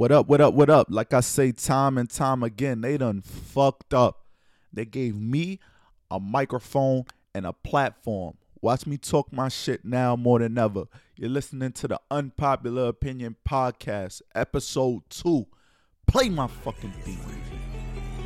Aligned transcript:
What 0.00 0.12
up, 0.12 0.28
what 0.28 0.40
up, 0.40 0.54
what 0.54 0.70
up? 0.70 0.86
Like 0.88 1.12
I 1.12 1.20
say 1.20 1.52
time 1.52 1.98
and 1.98 2.08
time 2.08 2.42
again, 2.42 2.80
they 2.80 2.96
done 2.96 3.20
fucked 3.20 3.92
up. 3.92 4.24
They 4.72 4.86
gave 4.86 5.14
me 5.14 5.58
a 6.10 6.18
microphone 6.18 7.04
and 7.34 7.44
a 7.44 7.52
platform. 7.52 8.38
Watch 8.62 8.86
me 8.86 8.96
talk 8.96 9.30
my 9.30 9.50
shit 9.50 9.84
now 9.84 10.16
more 10.16 10.38
than 10.38 10.56
ever. 10.56 10.84
You're 11.16 11.28
listening 11.28 11.72
to 11.72 11.88
the 11.88 12.00
Unpopular 12.10 12.88
Opinion 12.88 13.36
Podcast, 13.46 14.22
episode 14.34 15.02
two. 15.10 15.46
Play 16.06 16.30
my 16.30 16.46
fucking 16.46 16.94
beat. 17.04 17.18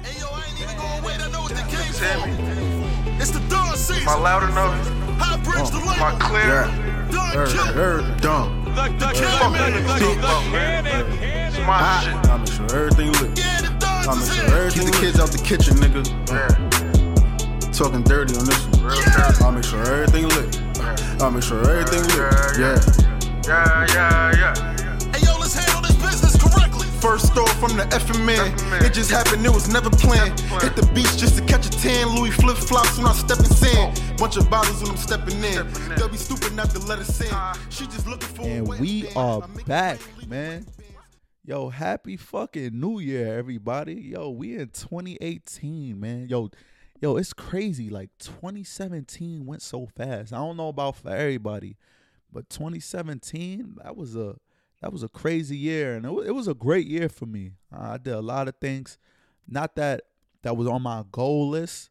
Hey 0.04 0.20
yo, 0.20 0.28
I 0.30 0.44
ain't 0.46 0.60
even 0.60 0.76
going 0.76 1.02
wait, 1.02 1.20
I 1.20 1.28
know 1.32 1.40
what 1.40 1.50
they 1.50 1.62
came 1.62 1.92
for. 1.92 3.20
It's 3.20 3.32
the 3.32 3.40
dawn 3.48 3.76
season. 3.76 4.04
Am 4.04 4.10
I 4.10 4.20
loud 4.20 4.48
enough? 4.48 5.18
High 5.18 5.42
bridge 5.42 5.70
the 5.70 5.78
Am 5.78 6.02
I 6.04 6.18
clear? 6.20 7.10
Dawn 7.10 7.32
Heard, 7.34 7.48
kill. 7.48 7.64
heard, 7.64 8.20
dumb. 8.20 8.63
I 11.66 12.38
make 12.38 12.52
sure 12.52 12.66
everything 12.76 13.12
lit. 13.12 13.40
I 14.06 14.14
make 14.18 14.30
sure 14.32 14.56
everything 14.56 14.84
Keep 14.84 14.92
the 14.92 14.98
kids 15.00 15.20
out 15.20 15.30
the 15.30 15.38
kitchen, 15.38 15.76
nigga. 15.76 16.02
Yeah, 16.28 16.48
Talking 17.72 18.02
dirty 18.02 18.36
on 18.36 18.44
this 18.44 18.66
one. 18.66 18.86
I 19.42 19.50
make 19.50 19.64
sure 19.64 19.80
everything 19.80 20.28
lit. 20.28 20.60
I 21.22 21.30
make 21.30 21.42
sure 21.42 21.60
everything 21.70 22.02
lit. 22.02 22.18
Yeah, 22.58 22.80
Yeah. 23.46 23.86
Yeah, 23.94 24.32
yeah, 24.38 24.73
First 27.04 27.36
off 27.36 27.60
from 27.60 27.76
the 27.76 27.82
effing 27.92 28.24
man. 28.24 28.82
It 28.82 28.94
just 28.94 29.10
happened, 29.10 29.44
it 29.44 29.52
was 29.52 29.68
never 29.68 29.90
planned. 29.90 30.40
Hit 30.40 30.74
the 30.74 30.90
beach 30.94 31.18
just 31.18 31.36
to 31.36 31.44
catch 31.44 31.66
a 31.66 31.70
tan. 31.70 32.08
Louis 32.16 32.30
flip 32.30 32.56
flops 32.56 32.96
when 32.96 33.06
I 33.06 33.12
step 33.12 33.40
in 33.40 33.44
sand. 33.44 34.00
Bunch 34.16 34.38
of 34.38 34.48
bottles 34.48 34.80
when 34.80 34.92
I'm 34.92 34.96
stepping 34.96 35.36
in. 35.44 35.70
They'll 35.96 36.08
be 36.08 36.16
stupid 36.16 36.54
not 36.54 36.70
to 36.70 36.78
let 36.78 37.00
us 37.00 37.20
in. 37.20 37.28
She 37.68 37.84
just 37.84 38.06
looking 38.06 38.28
for 38.28 38.42
a 38.44 38.46
And 38.46 38.68
we 38.80 39.06
are 39.14 39.46
back, 39.66 40.00
man. 40.26 40.66
Yo, 41.44 41.68
happy 41.68 42.16
fucking 42.16 42.70
New 42.72 43.00
Year, 43.00 43.36
everybody. 43.36 43.96
Yo, 43.96 44.30
we 44.30 44.56
in 44.56 44.68
2018, 44.68 46.00
man. 46.00 46.26
Yo, 46.26 46.48
yo, 47.02 47.18
it's 47.18 47.34
crazy. 47.34 47.90
Like 47.90 48.08
2017 48.18 49.44
went 49.44 49.60
so 49.60 49.84
fast. 49.94 50.32
I 50.32 50.38
don't 50.38 50.56
know 50.56 50.68
about 50.68 50.96
for 50.96 51.10
everybody, 51.10 51.76
but 52.32 52.48
2017, 52.48 53.76
that 53.84 53.94
was 53.94 54.16
a 54.16 54.36
that 54.84 54.92
was 54.92 55.02
a 55.02 55.08
crazy 55.08 55.56
year, 55.56 55.96
and 55.96 56.04
it 56.04 56.12
was, 56.12 56.26
it 56.26 56.34
was 56.34 56.46
a 56.46 56.52
great 56.52 56.86
year 56.86 57.08
for 57.08 57.24
me. 57.24 57.52
I 57.72 57.96
did 57.96 58.12
a 58.12 58.20
lot 58.20 58.48
of 58.48 58.56
things. 58.60 58.98
Not 59.48 59.76
that 59.76 60.02
that 60.42 60.58
was 60.58 60.68
on 60.68 60.82
my 60.82 61.04
goal 61.10 61.48
list, 61.48 61.88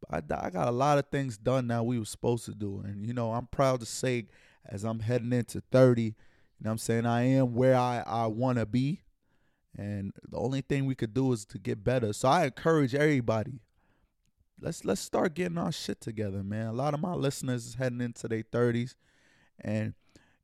but 0.00 0.24
I, 0.28 0.46
I 0.46 0.50
got 0.50 0.66
a 0.66 0.72
lot 0.72 0.98
of 0.98 1.06
things 1.06 1.38
done 1.38 1.68
that 1.68 1.86
we 1.86 2.00
were 2.00 2.04
supposed 2.04 2.44
to 2.46 2.52
do, 2.52 2.82
and 2.84 3.06
you 3.06 3.14
know, 3.14 3.32
I'm 3.32 3.46
proud 3.46 3.78
to 3.78 3.86
say, 3.86 4.26
as 4.66 4.82
I'm 4.82 4.98
heading 4.98 5.32
into 5.32 5.62
30. 5.70 6.02
You 6.02 6.14
know 6.64 6.72
I'm 6.72 6.78
saying? 6.78 7.06
I 7.06 7.22
am 7.22 7.54
where 7.54 7.76
I, 7.76 8.02
I 8.04 8.26
want 8.26 8.58
to 8.58 8.66
be. 8.66 9.02
And 9.78 10.12
the 10.28 10.36
only 10.36 10.62
thing 10.62 10.84
we 10.84 10.96
could 10.96 11.14
do 11.14 11.32
is 11.32 11.44
to 11.46 11.58
get 11.58 11.84
better. 11.84 12.12
So 12.12 12.28
I 12.28 12.46
encourage 12.46 12.92
everybody. 12.92 13.60
Let's 14.60 14.84
let's 14.84 15.00
start 15.00 15.34
getting 15.34 15.58
our 15.58 15.72
shit 15.72 16.00
together, 16.00 16.42
man. 16.42 16.66
A 16.66 16.72
lot 16.72 16.92
of 16.92 17.00
my 17.00 17.14
listeners 17.14 17.66
is 17.66 17.74
heading 17.74 18.00
into 18.00 18.26
their 18.26 18.42
30s. 18.42 18.96
And 19.60 19.94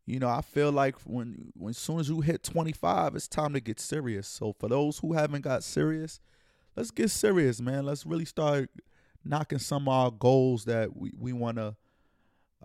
you 0.08 0.18
know, 0.18 0.30
I 0.30 0.40
feel 0.40 0.72
like 0.72 0.96
when 1.02 1.52
when 1.54 1.70
as 1.70 1.76
soon 1.76 2.00
as 2.00 2.08
you 2.08 2.22
hit 2.22 2.42
25, 2.42 3.14
it's 3.14 3.28
time 3.28 3.52
to 3.52 3.60
get 3.60 3.78
serious. 3.78 4.26
So 4.26 4.54
for 4.58 4.66
those 4.66 4.98
who 5.00 5.12
haven't 5.12 5.42
got 5.42 5.62
serious, 5.62 6.18
let's 6.74 6.90
get 6.90 7.10
serious, 7.10 7.60
man. 7.60 7.84
Let's 7.84 8.06
really 8.06 8.24
start 8.24 8.70
knocking 9.22 9.58
some 9.58 9.86
of 9.86 9.92
our 9.92 10.10
goals 10.10 10.64
that 10.64 10.96
we, 10.96 11.12
we 11.14 11.34
wanna 11.34 11.76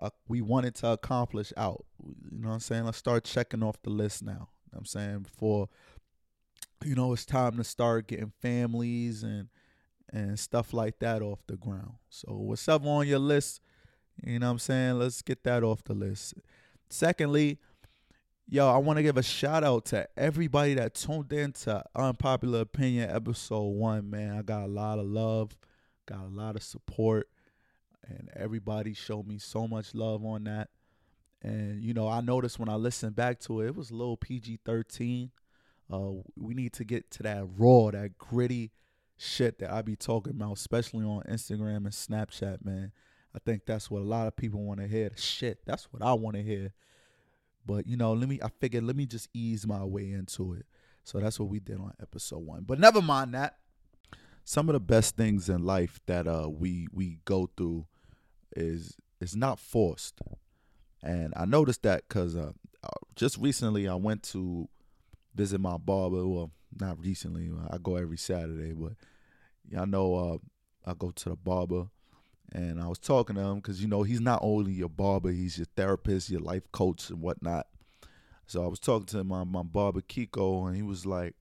uh, 0.00 0.08
we 0.26 0.40
wanted 0.40 0.74
to 0.76 0.92
accomplish 0.92 1.52
out. 1.58 1.84
You 2.02 2.40
know 2.40 2.48
what 2.48 2.54
I'm 2.54 2.60
saying? 2.60 2.84
Let's 2.84 2.96
start 2.96 3.24
checking 3.24 3.62
off 3.62 3.76
the 3.82 3.90
list 3.90 4.22
now. 4.22 4.30
You 4.30 4.36
know 4.36 4.46
what 4.70 4.78
I'm 4.78 4.86
saying 4.86 5.18
before 5.20 5.68
you 6.82 6.94
know 6.94 7.12
it's 7.12 7.26
time 7.26 7.58
to 7.58 7.64
start 7.64 8.06
getting 8.06 8.32
families 8.40 9.22
and 9.22 9.48
and 10.10 10.38
stuff 10.38 10.72
like 10.72 10.98
that 11.00 11.20
off 11.20 11.40
the 11.46 11.56
ground. 11.56 11.96
So 12.08 12.32
what's 12.32 12.66
whatever 12.66 12.88
on 12.88 13.06
your 13.06 13.18
list, 13.18 13.60
you 14.24 14.38
know 14.38 14.46
what 14.46 14.52
I'm 14.52 14.58
saying? 14.60 14.98
Let's 14.98 15.20
get 15.20 15.44
that 15.44 15.62
off 15.62 15.84
the 15.84 15.92
list. 15.92 16.32
Secondly, 16.88 17.58
yo, 18.48 18.68
I 18.68 18.78
want 18.78 18.98
to 18.98 19.02
give 19.02 19.16
a 19.16 19.22
shout 19.22 19.64
out 19.64 19.86
to 19.86 20.08
everybody 20.16 20.74
that 20.74 20.94
tuned 20.94 21.32
in 21.32 21.52
to 21.52 21.84
Unpopular 21.94 22.60
Opinion 22.60 23.10
episode 23.10 23.70
one, 23.70 24.10
man. 24.10 24.36
I 24.36 24.42
got 24.42 24.62
a 24.62 24.68
lot 24.68 24.98
of 24.98 25.06
love, 25.06 25.56
got 26.06 26.20
a 26.20 26.28
lot 26.28 26.56
of 26.56 26.62
support 26.62 27.28
and 28.08 28.30
everybody 28.34 28.94
showed 28.94 29.26
me 29.26 29.38
so 29.38 29.66
much 29.66 29.94
love 29.94 30.24
on 30.24 30.44
that. 30.44 30.68
And 31.42 31.82
you 31.82 31.94
know, 31.94 32.08
I 32.08 32.20
noticed 32.20 32.58
when 32.58 32.68
I 32.68 32.74
listened 32.74 33.16
back 33.16 33.40
to 33.40 33.60
it, 33.60 33.68
it 33.68 33.76
was 33.76 33.90
a 33.90 33.94
little 33.94 34.16
PG 34.16 34.60
thirteen. 34.64 35.30
Uh, 35.92 36.12
we 36.36 36.54
need 36.54 36.72
to 36.74 36.84
get 36.84 37.10
to 37.12 37.22
that 37.24 37.44
raw, 37.58 37.90
that 37.90 38.16
gritty 38.16 38.72
shit 39.18 39.58
that 39.58 39.70
I 39.70 39.82
be 39.82 39.96
talking 39.96 40.32
about, 40.32 40.56
especially 40.56 41.04
on 41.04 41.22
Instagram 41.28 41.76
and 41.76 41.88
Snapchat, 41.88 42.64
man. 42.64 42.92
I 43.34 43.38
think 43.44 43.66
that's 43.66 43.90
what 43.90 44.02
a 44.02 44.04
lot 44.04 44.26
of 44.26 44.36
people 44.36 44.62
want 44.62 44.80
to 44.80 44.86
hear. 44.86 45.10
Shit, 45.16 45.60
that's 45.64 45.92
what 45.92 46.02
I 46.02 46.12
want 46.12 46.36
to 46.36 46.42
hear. 46.42 46.72
But 47.66 47.86
you 47.86 47.96
know, 47.96 48.12
let 48.12 48.28
me. 48.28 48.38
I 48.42 48.48
figured 48.60 48.84
let 48.84 48.96
me 48.96 49.06
just 49.06 49.28
ease 49.34 49.66
my 49.66 49.84
way 49.84 50.12
into 50.12 50.54
it. 50.54 50.66
So 51.02 51.18
that's 51.18 51.38
what 51.40 51.48
we 51.48 51.60
did 51.60 51.78
on 51.78 51.92
episode 52.00 52.44
one. 52.44 52.64
But 52.64 52.78
never 52.78 53.02
mind 53.02 53.34
that. 53.34 53.56
Some 54.44 54.68
of 54.68 54.74
the 54.74 54.80
best 54.80 55.16
things 55.16 55.48
in 55.48 55.64
life 55.64 56.00
that 56.06 56.28
uh 56.28 56.48
we 56.50 56.86
we 56.92 57.18
go 57.24 57.48
through 57.56 57.86
is 58.54 58.96
is 59.20 59.34
not 59.34 59.58
forced, 59.58 60.20
and 61.02 61.32
I 61.36 61.46
noticed 61.46 61.82
that 61.82 62.06
because 62.06 62.36
uh, 62.36 62.52
just 63.16 63.38
recently 63.38 63.88
I 63.88 63.94
went 63.94 64.22
to 64.24 64.68
visit 65.34 65.60
my 65.60 65.78
barber. 65.78 66.26
Well, 66.26 66.50
not 66.78 67.00
recently. 67.00 67.50
I 67.70 67.78
go 67.78 67.96
every 67.96 68.18
Saturday, 68.18 68.72
but 68.72 68.92
y'all 69.68 69.86
know 69.86 70.14
uh, 70.14 70.90
I 70.90 70.94
go 70.94 71.10
to 71.10 71.30
the 71.30 71.36
barber, 71.36 71.86
and 72.54 72.80
I 72.80 72.86
was 72.86 72.98
talking 73.00 73.34
to 73.34 73.42
him 73.42 73.56
because 73.56 73.82
you 73.82 73.88
know 73.88 74.04
he's 74.04 74.20
not 74.20 74.38
only 74.42 74.72
your 74.72 74.88
barber, 74.88 75.30
he's 75.30 75.58
your 75.58 75.66
therapist, 75.76 76.30
your 76.30 76.40
life 76.40 76.70
coach, 76.70 77.10
and 77.10 77.20
whatnot. 77.20 77.66
So 78.46 78.64
I 78.64 78.68
was 78.68 78.78
talking 78.78 79.06
to 79.06 79.24
my 79.24 79.42
my 79.44 79.62
barber 79.62 80.00
Kiko, 80.00 80.68
and 80.68 80.76
he 80.76 80.82
was 80.82 81.04
like, 81.04 81.34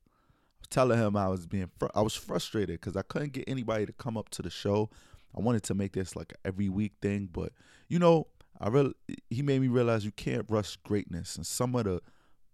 was 0.59 0.67
telling 0.69 0.97
him 0.97 1.15
I 1.15 1.27
was 1.27 1.45
being 1.45 1.69
fr- 1.77 1.87
I 1.93 2.01
was 2.01 2.15
frustrated 2.15 2.81
because 2.81 2.97
I 2.97 3.03
couldn't 3.03 3.33
get 3.33 3.43
anybody 3.47 3.85
to 3.85 3.93
come 3.93 4.17
up 4.17 4.29
to 4.29 4.41
the 4.41 4.49
show. 4.49 4.89
I 5.37 5.41
wanted 5.41 5.63
to 5.63 5.75
make 5.75 5.93
this 5.93 6.15
like 6.15 6.33
every 6.43 6.69
week 6.69 6.93
thing, 7.01 7.29
but 7.31 7.53
you 7.87 7.99
know, 7.99 8.27
I 8.59 8.69
really 8.69 8.93
he 9.29 9.43
made 9.43 9.61
me 9.61 9.67
realize 9.67 10.03
you 10.03 10.11
can't 10.11 10.45
rush 10.49 10.77
greatness, 10.77 11.35
and 11.35 11.45
some 11.45 11.75
of 11.75 11.83
the 11.85 12.01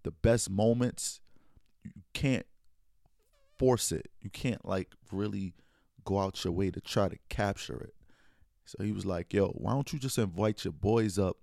the 0.03 0.11
best 0.11 0.49
moments 0.49 1.21
you 1.83 1.91
can't 2.13 2.45
force 3.57 3.93
it. 3.93 4.09
You 4.21 4.29
can't 4.29 4.65
like 4.65 4.89
really 5.13 5.53
go 6.03 6.19
out 6.19 6.43
your 6.43 6.51
way 6.51 6.71
to 6.71 6.81
try 6.81 7.07
to 7.07 7.17
capture 7.29 7.79
it. 7.79 7.93
So 8.69 8.83
he 8.83 8.91
was 8.91 9.05
like, 9.05 9.33
"Yo, 9.33 9.47
why 9.49 9.73
don't 9.73 9.91
you 9.91 9.99
just 9.99 10.17
invite 10.17 10.63
your 10.63 10.73
boys 10.73 11.17
up 11.17 11.37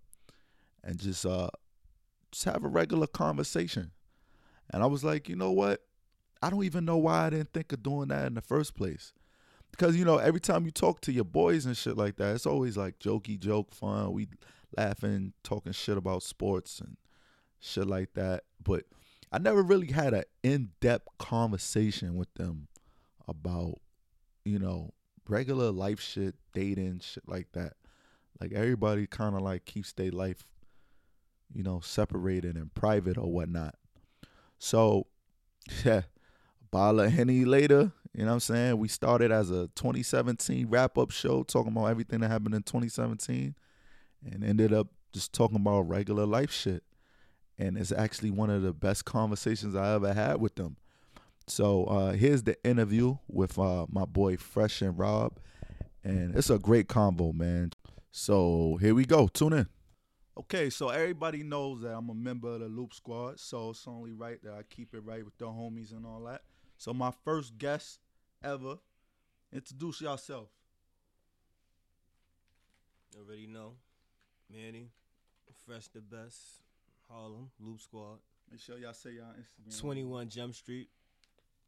and 0.85 0.99
just 0.99 1.27
uh 1.27 1.49
just 2.31 2.45
have 2.45 2.65
a 2.65 2.69
regular 2.69 3.07
conversation?" 3.07 3.91
And 4.71 4.83
I 4.83 4.87
was 4.87 5.03
like, 5.03 5.29
"You 5.29 5.37
know 5.37 5.51
what? 5.51 5.83
I 6.41 6.51
don't 6.51 6.65
even 6.65 6.85
know 6.85 6.99
why 6.99 7.27
I 7.27 7.31
didn't 7.31 7.53
think 7.53 7.73
of 7.73 7.83
doing 7.83 8.09
that 8.09 8.27
in 8.27 8.35
the 8.35 8.43
first 8.43 8.77
place." 8.77 9.13
Because 9.73 9.97
you 9.97 10.05
know, 10.05 10.19
every 10.19 10.41
time 10.41 10.65
you 10.65 10.71
talk 10.71 11.01
to 11.03 11.13
your 11.13 11.25
boys 11.25 11.67
and 11.67 11.77
shit 11.77 11.97
like 11.97 12.17
that, 12.17 12.35
it's 12.35 12.47
always 12.47 12.77
like 12.77 12.99
jokey 12.99 13.39
joke 13.39 13.73
fun. 13.73 14.13
We 14.13 14.29
laughing, 14.77 15.33
talking 15.43 15.73
shit 15.73 15.97
about 15.97 16.23
sports 16.23 16.81
and 16.81 16.97
shit 17.61 17.87
like 17.87 18.15
that. 18.15 18.45
But 18.63 18.85
I 19.33 19.39
never 19.39 19.63
really 19.63 19.89
had 19.93 20.15
an 20.15 20.25
in-depth 20.43 21.09
conversation 21.19 22.15
with 22.15 22.33
them 22.35 22.69
about, 23.27 23.81
you 24.45 24.59
know, 24.59 24.93
regular 25.29 25.71
life 25.71 26.01
shit, 26.01 26.35
dating, 26.53 27.01
shit 27.01 27.25
like 27.27 27.49
that. 27.53 27.75
Like 28.41 28.53
everybody 28.53 29.07
kind 29.07 29.35
of 29.35 29.43
like 29.43 29.65
keeps 29.65 29.93
their 29.93 30.11
life, 30.11 30.45
you 31.53 31.63
know, 31.63 31.81
separated 31.81 32.57
and 32.57 32.73
private 32.75 33.17
or 33.17 33.31
whatnot. 33.33 33.75
So, 34.59 35.07
yeah, 35.85 36.03
a 36.61 36.65
bottle 36.71 37.01
of 37.01 37.13
Henny 37.13 37.45
later, 37.45 37.93
you 38.13 38.23
know 38.23 38.29
what 38.29 38.35
I'm 38.35 38.41
saying? 38.41 38.79
We 38.79 38.89
started 38.89 39.31
as 39.31 39.51
a 39.51 39.69
2017 39.75 40.69
wrap-up 40.69 41.11
show 41.11 41.43
talking 41.43 41.73
about 41.73 41.87
everything 41.87 42.21
that 42.21 42.31
happened 42.31 42.55
in 42.55 42.63
2017 42.63 43.55
and 44.31 44.45
ended 44.45 44.73
up 44.73 44.89
just 45.13 45.33
talking 45.33 45.57
about 45.57 45.89
regular 45.89 46.27
life 46.27 46.51
shit 46.51 46.83
and 47.59 47.77
it's 47.79 47.93
actually 47.93 48.31
one 48.31 48.51
of 48.51 48.63
the 48.63 48.73
best 48.73 49.05
conversations 49.05 49.75
I 49.75 49.95
ever 49.95 50.13
had 50.13 50.41
with 50.41 50.57
them. 50.57 50.77
So 51.49 51.85
uh, 51.85 52.13
here's 52.13 52.43
the 52.43 52.57
interview 52.65 53.17
with 53.29 53.59
uh, 53.59 53.87
my 53.89 54.05
boy 54.05 54.37
Fresh 54.37 54.83
and 54.83 54.99
Rob, 54.99 55.39
and 56.03 56.35
it's 56.35 56.51
a 56.51 56.59
great 56.59 56.89
combo, 56.89 57.33
man. 57.33 57.71
So 58.11 58.79
here 58.81 58.95
we 58.95 59.05
go. 59.05 59.29
Tune 59.29 59.53
in. 59.53 59.67
Okay, 60.39 60.69
so 60.71 60.89
everybody 60.91 61.43
knows 61.43 61.81
that 61.83 61.95
I'm 61.95 62.11
a 62.11 62.15
member 62.15 62.49
of 62.49 62.61
the 62.61 62.67
Loop 62.67 62.93
Squad, 62.93 63.41
so 63.41 63.71
it's 63.71 63.87
only 63.87 64.13
right 64.13 64.43
that 64.43 64.53
I 64.53 64.63
keep 64.69 64.93
it 64.93 65.01
right 65.05 65.25
with 65.25 65.39
the 65.39 65.47
homies 65.47 65.93
and 65.93 66.05
all 66.05 66.25
that. 66.25 66.43
So 66.77 66.93
my 66.93 67.13
first 67.25 67.57
guest 67.57 68.01
ever, 68.43 68.77
introduce 69.53 70.01
yourself. 70.01 70.49
You 73.15 73.23
already 73.23 73.47
know. 73.47 73.75
Manny, 74.53 74.91
Fresh 75.65 75.89
the 75.89 76.01
Best, 76.01 76.37
Harlem, 77.11 77.51
Loop 77.59 77.81
Squad. 77.81 78.19
Make 78.51 78.61
sure 78.61 78.79
y'all 78.79 78.93
say 78.93 79.11
y'all 79.13 79.35
Instagram. 79.41 79.81
21 79.81 80.29
Jump 80.29 80.55
Street. 80.55 80.89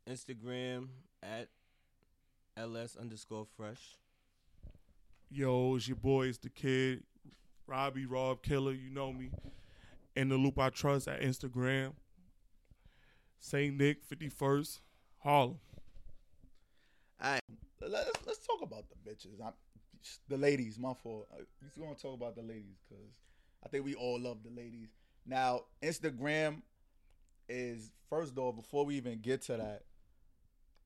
Instagram 0.09 0.89
at 1.23 1.49
ls 2.57 2.97
underscore 2.97 3.47
fresh. 3.57 3.97
Yo, 5.31 5.77
it's 5.77 5.87
your 5.87 5.97
boy, 5.97 6.27
it's 6.27 6.39
the 6.39 6.49
kid, 6.49 7.03
Robbie 7.67 8.07
Rob 8.07 8.43
Killer. 8.43 8.73
You 8.73 8.91
know 8.91 9.13
me. 9.13 9.31
In 10.17 10.31
the 10.31 10.37
loop 10.37 10.59
I 10.59 10.71
trust 10.71 11.07
at 11.07 11.21
Instagram. 11.21 11.93
Saint 13.39 13.77
Nick, 13.77 14.09
51st, 14.09 14.81
Harlem. 15.19 15.59
Alright, 17.23 17.43
let's 17.81 18.11
let's 18.27 18.47
talk 18.47 18.63
about 18.63 18.85
the 18.89 19.11
bitches. 19.11 19.45
I'm, 19.45 19.53
the 20.29 20.37
ladies, 20.37 20.79
my 20.79 20.95
fault. 20.95 21.29
Uh, 21.33 21.43
We're 21.77 21.87
gonna 21.87 21.99
talk 21.99 22.15
about 22.15 22.35
the 22.35 22.43
ladies 22.43 22.79
because 22.89 23.13
I 23.65 23.69
think 23.69 23.85
we 23.85 23.95
all 23.95 24.19
love 24.19 24.39
the 24.43 24.51
ladies. 24.51 24.89
Now, 25.27 25.63
Instagram 25.83 26.63
is 27.49 27.91
first 28.09 28.37
off. 28.39 28.57
Before 28.57 28.85
we 28.85 28.97
even 28.97 29.21
get 29.21 29.43
to 29.43 29.57
that, 29.57 29.83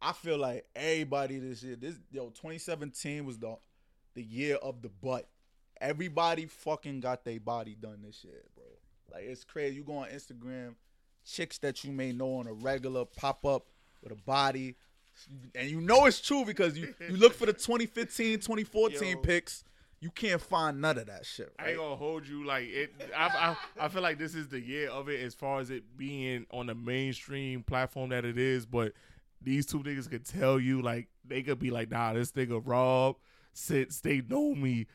I 0.02 0.12
feel 0.12 0.37
like 0.37 0.66
everybody 0.75 1.38
this 1.38 1.62
year, 1.62 1.76
this 1.76 1.94
yo, 2.10 2.26
2017 2.31 3.25
was 3.25 3.38
the 3.38 3.56
the 4.14 4.22
year 4.22 4.56
of 4.56 4.82
the 4.82 4.88
butt. 4.88 5.28
Everybody 5.81 6.46
fucking 6.46 7.00
got 7.00 7.25
their 7.25 7.40
body 7.40 7.76
done 7.81 8.02
this 8.04 8.25
year, 8.25 8.43
bro. 8.54 8.64
Like 9.12 9.25
it's 9.25 9.44
crazy. 9.44 9.76
You 9.76 9.84
go 9.84 9.99
on 9.99 10.08
Instagram, 10.08 10.75
chicks 11.25 11.58
that 11.58 11.84
you 11.84 11.93
may 11.93 12.12
know 12.12 12.37
on 12.37 12.46
a 12.49 12.52
regular 12.52 13.04
pop 13.04 13.46
up 13.46 13.66
with 14.02 14.12
a 14.12 14.16
body. 14.16 14.76
And 15.54 15.70
you 15.70 15.81
know 15.81 16.06
it's 16.06 16.20
true 16.20 16.44
because 16.44 16.76
you, 16.76 16.94
you 17.08 17.16
look 17.16 17.34
for 17.34 17.46
the 17.46 17.52
2015, 17.52 18.40
2014 18.40 19.08
Yo. 19.08 19.16
pics, 19.19 19.62
you 20.00 20.10
can't 20.10 20.40
find 20.40 20.81
none 20.81 20.99
of 20.99 21.06
that 21.06 21.25
shit. 21.25 21.52
I 21.58 21.70
ain't 21.70 21.78
gonna 21.78 21.96
hold 21.96 22.26
you 22.26 22.44
like 22.44 22.64
it. 22.64 22.93
I, 23.16 23.56
I 23.78 23.84
I 23.84 23.88
feel 23.88 24.02
like 24.02 24.19
this 24.19 24.34
is 24.34 24.49
the 24.49 24.60
year 24.60 24.90
of 24.90 25.08
it 25.08 25.20
as 25.20 25.34
far 25.34 25.60
as 25.60 25.70
it 25.70 25.96
being 25.96 26.46
on 26.50 26.66
the 26.66 26.75
mainstream 26.75 27.62
platform 27.62 28.10
that 28.10 28.25
it 28.25 28.37
is. 28.37 28.66
But 28.66 28.93
these 29.44 29.66
two 29.66 29.80
niggas 29.80 30.08
could 30.10 30.24
tell 30.24 30.58
you 30.60 30.80
like 30.82 31.08
they 31.24 31.42
could 31.42 31.58
be 31.58 31.70
like, 31.70 31.90
nah, 31.90 32.12
this 32.12 32.32
nigga 32.32 32.60
Rob 32.64 33.16
since 33.52 34.00
they 34.00 34.20
know 34.22 34.54
me, 34.54 34.86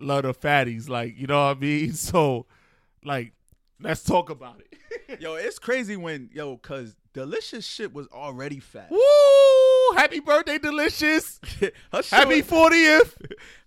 love 0.00 0.24
the 0.24 0.34
fatties. 0.34 0.88
Like 0.88 1.16
you 1.16 1.26
know 1.26 1.46
what 1.48 1.56
I 1.56 1.60
mean. 1.60 1.92
So 1.94 2.46
like, 3.04 3.32
let's 3.80 4.02
talk 4.02 4.30
about 4.30 4.60
it. 4.60 5.20
Yo, 5.20 5.34
it's 5.34 5.58
crazy 5.58 5.96
when 5.96 6.30
yo, 6.32 6.56
cause 6.56 6.96
delicious 7.12 7.64
shit 7.64 7.92
was 7.94 8.08
already 8.08 8.58
fat. 8.58 8.90
Woo! 8.90 8.98
Happy 9.96 10.18
birthday, 10.18 10.58
delicious. 10.58 11.38
her 11.60 12.02
shit 12.02 12.06
Happy 12.10 12.40
was, 12.40 12.46
fortieth. 12.50 13.16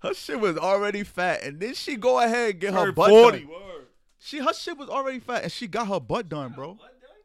her 0.01 0.13
shit 0.13 0.39
was 0.39 0.57
already 0.57 1.03
fat, 1.03 1.43
and 1.43 1.59
then 1.59 1.73
she 1.73 1.95
go 1.95 2.19
ahead 2.19 2.51
and 2.51 2.59
get 2.59 2.73
her 2.73 2.87
Her 2.87 2.91
butt 2.91 3.09
forty. 3.09 3.39
done. 3.39 3.47
Word. 3.49 3.85
She 4.19 4.39
her 4.39 4.53
shit 4.53 4.77
was 4.77 4.89
already 4.89 5.19
fat, 5.19 5.43
and 5.43 5.51
she 5.51 5.65
got 5.67 5.87
her 5.87 5.99
butt 6.01 6.27
done, 6.27 6.51
bro. 6.51 6.77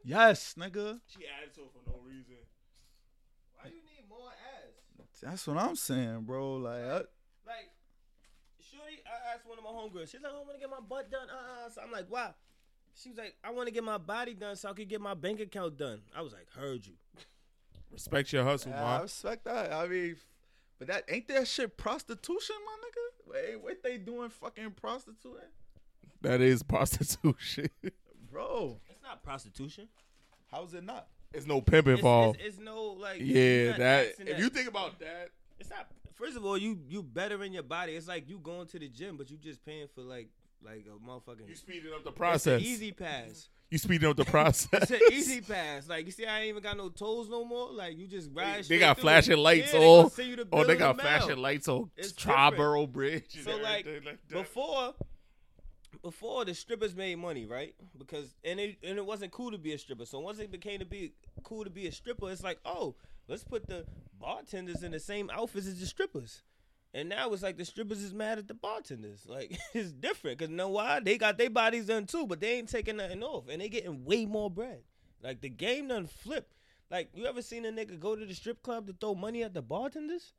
Yes, 0.05 0.53
nigga. 0.57 0.99
She 1.07 1.25
added 1.27 1.53
to 1.55 1.61
it 1.61 1.71
for 1.73 1.89
no 1.89 1.97
reason. 2.05 2.35
Why 3.59 3.67
you 3.69 3.81
need 3.83 4.07
more 4.07 4.29
ass? 4.29 4.71
That's 5.21 5.47
what 5.47 5.57
I'm 5.57 5.75
saying, 5.75 6.21
bro. 6.21 6.55
Like, 6.57 6.83
uh, 6.83 7.01
Like, 7.45 7.69
Shorty, 8.59 8.97
I 9.05 9.33
asked 9.35 9.45
one 9.47 9.57
of 9.57 9.63
my 9.63 9.69
homegirls. 9.71 10.11
She's 10.11 10.21
like, 10.21 10.31
I 10.33 10.37
want 10.37 10.53
to 10.53 10.59
get 10.59 10.69
my 10.69 10.79
butt 10.87 11.09
done. 11.11 11.27
Uh, 11.29 11.65
uh. 11.65 11.69
So 11.69 11.81
I'm 11.81 11.91
like, 11.91 12.05
why? 12.09 12.31
She 12.95 13.09
was 13.09 13.17
like, 13.17 13.35
I 13.43 13.51
want 13.51 13.67
to 13.67 13.73
get 13.73 13.83
my 13.83 13.97
body 13.97 14.33
done 14.33 14.55
so 14.55 14.69
I 14.69 14.73
could 14.73 14.87
get 14.87 15.01
my 15.01 15.13
bank 15.13 15.39
account 15.39 15.77
done. 15.77 16.01
I 16.15 16.21
was 16.21 16.33
like, 16.33 16.47
heard 16.57 16.85
you. 16.85 16.93
Respect 17.91 18.31
your 18.33 18.43
hustle, 18.43 18.71
bro. 18.71 18.81
I 18.81 19.01
respect 19.01 19.45
that. 19.45 19.71
I 19.73 19.87
mean, 19.87 20.15
but 20.79 20.87
that 20.87 21.03
ain't 21.09 21.27
that 21.29 21.47
shit 21.47 21.77
prostitution, 21.77 22.55
my 22.65 22.75
nigga. 22.87 23.33
Wait, 23.53 23.61
what 23.63 23.83
they 23.83 23.97
doing? 23.97 24.29
Fucking 24.29 24.71
prostituting, 24.71 25.39
That 26.21 26.41
is 26.41 26.61
prostitution. 26.73 27.69
bro. 28.31 28.79
It's 28.89 29.01
not 29.03 29.23
prostitution. 29.23 29.87
How's 30.51 30.73
it 30.73 30.83
not? 30.83 31.07
It's 31.35 31.45
no 31.47 31.61
pimp 31.61 31.87
It's, 31.87 31.99
involved. 31.99 32.39
it's, 32.39 32.55
it's 32.57 32.65
no 32.65 32.83
like. 32.99 33.17
yeah, 33.21 33.77
that. 33.77 34.13
If 34.19 34.39
you 34.39 34.49
think 34.49 34.67
about 34.67 34.99
that, 34.99 35.29
it's 35.59 35.69
not. 35.69 35.87
First 36.13 36.37
of 36.37 36.45
all, 36.45 36.57
you 36.57 36.79
you 36.87 37.03
better 37.03 37.43
in 37.43 37.51
your 37.53 37.63
body. 37.63 37.93
It's 37.95 38.07
like 38.07 38.29
you 38.29 38.39
going 38.39 38.67
to 38.67 38.79
the 38.79 38.87
gym, 38.87 39.17
but 39.17 39.29
you 39.29 39.37
just 39.37 39.65
paying 39.65 39.87
for 39.93 40.01
like 40.01 40.29
like 40.63 40.85
a 40.87 41.09
motherfucking. 41.09 41.47
you 41.47 41.55
speeding 41.55 41.91
up 41.93 42.03
the 42.03 42.09
It's 42.09 42.17
process. 42.17 42.61
easy 42.61 42.91
pass. 42.91 43.49
You 43.69 43.77
speeding 43.77 44.09
up 44.09 44.15
the 44.15 44.23
process. 44.37 44.83
It's 44.83 44.91
an 44.91 44.99
easy 45.11 45.41
pass. 45.41 45.89
Like 45.89 46.05
you 46.05 46.11
see, 46.11 46.25
I 46.25 46.39
ain't 46.41 46.49
even 46.49 46.63
got 46.63 46.77
no 46.77 46.87
toes 46.89 47.27
no 47.29 47.43
more. 47.43 47.71
Like 47.71 47.97
you 47.97 48.07
just 48.07 48.29
ride. 48.33 48.59
They 48.59 48.63
straight 48.63 48.79
got 48.79 48.97
flashing 48.99 49.37
lights 49.37 49.73
Yeah, 49.73 49.79
they 49.79 49.85
on. 49.87 49.97
gonna 50.03 50.09
send 50.11 50.29
you 50.29 50.35
the 50.37 50.47
Oh, 50.53 50.63
they 50.63 50.75
got 50.77 50.91
in 50.91 50.97
the 50.97 51.03
mail. 51.03 51.17
flashing 51.19 51.37
lights 51.41 51.67
on 51.67 51.91
It's 51.97 52.13
Triborough 52.13 52.89
Bridge. 52.91 53.43
So 53.43 53.57
like, 53.57 53.85
like 54.05 54.19
before, 54.29 54.93
before 56.05 56.45
the 56.45 56.53
strippers 56.53 56.95
made 56.95 57.17
money, 57.17 57.47
right? 57.47 57.73
Because 57.97 58.35
and 58.43 58.59
it 58.59 58.77
and 58.83 58.99
it 58.99 59.05
wasn't 59.07 59.31
cool 59.31 59.49
to 59.49 59.57
be 59.57 59.73
a 59.73 59.77
stripper. 59.79 60.05
So 60.05 60.19
once 60.19 60.37
it 60.37 60.51
became 60.51 60.77
to 60.77 60.85
be 60.85 61.13
cool 61.41 61.63
to 61.63 61.71
be 61.71 61.87
a 61.87 61.91
stripper, 61.91 62.29
it's 62.29 62.43
like, 62.43 62.59
oh, 62.63 62.93
let's 63.27 63.43
put 63.43 63.65
the 63.65 63.85
bartenders 64.21 64.83
in 64.83 64.91
the 64.91 64.99
same 64.99 65.31
outfits 65.31 65.65
as 65.65 65.79
the 65.79 65.87
strippers. 65.87 66.43
And 66.93 67.09
now 67.09 67.33
it's 67.33 67.41
like 67.41 67.57
the 67.57 67.65
strippers 67.65 68.03
is 68.03 68.13
mad 68.13 68.37
at 68.37 68.47
the 68.47 68.53
bartenders. 68.53 69.25
Like 69.27 69.57
it's 69.73 69.91
different 69.91 70.37
because 70.37 70.51
know 70.51 70.69
why? 70.69 70.99
They 70.99 71.17
got 71.17 71.39
their 71.39 71.49
bodies 71.49 71.87
done 71.87 72.05
too, 72.05 72.27
but 72.27 72.39
they 72.39 72.53
ain't 72.53 72.69
taking 72.69 72.97
nothing 72.97 73.23
off, 73.23 73.49
and 73.49 73.59
they 73.59 73.67
getting 73.67 74.05
way 74.05 74.27
more 74.27 74.51
bread. 74.51 74.83
Like 75.23 75.41
the 75.41 75.49
game 75.49 75.87
done 75.87 76.05
flipped. 76.05 76.53
Like 76.91 77.09
you 77.15 77.25
ever 77.25 77.41
seen 77.41 77.65
a 77.65 77.71
nigga 77.71 77.99
go 77.99 78.15
to 78.15 78.27
the 78.27 78.35
strip 78.35 78.61
club 78.61 78.85
to 78.85 78.93
throw 78.93 79.15
money 79.15 79.41
at 79.41 79.55
the 79.55 79.63
bartenders? 79.63 80.33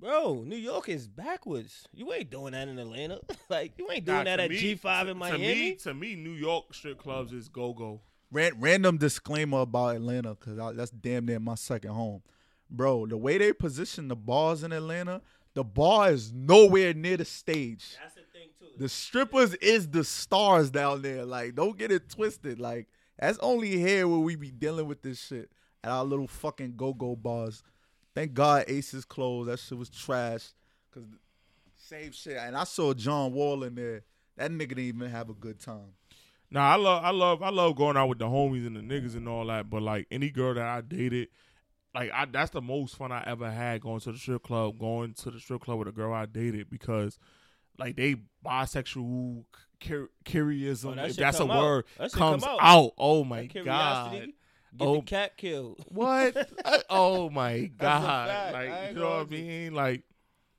Bro, 0.00 0.44
New 0.46 0.56
York 0.56 0.88
is 0.88 1.06
backwards. 1.08 1.86
You 1.94 2.12
ain't 2.12 2.30
doing 2.30 2.52
that 2.52 2.68
in 2.68 2.78
Atlanta. 2.78 3.20
like 3.48 3.72
you 3.78 3.88
ain't 3.90 4.04
doing 4.04 4.18
Nah, 4.18 4.24
that 4.24 4.40
at 4.40 4.50
G 4.50 4.74
five 4.74 5.06
to- 5.06 5.12
in 5.12 5.16
To 5.16 5.20
Miami. 5.20 5.46
me, 5.46 5.74
to 5.76 5.94
me, 5.94 6.14
New 6.16 6.32
York 6.32 6.74
strip 6.74 6.98
clubs 6.98 7.32
is 7.32 7.48
go 7.48 7.72
go. 7.72 8.00
Ran- 8.30 8.58
random 8.60 8.98
disclaimer 8.98 9.60
about 9.60 9.96
Atlanta 9.96 10.34
because 10.34 10.76
that's 10.76 10.90
damn 10.90 11.24
near 11.26 11.38
my 11.38 11.54
second 11.54 11.92
home, 11.92 12.22
bro. 12.68 13.06
The 13.06 13.16
way 13.16 13.38
they 13.38 13.52
position 13.52 14.08
the 14.08 14.16
bars 14.16 14.64
in 14.64 14.72
Atlanta, 14.72 15.22
the 15.54 15.62
bar 15.62 16.10
is 16.10 16.32
nowhere 16.32 16.92
near 16.92 17.16
the 17.16 17.24
stage. 17.24 17.96
That's 18.02 18.14
the 18.14 18.22
thing 18.32 18.48
too. 18.58 18.66
The 18.76 18.88
strippers 18.88 19.54
is 19.54 19.88
the 19.88 20.02
stars 20.02 20.70
down 20.70 21.02
there. 21.02 21.24
Like, 21.24 21.54
don't 21.54 21.78
get 21.78 21.92
it 21.92 22.08
twisted. 22.10 22.58
Like, 22.58 22.88
that's 23.20 23.38
only 23.38 23.78
here 23.78 24.08
where 24.08 24.18
we 24.18 24.34
be 24.34 24.50
dealing 24.50 24.86
with 24.88 25.00
this 25.02 25.24
shit 25.24 25.50
at 25.84 25.90
our 25.92 26.04
little 26.04 26.26
fucking 26.26 26.74
go 26.76 26.92
go 26.92 27.14
bars. 27.14 27.62
Thank 28.14 28.34
God 28.34 28.64
Aces 28.68 29.04
closed. 29.04 29.48
That 29.48 29.58
shit 29.58 29.76
was 29.76 29.90
trash. 29.90 30.48
Cause 30.92 31.04
same 31.76 32.12
shit. 32.12 32.36
And 32.36 32.56
I 32.56 32.64
saw 32.64 32.94
John 32.94 33.32
Wall 33.32 33.64
in 33.64 33.74
there. 33.74 34.02
That 34.36 34.50
nigga 34.50 34.68
didn't 34.70 34.78
even 34.84 35.10
have 35.10 35.30
a 35.30 35.34
good 35.34 35.60
time. 35.60 35.92
Nah, 36.50 36.72
I 36.72 36.76
love, 36.76 37.04
I 37.04 37.10
love, 37.10 37.42
I 37.42 37.50
love 37.50 37.74
going 37.76 37.96
out 37.96 38.08
with 38.08 38.18
the 38.18 38.26
homies 38.26 38.66
and 38.66 38.76
the 38.76 38.80
niggas 38.80 39.16
and 39.16 39.28
all 39.28 39.46
that. 39.46 39.68
But 39.68 39.82
like 39.82 40.06
any 40.10 40.30
girl 40.30 40.54
that 40.54 40.64
I 40.66 40.80
dated, 40.80 41.28
like 41.94 42.10
I, 42.12 42.26
that's 42.26 42.50
the 42.50 42.62
most 42.62 42.96
fun 42.96 43.10
I 43.12 43.24
ever 43.26 43.50
had 43.50 43.80
going 43.80 44.00
to 44.00 44.12
the 44.12 44.18
strip 44.18 44.42
club. 44.44 44.78
Going 44.78 45.14
to 45.14 45.30
the 45.30 45.40
strip 45.40 45.62
club 45.62 45.78
with 45.78 45.88
a 45.88 45.92
girl 45.92 46.12
I 46.12 46.26
dated 46.26 46.70
because, 46.70 47.18
like, 47.78 47.96
they 47.96 48.16
bisexual 48.44 49.44
cur- 49.84 50.10
curiousism, 50.24 50.84
Oh, 50.86 50.90
um, 50.90 50.96
that 50.96 51.10
if 51.10 51.16
that's 51.16 51.40
a 51.40 51.42
out. 51.50 51.62
word, 51.62 51.84
That 51.98 52.12
comes 52.12 52.42
come 52.44 52.52
out. 52.54 52.58
out. 52.60 52.92
Oh 52.98 53.24
my 53.24 53.46
god. 53.46 54.28
Get 54.76 54.88
Oh. 54.88 54.96
the 54.96 55.02
cat 55.02 55.36
killed. 55.36 55.84
What? 55.88 56.36
Uh, 56.64 56.78
oh 56.90 57.30
my 57.30 57.70
god! 57.78 58.52
Like 58.54 58.90
you 58.94 59.00
know 59.00 59.18
what 59.18 59.26
I 59.28 59.30
mean? 59.30 59.74
Like 59.74 60.02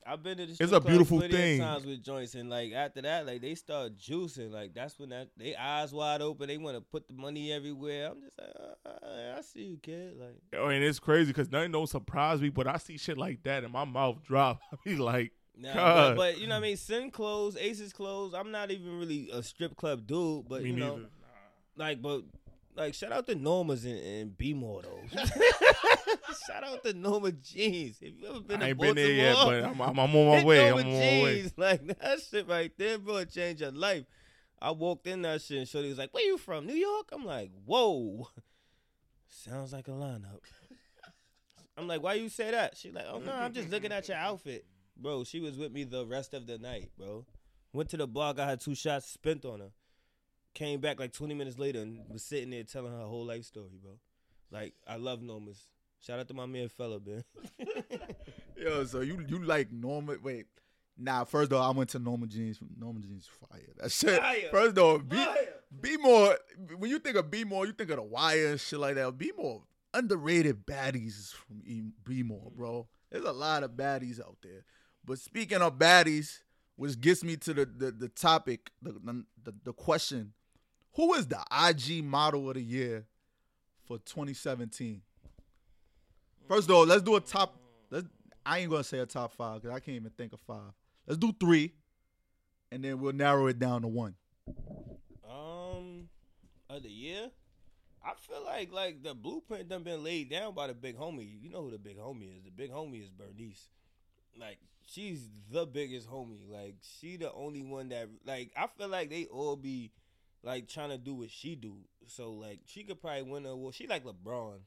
I've 0.08 0.22
been 0.22 0.36
to 0.38 0.46
the 0.46 0.56
It's 0.60 0.72
a 0.72 0.80
beautiful 0.80 1.20
thing. 1.20 1.60
times 1.60 1.84
with 1.84 2.02
joints, 2.02 2.34
and 2.36 2.48
like 2.48 2.72
after 2.72 3.02
that, 3.02 3.26
like 3.26 3.40
they 3.42 3.54
start 3.56 3.98
juicing. 3.98 4.52
Like 4.52 4.72
that's 4.72 4.98
when 4.98 5.08
that 5.10 5.28
they 5.36 5.54
eyes 5.56 5.92
wide 5.92 6.22
open. 6.22 6.46
They 6.48 6.58
want 6.58 6.76
to 6.76 6.80
put 6.80 7.08
the 7.08 7.14
money 7.14 7.52
everywhere. 7.52 8.10
I'm 8.12 8.20
just 8.22 8.38
like, 8.38 8.54
uh, 8.86 8.88
uh, 9.06 9.34
I 9.36 9.40
see 9.42 9.62
you, 9.64 9.78
kid. 9.82 10.14
Like 10.18 10.36
Oh, 10.56 10.68
and 10.68 10.82
it's 10.84 10.98
crazy 11.00 11.32
because 11.32 11.50
nothing 11.50 11.72
don't 11.72 11.88
surprise 11.88 12.40
me, 12.40 12.48
but 12.50 12.66
I 12.68 12.76
see 12.78 12.96
shit 12.98 13.18
like 13.18 13.42
that 13.42 13.64
and 13.64 13.72
my 13.72 13.84
mouth 13.84 14.22
drop. 14.22 14.60
I 14.72 14.76
be 14.84 14.96
like, 14.96 15.32
Nah, 15.58 15.74
but, 15.74 16.14
but 16.16 16.38
you 16.38 16.46
know 16.46 16.54
what 16.54 16.58
I 16.64 16.68
mean. 16.68 16.76
Sin 16.76 17.10
clothes, 17.10 17.56
Aces 17.56 17.92
clothes. 17.92 18.32
I'm 18.32 18.50
not 18.52 18.70
even 18.70 18.98
really 18.98 19.28
a 19.32 19.42
strip 19.42 19.74
club 19.76 20.06
dude, 20.06 20.48
but 20.48 20.62
me 20.62 20.70
you 20.70 20.76
know, 20.76 20.96
neither. 20.96 21.08
like, 21.76 22.00
but 22.00 22.22
like, 22.76 22.94
shout 22.94 23.12
out 23.12 23.26
to 23.26 23.34
Normas 23.34 23.84
and, 23.84 23.98
and 23.98 24.38
Be 24.38 24.54
More 24.54 24.82
though. 24.82 25.00
shout 26.46 26.64
out 26.64 26.84
to 26.84 26.92
Norma 26.92 27.32
Jeans. 27.32 27.98
If 28.00 28.20
you 28.20 28.28
ever 28.28 28.40
been 28.40 28.62
I 28.62 28.70
ain't 28.70 28.80
been 28.80 28.94
there 28.94 29.10
yet, 29.10 29.36
but 29.36 29.64
I'm, 29.64 29.80
I'm, 29.80 29.98
I'm 29.98 30.16
on 30.16 30.26
my 30.38 30.44
way. 30.44 30.68
I'm 30.68 30.76
Norma 30.76 30.88
on 30.88 30.92
my 30.92 31.22
way. 31.22 31.40
Jeans. 31.40 31.52
Like 31.56 31.86
that 31.86 32.20
shit 32.20 32.48
right 32.48 32.72
there, 32.76 32.98
bro, 32.98 33.24
changed 33.24 33.60
your 33.62 33.72
life. 33.72 34.04
I 34.60 34.70
walked 34.70 35.06
in 35.06 35.22
that 35.22 35.42
shit 35.42 35.58
and 35.58 35.68
Shorty 35.68 35.88
was 35.88 35.98
like, 35.98 36.12
"Where 36.14 36.24
you 36.24 36.38
from? 36.38 36.66
New 36.66 36.74
York?" 36.74 37.10
I'm 37.12 37.24
like, 37.24 37.50
"Whoa, 37.64 38.28
sounds 39.28 39.72
like 39.72 39.88
a 39.88 39.92
lineup." 39.92 40.40
I'm 41.76 41.86
like, 41.86 42.02
"Why 42.02 42.14
you 42.14 42.28
say 42.28 42.50
that?" 42.50 42.76
She 42.76 42.90
like, 42.90 43.04
"Oh 43.10 43.18
no, 43.18 43.32
I'm 43.32 43.52
just 43.52 43.70
looking 43.70 43.92
at 43.92 44.08
your 44.08 44.16
outfit, 44.16 44.64
bro." 44.96 45.24
She 45.24 45.40
was 45.40 45.58
with 45.58 45.72
me 45.72 45.84
the 45.84 46.06
rest 46.06 46.32
of 46.34 46.46
the 46.46 46.58
night, 46.58 46.90
bro. 46.98 47.26
Went 47.72 47.90
to 47.90 47.98
the 47.98 48.06
bar, 48.06 48.32
got 48.32 48.48
her 48.48 48.56
two 48.56 48.74
shots 48.74 49.10
spent 49.10 49.44
on 49.44 49.60
her. 49.60 49.70
Came 50.56 50.80
back 50.80 50.98
like 50.98 51.12
20 51.12 51.34
minutes 51.34 51.58
later 51.58 51.82
and 51.82 52.00
was 52.08 52.22
sitting 52.22 52.48
there 52.48 52.62
telling 52.62 52.90
her 52.90 53.04
whole 53.04 53.26
life 53.26 53.44
story, 53.44 53.78
bro. 53.82 53.92
Like, 54.50 54.72
I 54.88 54.96
love 54.96 55.20
Normas. 55.20 55.58
Shout 56.00 56.18
out 56.18 56.28
to 56.28 56.34
my 56.34 56.46
man 56.46 56.70
fella, 56.70 56.98
man. 56.98 57.24
Yo, 58.56 58.86
so 58.86 59.02
you 59.02 59.22
you 59.28 59.44
like 59.44 59.70
Norma? 59.70 60.16
Wait, 60.22 60.46
nah. 60.96 61.24
First 61.24 61.50
though, 61.50 61.60
I 61.60 61.68
went 61.72 61.90
to 61.90 61.98
Norma 61.98 62.26
Jeans. 62.26 62.58
Norma 62.74 63.00
Jeans 63.00 63.28
fire. 63.38 63.68
That 63.76 63.92
shit. 63.92 64.18
Fire. 64.18 64.48
First 64.50 64.76
though, 64.76 64.96
be 64.98 65.16
Fire. 65.16 65.36
Be 65.78 65.98
more. 65.98 66.38
When 66.78 66.90
you 66.90 67.00
think 67.00 67.16
of 67.16 67.30
Be 67.30 67.44
more, 67.44 67.66
you 67.66 67.72
think 67.72 67.90
of 67.90 67.96
the 67.96 68.02
Wire 68.02 68.52
and 68.52 68.60
shit 68.60 68.78
like 68.78 68.94
that. 68.94 69.18
Be 69.18 69.32
more 69.36 69.62
underrated 69.92 70.64
baddies 70.64 71.32
from 71.32 71.92
Be 72.02 72.22
more, 72.22 72.50
bro. 72.56 72.88
There's 73.10 73.26
a 73.26 73.32
lot 73.32 73.62
of 73.62 73.72
baddies 73.72 74.20
out 74.20 74.38
there. 74.42 74.64
But 75.04 75.18
speaking 75.18 75.60
of 75.60 75.78
baddies, 75.78 76.38
which 76.76 76.98
gets 76.98 77.22
me 77.22 77.36
to 77.36 77.52
the 77.52 77.66
the, 77.66 77.90
the 77.90 78.08
topic, 78.08 78.70
the, 78.80 79.24
the 79.42 79.54
the 79.64 79.72
question: 79.74 80.32
Who 80.96 81.12
is 81.12 81.26
the 81.26 81.38
IG 81.52 82.02
model 82.02 82.48
of 82.48 82.54
the 82.54 82.62
year 82.62 83.04
for 83.86 83.98
2017? 83.98 85.02
First 86.48 86.70
of 86.70 86.74
all, 86.74 86.86
let's 86.86 87.02
do 87.02 87.16
a 87.16 87.20
top. 87.20 87.54
Let's. 87.90 88.06
I 88.46 88.60
ain't 88.60 88.70
gonna 88.70 88.82
say 88.82 89.00
a 89.00 89.06
top 89.06 89.32
five 89.32 89.60
because 89.60 89.76
I 89.76 89.80
can't 89.80 89.96
even 89.96 90.10
think 90.10 90.32
of 90.32 90.40
five. 90.40 90.72
Let's 91.06 91.18
do 91.18 91.34
three, 91.38 91.74
and 92.72 92.82
then 92.82 92.98
we'll 92.98 93.12
narrow 93.12 93.46
it 93.48 93.58
down 93.58 93.82
to 93.82 93.88
one. 93.88 94.14
Um, 95.28 96.08
of 96.70 96.82
the 96.82 96.88
year, 96.88 97.30
I 98.02 98.12
feel 98.14 98.42
like 98.44 98.72
like 98.72 99.02
the 99.02 99.12
blueprint 99.12 99.68
done 99.68 99.82
been 99.82 100.02
laid 100.02 100.30
down 100.30 100.54
by 100.54 100.68
the 100.68 100.74
big 100.74 100.96
homie. 100.96 101.42
You 101.42 101.50
know 101.50 101.62
who 101.62 101.72
the 101.72 101.78
big 101.78 101.98
homie 101.98 102.38
is? 102.38 102.44
The 102.44 102.50
big 102.50 102.70
homie 102.70 103.02
is 103.02 103.10
Bernice. 103.10 103.68
Like 104.40 104.58
she's 104.86 105.28
the 105.52 105.66
biggest 105.66 106.08
homie. 106.08 106.50
Like 106.50 106.76
she 106.80 107.18
the 107.18 107.32
only 107.34 107.62
one 107.62 107.90
that 107.90 108.08
like 108.24 108.52
I 108.56 108.66
feel 108.78 108.88
like 108.88 109.10
they 109.10 109.26
all 109.26 109.56
be 109.56 109.90
like 110.42 110.68
trying 110.68 110.90
to 110.90 110.98
do 110.98 111.14
what 111.14 111.30
she 111.30 111.54
do. 111.56 111.76
So 112.06 112.32
like 112.32 112.60
she 112.66 112.84
could 112.84 113.00
probably 113.00 113.22
win 113.22 113.42
the 113.44 113.50
award. 113.50 113.74
She 113.74 113.86
like 113.86 114.04
LeBron. 114.04 114.58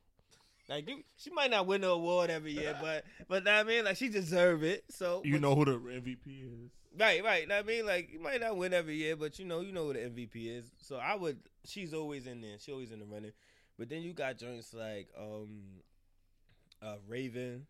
Like 0.68 0.88
she 1.18 1.32
might 1.32 1.50
not 1.52 1.66
win 1.66 1.82
the 1.82 1.90
award 1.90 2.30
every 2.30 2.52
year, 2.52 2.78
but 2.82 3.04
but 3.28 3.48
I 3.48 3.64
mean 3.64 3.86
like 3.86 3.98
she 3.98 4.10
deserve 4.10 4.64
it. 4.64 4.84
So 4.90 5.22
You 5.26 5.34
but- 5.34 5.42
know 5.42 5.56
who 5.56 5.66
the 5.66 5.72
MVP 5.80 6.44
is. 6.66 6.72
Right, 6.98 7.24
right. 7.24 7.50
I 7.52 7.62
mean, 7.62 7.86
like 7.86 8.10
you 8.12 8.20
might 8.20 8.42
not 8.42 8.58
win 8.58 8.74
every 8.74 8.96
year, 8.96 9.16
but 9.16 9.38
you 9.38 9.46
know, 9.46 9.62
you 9.62 9.72
know 9.72 9.86
who 9.88 9.94
the 9.94 10.00
MVP 10.00 10.58
is. 10.58 10.66
So 10.80 10.98
I 10.98 11.16
would. 11.16 11.38
She's 11.64 11.94
always 11.94 12.26
in 12.26 12.42
there. 12.42 12.58
She 12.60 12.72
always 12.72 12.92
in 12.92 13.00
the 13.00 13.06
running. 13.06 13.32
But 13.78 13.90
then 13.90 14.02
you 14.02 14.12
got 14.12 14.38
joints 14.38 14.74
like 14.74 15.08
um, 15.18 15.62
uh, 16.82 16.96
Raven. 17.08 17.68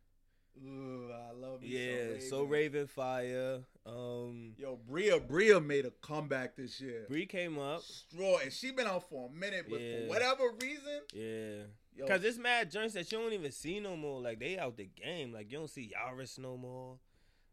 Ooh, 0.66 1.10
I 1.14 1.32
love 1.34 1.64
Yeah, 1.64 2.20
so 2.20 2.44
Raven 2.44 2.88
Fire. 2.88 3.60
Um, 3.86 4.54
Yo, 4.58 4.78
Bria, 4.88 5.20
Bria 5.20 5.60
made 5.60 5.86
a 5.86 5.92
comeback 6.02 6.56
this 6.56 6.80
year. 6.82 7.06
Bree 7.08 7.26
came 7.26 7.58
up. 7.58 7.82
Straw, 7.82 8.40
and 8.40 8.52
she 8.52 8.72
been 8.72 8.86
out 8.88 9.10
for 9.10 9.30
a 9.30 9.32
minute, 9.34 9.68
but 9.70 9.80
Yeah. 9.80 10.00
for 10.02 10.08
whatever 10.10 10.44
reason, 10.62 11.02
Yeah. 11.14 11.64
yo, 11.96 12.08
Cause 12.08 12.24
it's 12.24 12.38
mad 12.38 12.70
joints 12.72 12.94
that 12.96 13.12
you 13.12 13.18
don't 13.20 13.34
even 13.34 13.52
see 13.52 13.80
no 13.80 13.96
more. 13.96 14.22
Like 14.22 14.40
they 14.40 14.58
out 14.60 14.76
the 14.78 14.86
game. 15.02 15.32
Like 15.34 15.52
you 15.52 15.60
don't 15.60 15.70
see 15.70 15.92
Yaris 15.96 16.38
no 16.38 16.58
more. 16.58 17.00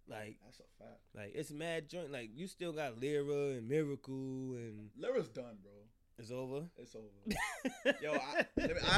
Like 0.09 0.37
that's 0.45 0.61
a 0.61 0.83
fact. 0.85 1.01
like 1.15 1.33
it's 1.35 1.51
mad 1.51 1.89
joint. 1.89 2.11
Like 2.13 2.31
you 2.35 2.47
still 2.47 2.73
got 2.73 3.01
Lira 3.01 3.57
and 3.57 3.69
Miracle 3.69 4.53
and 4.55 4.91
Lira's 4.97 5.29
done, 5.29 5.57
bro. 5.63 5.73
it's 6.19 6.31
over. 6.31 6.67
It's 6.77 6.95
over. 6.95 7.97
Yo, 8.03 8.13
I, 8.15 8.47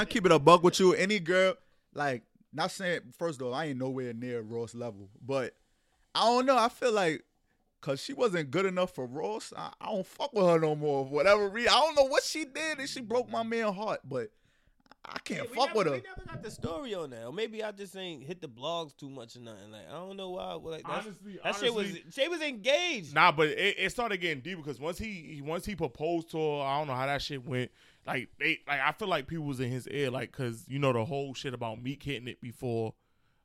I 0.00 0.04
keep 0.06 0.26
it 0.26 0.32
a 0.32 0.38
buck 0.38 0.62
with 0.62 0.78
you. 0.80 0.92
Any 0.94 1.18
girl, 1.20 1.54
like, 1.94 2.22
not 2.52 2.70
saying 2.70 3.00
first 3.16 3.40
of 3.40 3.46
all, 3.46 3.54
I 3.54 3.66
ain't 3.66 3.78
nowhere 3.78 4.12
near 4.12 4.40
Ross 4.40 4.74
level, 4.74 5.08
but 5.24 5.54
I 6.14 6.24
don't 6.24 6.46
know. 6.46 6.56
I 6.56 6.68
feel 6.68 6.92
like 6.92 7.22
cause 7.80 8.02
she 8.02 8.12
wasn't 8.12 8.50
good 8.50 8.66
enough 8.66 8.94
for 8.94 9.06
Ross, 9.06 9.52
I, 9.56 9.70
I 9.80 9.86
don't 9.92 10.06
fuck 10.06 10.32
with 10.32 10.46
her 10.46 10.58
no 10.58 10.74
more. 10.74 11.04
For 11.06 11.12
whatever 11.12 11.48
reason, 11.48 11.70
I 11.72 11.80
don't 11.80 11.94
know 11.94 12.08
what 12.08 12.22
she 12.24 12.44
did, 12.44 12.78
and 12.78 12.88
she 12.88 13.00
broke 13.00 13.30
my 13.30 13.42
man 13.42 13.72
heart, 13.72 14.00
but 14.04 14.30
I 15.04 15.18
can't 15.24 15.48
Yeah, 15.48 15.54
fuck 15.54 15.68
never, 15.68 15.78
with 15.78 15.86
her. 15.86 15.92
We 15.94 16.02
never 16.02 16.22
got 16.26 16.42
the 16.42 16.50
story 16.50 16.94
on 16.94 17.10
that. 17.10 17.24
Or 17.24 17.32
maybe 17.32 17.62
I 17.62 17.70
just 17.70 17.96
ain't 17.96 18.24
hit 18.24 18.42
the 18.42 18.48
blogs 18.48 18.94
too 18.96 19.08
much 19.08 19.36
or 19.36 19.40
nothing. 19.40 19.70
Like 19.70 19.88
I 19.88 19.92
don't 19.92 20.16
know 20.16 20.30
why. 20.30 20.52
Like 20.54 20.82
that's, 20.86 21.06
Honestly, 21.06 21.38
that 21.42 21.54
shit 21.56 21.72
was 21.72 21.96
she 22.12 22.28
was 22.28 22.42
engaged. 22.42 23.14
Nah, 23.14 23.32
but 23.32 23.48
it, 23.48 23.76
it 23.78 23.90
started 23.90 24.18
getting 24.18 24.42
deep 24.42 24.58
because 24.58 24.78
once 24.80 24.98
he 24.98 25.34
he- 25.36 25.42
once 25.42 25.64
he 25.64 25.76
proposed 25.76 26.30
to 26.32 26.38
her, 26.38 26.62
I 26.62 26.78
don't 26.78 26.88
know 26.88 26.94
how 26.94 27.06
that 27.06 27.22
shit 27.22 27.44
went. 27.46 27.70
Like 28.08 28.28
they 28.40 28.58
like 28.66 28.80
I 28.80 28.92
feel 28.92 29.06
like 29.08 29.26
people 29.26 29.44
was 29.44 29.60
in 29.60 29.70
his 29.70 29.86
ear, 29.88 30.10
like 30.10 30.32
because 30.32 30.64
you 30.66 30.78
know 30.78 30.92
the 30.94 31.04
whole 31.04 31.34
shit 31.34 31.52
about 31.52 31.82
Meek 31.82 32.02
hitting 32.02 32.26
it 32.26 32.40
before 32.40 32.94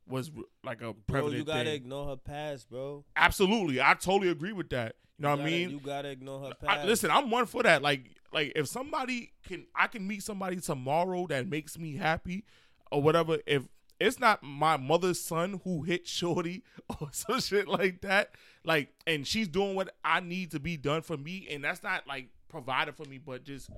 was 0.08 0.32
like 0.63 0.77
a 0.82 0.93
bro, 0.93 0.96
prevalent 1.08 1.38
you 1.38 1.43
gotta 1.43 1.65
thing. 1.65 1.74
ignore 1.75 2.08
her 2.08 2.15
past, 2.15 2.70
bro. 2.70 3.03
Absolutely, 3.15 3.82
I 3.82 3.93
totally 3.93 4.29
agree 4.32 4.53
with 4.53 4.70
that. 4.70 4.96
You 5.17 5.24
know 5.24 5.29
what 5.32 5.34
I 5.34 5.38
gotta- 5.43 5.51
mean? 5.51 5.70
You 5.70 5.79
gotta 5.79 6.10
ignore 6.10 6.39
her 6.48 6.53
I, 6.62 6.65
past. 6.65 6.88
listen, 6.88 7.12
I'm 7.12 7.29
one 7.29 7.46
for 7.46 7.62
that. 7.63 7.82
Like, 7.82 8.05
like 8.32 8.53
if 8.55 8.67
somebody 8.67 9.34
can, 9.46 9.65
I 9.75 9.88
can 9.88 10.08
meet 10.08 10.24
somebody 10.24 10.58
tomorrow 10.62 11.27
that 11.27 11.48
makes 11.48 11.77
me 11.77 11.98
happy, 11.98 12.46
or 12.91 13.01
whatever. 13.01 13.39
If 13.46 13.63
it's 14.00 14.20
not 14.20 14.43
my 14.43 14.77
mother's 14.77 15.20
son 15.22 15.60
who 15.65 15.84
hit 15.84 16.08
Shorty 16.08 16.63
or 17.01 17.10
some 17.12 17.39
shit 17.41 17.67
like 17.67 18.01
that, 18.01 18.32
like, 18.65 18.89
and 19.05 19.27
she's 19.27 19.48
doing 19.50 19.75
what 19.75 19.93
I 20.05 20.20
need 20.22 20.51
to 20.51 20.60
be 20.60 20.77
done 20.77 21.01
for 21.01 21.17
me, 21.17 21.48
and 21.51 21.63
that's 21.63 21.84
not 21.84 22.08
like 22.08 22.29
provided 22.50 22.96
for 22.96 23.05
me, 23.05 23.17
but 23.17 23.43
just 23.43 23.70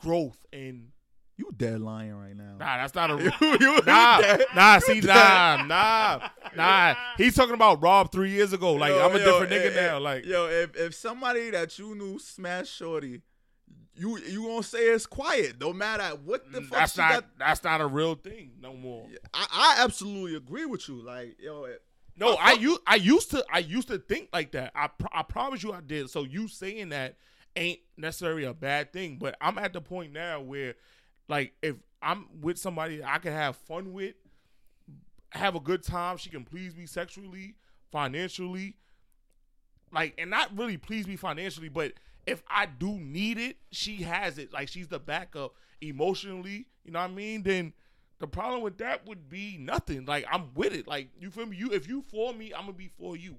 growth 0.00 0.38
and 0.52 0.88
You 1.36 1.50
dead 1.56 1.80
lying 1.80 2.14
right 2.14 2.36
now. 2.36 2.56
nah, 2.58 2.76
that's 2.78 2.94
not 2.94 3.10
a 3.10 3.14
You- 3.60 3.80
nah, 3.86 4.20
dead. 4.20 4.44
nah. 4.54 4.78
See, 4.78 5.00
nah, 5.00 5.64
nah, 5.66 6.28
nah. 6.56 6.94
He's 7.18 7.34
talking 7.34 7.54
about 7.54 7.82
Rob 7.82 8.10
three 8.12 8.30
years 8.30 8.52
ago. 8.52 8.72
Like, 8.74 8.90
Yo, 8.92 9.04
I'm 9.08 9.14
a 9.14 9.18
yo, 9.18 9.24
different 9.24 9.52
eh, 9.52 9.70
nigga 9.70 9.76
eh, 9.76 9.86
now. 9.86 9.98
Like, 9.98 10.24
yo, 10.24 10.46
if 10.48 10.74
if 10.76 10.94
somebody 10.94 11.50
that 11.50 11.78
you 11.78 11.94
knew 11.94 12.18
smashed 12.18 12.74
Shorty, 12.74 13.20
you 13.94 14.18
you 14.18 14.44
gonna 14.46 14.62
say 14.62 14.78
it's 14.78 15.06
quiet, 15.06 15.60
no 15.60 15.72
matter 15.72 16.16
what 16.24 16.50
the 16.52 16.62
fuck 16.62 16.78
that's 16.78 16.96
not 16.96 17.10
got. 17.12 17.24
that's 17.38 17.64
not 17.64 17.80
a 17.80 17.86
real 17.86 18.14
thing 18.14 18.52
no 18.60 18.74
more. 18.74 19.06
I, 19.34 19.46
I 19.78 19.84
absolutely 19.84 20.36
agree 20.36 20.66
with 20.66 20.88
you. 20.88 21.02
Like, 21.02 21.36
yo, 21.40 21.64
it- 21.64 21.82
No, 22.18 22.34
I 22.40 22.52
used 22.52 22.80
I 22.86 22.94
used 22.96 23.30
to 23.32 23.44
I 23.52 23.58
used 23.58 23.88
to 23.88 23.98
think 23.98 24.28
like 24.32 24.52
that. 24.52 24.72
I 24.74 24.88
pr- 24.88 25.06
I 25.12 25.22
promise 25.22 25.62
you 25.62 25.72
I 25.72 25.80
did. 25.80 26.08
So 26.10 26.24
you 26.24 26.48
saying 26.48 26.90
that 26.90 27.16
ain't 27.56 27.80
necessarily 27.96 28.44
a 28.44 28.54
bad 28.54 28.92
thing, 28.92 29.16
but 29.18 29.36
I'm 29.40 29.58
at 29.58 29.72
the 29.72 29.80
point 29.80 30.12
now 30.12 30.40
where 30.40 30.74
like 31.28 31.54
if 31.62 31.76
I'm 32.02 32.26
with 32.40 32.58
somebody 32.58 33.02
I 33.02 33.18
can 33.18 33.32
have 33.32 33.56
fun 33.56 33.92
with, 33.92 34.14
have 35.30 35.54
a 35.54 35.60
good 35.60 35.82
time, 35.82 36.16
she 36.16 36.30
can 36.30 36.44
please 36.44 36.76
me 36.76 36.86
sexually, 36.86 37.54
financially, 37.90 38.76
like 39.92 40.14
and 40.18 40.30
not 40.30 40.56
really 40.56 40.76
please 40.76 41.06
me 41.06 41.16
financially, 41.16 41.68
but 41.68 41.92
if 42.26 42.42
I 42.48 42.66
do 42.66 42.98
need 42.98 43.38
it, 43.38 43.56
she 43.70 43.96
has 44.02 44.38
it. 44.38 44.52
Like 44.52 44.68
she's 44.68 44.88
the 44.88 44.98
backup 44.98 45.54
emotionally, 45.80 46.66
you 46.84 46.92
know 46.92 47.00
what 47.00 47.10
I 47.10 47.14
mean? 47.14 47.42
Then 47.42 47.72
the 48.18 48.26
problem 48.26 48.62
with 48.62 48.78
that 48.78 49.06
would 49.06 49.28
be 49.28 49.56
nothing. 49.58 50.04
Like 50.06 50.26
I'm 50.30 50.52
with 50.54 50.72
it. 50.72 50.86
Like 50.86 51.08
you 51.20 51.30
feel 51.30 51.46
me? 51.46 51.56
You 51.56 51.72
if 51.72 51.88
you 51.88 52.02
for 52.10 52.32
me, 52.32 52.52
I'm 52.52 52.62
gonna 52.62 52.72
be 52.72 52.90
for 52.98 53.16
you. 53.16 53.36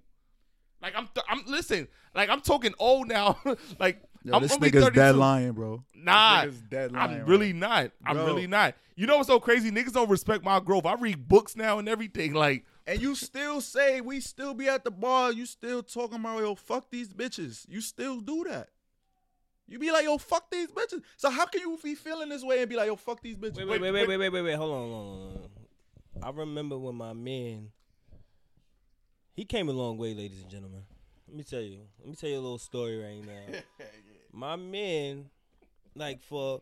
Like 0.82 0.94
I'm 0.96 1.08
th- 1.14 1.26
I'm 1.28 1.44
listen. 1.48 1.88
Like 2.14 2.30
I'm 2.30 2.42
talking 2.42 2.74
old 2.80 3.08
now. 3.08 3.40
like 3.80 4.04
yo, 4.28 4.34
I'm 4.36 4.42
this 4.42 4.52
only 4.54 4.70
nigga's 4.70 4.84
32. 4.84 4.96
dead 5.00 5.16
lying, 5.16 5.52
bro. 5.54 5.84
Nah, 5.96 6.46
This 6.46 6.56
dead 6.70 6.92
lying. 6.92 7.12
I'm 7.12 7.18
right 7.20 7.28
really 7.28 7.54
not. 7.54 7.92
I'm 8.06 8.16
Bro. 8.16 8.26
really 8.26 8.48
not. 8.48 8.76
You 8.96 9.08
know 9.08 9.18
what's 9.18 9.28
so 9.28 9.40
crazy? 9.40 9.72
Niggas 9.72 9.94
don't 9.94 10.10
respect 10.10 10.44
my 10.44 10.60
growth. 10.60 10.86
I 10.86 10.96
read 10.96 11.28
books 11.28 11.56
now 11.56 11.80
and 11.80 11.88
everything. 11.90 12.34
Like 12.34 12.66
And 12.86 13.02
you 13.02 13.14
still 13.16 13.62
say 13.62 14.02
we 14.02 14.20
still 14.20 14.54
be 14.54 14.68
at 14.68 14.84
the 14.84 14.92
bar. 14.92 15.32
You 15.32 15.46
still 15.46 15.84
talking 15.84 16.20
about 16.20 16.40
yo 16.40 16.56
fuck 16.56 16.90
these 16.90 17.10
bitches. 17.10 17.66
You 17.70 17.82
still 17.82 18.20
do 18.22 18.44
that. 18.46 18.70
You 19.68 19.80
be 19.80 19.92
like 19.92 20.06
yo 20.06 20.18
fuck 20.18 20.50
these 20.50 20.72
bitches. 20.72 21.02
So 21.18 21.30
how 21.30 21.46
can 21.46 21.62
you 21.62 21.78
be 21.84 21.94
feeling 21.96 22.30
this 22.30 22.44
way 22.44 22.62
and 22.62 22.70
be 22.70 22.76
like 22.76 22.88
yo 22.88 22.96
fuck 22.96 23.22
these 23.22 23.38
bitches? 23.38 23.58
Wait, 23.58 23.68
wait, 23.68 23.82
wait, 23.82 23.92
wait, 23.92 24.08
wait, 24.08 24.18
wait, 24.18 24.30
wait, 24.30 24.42
wait. 24.42 24.56
Hold 24.56 24.72
on, 24.74 24.80
hold 24.80 24.94
on, 24.94 25.06
hold 25.32 25.50
on. 26.24 26.24
I 26.24 26.30
remember 26.40 26.78
when 26.80 26.96
my 26.96 27.14
man, 27.14 27.70
he 29.36 29.46
came 29.46 29.70
a 29.70 29.74
long 29.74 29.98
way, 29.98 30.14
ladies 30.16 30.42
and 30.42 30.50
gentlemen. 30.50 30.82
Let 31.28 31.38
me 31.38 31.44
tell 31.44 31.62
you. 31.62 31.82
Let 32.00 32.08
me 32.08 32.16
tell 32.16 32.30
you 32.30 32.38
a 32.38 32.40
little 32.42 32.58
story 32.58 32.98
right 32.98 33.24
now. 33.24 33.60
my 34.38 34.56
man, 34.56 35.26
like 35.96 36.22
for 36.22 36.62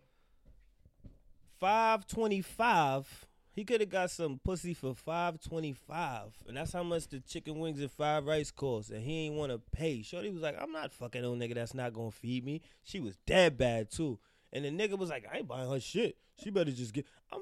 five 1.59 2.07
twenty 2.07 2.41
five, 2.41 3.27
he 3.51 3.65
could 3.65 3.81
have 3.81 3.89
got 3.89 4.11
some 4.11 4.39
pussy 4.43 4.73
for 4.73 4.95
five 4.95 5.41
twenty 5.41 5.73
five, 5.73 6.31
and 6.47 6.55
that's 6.55 6.71
how 6.71 6.83
much 6.83 7.07
the 7.09 7.19
chicken 7.19 7.59
wings 7.59 7.81
and 7.81 7.91
fried 7.91 8.25
rice 8.25 8.49
cost. 8.49 8.91
And 8.91 9.03
he 9.03 9.25
ain't 9.25 9.35
want 9.35 9.51
to 9.51 9.59
pay. 9.71 10.01
Shorty 10.01 10.31
was 10.31 10.41
like, 10.41 10.55
"I'm 10.59 10.71
not 10.71 10.93
fucking 10.93 11.21
no 11.21 11.33
nigga 11.33 11.55
that's 11.55 11.73
not 11.73 11.93
gonna 11.93 12.11
feed 12.11 12.45
me." 12.45 12.61
She 12.83 13.01
was 13.01 13.17
dead 13.25 13.57
bad 13.57 13.91
too. 13.91 14.19
And 14.53 14.63
the 14.63 14.69
nigga 14.69 14.97
was 14.97 15.09
like, 15.09 15.27
I 15.29 15.39
ain't 15.39 15.47
buying 15.49 15.69
her 15.69 15.81
shit. 15.81 16.15
She 16.41 16.49
better 16.49 16.71
just 16.71 16.93
get. 16.93 17.05
I'm, 17.29 17.41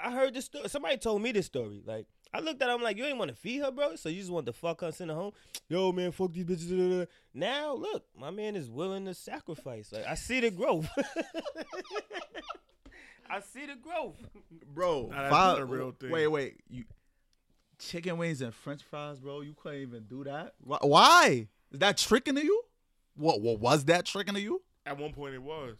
I 0.00 0.12
heard 0.12 0.32
this 0.32 0.44
story. 0.44 0.68
Somebody 0.68 0.96
told 0.96 1.20
me 1.20 1.32
this 1.32 1.46
story. 1.46 1.82
Like, 1.84 2.06
I 2.34 2.40
looked 2.40 2.62
at 2.62 2.68
her, 2.68 2.74
I'm 2.74 2.82
like, 2.82 2.96
you 2.96 3.04
ain't 3.04 3.18
want 3.18 3.30
to 3.30 3.36
feed 3.36 3.60
her, 3.60 3.70
bro? 3.70 3.96
So 3.96 4.08
you 4.08 4.18
just 4.20 4.30
want 4.30 4.46
to 4.46 4.52
fuck 4.54 4.80
her 4.80 4.86
and 4.86 4.94
send 4.96 5.10
her 5.10 5.16
home? 5.16 5.32
Yo, 5.68 5.92
man, 5.92 6.12
fuck 6.12 6.32
these 6.32 6.44
bitches. 6.44 7.06
Now, 7.34 7.74
look, 7.74 8.04
my 8.18 8.30
man 8.30 8.56
is 8.56 8.70
willing 8.70 9.04
to 9.04 9.12
sacrifice. 9.14 9.92
Like, 9.92 10.06
I 10.06 10.14
see 10.14 10.40
the 10.40 10.50
growth. 10.50 10.88
I 13.30 13.40
see 13.40 13.66
the 13.66 13.76
growth. 13.76 14.16
bro. 14.74 15.08
Nah, 15.10 15.16
that's 15.22 15.30
five- 15.30 15.58
not 15.58 15.62
a 15.62 15.64
real 15.66 15.92
thing. 15.92 16.10
Wait, 16.10 16.26
wait. 16.28 16.60
You 16.68 16.84
chicken 17.78 18.16
wings 18.18 18.40
and 18.40 18.54
French 18.54 18.82
fries, 18.82 19.18
bro. 19.18 19.40
You 19.40 19.54
couldn't 19.54 19.80
even 19.80 20.04
do 20.04 20.24
that. 20.24 20.54
Why? 20.62 20.78
Why? 20.82 21.48
Is 21.70 21.78
that 21.80 21.96
tricking 21.96 22.34
to 22.34 22.44
you? 22.44 22.62
What? 23.16 23.40
What 23.40 23.58
was 23.60 23.84
that 23.86 24.04
tricking 24.06 24.34
to 24.34 24.40
you? 24.40 24.62
at 24.84 24.98
one 24.98 25.12
point 25.12 25.32
it 25.34 25.42
was. 25.42 25.76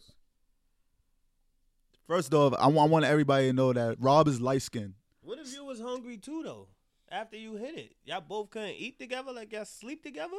First 2.07 2.33
off, 2.33 2.53
I 2.57 2.67
want, 2.67 2.89
I 2.89 2.91
want 2.91 3.05
everybody 3.05 3.47
to 3.47 3.53
know 3.53 3.73
that 3.73 3.97
Rob 3.99 4.27
is 4.27 4.39
light 4.41 4.61
skinned. 4.61 4.93
What 5.23 5.39
if 5.39 5.53
you 5.53 5.63
was 5.65 5.79
hungry 5.79 6.17
too, 6.17 6.43
though? 6.43 6.67
After 7.09 7.37
you 7.37 7.55
hit 7.55 7.77
it, 7.77 7.95
y'all 8.05 8.21
both 8.21 8.49
couldn't 8.49 8.75
eat 8.77 8.97
together, 8.99 9.31
like 9.31 9.51
y'all 9.51 9.65
sleep 9.65 10.03
together. 10.03 10.37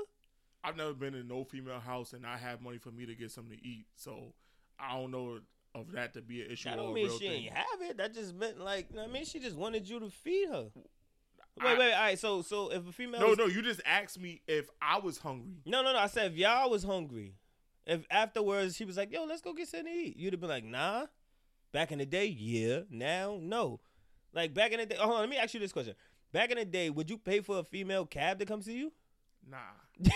I've 0.63 0.77
never 0.77 0.93
been 0.95 1.15
in 1.15 1.29
no 1.29 1.45
female 1.45 1.79
house 1.81 2.13
and 2.15 2.27
I 2.27 2.37
have 2.39 2.61
money 2.63 2.79
for 2.79 2.91
me 2.91 3.07
to 3.07 3.15
get 3.15 3.31
something 3.31 3.57
to 3.57 3.65
eat. 3.67 3.87
So 3.97 4.33
I 4.79 4.93
don't 4.99 5.11
know 5.11 5.39
of 5.75 5.93
that 5.93 6.15
to 6.15 6.23
be 6.23 6.43
an 6.43 6.51
issue 6.51 6.71
That 6.71 6.77
don't 6.77 6.95
mean 6.95 7.07
real 7.07 7.19
she 7.19 7.29
thing. 7.29 7.45
ain't 7.45 7.53
have 7.55 7.83
it. 7.83 7.97
That 7.99 8.15
just 8.15 8.35
meant 8.35 8.59
like, 8.61 8.87
you 8.91 8.97
know 8.97 9.03
what 9.03 9.11
I 9.11 9.13
mean, 9.13 9.25
she 9.25 9.39
just 9.41 9.57
wanted 9.57 9.89
you 9.89 10.01
to 10.01 10.09
feed 10.11 10.49
her. 10.49 10.71
I- 11.61 11.65
Wait, 11.65 11.79
wait, 11.79 11.93
all 11.93 12.01
right. 12.01 12.19
So, 12.19 12.43
so 12.43 12.73
if 12.73 12.89
a 12.89 12.93
female, 12.93 13.21
no, 13.21 13.29
was- 13.29 13.39
no, 13.39 13.47
you 13.47 13.63
just 13.63 13.81
asked 13.87 14.19
me 14.19 14.41
if 14.49 14.69
I 14.83 14.99
was 14.99 15.19
hungry. 15.19 15.53
no, 15.67 15.83
no, 15.83 15.93
no. 15.93 15.99
I 15.99 16.09
said 16.09 16.33
if 16.33 16.37
y'all 16.39 16.69
was 16.71 16.83
hungry, 16.83 17.35
if 17.87 18.05
afterwards 18.11 18.75
she 18.75 18.85
was 18.85 18.97
like, 18.97 19.13
"Yo, 19.13 19.25
let's 19.25 19.41
go 19.43 19.53
get 19.53 19.69
something 19.69 19.93
to 19.93 19.99
eat," 19.99 20.17
you'd 20.17 20.33
have 20.33 20.41
been 20.41 20.49
like, 20.51 20.65
"Nah." 20.65 21.07
Back 21.71 21.93
in 21.93 21.99
the 21.99 22.07
day, 22.07 22.27
yeah. 22.27 22.81
Now, 22.91 23.39
no. 23.41 23.81
Like 24.35 24.53
back 24.53 24.73
in 24.73 24.81
the 24.81 24.87
day. 24.87 24.97
Hold 24.99 25.15
on, 25.15 25.21
let 25.21 25.29
me 25.29 25.37
ask 25.37 25.55
you 25.55 25.61
this 25.61 25.73
question. 25.73 25.95
Back 26.33 26.51
in 26.51 26.59
the 26.59 26.65
day, 26.65 26.91
would 26.91 27.09
you 27.09 27.17
pay 27.19 27.41
for 27.41 27.59
a 27.61 27.65
female 27.65 28.05
cab 28.07 28.39
to 28.41 28.45
come 28.47 28.61
see 28.63 28.79
you? 28.79 28.93
Nah. 29.49 29.59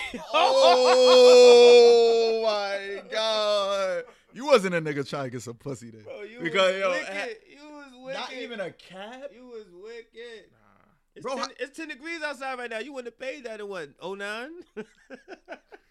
Oh 0.89 2.43
my 2.45 3.03
god! 3.11 4.05
You 4.33 4.47
wasn't 4.47 4.75
a 4.75 4.81
nigga 4.83 5.09
trying 5.09 5.25
to 5.25 5.31
get 5.31 5.43
some 5.43 5.55
pussy 5.55 5.91
then. 5.91 6.03
Bro, 6.03 6.23
you 6.23 6.41
because 6.41 6.73
was 6.75 6.81
yo, 6.81 6.91
wicked. 6.91 7.07
ha- 7.09 7.27
you 7.49 7.69
was 7.71 7.93
wicked. 8.05 8.19
not 8.21 8.33
even 8.35 8.61
a 8.61 8.71
cab. 8.73 9.31
You 9.35 9.47
was 9.47 9.65
wicked. 9.73 10.51
Nah. 10.51 10.59
It's, 11.15 11.23
Bro, 11.23 11.35
10, 11.37 11.43
how- 11.45 11.51
it's 11.61 11.77
10 11.77 11.89
degrees 11.89 12.23
outside 12.23 12.59
right 12.59 12.71
now. 12.71 12.79
You 12.79 12.93
wouldn't 12.93 13.15
have 13.15 13.19
paid 13.21 13.45
that 13.45 13.61
in 13.61 13.69
what, 13.69 13.91
09? 14.03 14.51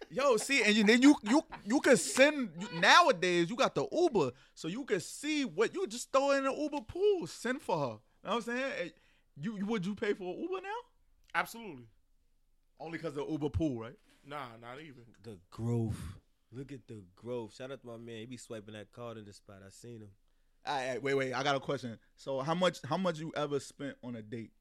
Yo, 0.09 0.37
see, 0.37 0.63
and 0.63 0.73
you, 0.75 0.83
then 0.85 1.01
you 1.01 1.15
you 1.23 1.41
you 1.65 1.81
could 1.81 1.99
send 1.99 2.49
you, 2.59 2.79
nowadays. 2.79 3.49
You 3.49 3.57
got 3.57 3.75
the 3.75 3.85
Uber, 3.91 4.31
so 4.53 4.67
you 4.69 4.85
could 4.85 5.03
see 5.03 5.43
what 5.43 5.73
you 5.75 5.85
just 5.85 6.11
throw 6.13 6.31
in 6.31 6.45
the 6.45 6.53
Uber 6.53 6.81
pool. 6.81 7.27
Send 7.27 7.61
for 7.61 7.77
her. 7.77 7.97
You 8.23 8.29
know 8.29 8.35
what 8.35 8.47
I'm 8.47 8.55
saying? 8.57 8.91
You, 9.39 9.57
you 9.57 9.65
would 9.65 9.85
you 9.85 9.95
pay 9.95 10.13
for 10.13 10.33
an 10.33 10.41
Uber 10.41 10.61
now? 10.61 10.69
Absolutely. 11.35 11.85
Only 12.79 12.97
because 12.97 13.17
of 13.17 13.29
Uber 13.29 13.49
pool, 13.49 13.79
right? 13.79 13.97
Nah, 14.25 14.57
not 14.61 14.79
even. 14.81 15.03
the 15.23 15.37
growth. 15.51 15.99
Look 16.51 16.71
at 16.71 16.87
the 16.87 17.03
growth. 17.15 17.55
Shout 17.55 17.71
out 17.71 17.81
to 17.81 17.87
my 17.87 17.97
man. 17.97 18.19
He 18.19 18.25
be 18.25 18.37
swiping 18.37 18.73
that 18.73 18.91
card 18.91 19.17
in 19.17 19.25
the 19.25 19.33
spot. 19.33 19.57
I 19.65 19.69
seen 19.69 20.01
him. 20.01 20.09
All 20.65 20.75
right, 20.75 21.01
wait, 21.01 21.13
wait. 21.13 21.33
I 21.33 21.43
got 21.43 21.55
a 21.55 21.59
question. 21.59 21.97
So, 22.15 22.41
how 22.41 22.53
much 22.53 22.79
how 22.83 22.97
much 22.97 23.19
you 23.19 23.31
ever 23.35 23.59
spent 23.59 23.95
on 24.03 24.15
a 24.15 24.21
date? 24.21 24.51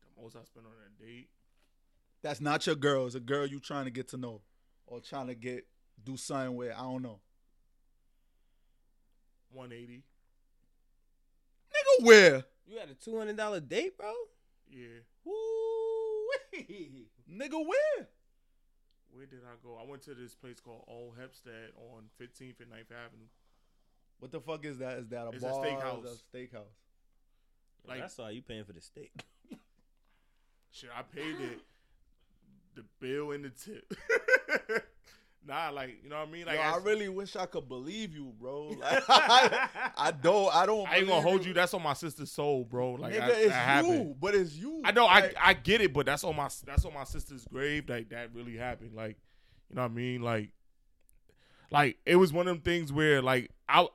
The 0.00 0.22
most 0.22 0.36
I 0.36 0.44
spent 0.44 0.66
on 0.66 0.72
a 0.72 1.02
date. 1.04 1.28
That's 2.22 2.40
not 2.40 2.66
your 2.66 2.76
girl. 2.76 3.06
It's 3.06 3.14
a 3.14 3.20
girl 3.20 3.46
you 3.46 3.60
trying 3.60 3.84
to 3.84 3.90
get 3.90 4.08
to 4.08 4.16
know, 4.16 4.40
or 4.86 5.00
trying 5.00 5.26
to 5.26 5.34
get 5.34 5.66
do 6.02 6.16
something 6.16 6.56
with. 6.56 6.72
I 6.72 6.80
don't 6.82 7.02
know. 7.02 7.20
180. 9.52 10.02
Nigga, 11.84 12.06
where? 12.06 12.44
You 12.66 12.78
had 12.78 12.90
a 12.90 12.94
$200 12.94 13.68
date, 13.68 13.96
bro? 13.98 14.12
Yeah. 14.70 14.86
Woo! 15.24 15.34
Nigga, 17.30 17.52
where? 17.66 18.08
Where 19.12 19.26
did 19.26 19.40
I 19.44 19.54
go? 19.62 19.78
I 19.80 19.88
went 19.88 20.02
to 20.02 20.14
this 20.14 20.34
place 20.34 20.60
called 20.60 20.84
Old 20.88 21.14
Homestead 21.18 21.70
on 21.76 22.04
15th 22.20 22.60
and 22.60 22.70
9th 22.72 22.90
Avenue. 22.90 23.28
What 24.18 24.32
the 24.32 24.40
fuck 24.40 24.64
is 24.64 24.78
that? 24.78 24.98
Is 24.98 25.08
that 25.08 25.26
a 25.26 25.30
It's 25.30 25.44
a 25.44 25.48
steakhouse. 25.48 26.04
Is 26.04 26.22
a 26.32 26.36
steakhouse? 26.36 26.74
Like- 27.86 28.02
I 28.02 28.06
saw 28.08 28.28
you 28.28 28.42
paying 28.42 28.64
for 28.64 28.72
the 28.72 28.80
steak. 28.80 29.12
Shit, 30.72 30.90
I 30.96 31.02
paid 31.02 31.40
it. 31.40 31.60
The 32.76 32.84
bill 32.98 33.30
and 33.30 33.44
the 33.44 33.50
tip. 33.50 33.94
nah, 35.46 35.70
like 35.70 35.98
you 36.02 36.08
know 36.10 36.16
what 36.20 36.28
I 36.28 36.30
mean. 36.30 36.46
Like 36.46 36.56
Yo, 36.56 36.62
I 36.62 36.76
s- 36.76 36.82
really 36.84 37.08
wish 37.08 37.36
I 37.36 37.46
could 37.46 37.68
believe 37.68 38.14
you, 38.14 38.32
bro. 38.40 38.68
Like, 38.80 39.04
I, 39.08 39.68
I 39.96 40.10
don't. 40.10 40.54
I 40.54 40.66
don't. 40.66 40.88
I 40.88 40.96
ain't 40.96 41.08
gonna 41.08 41.20
hold 41.20 41.44
you. 41.44 41.52
That's 41.52 41.74
on 41.74 41.82
my 41.82 41.94
sister's 41.94 42.30
soul, 42.32 42.64
bro. 42.64 42.92
Like 42.92 43.14
Nigga, 43.14 43.22
I, 43.22 43.28
it's 43.30 43.42
you, 43.44 43.50
happened. 43.50 44.16
but 44.20 44.34
it's 44.34 44.54
you. 44.54 44.82
I 44.84 44.92
know. 44.92 45.06
I 45.06 45.32
I 45.40 45.54
get 45.54 45.80
it, 45.80 45.92
but 45.92 46.06
that's 46.06 46.24
on 46.24 46.36
my 46.36 46.48
that's 46.66 46.84
on 46.84 46.94
my 46.94 47.04
sister's 47.04 47.44
grave. 47.46 47.88
Like 47.88 48.10
that 48.10 48.34
really 48.34 48.56
happened. 48.56 48.94
Like 48.94 49.16
you 49.70 49.76
know 49.76 49.82
what 49.82 49.90
I 49.90 49.94
mean. 49.94 50.22
Like 50.22 50.50
like 51.70 51.98
it 52.06 52.16
was 52.16 52.32
one 52.32 52.46
of 52.46 52.54
them 52.54 52.62
things 52.62 52.92
where 52.92 53.20
like 53.22 53.50
I 53.68 53.86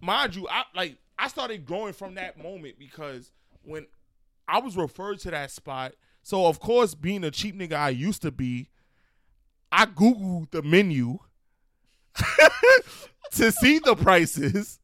mind 0.00 0.34
you 0.34 0.48
I 0.48 0.64
like 0.74 0.96
I 1.18 1.28
started 1.28 1.66
growing 1.66 1.92
from 1.92 2.14
that 2.14 2.42
moment 2.42 2.78
because 2.78 3.32
when 3.62 3.86
I 4.46 4.60
was 4.60 4.76
referred 4.76 5.18
to 5.20 5.30
that 5.30 5.50
spot. 5.50 5.94
So 6.22 6.46
of 6.46 6.60
course, 6.60 6.94
being 6.94 7.24
a 7.24 7.30
cheap 7.30 7.56
nigga 7.56 7.74
I 7.74 7.88
used 7.90 8.22
to 8.22 8.30
be, 8.30 8.68
I 9.70 9.86
googled 9.86 10.50
the 10.50 10.62
menu 10.62 11.18
to 13.32 13.52
see 13.52 13.78
the 13.78 13.94
prices. 13.96 14.78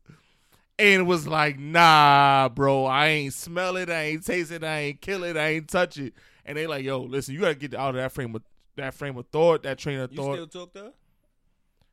And 0.77 1.07
was 1.07 1.29
like, 1.29 1.57
nah, 1.57 2.49
bro, 2.49 2.85
I 2.85 3.07
ain't 3.07 3.33
smell 3.35 3.77
it, 3.77 3.89
I 3.89 4.03
ain't 4.07 4.27
taste 4.27 4.51
it, 4.51 4.65
I 4.65 4.79
ain't 4.81 5.01
kill 5.01 5.23
it, 5.23 5.37
I 5.37 5.51
ain't 5.51 5.69
touch 5.69 5.99
it. 5.99 6.15
And 6.45 6.59
they 6.59 6.67
like, 6.67 6.85
yo, 6.85 7.01
listen, 7.03 7.33
you 7.33 7.41
gotta 7.43 7.55
get 7.55 7.75
out 7.75 7.91
of 7.91 7.95
that 7.95 8.11
frame 8.11 8.35
of 8.35 8.43
that 8.75 8.93
frame 8.93 9.17
of 9.17 9.25
thought, 9.29 9.63
that 9.63 9.79
train 9.79 10.01
of 10.01 10.11
You 10.11 10.17
thought. 10.17 10.31
You 10.31 10.47
still 10.49 10.67
talk 10.67 10.73
to 10.75 10.79
her? 10.81 10.93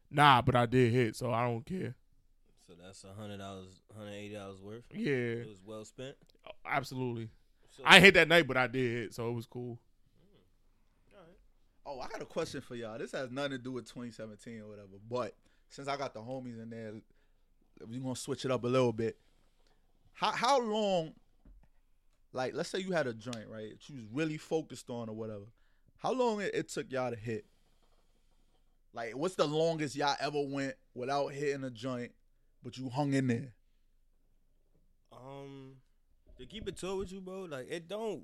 nah, 0.10 0.42
but 0.42 0.56
I 0.56 0.66
did 0.66 0.92
hit, 0.92 1.16
so 1.16 1.32
I 1.32 1.44
don't 1.44 1.64
care. 1.64 1.94
So 2.68 2.74
that's 2.84 3.04
a 3.04 3.10
$100, 3.10 3.38
$180 4.00 4.62
worth. 4.64 4.84
Yeah, 4.92 5.12
It 5.12 5.48
was 5.48 5.62
well 5.64 5.86
spent. 5.86 6.16
absolutely. 6.66 7.30
So, 7.78 7.84
I 7.86 8.00
hit 8.00 8.16
that 8.16 8.28
night, 8.28 8.48
but 8.48 8.58
I 8.58 8.66
did 8.66 8.92
hit, 9.04 9.14
so 9.14 9.30
it 9.30 9.34
was 9.34 9.46
cool. 9.46 9.78
Oh, 11.86 12.00
I 12.00 12.08
got 12.08 12.22
a 12.22 12.26
question 12.26 12.62
for 12.62 12.76
y'all. 12.76 12.98
This 12.98 13.12
has 13.14 13.32
nothing 13.32 13.52
to 13.52 13.58
do 13.58 13.72
with 13.72 13.86
2017 13.88 14.62
or 14.62 14.68
whatever. 14.68 14.88
But 15.10 15.34
since 15.70 15.88
I 15.88 15.98
got 15.98 16.14
the 16.14 16.20
homies 16.20 16.62
in 16.62 16.70
there, 16.70 16.94
we're 17.88 18.00
gonna 18.00 18.16
switch 18.16 18.46
it 18.46 18.52
up 18.52 18.64
a 18.64 18.68
little 18.68 18.94
bit. 18.94 19.18
How 20.14 20.32
how 20.32 20.62
long? 20.62 21.14
Like, 22.34 22.54
let's 22.54 22.70
say 22.70 22.80
you 22.80 22.92
had 22.92 23.08
a 23.08 23.14
joint, 23.14 23.48
right? 23.50 23.72
That 23.72 23.90
you 23.90 23.96
was 23.96 24.06
really 24.14 24.38
focused 24.38 24.90
on 24.90 25.10
or 25.10 25.16
whatever. 25.16 25.46
How 25.98 26.14
long 26.14 26.40
it, 26.42 26.52
it 26.54 26.70
took 26.70 26.92
y'all 26.92 27.12
to 27.12 27.18
hit? 27.18 27.46
Like, 28.94 29.16
what's 29.16 29.36
the 29.36 29.48
longest 29.48 29.96
y'all 29.96 30.16
ever 30.20 30.42
went 30.42 30.76
without 30.94 31.30
hitting 31.30 31.64
a 31.64 31.70
joint, 31.70 32.12
but 32.64 32.78
you 32.78 32.90
hung 32.90 33.14
in 33.14 33.28
there? 33.28 33.54
Um, 35.14 35.74
to 36.38 36.46
keep 36.46 36.68
it 36.68 36.78
tour 36.78 36.98
with 36.98 37.12
you, 37.12 37.22
bro, 37.22 37.44
like, 37.44 37.68
it 37.70 37.88
don't, 37.88 38.24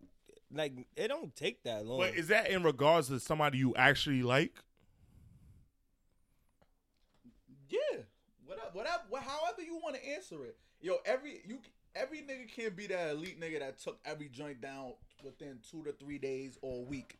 like, 0.53 0.73
it 0.95 1.07
don't 1.09 1.35
take 1.35 1.63
that 1.63 1.85
long. 1.85 1.99
But 1.99 2.15
is 2.15 2.27
that 2.27 2.49
in 2.49 2.63
regards 2.63 3.09
to 3.09 3.19
somebody 3.19 3.57
you 3.57 3.73
actually 3.75 4.23
like? 4.23 4.53
Yeah. 7.69 7.79
Whatever, 8.45 8.69
whatever, 8.73 9.03
wha- 9.09 9.19
however 9.19 9.61
you 9.61 9.75
want 9.83 9.95
to 9.95 10.07
answer 10.07 10.45
it. 10.45 10.57
Yo, 10.79 10.97
every 11.05 11.41
you 11.45 11.59
every 11.95 12.19
nigga 12.19 12.47
can't 12.49 12.75
be 12.75 12.87
that 12.87 13.09
elite 13.09 13.39
nigga 13.41 13.59
that 13.59 13.79
took 13.79 13.99
every 14.05 14.29
joint 14.29 14.61
down 14.61 14.93
within 15.23 15.59
two 15.69 15.83
to 15.83 15.91
three 15.93 16.17
days 16.17 16.57
or 16.61 16.77
a 16.81 16.83
week. 16.83 17.17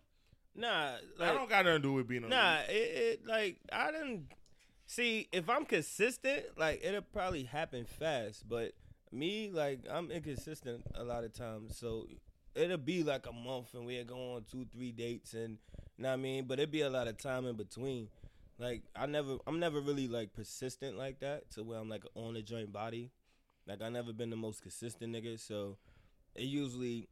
nah, 0.56 0.94
I 1.20 1.34
don't 1.34 1.50
got 1.50 1.66
nothing 1.66 1.82
to 1.82 1.88
do 1.88 1.94
with 1.94 2.08
being 2.08 2.24
a 2.24 2.30
Nah, 2.30 2.60
it, 2.70 2.72
it 2.72 3.28
like 3.28 3.58
I 3.74 3.92
didn't 3.92 4.28
see 4.86 5.28
if 5.32 5.50
I'm 5.50 5.66
consistent, 5.66 6.46
like 6.58 6.82
it'll 6.84 7.02
probably 7.02 7.44
happen 7.44 7.86
fast. 7.86 8.48
But 8.48 8.74
me, 9.12 9.50
like 9.52 9.80
I'm 9.90 10.12
inconsistent 10.12 10.84
a 10.96 11.04
lot 11.04 11.24
of 11.24 11.34
times, 11.34 11.78
so 11.78 12.08
it'll 12.58 12.78
be 12.78 13.04
like 13.04 13.26
a 13.28 13.32
month 13.32 13.74
and 13.74 13.86
we'll 13.86 14.04
go 14.04 14.36
on 14.36 14.46
two, 14.50 14.66
three 14.72 14.92
dates, 14.92 15.34
and 15.34 15.58
you 15.98 16.04
know 16.04 16.10
what 16.10 16.14
I 16.14 16.18
mean. 16.18 16.46
But 16.46 16.60
it'd 16.60 16.72
be 16.72 16.82
a 16.82 16.90
lot 16.90 17.08
of 17.08 17.18
time 17.18 17.46
in 17.46 17.56
between. 17.56 18.08
Like 18.60 18.84
I 18.96 19.06
never, 19.06 19.38
I'm 19.46 19.60
never 19.60 19.80
really 19.80 20.08
like 20.08 20.34
persistent 20.34 20.98
like 20.98 21.20
that 21.20 21.52
to 21.52 21.64
where 21.64 21.80
I'm 21.80 21.90
like 21.90 22.04
on 22.16 22.36
a 22.36 22.42
joint 22.42 22.74
body. 22.74 23.12
Like 23.68 23.82
I 23.82 23.90
never 23.90 24.14
been 24.14 24.30
the 24.30 24.36
most 24.36 24.62
consistent 24.62 25.14
nigga, 25.14 25.40
so 25.40 25.78
it 26.36 26.44
usually 26.44 27.08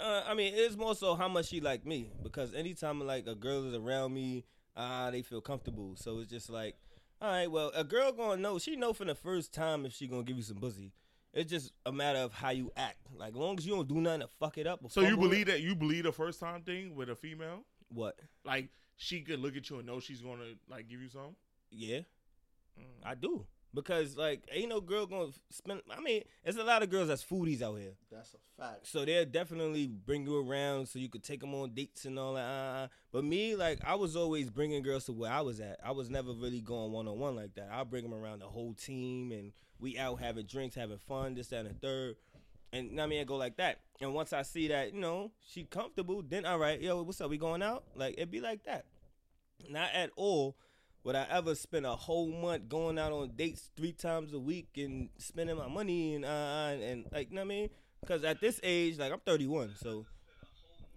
uh, 0.00 0.22
I 0.26 0.34
mean, 0.34 0.52
it's 0.54 0.76
more 0.76 0.94
so 0.94 1.14
how 1.14 1.28
much 1.28 1.46
she 1.46 1.60
like 1.60 1.86
me 1.86 2.10
because 2.22 2.54
anytime 2.54 3.00
like 3.06 3.26
a 3.26 3.34
girl 3.34 3.66
is 3.66 3.74
around 3.74 4.12
me, 4.14 4.44
ah, 4.76 5.10
they 5.10 5.22
feel 5.22 5.40
comfortable. 5.40 5.94
So 5.96 6.18
it's 6.18 6.30
just 6.30 6.50
like, 6.50 6.76
all 7.20 7.30
right, 7.30 7.50
well, 7.50 7.72
a 7.74 7.84
girl 7.84 8.12
gonna 8.12 8.40
know. 8.40 8.58
She 8.58 8.76
know 8.76 8.92
from 8.92 9.08
the 9.08 9.14
first 9.14 9.52
time 9.52 9.86
if 9.86 9.92
she 9.92 10.06
gonna 10.06 10.22
give 10.22 10.36
you 10.36 10.42
some 10.42 10.58
pussy. 10.58 10.92
It's 11.34 11.50
just 11.50 11.72
a 11.86 11.92
matter 11.92 12.18
of 12.20 12.32
how 12.32 12.50
you 12.50 12.72
act. 12.76 12.96
Like, 13.14 13.34
long 13.34 13.58
as 13.58 13.66
you 13.66 13.74
don't 13.76 13.86
do 13.88 14.00
nothing 14.00 14.20
to 14.20 14.28
fuck 14.40 14.56
it 14.58 14.66
up. 14.66 14.80
or 14.82 14.90
So 14.90 15.00
you 15.02 15.08
fumble 15.10 15.24
it- 15.26 15.28
believe 15.30 15.46
that 15.46 15.60
you 15.60 15.74
believe 15.74 16.04
the 16.04 16.12
first 16.12 16.40
time 16.40 16.62
thing 16.62 16.94
with 16.94 17.10
a 17.10 17.16
female? 17.16 17.64
what? 17.90 18.18
Like 18.44 18.70
she 18.96 19.20
could 19.22 19.38
look 19.40 19.56
at 19.56 19.68
you 19.70 19.78
and 19.78 19.86
know 19.86 20.00
she's 20.00 20.20
gonna 20.20 20.54
like 20.68 20.88
give 20.88 21.00
you 21.00 21.08
some? 21.08 21.36
Yeah, 21.70 22.00
mm. 22.78 22.84
I 23.04 23.14
do 23.14 23.46
because 23.74 24.16
like 24.16 24.42
ain't 24.52 24.68
no 24.70 24.80
girl 24.80 25.06
gonna 25.06 25.32
spend. 25.50 25.82
I 25.90 26.00
mean, 26.00 26.22
there's 26.42 26.56
a 26.56 26.64
lot 26.64 26.82
of 26.82 26.90
girls 26.90 27.08
that's 27.08 27.24
foodies 27.24 27.62
out 27.62 27.76
here. 27.76 27.94
That's 28.10 28.34
a 28.34 28.38
fact. 28.58 28.86
So 28.86 29.04
they'll 29.04 29.24
definitely 29.24 29.86
bring 29.86 30.26
you 30.26 30.48
around 30.48 30.88
so 30.88 30.98
you 30.98 31.08
could 31.08 31.22
take 31.22 31.40
them 31.40 31.54
on 31.54 31.74
dates 31.74 32.04
and 32.04 32.18
all 32.18 32.34
that. 32.34 32.40
Uh, 32.44 32.88
but 33.12 33.24
me, 33.24 33.54
like, 33.54 33.80
I 33.84 33.94
was 33.94 34.16
always 34.16 34.50
bringing 34.50 34.82
girls 34.82 35.04
to 35.06 35.12
where 35.12 35.30
I 35.30 35.40
was 35.40 35.60
at. 35.60 35.78
I 35.84 35.92
was 35.92 36.10
never 36.10 36.32
really 36.32 36.60
going 36.60 36.92
one 36.92 37.08
on 37.08 37.18
one 37.18 37.36
like 37.36 37.54
that. 37.54 37.68
I'll 37.72 37.84
bring 37.84 38.02
them 38.02 38.14
around 38.14 38.40
the 38.40 38.46
whole 38.46 38.74
team 38.74 39.32
and 39.32 39.52
we 39.78 39.98
out 39.98 40.20
having 40.20 40.46
drinks, 40.46 40.74
having 40.74 40.98
fun, 40.98 41.34
this, 41.34 41.48
that, 41.48 41.66
and 41.66 41.70
the 41.70 41.74
third. 41.74 42.16
And 42.72 42.90
you 42.90 42.96
know 42.96 43.02
what 43.02 43.06
I 43.06 43.10
mean, 43.10 43.20
I 43.20 43.24
go 43.24 43.36
like 43.36 43.56
that. 43.56 43.80
And 44.00 44.12
once 44.12 44.32
I 44.32 44.42
see 44.42 44.68
that, 44.68 44.92
you 44.92 45.00
know, 45.00 45.30
she 45.46 45.64
comfortable, 45.64 46.22
then 46.26 46.44
all 46.44 46.58
right, 46.58 46.80
yo, 46.80 47.02
what's 47.02 47.20
up? 47.20 47.30
We 47.30 47.38
going 47.38 47.62
out? 47.62 47.84
Like, 47.94 48.14
it'd 48.14 48.30
be 48.30 48.40
like 48.40 48.64
that. 48.64 48.86
Not 49.68 49.90
at 49.94 50.10
all 50.16 50.56
would 51.08 51.16
I 51.16 51.26
ever 51.30 51.54
spend 51.54 51.86
a 51.86 51.96
whole 51.96 52.26
month 52.26 52.68
going 52.68 52.98
out 52.98 53.12
on 53.12 53.30
dates 53.34 53.70
three 53.74 53.92
times 53.92 54.34
a 54.34 54.38
week 54.38 54.68
and 54.76 55.08
spending 55.16 55.56
my 55.56 55.66
money 55.66 56.14
and 56.14 56.22
uh 56.22 56.68
and, 56.70 56.82
and 56.82 57.04
like 57.10 57.30
you 57.30 57.36
know 57.36 57.40
what 57.40 57.46
I 57.46 57.48
mean? 57.48 57.70
Because 58.02 58.24
at 58.24 58.42
this 58.42 58.60
age, 58.62 58.98
like 58.98 59.10
I'm 59.10 59.20
31, 59.20 59.76
so 59.80 60.04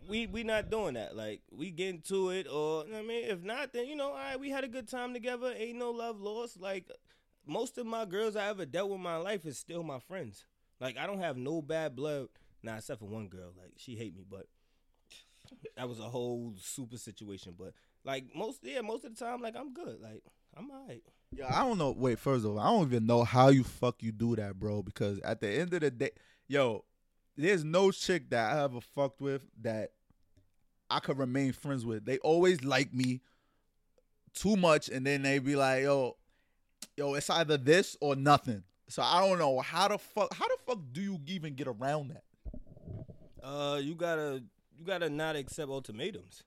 we 0.09 0.27
we 0.27 0.43
not 0.43 0.69
doing 0.69 0.95
that. 0.95 1.15
Like 1.15 1.43
we 1.49 1.71
get 1.71 1.87
into 1.95 2.29
it, 2.29 2.45
or 2.45 2.83
you 2.85 2.91
know 2.91 2.99
I 2.99 3.03
mean, 3.03 3.23
if 3.23 3.41
not, 3.41 3.71
then 3.71 3.87
you 3.87 3.95
know, 3.95 4.09
all 4.09 4.15
right, 4.15 4.37
we 4.37 4.49
had 4.49 4.65
a 4.65 4.67
good 4.67 4.89
time 4.89 5.13
together. 5.13 5.53
Ain't 5.55 5.79
no 5.79 5.91
love 5.91 6.19
lost. 6.19 6.59
Like 6.59 6.91
most 7.47 7.77
of 7.77 7.85
my 7.85 8.03
girls 8.03 8.35
I 8.35 8.49
ever 8.49 8.65
dealt 8.65 8.89
with 8.89 8.99
my 8.99 9.15
life 9.15 9.45
is 9.45 9.57
still 9.57 9.81
my 9.81 9.99
friends. 9.99 10.43
Like 10.81 10.97
I 10.97 11.07
don't 11.07 11.21
have 11.21 11.37
no 11.37 11.61
bad 11.61 11.95
blood. 11.95 12.27
Nah, 12.63 12.75
except 12.75 12.99
for 12.99 13.07
one 13.07 13.29
girl. 13.29 13.53
Like 13.57 13.75
she 13.77 13.95
hate 13.95 14.13
me, 14.13 14.25
but 14.29 14.47
that 15.77 15.87
was 15.87 16.01
a 16.01 16.09
whole 16.09 16.53
super 16.59 16.97
situation. 16.97 17.55
But 17.57 17.71
like 18.03 18.25
most, 18.35 18.59
yeah, 18.63 18.81
most 18.81 19.05
of 19.05 19.17
the 19.17 19.25
time, 19.25 19.41
like 19.41 19.55
I'm 19.55 19.73
good. 19.73 19.99
Like 20.01 20.23
I'm 20.57 20.69
alright. 20.71 21.03
Yeah, 21.31 21.47
I 21.49 21.65
don't 21.65 21.77
know. 21.77 21.91
Wait, 21.91 22.19
first 22.19 22.45
of 22.45 22.51
all, 22.51 22.59
I 22.59 22.69
don't 22.69 22.87
even 22.87 23.05
know 23.05 23.23
how 23.23 23.49
you 23.49 23.63
fuck 23.63 24.03
you 24.03 24.11
do 24.11 24.35
that, 24.35 24.59
bro. 24.59 24.83
Because 24.83 25.19
at 25.19 25.39
the 25.39 25.47
end 25.47 25.73
of 25.73 25.81
the 25.81 25.91
day, 25.91 26.11
yo, 26.47 26.83
there's 27.37 27.63
no 27.63 27.91
chick 27.91 28.29
that 28.31 28.53
I 28.53 28.63
ever 28.63 28.81
fucked 28.81 29.21
with 29.21 29.45
that 29.61 29.91
I 30.89 30.99
could 30.99 31.17
remain 31.17 31.53
friends 31.53 31.85
with. 31.85 32.05
They 32.05 32.17
always 32.19 32.63
like 32.63 32.93
me 32.93 33.21
too 34.33 34.57
much, 34.57 34.89
and 34.89 35.05
then 35.05 35.21
they 35.21 35.39
be 35.39 35.55
like, 35.55 35.83
yo, 35.83 36.17
yo, 36.97 37.13
it's 37.13 37.29
either 37.29 37.57
this 37.57 37.95
or 38.01 38.15
nothing. 38.15 38.63
So 38.89 39.01
I 39.01 39.25
don't 39.25 39.39
know 39.39 39.59
how 39.61 39.87
the 39.87 39.97
fuck 39.97 40.33
how 40.33 40.47
the 40.47 40.57
fuck 40.65 40.79
do 40.91 41.01
you 41.01 41.19
even 41.27 41.55
get 41.55 41.67
around 41.67 42.09
that? 42.09 42.23
Uh, 43.41 43.77
you 43.77 43.95
gotta 43.95 44.43
you 44.77 44.85
gotta 44.85 45.09
not 45.09 45.37
accept 45.37 45.69
ultimatums. 45.69 46.43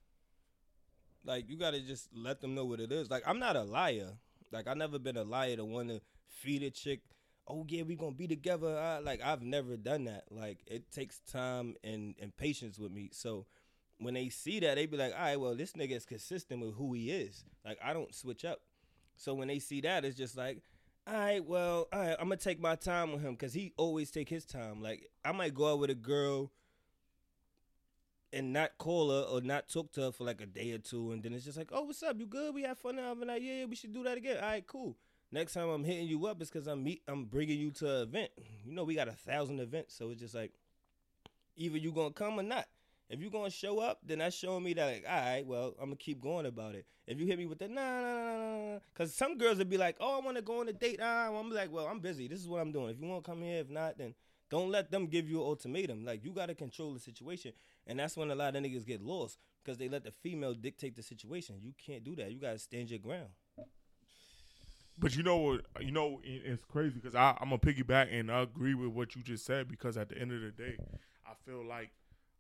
Like 1.25 1.49
you 1.49 1.57
gotta 1.57 1.81
just 1.81 2.09
let 2.15 2.41
them 2.41 2.55
know 2.55 2.65
what 2.65 2.81
it 2.81 2.93
is. 2.93 3.11
Like 3.11 3.23
I'm 3.27 3.39
not 3.39 3.57
a 3.57 3.63
liar. 3.63 4.13
Like 4.53 4.69
I 4.69 4.75
never 4.75 4.99
been 4.99 5.17
a 5.17 5.25
liar 5.25 5.57
to 5.57 5.65
want 5.65 5.89
to 5.89 6.01
feed 6.29 6.63
a 6.63 6.71
chick. 6.71 7.01
Oh 7.49 7.65
yeah, 7.69 7.83
we 7.83 7.97
gonna 7.97 8.13
be 8.13 8.29
together. 8.29 8.79
I, 8.79 8.99
like 8.99 9.21
I've 9.23 9.43
never 9.43 9.77
done 9.77 10.05
that. 10.05 10.25
Like 10.31 10.61
it 10.67 10.91
takes 10.93 11.21
time 11.21 11.75
and 11.83 12.15
and 12.21 12.37
patience 12.37 12.79
with 12.79 12.93
me. 12.93 13.11
So 13.13 13.47
when 13.99 14.15
they 14.15 14.29
see 14.29 14.61
that, 14.61 14.75
they 14.75 14.87
be 14.87 14.97
like, 14.97 15.13
all 15.13 15.21
right, 15.21 15.41
well 15.41 15.55
this 15.55 15.73
nigga 15.73 15.97
is 15.97 16.05
consistent 16.05 16.61
with 16.61 16.75
who 16.75 16.93
he 16.93 17.11
is. 17.11 17.45
Like 17.65 17.79
I 17.83 17.93
don't 17.93 18.15
switch 18.15 18.45
up. 18.45 18.61
So 19.17 19.35
when 19.35 19.49
they 19.49 19.59
see 19.61 19.81
that, 19.83 20.05
it's 20.05 20.17
just 20.17 20.37
like, 20.37 20.63
all 21.07 21.15
right, 21.15 21.45
well, 21.45 21.89
all 21.93 22.01
right, 22.01 22.17
I'm 22.19 22.27
gonna 22.27 22.37
take 22.37 22.61
my 22.61 22.77
time 22.77 23.13
with 23.13 23.23
him 23.23 23.33
because 23.33 23.55
he 23.55 23.73
always 23.77 24.11
take 24.11 24.29
his 24.29 24.45
time. 24.45 24.83
Like 24.83 25.09
I 25.25 25.33
might 25.33 25.55
go 25.55 25.73
out 25.73 25.79
with 25.79 25.91
a 25.91 25.95
girl 25.95 26.51
and 28.35 28.53
not 28.53 28.77
call 28.79 29.11
her 29.11 29.23
or 29.23 29.41
not 29.41 29.69
talk 29.69 29.93
to 29.93 30.03
her 30.03 30.13
for 30.13 30.25
like 30.25 30.41
a 30.41 30.47
day 30.47 30.73
or 30.73 30.79
two, 30.79 31.13
and 31.13 31.23
then 31.23 31.33
it's 31.33 31.45
just 31.45 31.57
like, 31.57 31.71
oh, 31.73 31.83
what's 31.83 32.03
up? 32.03 32.19
You 32.19 32.27
good? 32.27 32.55
We 32.55 32.63
have 32.63 32.79
fun 32.79 32.97
now. 32.97 33.13
I'm 33.13 33.21
like, 33.21 33.43
yeah, 33.43 33.61
yeah, 33.61 33.65
we 33.67 33.77
should 33.77 33.95
do 33.95 34.03
that 34.05 34.19
again. 34.19 34.39
All 34.39 34.49
right, 34.49 34.67
cool. 34.67 34.97
Next 35.31 35.55
time 35.55 35.69
I'm 35.69 35.85
hitting 35.85 36.07
you 36.07 36.27
up, 36.27 36.41
it's 36.41 36.51
because 36.51 36.67
I'm 36.67 36.83
meet, 36.83 37.03
I'm 37.09 37.25
bringing 37.25 37.59
you 37.59 37.71
to 37.73 37.97
an 37.97 38.03
event. 38.03 38.31
You 38.65 38.73
know, 38.73 38.85
we 38.85 38.95
got 38.95 39.09
a 39.09 39.13
thousand 39.13 39.61
events, 39.61 39.95
so 39.95 40.11
it's 40.11 40.21
just 40.21 40.35
like, 40.35 40.53
either 41.57 41.79
you 41.79 41.93
gonna 41.93 42.13
come 42.13 42.39
or 42.39 42.43
not. 42.43 42.67
If 43.09 43.21
you 43.21 43.31
gonna 43.31 43.51
show 43.51 43.79
up, 43.79 44.01
then 44.05 44.19
that's 44.19 44.37
showing 44.37 44.65
me 44.65 44.75
that 44.75 44.87
like, 44.87 45.05
all 45.09 45.17
right, 45.17 45.47
well, 45.47 45.75
I'm 45.79 45.87
gonna 45.87 45.97
keep 45.97 46.21
going 46.21 46.47
about 46.47 46.75
it. 46.75 46.87
If 47.07 47.21
you 47.21 47.27
hit 47.27 47.39
me 47.39 47.47
with 47.47 47.59
the 47.59 47.69
nah, 47.69 47.83
nah, 47.83 48.01
nah, 48.01 48.37
nah, 48.37 48.73
nah, 48.73 48.79
because 48.93 49.15
some 49.15 49.37
girls 49.37 49.59
would 49.59 49.69
be 49.69 49.77
like, 49.77 49.97
oh, 50.01 50.19
I 50.19 50.25
want 50.25 50.37
to 50.37 50.43
go 50.43 50.61
on 50.61 50.69
a 50.69 50.73
date. 50.73 51.01
Ah, 51.03 51.29
I'm 51.29 51.51
like, 51.51 51.71
well, 51.71 51.87
I'm 51.87 52.01
busy. 52.01 52.29
This 52.29 52.41
is 52.41 52.49
what 52.49 52.61
I'm 52.61 52.73
doing. 52.73 52.91
If 52.91 53.01
you 53.01 53.07
want 53.07 53.25
to 53.25 53.31
come 53.31 53.43
here, 53.43 53.61
if 53.61 53.69
not, 53.69 53.99
then 53.99 54.15
don't 54.51 54.71
let 54.71 54.91
them 54.91 55.07
give 55.07 55.29
you 55.29 55.41
an 55.41 55.47
ultimatum. 55.47 56.05
Like 56.05 56.25
you 56.25 56.31
gotta 56.31 56.55
control 56.55 56.95
the 56.95 57.01
situation, 57.01 57.53
and 57.87 57.99
that's 57.99 58.17
when 58.17 58.31
a 58.31 58.35
lot 58.35 58.57
of 58.57 58.63
niggas 58.63 58.87
get 58.87 59.03
lost 59.03 59.39
because 59.63 59.79
they 59.79 59.89
let 59.89 60.05
the 60.05 60.11
female 60.11 60.55
dictate 60.55 60.97
the 60.97 61.03
situation. 61.03 61.57
You 61.63 61.73
can't 61.85 62.05
do 62.05 62.15
that. 62.17 62.31
You 62.31 62.41
gotta 62.41 62.59
stand 62.59 62.91
your 62.91 62.99
ground. 62.99 63.31
But 64.99 65.17
you 65.17 65.23
know 65.23 65.37
what? 65.39 65.61
You 65.81 65.91
know 65.91 66.21
it's 66.23 66.65
crazy 66.65 66.95
because 67.01 67.15
I'm 67.15 67.37
gonna 67.41 67.59
piggyback 67.59 68.09
and 68.13 68.31
I 68.31 68.43
agree 68.43 68.75
with 68.75 68.91
what 68.91 69.17
you 69.17 69.23
just 69.23 69.45
said 69.45 69.69
because 69.69 69.97
at 69.97 70.09
the 70.09 70.19
end 70.19 70.33
of 70.33 70.41
the 70.41 70.51
day, 70.51 70.77
I 71.27 71.33
feel 71.45 71.65
like 71.65 71.91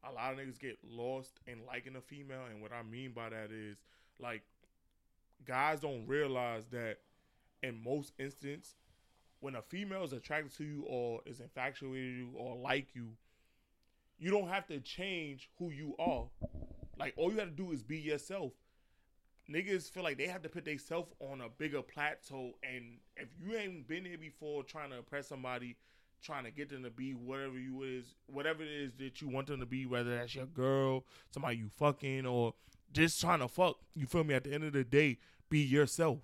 a 0.08 0.12
lot 0.12 0.32
of 0.32 0.38
niggas 0.38 0.60
get 0.60 0.78
lost 0.88 1.40
in 1.46 1.66
liking 1.66 1.96
a 1.96 2.00
female, 2.00 2.42
and 2.50 2.62
what 2.62 2.72
I 2.72 2.82
mean 2.82 3.12
by 3.12 3.30
that 3.30 3.50
is 3.50 3.78
like 4.20 4.42
guys 5.44 5.80
don't 5.80 6.06
realize 6.06 6.64
that 6.70 6.98
in 7.62 7.82
most 7.82 8.12
instances, 8.18 8.76
when 9.40 9.56
a 9.56 9.62
female 9.62 10.04
is 10.04 10.12
attracted 10.12 10.56
to 10.56 10.64
you 10.64 10.84
or 10.88 11.20
is 11.26 11.40
infatuated 11.40 12.16
you 12.16 12.30
or 12.36 12.56
like 12.56 12.94
you, 12.94 13.08
you 14.18 14.30
don't 14.30 14.48
have 14.48 14.66
to 14.68 14.80
change 14.80 15.50
who 15.58 15.70
you 15.70 15.94
are. 15.98 16.26
Like 16.98 17.14
all 17.16 17.32
you 17.32 17.38
have 17.38 17.50
to 17.50 17.54
do 17.54 17.72
is 17.72 17.82
be 17.82 17.98
yourself. 17.98 18.52
Niggas 19.50 19.90
feel 19.90 20.02
like 20.02 20.16
they 20.16 20.26
have 20.26 20.42
to 20.42 20.48
put 20.48 20.64
themselves 20.64 21.12
on 21.20 21.42
a 21.42 21.48
bigger 21.48 21.82
plateau 21.82 22.52
and 22.62 22.98
if 23.16 23.28
you 23.42 23.54
ain't 23.56 23.86
been 23.86 24.04
here 24.04 24.16
before 24.16 24.62
trying 24.62 24.88
to 24.90 24.96
impress 24.96 25.28
somebody 25.28 25.76
trying 26.22 26.44
to 26.44 26.50
get 26.50 26.70
them 26.70 26.82
to 26.82 26.90
be 26.90 27.12
whatever 27.12 27.58
you 27.58 27.82
is 27.82 28.14
whatever 28.26 28.62
it 28.62 28.70
is 28.70 28.92
that 28.94 29.20
you 29.20 29.28
want 29.28 29.46
them 29.46 29.60
to 29.60 29.66
be 29.66 29.84
whether 29.84 30.16
that's 30.16 30.34
your 30.34 30.46
girl 30.46 31.04
somebody 31.30 31.58
you 31.58 31.68
fucking 31.68 32.24
or 32.24 32.54
just 32.94 33.20
trying 33.20 33.40
to 33.40 33.48
fuck 33.48 33.76
you 33.94 34.06
feel 34.06 34.24
me? 34.24 34.32
At 34.32 34.44
the 34.44 34.54
end 34.54 34.64
of 34.64 34.72
the 34.72 34.84
day 34.84 35.18
be 35.50 35.60
yourself 35.60 36.20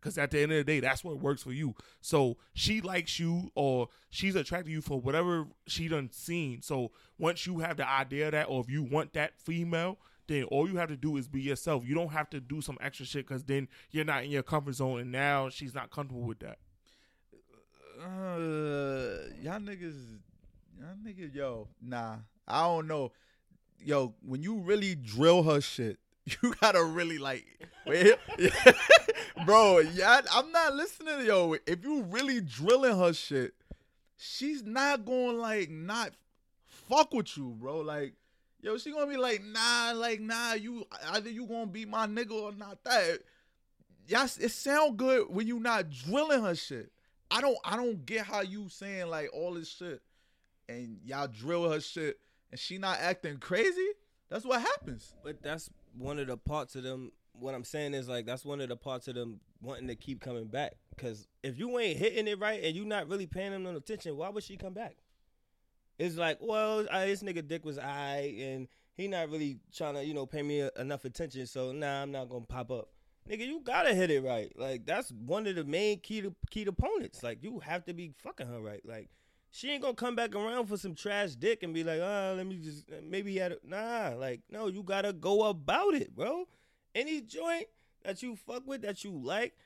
because 0.00 0.16
at 0.16 0.30
the 0.30 0.40
end 0.40 0.52
of 0.52 0.58
the 0.58 0.64
day 0.64 0.80
that's 0.80 1.04
what 1.04 1.18
works 1.18 1.42
for 1.42 1.52
you 1.52 1.74
so 2.00 2.36
she 2.54 2.80
likes 2.80 3.18
you 3.18 3.50
or 3.54 3.88
she's 4.08 4.34
attracted 4.34 4.66
to 4.66 4.72
you 4.72 4.80
for 4.80 5.00
whatever 5.00 5.46
she 5.66 5.88
done 5.88 6.08
seen 6.12 6.62
so 6.62 6.90
once 7.18 7.46
you 7.46 7.58
have 7.58 7.76
the 7.76 7.88
idea 7.88 8.26
of 8.26 8.32
that 8.32 8.46
or 8.48 8.60
if 8.60 8.70
you 8.70 8.82
want 8.82 9.12
that 9.12 9.38
female 9.38 9.98
then 10.30 10.44
all 10.44 10.68
you 10.68 10.76
have 10.76 10.88
to 10.88 10.96
do 10.96 11.16
is 11.16 11.26
be 11.26 11.42
yourself. 11.42 11.82
You 11.84 11.96
don't 11.96 12.12
have 12.12 12.30
to 12.30 12.40
do 12.40 12.60
some 12.60 12.78
extra 12.80 13.04
shit 13.04 13.26
because 13.26 13.42
then 13.42 13.66
you're 13.90 14.04
not 14.04 14.22
in 14.22 14.30
your 14.30 14.44
comfort 14.44 14.74
zone, 14.74 15.00
and 15.00 15.10
now 15.10 15.48
she's 15.48 15.74
not 15.74 15.90
comfortable 15.90 16.22
with 16.22 16.38
that. 16.38 16.58
Uh, 18.00 19.26
y'all 19.42 19.58
niggas, 19.58 19.96
y'all 20.78 20.94
niggas, 21.04 21.34
yo, 21.34 21.66
nah, 21.82 22.18
I 22.46 22.62
don't 22.62 22.86
know, 22.86 23.10
yo. 23.84 24.14
When 24.24 24.40
you 24.40 24.60
really 24.60 24.94
drill 24.94 25.42
her 25.42 25.60
shit, 25.60 25.98
you 26.42 26.54
gotta 26.60 26.82
really 26.82 27.18
like, 27.18 27.46
bro. 29.44 29.78
Yeah, 29.78 30.20
I'm 30.32 30.52
not 30.52 30.74
listening 30.74 31.18
to 31.18 31.24
yo. 31.24 31.56
If 31.66 31.82
you 31.82 32.02
really 32.02 32.40
drilling 32.40 32.98
her 32.98 33.12
shit, 33.12 33.54
she's 34.16 34.62
not 34.62 35.04
going 35.04 35.38
like 35.38 35.70
not 35.70 36.12
fuck 36.64 37.12
with 37.14 37.36
you, 37.36 37.54
bro. 37.58 37.80
Like, 37.80 38.14
yo, 38.60 38.78
she 38.78 38.92
gonna 38.92 39.06
be 39.06 39.16
like, 39.16 39.42
nah, 39.44 39.92
like, 39.94 40.20
nah, 40.20 40.54
you 40.54 40.84
either 41.10 41.30
you 41.30 41.46
gonna 41.46 41.66
be 41.66 41.84
my 41.84 42.06
nigga 42.06 42.32
or 42.32 42.52
not 42.52 42.82
that. 42.84 43.20
Yes, 44.06 44.38
it 44.38 44.50
sound 44.50 44.96
good 44.96 45.26
when 45.30 45.46
you 45.46 45.60
not 45.60 45.90
drilling 45.90 46.42
her 46.42 46.54
shit. 46.54 46.90
I 47.30 47.40
don't 47.40 47.58
I 47.64 47.76
don't 47.76 48.04
get 48.04 48.26
how 48.26 48.40
you 48.40 48.68
saying 48.68 49.06
like 49.06 49.30
all 49.32 49.54
this 49.54 49.68
shit 49.68 50.02
and 50.68 50.98
y'all 51.04 51.28
drill 51.28 51.70
her 51.70 51.80
shit 51.80 52.18
and 52.50 52.58
she 52.58 52.78
not 52.78 52.98
acting 53.00 53.38
crazy. 53.38 53.88
That's 54.28 54.44
what 54.44 54.60
happens. 54.60 55.14
But 55.22 55.42
that's 55.42 55.70
one 55.96 56.18
of 56.18 56.26
the 56.26 56.36
parts 56.36 56.76
of 56.76 56.82
them. 56.82 57.12
What 57.32 57.54
I'm 57.54 57.64
saying 57.64 57.94
is 57.94 58.08
like 58.08 58.26
that's 58.26 58.44
one 58.44 58.60
of 58.60 58.68
the 58.68 58.76
parts 58.76 59.08
of 59.08 59.14
them 59.14 59.40
wanting 59.62 59.88
to 59.88 59.94
keep 59.94 60.20
coming 60.20 60.46
back. 60.46 60.74
Cause 60.98 61.26
if 61.42 61.58
you 61.58 61.78
ain't 61.78 61.98
hitting 61.98 62.28
it 62.28 62.38
right 62.38 62.62
and 62.62 62.76
you 62.76 62.84
not 62.84 63.08
really 63.08 63.26
paying 63.26 63.52
them 63.52 63.62
no 63.62 63.74
attention, 63.76 64.16
why 64.16 64.28
would 64.28 64.44
she 64.44 64.56
come 64.56 64.74
back? 64.74 64.96
It's 65.98 66.16
like, 66.16 66.38
well, 66.40 66.86
I, 66.90 67.06
this 67.06 67.22
nigga 67.22 67.46
dick 67.46 67.64
was 67.64 67.78
I, 67.78 68.34
and 68.40 68.68
he 68.94 69.06
not 69.06 69.30
really 69.30 69.58
trying 69.74 69.94
to, 69.94 70.04
you 70.04 70.14
know, 70.14 70.26
pay 70.26 70.42
me 70.42 70.60
a, 70.60 70.70
enough 70.78 71.04
attention. 71.04 71.46
So 71.46 71.72
nah, 71.72 72.02
I'm 72.02 72.12
not 72.12 72.28
gonna 72.28 72.44
pop 72.44 72.70
up. 72.70 72.88
Nigga, 73.28 73.46
you 73.46 73.60
gotta 73.60 73.94
hit 73.94 74.10
it 74.10 74.24
right. 74.24 74.50
Like 74.56 74.86
that's 74.86 75.10
one 75.10 75.46
of 75.46 75.54
the 75.54 75.64
main 75.64 76.00
key 76.00 76.20
to 76.22 76.34
key 76.50 76.64
to 76.64 76.70
opponents. 76.70 77.22
Like 77.22 77.42
you 77.42 77.60
have 77.60 77.84
to 77.84 77.94
be 77.94 78.12
fucking 78.18 78.46
her 78.48 78.60
right. 78.60 78.82
Like 78.84 79.08
she 79.50 79.70
ain't 79.70 79.82
gonna 79.82 79.94
come 79.94 80.14
back 80.14 80.34
around 80.34 80.66
for 80.66 80.76
some 80.76 80.94
trash 80.94 81.32
dick 81.32 81.62
and 81.62 81.74
be 81.74 81.84
like, 81.84 82.00
oh, 82.00 82.34
let 82.36 82.46
me 82.46 82.56
just 82.56 82.84
maybe 83.02 83.32
he 83.32 83.38
had 83.38 83.52
a 83.52 83.58
nah. 83.64 84.16
Like 84.16 84.42
no, 84.50 84.68
you 84.68 84.82
gotta 84.82 85.12
go 85.12 85.44
about 85.44 85.94
it, 85.94 86.14
bro. 86.14 86.46
Any 86.94 87.20
joint 87.20 87.66
that 88.04 88.22
you 88.22 88.36
fuck 88.36 88.66
with 88.66 88.82
that 88.82 89.04
you 89.04 89.10
like, 89.10 89.56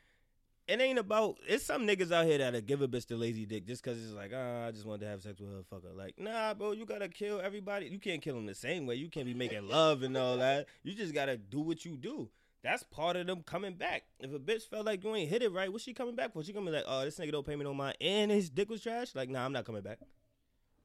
it 0.67 0.81
ain't 0.81 0.99
about. 0.99 1.37
It's 1.47 1.65
some 1.65 1.87
niggas 1.87 2.13
out 2.13 2.27
here 2.27 2.39
that'll 2.39 2.63
give 2.63 2.81
a 2.83 2.89
bitch 2.89 3.07
the 3.07 3.17
lazy 3.17 3.45
dick 3.45 3.67
just 3.67 3.83
cause 3.83 4.03
it's 4.03 4.13
like, 4.13 4.33
ah, 4.35 4.67
I 4.67 4.71
just 4.71 4.87
wanted 4.87 5.03
to 5.03 5.09
have 5.09 5.23
sex 5.23 5.39
with 5.41 5.51
her, 5.51 5.63
fuck 5.69 5.85
her. 5.85 5.93
Like, 5.95 6.15
nah, 6.19 6.55
bro, 6.55 6.73
you 6.73 6.87
gotta 6.87 7.09
kill 7.09 7.41
everybody. 7.41 7.87
You 7.87 7.99
can't 7.99 8.23
kill 8.23 8.37
them 8.37 8.47
the 8.47 8.55
same 8.55 8.87
way. 8.87 8.95
You 8.95 9.11
can't 9.11 9.27
be 9.27 9.35
making 9.35 9.69
love 9.69 10.03
and 10.03 10.17
all 10.17 10.39
that. 10.39 10.67
You 10.83 10.95
just 10.95 11.15
gotta 11.15 11.37
do 11.37 11.61
what 11.61 11.85
you 11.85 11.97
do. 11.97 12.29
That's 12.65 12.83
part 12.83 13.15
of 13.17 13.27
them 13.27 13.43
coming 13.45 13.75
back. 13.75 14.05
If 14.19 14.33
a 14.33 14.39
bitch 14.39 14.63
felt 14.63 14.87
like 14.87 15.05
you 15.05 15.15
ain't 15.15 15.29
hit 15.31 15.43
it 15.43 15.53
right, 15.53 15.71
what's 15.71 15.85
she 15.85 15.93
coming 15.95 16.17
back 16.17 16.33
for? 16.33 16.43
She 16.43 16.53
gonna 16.53 16.67
be 16.67 16.73
like, 16.73 16.85
oh, 16.89 17.05
this 17.05 17.19
nigga 17.19 17.31
don't 17.31 17.47
pay 17.47 17.55
me 17.55 17.63
no 17.65 17.75
mind, 17.75 17.97
and 18.01 18.31
his 18.31 18.49
dick 18.51 18.71
was 18.71 18.81
trash. 18.83 19.15
Like, 19.15 19.29
nah, 19.29 19.45
I'm 19.45 19.53
not 19.53 19.67
coming 19.67 19.83
back. 19.83 19.99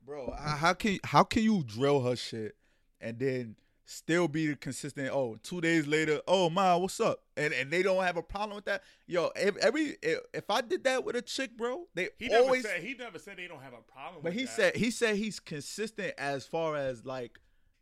Bro, 0.06 0.36
how 0.38 0.56
how 0.58 0.74
can 0.74 1.00
how 1.04 1.24
can 1.24 1.42
you 1.44 1.64
drill 1.64 2.02
her 2.02 2.16
shit 2.16 2.56
and 3.00 3.18
then 3.18 3.56
still 3.86 4.28
be 4.28 4.56
consistent? 4.56 5.10
Oh, 5.12 5.38
two 5.42 5.62
days 5.62 5.88
later, 5.88 6.20
oh 6.28 6.50
my, 6.50 6.76
what's 6.76 7.00
up? 7.00 7.22
And 7.38 7.54
and 7.54 7.72
they 7.72 7.82
don't 7.84 8.04
have 8.04 8.18
a 8.18 8.24
problem 8.24 8.56
with 8.58 8.66
that. 8.66 8.84
Yo, 9.08 9.32
if, 9.38 9.56
every 9.58 9.96
if, 10.02 10.20
if 10.34 10.50
I 10.50 10.62
did 10.62 10.84
that 10.84 11.04
with 11.06 11.16
a 11.16 11.22
chick, 11.22 11.56
bro, 11.58 11.86
they 11.96 12.10
He 12.18 12.28
never 12.28 12.44
always. 12.44 12.64
said 12.64 12.82
he 12.82 12.94
never 12.96 13.20
said 13.20 13.38
they 13.38 13.48
don't 13.48 13.62
have 13.62 13.74
a 13.74 13.92
problem. 13.92 14.22
but 14.22 14.32
with 14.32 14.34
he 14.34 14.46
that. 14.46 14.52
said 14.52 14.76
he 14.76 14.92
said 14.92 15.16
he's 15.16 15.40
consistent 15.40 16.14
as 16.18 16.46
far 16.46 16.76
as 16.76 17.06
like 17.06 17.40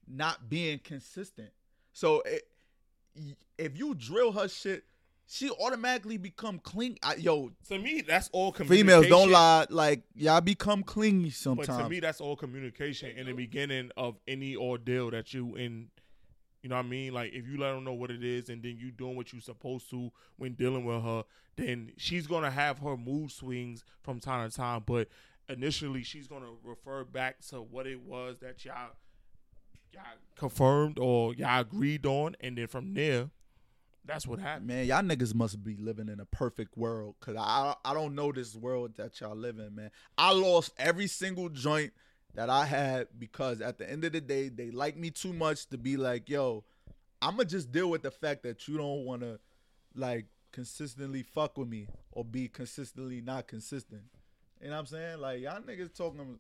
not 0.08 0.50
being 0.50 0.80
consistent. 0.80 1.50
So 1.94 2.22
it, 2.22 2.44
if 3.58 3.78
you 3.78 3.96
drill 3.96 4.32
her 4.34 4.48
shit, 4.48 4.84
she 5.30 5.50
automatically 5.50 6.18
become 6.18 6.60
clean. 6.60 6.98
I, 7.04 7.16
yo, 7.16 7.52
to 7.68 7.78
me 7.78 8.02
that's 8.02 8.30
all 8.32 8.52
communication. 8.52 8.88
females 8.88 9.08
don't 9.08 9.32
lie. 9.32 9.66
Like 9.70 10.04
y'all 10.16 10.42
become 10.42 10.84
clingy 10.84 11.30
But 11.30 11.34
sometimes. 11.36 11.84
to 11.84 11.90
me, 11.90 12.00
that's 12.00 12.22
all 12.22 12.36
communication 12.36 13.12
in 13.18 13.28
the 13.28 13.34
beginning 13.34 13.92
of 13.98 14.16
any 14.28 14.56
ordeal 14.56 15.12
that 15.12 15.34
you 15.34 15.56
in 15.56 15.90
You 16.62 16.70
know 16.70 16.76
what 16.78 16.86
I 16.86 16.88
mean? 16.88 17.14
Like 17.14 17.34
if 17.34 17.48
you 17.48 17.58
let 17.58 17.76
her 17.76 17.82
know 17.82 17.94
what 17.94 18.10
it 18.10 18.24
is 18.24 18.50
and 18.50 18.64
then 18.64 18.78
you 18.78 18.92
doing 18.92 19.16
what 19.16 19.34
you 19.34 19.42
supposed 19.42 19.90
to 19.90 20.12
when 20.38 20.54
dealing 20.54 20.86
with 20.86 21.04
her, 21.04 21.24
then 21.58 21.92
she's 21.98 22.26
gonna 22.28 22.52
have 22.52 22.80
her 22.80 22.96
mood 22.96 23.32
swings 23.32 23.84
from 24.04 24.20
time 24.20 24.50
to 24.50 24.56
time. 24.56 24.84
But 24.86 25.10
initially 25.50 26.04
she's 26.04 26.28
gonna 26.28 26.52
refer 26.64 27.04
back 27.04 27.42
to 27.50 27.62
what 27.62 27.86
it 27.86 28.00
was 28.02 28.40
that 28.40 28.64
y'all 28.64 28.92
confirmed 30.38 31.00
or 31.00 31.34
y'all 31.34 31.62
agreed 31.62 32.06
on 32.06 32.36
and 32.40 32.58
then 32.58 32.68
from 32.68 32.94
there, 32.94 33.30
that's 34.06 34.26
what 34.26 34.40
happened. 34.40 34.68
Man, 34.68 34.86
y'all 34.86 35.02
niggas 35.02 35.36
must 35.36 35.64
be 35.64 35.76
living 35.76 36.08
in 36.08 36.20
a 36.20 36.26
perfect 36.26 36.78
world. 36.78 37.16
Cause 37.20 37.36
I 37.38 37.76
I 37.84 37.94
don't 37.94 38.16
know 38.16 38.32
this 38.32 38.56
world 38.56 38.96
that 38.98 39.20
y'all 39.20 39.36
live 39.36 39.60
in, 39.60 39.76
man. 39.76 39.92
I 40.18 40.32
lost 40.32 40.74
every 40.78 41.08
single 41.08 41.50
joint 41.50 41.92
that 42.34 42.50
I 42.50 42.66
had 42.66 43.08
because 43.18 43.62
at 43.62 43.78
the 43.78 43.90
end 43.90 44.06
of 44.06 44.14
the 44.14 44.22
day, 44.22 44.50
they 44.50 44.72
like 44.72 44.96
me 44.96 45.10
too 45.12 45.34
much 45.34 45.68
to 45.70 45.78
be 45.78 45.98
like, 45.98 46.30
yo, 46.30 46.64
I'ma 47.22 47.44
just 47.44 47.72
deal 47.72 47.90
with 47.90 48.04
the 48.04 48.12
fact 48.12 48.44
that 48.44 48.68
you 48.68 48.78
don't 48.78 49.06
wanna 49.06 49.40
like 49.96 50.28
consistently 50.52 51.24
fuck 51.24 51.58
with 51.58 51.68
me 51.68 51.88
or 52.12 52.24
be 52.24 52.48
consistently 52.48 53.22
not 53.22 53.48
consistent. 53.48 54.04
You 54.62 54.68
know 54.68 54.74
what 54.74 54.80
I'm 54.80 54.86
saying? 54.86 55.20
Like 55.20 55.42
y'all 55.42 55.62
niggas 55.62 55.94
talking 55.94 56.40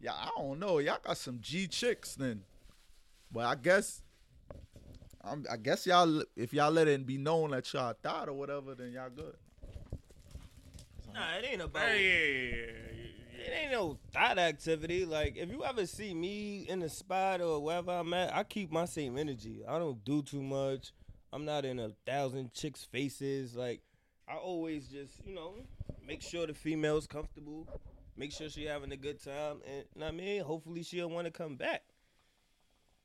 yeah, 0.00 0.12
I 0.12 0.28
don't 0.36 0.58
know. 0.58 0.78
Y'all 0.78 0.98
got 1.02 1.16
some 1.16 1.38
G 1.40 1.66
chicks 1.66 2.14
then. 2.14 2.42
But 3.34 3.46
I 3.46 3.56
guess 3.56 4.00
I'm, 5.24 5.44
I 5.50 5.56
guess 5.56 5.86
y'all, 5.86 6.22
if 6.36 6.54
y'all 6.54 6.70
let 6.70 6.86
it 6.86 7.04
be 7.04 7.18
known 7.18 7.50
that 7.50 7.70
y'all 7.72 7.94
thought 8.00 8.28
or 8.28 8.34
whatever, 8.34 8.76
then 8.76 8.92
y'all 8.92 9.10
good. 9.10 9.34
Nah, 11.12 11.36
it 11.38 11.44
ain't 11.50 11.62
about. 11.62 11.82
Hey, 11.82 12.50
yeah, 12.52 12.66
yeah, 12.66 13.02
yeah, 13.38 13.44
It 13.44 13.62
ain't 13.64 13.72
no 13.72 13.98
thought 14.12 14.38
activity. 14.38 15.04
Like 15.04 15.36
if 15.36 15.50
you 15.50 15.64
ever 15.64 15.84
see 15.84 16.14
me 16.14 16.66
in 16.68 16.78
the 16.78 16.88
spot 16.88 17.40
or 17.40 17.60
wherever 17.60 17.90
I'm 17.90 18.14
at, 18.14 18.32
I 18.32 18.44
keep 18.44 18.70
my 18.70 18.84
same 18.84 19.18
energy. 19.18 19.62
I 19.66 19.78
don't 19.80 20.04
do 20.04 20.22
too 20.22 20.42
much. 20.42 20.92
I'm 21.32 21.44
not 21.44 21.64
in 21.64 21.80
a 21.80 21.90
thousand 22.06 22.54
chicks' 22.54 22.84
faces. 22.84 23.56
Like 23.56 23.80
I 24.28 24.36
always 24.36 24.86
just, 24.86 25.14
you 25.26 25.34
know, 25.34 25.54
make 26.06 26.22
sure 26.22 26.46
the 26.46 26.54
female's 26.54 27.08
comfortable, 27.08 27.66
make 28.16 28.30
sure 28.30 28.48
she 28.48 28.64
having 28.64 28.92
a 28.92 28.96
good 28.96 29.22
time, 29.22 29.56
and 29.66 29.84
you 29.92 30.00
know 30.00 30.06
I 30.06 30.12
mean, 30.12 30.42
hopefully 30.42 30.84
she'll 30.84 31.10
want 31.10 31.26
to 31.26 31.32
come 31.32 31.56
back. 31.56 31.82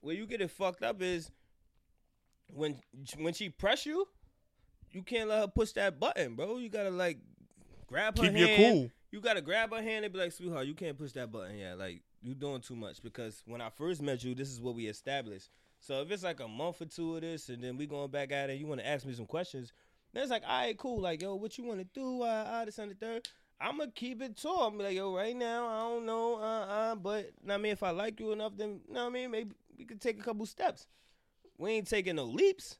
Where 0.01 0.15
you 0.15 0.25
get 0.25 0.41
it 0.41 0.51
fucked 0.51 0.83
up 0.83 1.01
is 1.01 1.31
when 2.53 2.77
when 3.17 3.33
she 3.33 3.49
press 3.49 3.85
you, 3.85 4.07
you 4.91 5.03
can't 5.03 5.29
let 5.29 5.39
her 5.41 5.47
push 5.47 5.71
that 5.73 5.99
button, 5.99 6.35
bro. 6.35 6.57
You 6.57 6.69
gotta 6.69 6.89
like 6.89 7.17
grab 7.87 8.17
her 8.17 8.23
Keep 8.23 8.37
your 8.37 8.47
hand. 8.47 8.73
cool. 8.73 8.91
You 9.11 9.21
gotta 9.21 9.41
grab 9.41 9.73
her 9.73 9.81
hand 9.81 10.05
and 10.05 10.13
be 10.13 10.19
like, 10.19 10.31
sweetheart, 10.31 10.67
you 10.67 10.73
can't 10.73 10.97
push 10.97 11.11
that 11.13 11.31
button. 11.31 11.57
Yeah, 11.57 11.73
like 11.73 12.01
you 12.21 12.33
doing 12.35 12.61
too 12.61 12.75
much. 12.75 13.01
Because 13.01 13.41
when 13.45 13.61
I 13.61 13.69
first 13.69 14.01
met 14.01 14.23
you, 14.23 14.35
this 14.35 14.49
is 14.49 14.61
what 14.61 14.75
we 14.75 14.87
established. 14.87 15.49
So 15.79 16.01
if 16.01 16.11
it's 16.11 16.23
like 16.23 16.39
a 16.39 16.47
month 16.47 16.81
or 16.81 16.85
two 16.85 17.15
of 17.15 17.21
this, 17.21 17.49
and 17.49 17.63
then 17.63 17.77
we 17.77 17.87
going 17.87 18.11
back 18.11 18.31
at 18.31 18.49
it, 18.49 18.59
you 18.59 18.67
want 18.67 18.81
to 18.81 18.87
ask 18.87 19.05
me 19.05 19.13
some 19.13 19.25
questions. 19.25 19.71
Then 20.13 20.23
it's 20.23 20.31
like, 20.31 20.43
all 20.47 20.61
right, 20.61 20.77
cool. 20.77 20.99
Like, 20.99 21.21
yo, 21.21 21.35
what 21.35 21.57
you 21.57 21.63
want 21.63 21.79
to 21.79 21.85
do? 21.93 22.23
Uh, 22.23 22.25
uh, 22.25 22.65
this 22.65 22.77
and 22.79 22.91
the 22.91 22.95
third. 22.95 23.27
I'm 23.61 23.77
gonna 23.77 23.91
keep 23.93 24.21
it 24.21 24.37
tall. 24.41 24.67
I'm 24.67 24.77
like, 24.77 24.95
yo, 24.95 25.13
right 25.13 25.35
now, 25.35 25.67
I 25.67 25.79
don't 25.89 26.05
know, 26.05 26.35
uh, 26.35 26.65
uh, 26.65 26.95
but 26.95 27.31
I 27.49 27.57
mean, 27.57 27.73
if 27.73 27.83
I 27.83 27.89
like 27.91 28.19
you 28.19 28.31
enough, 28.31 28.53
then 28.55 28.79
you 28.87 28.93
know 28.93 29.03
what 29.03 29.09
I 29.09 29.13
mean, 29.13 29.31
maybe 29.31 29.51
we 29.79 29.85
could 29.85 30.01
take 30.01 30.19
a 30.19 30.23
couple 30.23 30.45
steps. 30.45 30.85
We 31.57 31.71
ain't 31.71 31.87
taking 31.87 32.17
no 32.17 32.25
leaps. 32.25 32.77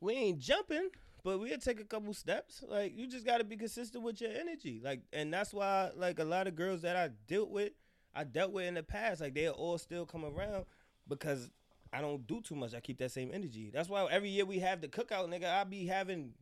We 0.00 0.14
ain't 0.14 0.40
jumping, 0.40 0.90
but 1.22 1.38
we'll 1.38 1.56
take 1.58 1.80
a 1.80 1.84
couple 1.84 2.12
steps. 2.12 2.62
Like 2.68 2.92
you 2.96 3.06
just 3.06 3.24
gotta 3.24 3.44
be 3.44 3.56
consistent 3.56 4.04
with 4.04 4.20
your 4.20 4.32
energy. 4.32 4.80
Like, 4.84 5.02
and 5.12 5.32
that's 5.32 5.54
why 5.54 5.90
like 5.96 6.18
a 6.18 6.24
lot 6.24 6.48
of 6.48 6.56
girls 6.56 6.82
that 6.82 6.96
I 6.96 7.10
dealt 7.28 7.50
with, 7.50 7.72
I 8.14 8.24
dealt 8.24 8.52
with 8.52 8.66
in 8.66 8.74
the 8.74 8.82
past, 8.82 9.20
like 9.20 9.34
they 9.34 9.48
all 9.48 9.78
still 9.78 10.04
come 10.04 10.24
around 10.24 10.64
because 11.08 11.48
I 11.92 12.00
don't 12.00 12.26
do 12.26 12.40
too 12.40 12.56
much. 12.56 12.74
I 12.74 12.80
keep 12.80 12.98
that 12.98 13.12
same 13.12 13.30
energy. 13.32 13.70
That's 13.72 13.88
why 13.88 14.06
every 14.10 14.30
year 14.30 14.44
we 14.44 14.58
have 14.58 14.80
the 14.80 14.88
cookout, 14.88 15.28
nigga. 15.28 15.48
I 15.48 15.64
be 15.64 15.86
having 15.86 16.32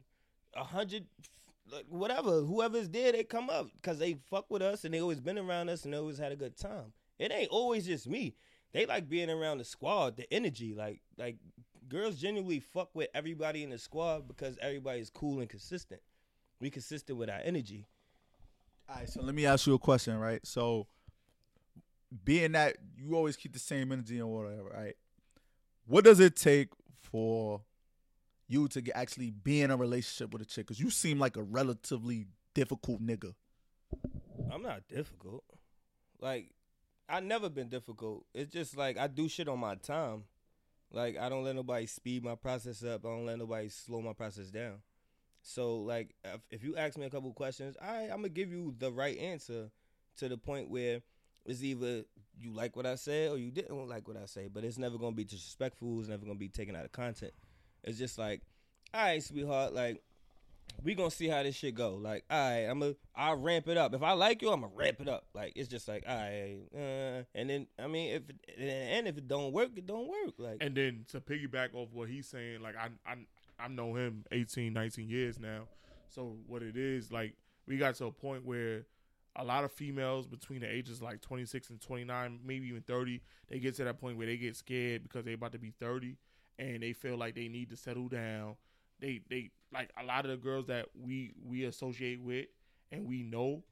a 0.54 0.64
hundred, 0.64 1.04
like 1.70 1.84
whatever, 1.88 2.40
whoever's 2.40 2.88
there, 2.88 3.12
they 3.12 3.24
come 3.24 3.50
up 3.50 3.68
because 3.76 3.98
they 3.98 4.16
fuck 4.30 4.46
with 4.48 4.62
us 4.62 4.84
and 4.84 4.94
they 4.94 5.00
always 5.00 5.20
been 5.20 5.38
around 5.38 5.68
us 5.68 5.84
and 5.84 5.92
they 5.92 5.98
always 5.98 6.18
had 6.18 6.32
a 6.32 6.36
good 6.36 6.56
time. 6.56 6.92
It 7.18 7.32
ain't 7.32 7.50
always 7.50 7.84
just 7.84 8.08
me. 8.08 8.34
They 8.72 8.87
like 8.87 9.09
being 9.09 9.30
around 9.30 9.59
the 9.59 9.64
squad, 9.64 10.16
the 10.16 10.33
energy. 10.33 10.74
Like, 10.74 11.00
like 11.18 11.37
girls 11.88 12.16
genuinely 12.16 12.61
fuck 12.61 12.90
with 12.94 13.09
everybody 13.14 13.62
in 13.62 13.70
the 13.70 13.78
squad 13.78 14.28
because 14.28 14.56
everybody's 14.61 15.11
cool 15.11 15.40
and 15.40 15.48
consistent. 15.48 16.00
We 16.61 16.70
consistent 16.70 17.18
with 17.18 17.30
our 17.30 17.40
energy. 17.42 17.87
All 18.88 18.96
right, 18.96 19.09
so 19.09 19.22
let 19.22 19.35
me 19.35 19.46
ask 19.46 19.66
you 19.66 19.74
a 19.74 19.78
question, 19.78 20.18
right? 20.18 20.44
So, 20.44 20.87
being 22.24 22.52
that 22.52 22.76
you 22.96 23.14
always 23.14 23.37
keep 23.37 23.52
the 23.52 23.61
same 23.61 23.92
energy 23.92 24.18
and 24.18 24.28
whatever, 24.28 24.64
right? 24.64 24.94
What 25.87 26.04
does 26.04 26.20
it 26.20 26.37
take 26.37 26.68
for 27.00 27.62
you 28.48 28.66
to 28.68 28.80
get, 28.80 28.96
actually 28.96 29.30
be 29.30 29.62
in 29.62 29.70
a 29.70 29.76
relationship 29.76 30.33
with 30.33 30.42
a 30.42 30.44
chick? 30.44 30.66
Because 30.66 30.80
you 30.80 30.90
seem 30.90 31.18
like 31.18 31.37
a 31.37 31.42
relatively 31.42 32.26
difficult 32.52 33.00
nigga. 33.00 33.35
I'm 34.52 34.62
not 34.62 34.88
difficult. 34.88 35.44
Like, 36.20 36.50
I 37.11 37.20
never 37.20 37.49
been 37.49 37.68
difficult. 37.68 38.25
It's 38.35 38.53
just 38.53 38.77
like 38.77 38.96
I 38.96 39.07
do 39.07 39.29
shit 39.29 39.49
on 39.49 39.59
my 39.59 39.75
time. 39.75 40.25
Like 40.92 41.18
I 41.18 41.29
don't 41.29 41.44
let 41.44 41.57
nobody 41.57 41.87
speed 41.87 42.25
my 42.25 42.35
process 42.35 42.85
up. 42.85 43.05
I 43.05 43.09
don't 43.09 43.27
let 43.27 43.38
nobody 43.38 43.68
slow 43.68 44.01
my 44.01 44.12
process 44.12 44.51
down. 44.51 44.77
So 45.42 45.79
like 45.79 46.14
if, 46.25 46.40
if 46.51 46.64
you 46.64 46.77
ask 46.77 46.96
me 46.99 47.07
a 47.07 47.11
couple 47.11 47.33
questions, 47.33 47.77
I 47.81 48.05
I'm 48.05 48.18
gonna 48.18 48.29
give 48.29 48.51
you 48.51 48.75
the 48.79 48.90
right 48.90 49.18
answer 49.18 49.70
to 50.18 50.29
the 50.29 50.37
point 50.37 50.70
where 50.70 51.01
it's 51.44 51.62
either 51.62 52.05
you 52.38 52.53
like 52.53 52.77
what 52.77 52.87
I 52.87 52.94
said 52.94 53.31
or 53.31 53.38
you 53.38 53.51
didn't 53.51 53.88
like 53.88 54.07
what 54.07 54.16
I 54.16 54.27
say. 54.27 54.49
But 54.53 54.64
it's 54.64 54.79
never 54.79 54.99
gonna 54.99 55.16
be 55.16 55.25
disrespectful. 55.25 56.01
It's 56.01 56.09
never 56.09 56.25
gonna 56.25 56.38
be 56.38 56.49
taken 56.49 56.77
out 56.77 56.85
of 56.85 56.92
content. 56.92 57.33
It's 57.83 57.99
just 57.99 58.18
like, 58.18 58.42
all 58.92 59.03
right, 59.03 59.23
sweetheart, 59.23 59.73
like 59.73 60.03
we 60.83 60.94
gonna 60.94 61.11
see 61.11 61.28
how 61.28 61.42
this 61.42 61.54
shit 61.54 61.74
go. 61.74 61.94
Like, 61.94 62.24
all 62.30 62.38
right, 62.38 62.64
I'm 62.64 62.80
gonna 62.80 62.94
I'll 63.14 63.37
ramp 63.37 63.68
it 63.68 63.76
up. 63.76 63.94
If 63.94 64.02
I 64.02 64.12
like 64.12 64.42
you, 64.42 64.50
I'm 64.50 64.62
gonna 64.62 64.72
ramp 64.74 65.00
it 65.00 65.09
up. 65.09 65.24
Like, 65.35 65.52
it's 65.56 65.68
just 65.68 65.88
like, 65.88 66.04
all 66.09 66.14
right, 66.14 66.59
uh, 66.74 67.22
and 67.35 67.50
then 67.50 67.66
I 67.78 67.87
mean, 67.87 68.14
if 68.14 68.22
and 68.59 69.06
if 69.06 69.18
it 69.18 69.28
don't 69.28 69.52
work, 69.52 69.70
it 69.76 69.87
don't 69.87 70.09
work. 70.09 70.35
Like, 70.38 70.59
And 70.61 70.74
then 70.74 71.04
to 71.09 71.20
piggyback 71.20 71.74
off 71.74 71.88
what 71.92 72.09
he's 72.09 72.26
saying, 72.26 72.62
like 72.62 72.76
I 72.76 72.88
I 73.06 73.16
I 73.59 73.68
know 73.68 73.94
him 73.94 74.24
18, 74.33 74.72
19 74.72 75.09
years 75.09 75.38
now. 75.38 75.64
So 76.09 76.37
what 76.46 76.62
it 76.62 76.76
is, 76.76 77.12
like 77.12 77.35
we 77.66 77.76
got 77.76 77.94
to 77.96 78.06
a 78.06 78.12
point 78.12 78.44
where 78.44 78.87
a 79.37 79.44
lot 79.44 79.64
of 79.64 79.72
females 79.72 80.26
between 80.26 80.61
the 80.61 80.66
ages 80.66 81.00
like 81.00 81.20
26 81.20 81.70
and 81.70 81.80
29, 81.80 82.40
maybe 82.44 82.66
even 82.66 82.83
30, 82.83 83.20
they 83.48 83.59
get 83.59 83.76
to 83.76 83.85
that 83.85 84.00
point 84.00 84.16
where 84.16 84.26
they 84.26 84.37
get 84.37 84.56
scared 84.56 85.04
because 85.04 85.24
they 85.24 85.35
about 85.35 85.52
to 85.52 85.59
be 85.59 85.72
30 85.78 86.16
and 86.59 86.83
they 86.83 86.92
feel 86.92 87.16
like 87.16 87.35
they 87.35 87.48
need 87.48 87.70
to 87.70 87.76
settle 87.76 88.09
down. 88.09 88.56
They 88.98 89.20
they 89.28 89.50
like 89.72 89.90
a 90.00 90.04
lot 90.04 90.24
of 90.24 90.30
the 90.30 90.37
girls 90.37 90.66
that 90.66 90.87
we 90.94 91.33
we 91.44 91.64
associate 91.64 92.20
with 92.20 92.46
and 92.92 93.06
we 93.06 93.22
know 93.22 93.62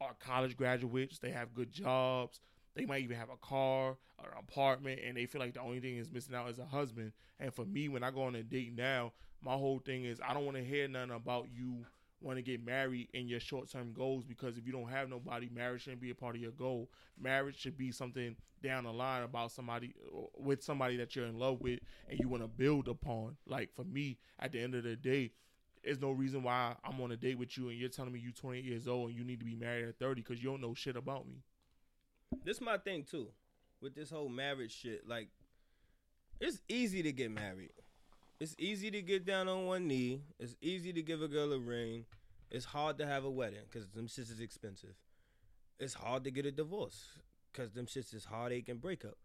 are 0.00 0.14
college 0.18 0.56
graduates. 0.56 1.18
They 1.18 1.30
have 1.30 1.54
good 1.54 1.72
jobs. 1.72 2.40
They 2.74 2.86
might 2.86 3.02
even 3.02 3.16
have 3.16 3.30
a 3.30 3.36
car, 3.36 3.96
or 4.18 4.30
an 4.30 4.38
apartment, 4.38 5.00
and 5.04 5.16
they 5.16 5.26
feel 5.26 5.40
like 5.40 5.54
the 5.54 5.60
only 5.60 5.80
thing 5.80 5.96
is 5.96 6.10
missing 6.10 6.34
out 6.34 6.48
is 6.50 6.58
a 6.58 6.64
husband. 6.64 7.12
And 7.38 7.52
for 7.52 7.64
me, 7.64 7.88
when 7.88 8.04
I 8.04 8.10
go 8.10 8.22
on 8.22 8.34
a 8.36 8.42
date 8.42 8.74
now, 8.76 9.12
my 9.42 9.52
whole 9.54 9.80
thing 9.80 10.04
is 10.04 10.20
I 10.26 10.32
don't 10.34 10.44
want 10.44 10.56
to 10.56 10.64
hear 10.64 10.86
nothing 10.86 11.10
about 11.10 11.48
you 11.52 11.84
want 12.20 12.36
to 12.36 12.42
get 12.42 12.64
married 12.64 13.08
in 13.14 13.28
your 13.28 13.40
short 13.40 13.70
term 13.70 13.92
goals 13.92 14.24
because 14.24 14.58
if 14.58 14.66
you 14.66 14.72
don't 14.72 14.88
have 14.90 15.08
nobody, 15.08 15.48
marriage 15.52 15.82
shouldn't 15.82 16.02
be 16.02 16.10
a 16.10 16.14
part 16.14 16.36
of 16.36 16.42
your 16.42 16.50
goal. 16.52 16.90
Marriage 17.18 17.58
should 17.58 17.76
be 17.76 17.92
something 17.92 18.36
down 18.62 18.84
the 18.84 18.92
line 18.92 19.22
about 19.22 19.50
somebody 19.50 19.94
uh, 20.14 20.20
with 20.38 20.62
somebody 20.62 20.96
that 20.96 21.16
you're 21.16 21.26
in 21.26 21.38
love 21.38 21.60
with 21.60 21.80
and 22.08 22.18
you 22.18 22.28
want 22.28 22.42
to 22.42 22.48
build 22.48 22.88
upon. 22.88 23.36
Like 23.46 23.74
for 23.74 23.84
me, 23.84 24.18
at 24.38 24.52
the 24.52 24.60
end 24.60 24.74
of 24.74 24.84
the 24.84 24.96
day, 24.96 25.32
there's 25.82 26.00
no 26.00 26.10
reason 26.10 26.42
why 26.42 26.74
I'm 26.84 27.00
on 27.00 27.12
a 27.12 27.16
date 27.16 27.38
with 27.38 27.56
you 27.56 27.70
and 27.70 27.78
you're 27.78 27.88
telling 27.88 28.12
me 28.12 28.20
you're 28.20 28.32
28 28.32 28.64
years 28.64 28.86
old 28.86 29.10
and 29.10 29.18
you 29.18 29.24
need 29.24 29.38
to 29.40 29.46
be 29.46 29.54
married 29.54 29.88
at 29.88 29.98
30 29.98 30.20
because 30.20 30.42
you 30.42 30.50
don't 30.50 30.60
know 30.60 30.74
shit 30.74 30.96
about 30.96 31.26
me. 31.26 31.42
this 32.44 32.60
my 32.60 32.76
thing 32.76 33.04
too, 33.10 33.28
with 33.80 33.94
this 33.94 34.10
whole 34.10 34.28
marriage 34.28 34.76
shit. 34.76 35.08
Like, 35.08 35.28
it's 36.38 36.60
easy 36.68 37.02
to 37.02 37.12
get 37.12 37.30
married. 37.30 37.72
It's 38.40 38.56
easy 38.58 38.90
to 38.90 39.02
get 39.02 39.26
down 39.26 39.48
on 39.48 39.66
one 39.66 39.86
knee. 39.86 40.22
It's 40.38 40.56
easy 40.62 40.94
to 40.94 41.02
give 41.02 41.20
a 41.20 41.28
girl 41.28 41.52
a 41.52 41.58
ring. 41.58 42.06
It's 42.50 42.64
hard 42.64 42.96
to 42.98 43.06
have 43.06 43.24
a 43.24 43.30
wedding 43.30 43.60
because 43.70 43.86
them 43.88 44.06
shits 44.06 44.30
is 44.30 44.40
expensive. 44.40 44.94
It's 45.78 45.92
hard 45.92 46.24
to 46.24 46.30
get 46.30 46.46
a 46.46 46.50
divorce 46.50 47.04
because 47.52 47.72
them 47.72 47.84
shits 47.84 48.14
is 48.14 48.24
heartache 48.24 48.70
and 48.70 48.80
breakup. 48.80 49.18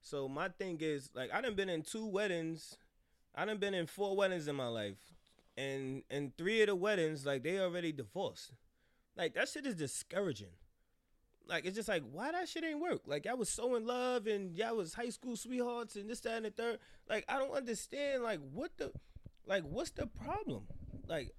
So 0.00 0.26
my 0.26 0.48
thing 0.48 0.78
is 0.80 1.10
like 1.14 1.30
I 1.32 1.42
done 1.42 1.54
been 1.54 1.68
in 1.68 1.82
two 1.82 2.06
weddings. 2.06 2.78
I 3.34 3.44
done 3.44 3.58
been 3.58 3.74
in 3.74 3.86
four 3.86 4.16
weddings 4.16 4.48
in 4.48 4.56
my 4.56 4.68
life, 4.68 5.14
and 5.56 6.02
and 6.10 6.36
three 6.38 6.62
of 6.62 6.68
the 6.68 6.74
weddings 6.74 7.26
like 7.26 7.42
they 7.42 7.60
already 7.60 7.92
divorced. 7.92 8.52
Like 9.16 9.34
that 9.34 9.50
shit 9.50 9.66
is 9.66 9.74
discouraging. 9.74 10.54
Like 11.48 11.64
it's 11.64 11.76
just 11.76 11.88
like 11.88 12.02
why 12.10 12.32
that 12.32 12.48
shit 12.48 12.64
ain't 12.64 12.80
work. 12.80 13.02
Like 13.06 13.26
I 13.26 13.34
was 13.34 13.48
so 13.48 13.74
in 13.74 13.86
love 13.86 14.26
and 14.26 14.56
y'all 14.56 14.76
was 14.76 14.94
high 14.94 15.10
school 15.10 15.36
sweethearts 15.36 15.96
and 15.96 16.08
this 16.08 16.20
that 16.20 16.36
and 16.36 16.46
the 16.46 16.50
third. 16.50 16.78
Like 17.08 17.24
I 17.28 17.38
don't 17.38 17.52
understand. 17.52 18.22
Like 18.22 18.40
what 18.52 18.70
the, 18.78 18.92
like 19.46 19.64
what's 19.64 19.90
the 19.90 20.06
problem? 20.06 20.64
Like 21.08 21.32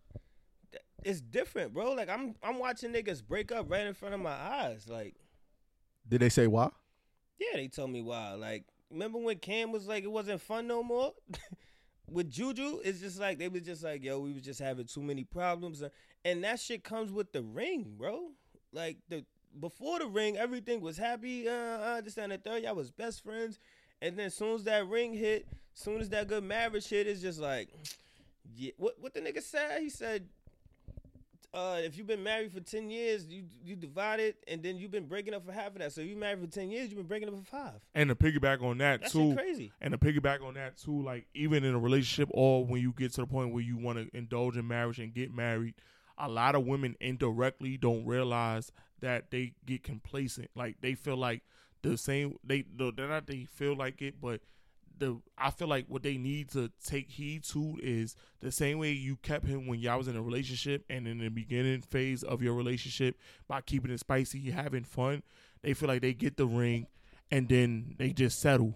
th- 0.72 0.84
it's 1.04 1.22
different, 1.22 1.74
bro. 1.74 1.94
Like 1.94 2.10
I'm 2.10 2.36
I'm 2.44 2.60
watching 2.60 2.92
niggas 2.92 3.26
break 3.26 3.52
up 3.52 3.70
right 3.70 3.86
in 3.86 3.94
front 3.94 4.14
of 4.14 4.22
my 4.22 4.32
eyes. 4.32 4.88
Like 4.90 5.16
Did 6.08 6.22
they 6.22 6.30
say 6.30 6.48
why? 6.48 6.70
yeah, 7.40 7.58
they 7.58 7.68
told 7.68 7.92
me 7.92 8.02
why. 8.02 8.34
Like 8.34 8.66
remember 8.92 9.20
when 9.20 9.38
Cam 9.38 9.72
was 9.72 9.88
like 9.88 10.04
it 10.04 10.12
wasn't 10.12 10.42
fun 10.42 10.68
no 10.68 10.84
more? 10.84 11.14
with 12.08 12.30
Juju, 12.30 12.80
it's 12.84 13.00
just 13.00 13.20
like 13.20 13.40
they 13.40 13.48
was 13.48 13.64
just 13.64 13.84
like, 13.84 14.04
yo, 14.04 14.20
we 14.20 14.34
was 14.34 14.44
just 14.44 14.60
having 14.60 14.86
too 14.86 15.02
many 15.02 15.24
problems, 15.24 15.84
and 16.24 16.44
that 16.44 16.60
shit 16.60 16.84
comes 16.84 17.12
with 17.12 17.32
the 17.32 17.42
ring, 17.42 17.94
bro. 17.98 18.32
Like 18.72 18.98
the 19.10 19.26
before 19.60 20.00
the 20.00 20.08
ring, 20.08 20.38
everything 20.38 20.82
was 20.82 20.98
happy. 20.98 21.48
Uh, 21.48 21.52
I 21.54 21.98
understand 21.98 22.32
the 22.32 22.38
third, 22.38 22.64
y'all 22.64 22.76
was 22.76 22.92
best 22.92 23.24
friends, 23.24 23.60
and 24.02 24.18
then 24.18 24.28
as 24.28 24.34
soon 24.36 24.56
as 24.56 24.64
that 24.66 24.88
ring 24.88 25.14
hit, 25.14 25.48
soon 25.74 26.02
as 26.02 26.10
that 26.10 26.28
good 26.28 26.44
marriage 26.44 26.88
hit, 26.88 27.08
it's 27.08 27.22
just 27.22 27.40
like, 27.40 27.70
yeah. 28.56 28.72
What 28.78 28.96
what 29.00 29.14
the 29.14 29.22
nigga 29.22 29.42
said? 29.42 29.82
He 29.82 29.90
said. 29.90 30.28
Uh, 31.56 31.78
if 31.84 31.96
you've 32.00 32.08
been 32.08 32.24
married 32.24 32.52
for 32.52 32.62
ten 32.62 32.90
years, 32.90 33.28
you 33.28 33.44
you 33.64 33.76
divided, 33.76 34.34
and 34.48 34.64
then 34.64 34.76
you've 34.76 34.90
been 34.90 35.06
breaking 35.06 35.36
up 35.36 35.46
for 35.46 35.52
half 35.52 35.68
of 35.68 35.76
that. 35.78 35.92
So 35.92 36.02
you 36.02 36.16
married 36.16 36.40
for 36.40 36.48
ten 36.48 36.72
years, 36.72 36.90
you've 36.90 36.98
been 36.98 37.06
breaking 37.06 37.28
up 37.30 37.36
for 37.38 37.44
five. 37.46 37.74
And 37.94 38.10
to 38.10 38.16
piggyback 38.16 38.64
on 38.64 38.80
that 38.80 39.02
That 39.04 39.12
too, 39.12 39.36
crazy. 39.36 39.72
and 39.80 39.92
to 39.92 40.00
piggyback 40.00 40.42
on 40.44 40.56
that 40.56 40.78
too, 40.78 41.04
like 41.04 41.28
even 41.36 41.64
in 41.64 41.76
a 41.76 41.80
relationship 41.80 42.28
or 42.32 42.66
when 42.66 42.82
you 42.82 42.92
get 42.98 43.14
to 43.14 43.22
the 43.22 43.28
point 43.28 43.54
where 43.54 43.62
you 43.62 43.78
want 43.78 44.00
to 44.00 44.18
indulge 44.18 44.58
in 44.58 44.68
marriage 44.68 44.98
and 44.98 45.14
get 45.14 45.32
married, 45.32 45.76
a 46.18 46.28
lot 46.28 46.56
of 46.56 46.66
women 46.66 46.96
indirectly 47.00 47.78
don't 47.78 48.04
realize 48.04 48.72
that 49.04 49.30
they 49.32 49.54
get 49.66 49.84
complacent. 49.84 50.50
Like 50.56 50.78
they 50.82 50.96
feel 50.96 51.18
like 51.18 51.44
the 51.84 51.98
same 51.98 52.38
they 52.44 52.64
the 52.76 52.92
they're 52.96 53.10
not 53.10 53.28
they 53.28 53.46
feel 53.46 53.76
like 53.76 54.02
it, 54.02 54.16
but 54.20 54.42
the 54.98 55.22
I 55.38 55.52
feel 55.52 55.68
like 55.68 55.86
what 55.88 56.04
they 56.04 56.18
need 56.18 56.50
to 56.52 56.72
take 56.84 57.12
heed 57.12 57.44
to 57.46 57.78
is 57.84 58.16
the 58.40 58.52
same 58.52 58.80
way 58.80 58.92
you 58.92 59.18
kept 59.18 59.46
him 59.46 59.68
when 59.68 59.80
y'all 59.80 59.98
was 59.98 60.08
in 60.08 60.16
a 60.16 60.22
relationship 60.22 60.86
and 60.90 61.08
in 61.08 61.20
the 61.20 61.30
beginning 61.30 61.82
phase 61.82 62.24
of 62.24 62.42
your 62.42 62.54
relationship 62.54 63.18
by 63.48 63.62
keeping 63.62 63.92
it 63.92 64.00
spicy, 64.00 64.52
having 64.52 64.84
fun. 64.84 65.22
They 65.62 65.74
feel 65.74 65.90
like 65.90 66.02
they 66.02 66.14
get 66.14 66.38
the 66.38 66.46
ring 66.46 66.88
and 67.30 67.50
then 67.50 67.96
they 67.98 68.12
just 68.12 68.40
settle. 68.40 68.76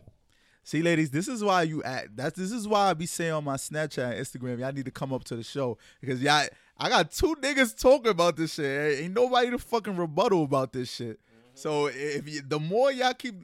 See, 0.63 0.81
ladies, 0.81 1.11
this 1.11 1.29
is 1.29 1.41
why 1.41 1.61
you 1.61 1.81
act. 1.83 2.17
That's 2.17 2.37
this 2.37 2.51
is 2.51 2.67
why 2.67 2.89
I 2.89 2.93
be 2.93 3.05
saying 3.05 3.31
on 3.31 3.45
my 3.45 3.55
Snapchat 3.55 4.19
Instagram, 4.19 4.59
y'all 4.59 4.73
need 4.73 4.85
to 4.85 4.91
come 4.91 5.13
up 5.13 5.23
to 5.25 5.37
the 5.37 5.43
show 5.43 5.77
because 6.01 6.21
y'all. 6.21 6.47
I 6.79 6.89
got 6.89 7.11
two 7.11 7.35
niggas 7.41 7.79
talking 7.79 8.11
about 8.11 8.35
this 8.37 8.53
shit. 8.53 8.99
Ain't 8.99 9.13
nobody 9.13 9.49
to 9.49 9.57
fucking 9.57 9.97
rebuttal 9.97 10.43
about 10.43 10.73
this 10.73 10.93
shit. 10.93 11.19
So 11.53 11.87
if 11.87 12.29
you, 12.29 12.41
the 12.47 12.59
more 12.59 12.91
y'all 12.91 13.15
keep, 13.15 13.35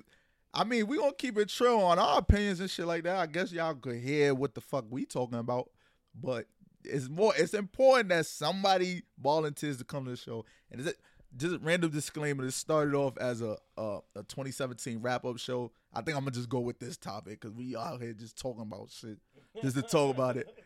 I 0.54 0.64
mean, 0.64 0.86
we 0.86 0.98
gonna 0.98 1.14
keep 1.14 1.38
it 1.40 1.50
true 1.50 1.82
on 1.82 1.98
our 1.98 2.20
opinions 2.20 2.60
and 2.60 2.70
shit 2.70 2.86
like 2.86 3.04
that. 3.04 3.16
I 3.16 3.26
guess 3.26 3.52
y'all 3.52 3.74
could 3.74 3.96
hear 3.98 4.36
what 4.36 4.54
the 4.54 4.62
fuck 4.62 4.86
we 4.90 5.06
talking 5.06 5.40
about, 5.40 5.72
but 6.14 6.46
it's 6.84 7.10
more. 7.10 7.34
It's 7.36 7.56
important 7.56 8.10
that 8.10 8.28
somebody 8.28 9.02
volunteers 9.20 9.78
to 9.78 9.84
come 9.84 10.06
to 10.06 10.12
the 10.12 10.18
show. 10.18 10.46
And 10.72 10.80
is 10.80 10.86
it 10.86 10.98
just 11.36 11.56
a 11.56 11.58
random 11.58 11.90
disclaimer? 11.90 12.44
This 12.44 12.56
started 12.56 12.94
off 12.94 13.18
as 13.18 13.42
a 13.42 13.58
a, 13.78 14.00
a 14.16 14.24
2017 14.24 15.02
wrap 15.02 15.26
up 15.26 15.40
show. 15.40 15.72
I 15.92 16.02
think 16.02 16.16
I'm 16.16 16.24
gonna 16.24 16.36
just 16.36 16.50
go 16.50 16.60
with 16.60 16.78
this 16.78 16.98
topic 16.98 17.42
because 17.42 17.56
we 17.56 17.76
out 17.76 18.00
here 18.00 18.14
just 18.14 18.38
talking 18.38 18.62
about 18.62 18.92
shit, 18.92 19.18
just 19.64 19.76
to 19.76 19.82
talk 19.82 20.14
about 20.14 20.38
it. 20.38 20.48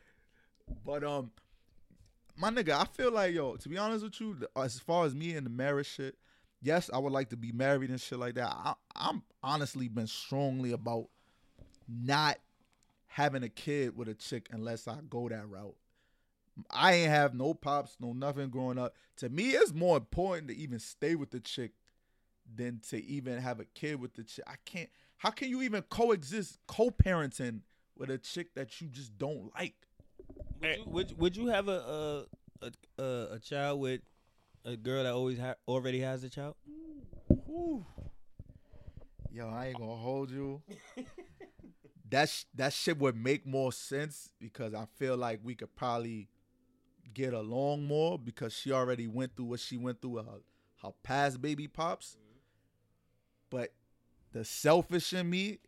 But 0.86 1.02
um, 1.06 1.32
my 2.38 2.52
nigga, 2.52 2.74
I 2.80 2.86
feel 2.86 3.12
like 3.12 3.34
yo, 3.34 3.56
to 3.56 3.70
be 3.70 3.78
honest 3.78 4.04
with 4.04 4.22
you, 4.22 4.38
as 4.56 4.80
far 4.80 5.06
as 5.06 5.16
me 5.16 5.34
and 5.34 5.46
the 5.46 5.50
marriage 5.50 5.88
shit, 5.88 6.16
yes, 6.62 6.90
I 6.94 7.00
would 7.00 7.12
like 7.12 7.30
to 7.30 7.38
be 7.38 7.52
married 7.52 7.90
and 7.90 8.00
shit 8.00 8.20
like 8.20 8.36
that. 8.36 8.50
I, 8.50 8.74
I'm 8.96 9.24
honestly 9.44 9.88
been 9.88 10.08
strongly 10.08 10.72
about 10.72 11.10
not 11.88 12.38
having 13.08 13.44
a 13.44 13.50
kid 13.50 13.98
with 13.98 14.08
a 14.08 14.14
chick 14.14 14.48
unless 14.52 14.88
I 14.88 14.98
go 15.10 15.28
that 15.30 15.48
route. 15.48 15.76
I 16.70 16.94
ain't 16.94 17.10
have 17.10 17.34
no 17.34 17.54
pops, 17.54 17.98
no 18.00 18.14
nothing 18.14 18.50
growing 18.50 18.78
up. 18.78 18.96
To 19.18 19.30
me, 19.30 19.52
it's 19.52 19.74
more 19.74 19.98
important 19.98 20.48
to 20.50 20.56
even 20.56 20.80
stay 20.80 21.16
with 21.16 21.32
the 21.32 21.40
chick 21.40 21.72
than 22.56 22.80
to 22.90 23.04
even 23.04 23.40
have 23.40 23.60
a 23.60 23.66
kid 23.66 24.00
with 24.00 24.14
the 24.14 24.24
chick. 24.24 24.46
I 24.48 24.56
can't. 24.66 24.90
How 25.18 25.32
can 25.32 25.50
you 25.50 25.62
even 25.64 25.84
coexist, 25.84 26.60
co-parenting 26.68 27.62
with 27.98 28.10
a 28.10 28.18
chick 28.18 28.54
that 28.56 28.80
you 28.82 28.88
just 28.88 29.18
don't 29.18 29.52
like? 29.56 29.87
Would 30.62 30.70
eh. 30.70 30.76
you, 30.78 30.84
would, 30.88 31.18
would 31.18 31.38
you 31.38 31.48
have 31.48 31.68
a 31.68 32.26
a, 32.62 32.66
a 32.66 33.04
a 33.04 33.34
a 33.34 33.40
child 33.40 33.80
with 33.80 34.02
a 34.66 34.76
girl 34.76 35.04
that 35.04 35.14
always 35.14 35.40
ha- 35.40 35.56
already 35.68 36.00
has 36.02 36.24
a 36.24 36.30
child? 36.30 36.56
Whew. 37.28 37.86
Yo, 39.32 39.50
I 39.50 39.68
ain't 39.68 39.78
gonna 39.78 39.96
hold 39.96 40.32
you. 40.32 40.62
that 42.10 42.30
sh- 42.30 42.46
that 42.56 42.74
shit 42.74 42.98
would 42.98 43.16
make 43.16 43.46
more 43.46 43.72
sense 43.72 44.32
because 44.40 44.74
I 44.74 44.86
feel 44.98 45.18
like 45.18 45.40
we 45.44 45.56
could 45.56 45.76
probably 45.76 46.30
get 47.14 47.34
along 47.34 47.86
more 47.86 48.18
because 48.18 48.54
she 48.54 48.72
already 48.72 49.08
went 49.08 49.36
through 49.36 49.46
what 49.46 49.60
she 49.60 49.78
went 49.78 50.02
through 50.02 50.12
with 50.12 50.26
her, 50.26 50.40
her 50.84 50.92
past 51.04 51.42
baby 51.42 51.68
pops. 51.68 52.16
Mm-hmm. 52.16 52.38
But 53.50 53.74
the 54.34 54.46
selfish 54.46 55.14
in 55.14 55.30
me, 55.30 55.60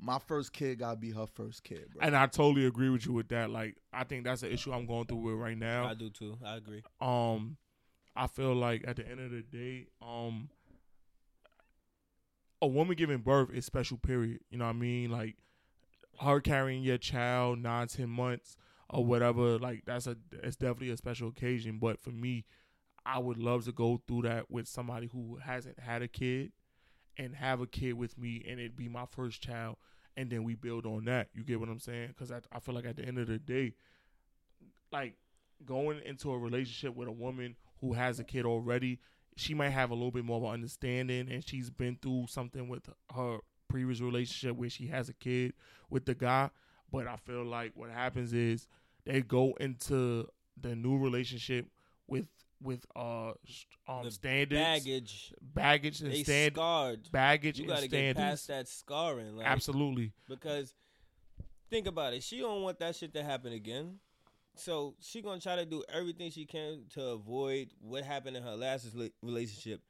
my 0.00 0.18
first 0.18 0.52
kid 0.52 0.78
gotta 0.78 0.96
be 0.96 1.10
her 1.10 1.26
first 1.26 1.62
kid, 1.64 1.86
bro. 1.92 2.02
And 2.06 2.16
I 2.16 2.26
totally 2.26 2.66
agree 2.66 2.88
with 2.88 3.06
you 3.06 3.12
with 3.12 3.28
that. 3.28 3.50
Like, 3.50 3.76
I 3.92 4.04
think 4.04 4.24
that's 4.24 4.42
an 4.42 4.50
issue 4.50 4.72
I'm 4.72 4.86
going 4.86 5.06
through 5.06 5.18
with 5.18 5.34
right 5.34 5.58
now. 5.58 5.86
I 5.86 5.94
do 5.94 6.10
too. 6.10 6.38
I 6.44 6.56
agree. 6.56 6.82
um 7.00 7.56
I 8.16 8.26
feel 8.26 8.54
like 8.54 8.84
at 8.86 8.96
the 8.96 9.08
end 9.08 9.20
of 9.20 9.30
the 9.30 9.42
day, 9.42 9.86
um 10.02 10.48
a 12.62 12.66
woman 12.66 12.96
giving 12.96 13.18
birth 13.18 13.50
is 13.52 13.64
special 13.64 13.96
period. 13.96 14.40
You 14.50 14.58
know 14.58 14.64
what 14.66 14.70
I 14.76 14.78
mean? 14.78 15.10
Like 15.10 15.36
her 16.20 16.40
carrying 16.40 16.82
your 16.82 16.98
child 16.98 17.58
nine, 17.58 17.86
ten 17.88 18.10
months 18.10 18.56
or 18.88 19.04
whatever, 19.04 19.58
like 19.58 19.84
that's 19.86 20.06
a 20.06 20.16
it's 20.42 20.56
definitely 20.56 20.90
a 20.90 20.96
special 20.96 21.28
occasion. 21.28 21.78
But 21.78 22.00
for 22.00 22.10
me, 22.10 22.44
I 23.06 23.18
would 23.18 23.38
love 23.38 23.64
to 23.64 23.72
go 23.72 24.00
through 24.06 24.22
that 24.22 24.50
with 24.50 24.68
somebody 24.68 25.08
who 25.10 25.38
hasn't 25.42 25.78
had 25.78 26.02
a 26.02 26.08
kid 26.08 26.52
and 27.20 27.34
have 27.34 27.60
a 27.60 27.66
kid 27.66 27.92
with 27.92 28.16
me 28.18 28.42
and 28.48 28.58
it 28.58 28.74
be 28.76 28.88
my 28.88 29.04
first 29.04 29.42
child 29.42 29.76
and 30.16 30.30
then 30.30 30.42
we 30.42 30.54
build 30.54 30.86
on 30.86 31.04
that. 31.04 31.28
You 31.34 31.44
get 31.44 31.60
what 31.60 31.68
I'm 31.68 31.78
saying? 31.78 32.08
Because 32.08 32.32
I, 32.32 32.40
I 32.50 32.60
feel 32.60 32.74
like 32.74 32.86
at 32.86 32.96
the 32.96 33.04
end 33.04 33.18
of 33.18 33.28
the 33.28 33.38
day, 33.38 33.74
like 34.90 35.16
going 35.66 36.00
into 36.04 36.32
a 36.32 36.38
relationship 36.38 36.96
with 36.96 37.08
a 37.08 37.12
woman 37.12 37.56
who 37.80 37.92
has 37.92 38.18
a 38.18 38.24
kid 38.24 38.46
already, 38.46 38.98
she 39.36 39.52
might 39.52 39.68
have 39.68 39.90
a 39.90 39.94
little 39.94 40.10
bit 40.10 40.24
more 40.24 40.38
of 40.38 40.44
an 40.44 40.50
understanding 40.50 41.30
and 41.30 41.46
she's 41.46 41.68
been 41.68 41.98
through 42.00 42.26
something 42.28 42.68
with 42.68 42.88
her 43.14 43.38
previous 43.68 44.00
relationship 44.00 44.56
where 44.56 44.70
she 44.70 44.86
has 44.86 45.10
a 45.10 45.14
kid 45.14 45.52
with 45.90 46.06
the 46.06 46.14
guy. 46.14 46.48
But 46.90 47.06
I 47.06 47.16
feel 47.16 47.44
like 47.44 47.72
what 47.74 47.90
happens 47.90 48.32
is 48.32 48.66
they 49.04 49.20
go 49.20 49.52
into 49.60 50.26
the 50.58 50.74
new 50.74 50.96
relationship 50.96 51.66
with 52.08 52.26
with 52.62 52.84
uh 52.94 53.28
um 53.88 54.04
The 54.04 54.10
standards 54.10 54.60
Baggage. 54.60 55.34
baggage 55.54 56.00
and 56.02 56.12
They 56.12 56.22
stand 56.22 56.54
scarred. 56.54 57.08
baggage 57.12 57.58
You 57.58 57.66
gotta 57.66 57.88
get 57.88 58.16
past 58.16 58.48
that 58.48 58.68
scarring. 58.68 59.36
Like, 59.36 59.46
Absolutely. 59.46 60.12
Because 60.28 60.74
think 61.70 61.86
about 61.86 62.12
it, 62.14 62.22
she 62.22 62.40
don't 62.40 62.62
want 62.62 62.78
that 62.80 62.96
shit 62.96 63.14
to 63.14 63.22
happen 63.22 63.52
again. 63.52 63.98
So 64.56 64.94
she 65.00 65.22
gonna 65.22 65.40
try 65.40 65.56
to 65.56 65.64
do 65.64 65.82
everything 65.88 66.30
she 66.30 66.44
can 66.44 66.84
to 66.94 67.02
avoid 67.10 67.68
what 67.80 68.04
happened 68.04 68.36
in 68.36 68.42
her 68.42 68.56
last 68.56 68.88
relationship. 69.22 69.80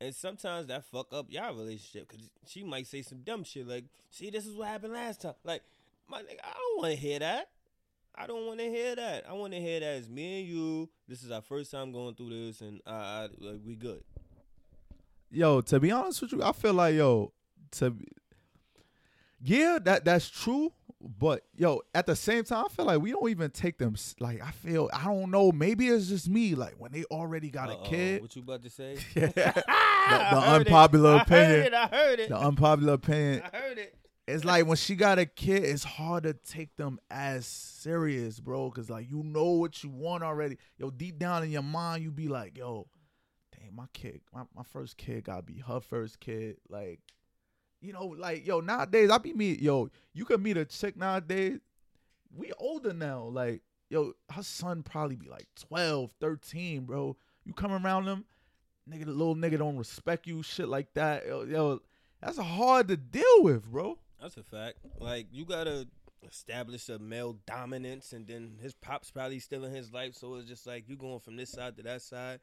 And 0.00 0.14
sometimes 0.14 0.68
that 0.68 0.84
fuck 0.84 1.12
up 1.12 1.26
y'all 1.30 1.54
relationship 1.54 2.08
because 2.08 2.30
she 2.46 2.62
might 2.62 2.86
say 2.86 3.02
some 3.02 3.18
dumb 3.22 3.44
shit 3.44 3.66
like, 3.66 3.84
"See, 4.10 4.30
this 4.30 4.46
is 4.46 4.54
what 4.56 4.68
happened 4.68 4.92
last 4.94 5.20
time." 5.22 5.34
Like, 5.44 5.62
my 6.08 6.22
nigga, 6.22 6.38
I 6.44 6.52
don't 6.52 6.78
want 6.82 6.94
to 6.94 6.96
hear 6.96 7.18
that. 7.18 7.50
I 8.14 8.26
don't 8.26 8.46
want 8.46 8.58
to 8.60 8.66
hear 8.68 8.94
that. 8.96 9.24
I 9.28 9.32
want 9.32 9.52
to 9.52 9.60
hear 9.60 9.80
that 9.80 9.96
it's 9.96 10.08
me 10.08 10.40
and 10.40 10.48
you. 10.48 10.88
This 11.08 11.22
is 11.22 11.30
our 11.30 11.40
first 11.42 11.70
time 11.70 11.92
going 11.92 12.14
through 12.14 12.30
this, 12.30 12.60
and 12.60 12.80
uh, 12.86 12.90
I, 12.90 13.28
like, 13.38 13.60
we 13.64 13.76
good. 13.76 14.02
yo, 15.30 15.60
to 15.62 15.80
be 15.80 15.90
honest 15.90 16.20
with 16.22 16.32
you, 16.32 16.42
I 16.42 16.52
feel 16.52 16.74
like 16.74 16.94
yo, 16.94 17.32
to 17.72 17.90
be- 17.90 18.06
yeah, 19.42 19.78
that 19.84 20.04
that's 20.04 20.28
true. 20.28 20.72
But 21.02 21.44
yo, 21.56 21.80
at 21.94 22.04
the 22.04 22.14
same 22.14 22.44
time, 22.44 22.66
I 22.66 22.68
feel 22.68 22.84
like 22.84 23.00
we 23.00 23.10
don't 23.12 23.30
even 23.30 23.50
take 23.50 23.78
them. 23.78 23.94
Like 24.18 24.42
I 24.44 24.50
feel, 24.50 24.90
I 24.92 25.04
don't 25.04 25.30
know. 25.30 25.50
Maybe 25.50 25.88
it's 25.88 26.08
just 26.08 26.28
me. 26.28 26.54
Like 26.54 26.74
when 26.76 26.92
they 26.92 27.04
already 27.04 27.48
got 27.48 27.70
Uh-oh, 27.70 27.82
a 27.84 27.86
kid, 27.88 28.20
What 28.20 28.36
you 28.36 28.42
about 28.42 28.62
to 28.64 28.68
say? 28.70 28.96
the, 29.14 29.20
the 29.34 29.64
I 29.66 30.42
heard 30.50 30.60
it. 30.62 30.66
unpopular 30.68 31.14
I 31.14 31.18
heard 31.26 31.66
it. 31.66 31.72
I 31.74 31.86
heard 31.86 32.20
it. 32.20 32.28
The 32.28 32.38
unpopular 32.38 32.92
opinion. 32.94 33.42
I 33.50 33.56
heard 33.56 33.78
it. 33.78 33.94
It's 34.30 34.44
like 34.44 34.66
when 34.66 34.76
she 34.76 34.94
got 34.94 35.18
a 35.18 35.26
kid, 35.26 35.64
it's 35.64 35.84
hard 35.84 36.22
to 36.22 36.34
take 36.34 36.76
them 36.76 37.00
as 37.10 37.46
serious, 37.46 38.38
bro. 38.38 38.70
Cause 38.70 38.88
like 38.88 39.10
you 39.10 39.22
know 39.22 39.50
what 39.50 39.82
you 39.82 39.90
want 39.90 40.22
already. 40.22 40.56
Yo, 40.78 40.90
deep 40.90 41.18
down 41.18 41.42
in 41.42 41.50
your 41.50 41.62
mind, 41.62 42.02
you 42.02 42.10
be 42.10 42.28
like, 42.28 42.56
yo, 42.56 42.86
damn, 43.52 43.74
my 43.74 43.86
kid, 43.92 44.20
my, 44.34 44.42
my 44.54 44.62
first 44.62 44.96
kid 44.96 45.24
gotta 45.24 45.42
be 45.42 45.58
her 45.58 45.80
first 45.80 46.20
kid. 46.20 46.56
Like, 46.68 47.00
you 47.80 47.92
know, 47.92 48.06
like, 48.06 48.46
yo, 48.46 48.60
nowadays 48.60 49.10
I 49.10 49.18
be 49.18 49.32
meet, 49.32 49.60
yo, 49.60 49.90
you 50.12 50.24
could 50.24 50.42
meet 50.42 50.56
a 50.56 50.64
chick 50.64 50.96
nowadays. 50.96 51.58
We 52.32 52.52
older 52.58 52.92
now. 52.92 53.24
Like, 53.24 53.62
yo, 53.88 54.12
her 54.30 54.42
son 54.42 54.82
probably 54.82 55.16
be 55.16 55.28
like 55.28 55.48
12, 55.68 56.12
13, 56.20 56.84
bro. 56.84 57.16
You 57.44 57.52
come 57.52 57.72
around 57.72 58.04
them, 58.04 58.24
nigga, 58.88 59.06
the 59.06 59.12
little 59.12 59.34
nigga 59.34 59.58
don't 59.58 59.76
respect 59.76 60.26
you, 60.26 60.42
shit 60.42 60.68
like 60.68 60.92
that. 60.94 61.26
Yo, 61.26 61.44
yo 61.44 61.80
that's 62.22 62.38
hard 62.38 62.88
to 62.88 62.96
deal 62.96 63.42
with, 63.42 63.64
bro. 63.70 63.98
That's 64.20 64.36
a 64.36 64.42
fact. 64.42 64.78
Like 64.98 65.26
you 65.32 65.44
gotta 65.44 65.86
establish 66.28 66.88
a 66.88 66.98
male 66.98 67.38
dominance, 67.46 68.12
and 68.12 68.26
then 68.26 68.58
his 68.60 68.74
pops 68.74 69.10
probably 69.10 69.38
still 69.38 69.64
in 69.64 69.72
his 69.72 69.92
life, 69.92 70.14
so 70.14 70.34
it's 70.34 70.48
just 70.48 70.66
like 70.66 70.88
you 70.88 70.96
going 70.96 71.20
from 71.20 71.36
this 71.36 71.50
side 71.50 71.76
to 71.76 71.82
that 71.84 72.02
side, 72.02 72.40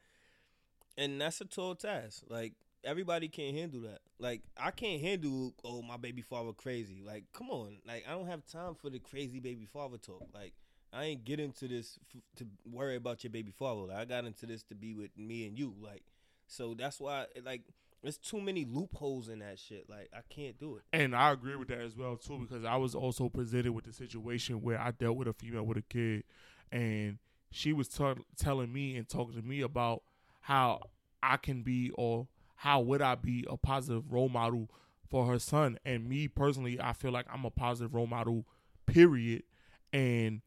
and 0.96 1.20
that's 1.20 1.40
a 1.40 1.44
tall 1.44 1.74
task. 1.74 2.24
Like 2.28 2.54
everybody 2.84 3.28
can't 3.28 3.56
handle 3.56 3.82
that. 3.82 4.00
Like 4.18 4.42
I 4.56 4.70
can't 4.70 5.00
handle 5.00 5.54
oh 5.64 5.82
my 5.82 5.96
baby 5.96 6.22
father 6.22 6.52
crazy. 6.52 7.02
Like 7.04 7.24
come 7.32 7.50
on, 7.50 7.78
like 7.86 8.04
I 8.08 8.12
don't 8.12 8.26
have 8.28 8.44
time 8.46 8.74
for 8.74 8.90
the 8.90 8.98
crazy 8.98 9.40
baby 9.40 9.66
father 9.66 9.98
talk. 9.98 10.24
Like 10.34 10.54
I 10.92 11.04
ain't 11.04 11.24
get 11.24 11.38
into 11.38 11.68
this 11.68 11.98
f- 12.14 12.22
to 12.36 12.46
worry 12.64 12.96
about 12.96 13.22
your 13.22 13.30
baby 13.30 13.52
father. 13.52 13.82
Like, 13.82 13.98
I 13.98 14.04
got 14.06 14.24
into 14.24 14.46
this 14.46 14.62
to 14.64 14.74
be 14.74 14.94
with 14.94 15.10
me 15.16 15.46
and 15.46 15.58
you. 15.58 15.74
Like 15.80 16.02
so 16.46 16.74
that's 16.74 16.98
why 16.98 17.26
like 17.44 17.62
there's 18.02 18.18
too 18.18 18.40
many 18.40 18.64
loopholes 18.64 19.28
in 19.28 19.40
that 19.40 19.58
shit. 19.58 19.88
Like 19.88 20.10
I 20.14 20.20
can't 20.28 20.58
do 20.58 20.76
it. 20.76 20.82
And 20.92 21.14
I 21.14 21.32
agree 21.32 21.56
with 21.56 21.68
that 21.68 21.80
as 21.80 21.96
well 21.96 22.16
too, 22.16 22.38
because 22.38 22.64
I 22.64 22.76
was 22.76 22.94
also 22.94 23.28
presented 23.28 23.72
with 23.72 23.84
the 23.84 23.92
situation 23.92 24.62
where 24.62 24.80
I 24.80 24.92
dealt 24.92 25.16
with 25.16 25.28
a 25.28 25.32
female 25.32 25.64
with 25.64 25.78
a 25.78 25.82
kid, 25.82 26.24
and 26.70 27.18
she 27.50 27.72
was 27.72 27.88
t- 27.88 28.04
telling 28.36 28.72
me 28.72 28.96
and 28.96 29.08
talking 29.08 29.40
to 29.40 29.46
me 29.46 29.62
about 29.62 30.02
how 30.40 30.82
I 31.22 31.36
can 31.36 31.62
be 31.62 31.90
or 31.94 32.28
how 32.56 32.80
would 32.80 33.02
I 33.02 33.14
be 33.14 33.46
a 33.48 33.56
positive 33.56 34.12
role 34.12 34.28
model 34.28 34.70
for 35.08 35.26
her 35.26 35.38
son. 35.38 35.78
And 35.84 36.08
me 36.08 36.28
personally, 36.28 36.80
I 36.80 36.92
feel 36.92 37.12
like 37.12 37.26
I'm 37.32 37.44
a 37.44 37.50
positive 37.50 37.94
role 37.94 38.06
model, 38.06 38.46
period. 38.86 39.44
And 39.92 40.42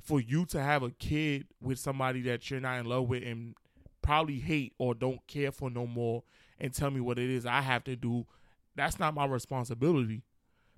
for 0.00 0.20
you 0.20 0.46
to 0.46 0.62
have 0.62 0.82
a 0.82 0.90
kid 0.90 1.46
with 1.60 1.78
somebody 1.78 2.22
that 2.22 2.50
you're 2.50 2.60
not 2.60 2.78
in 2.78 2.86
love 2.86 3.08
with 3.08 3.22
and 3.22 3.54
probably 4.02 4.38
hate 4.38 4.74
or 4.78 4.94
don't 4.94 5.26
care 5.26 5.50
for 5.50 5.70
no 5.70 5.86
more 5.86 6.22
and 6.60 6.72
tell 6.72 6.90
me 6.90 7.00
what 7.00 7.18
it 7.18 7.30
is 7.30 7.46
I 7.46 7.60
have 7.60 7.84
to 7.84 7.96
do, 7.96 8.26
that's 8.76 8.98
not 8.98 9.14
my 9.14 9.26
responsibility. 9.26 10.22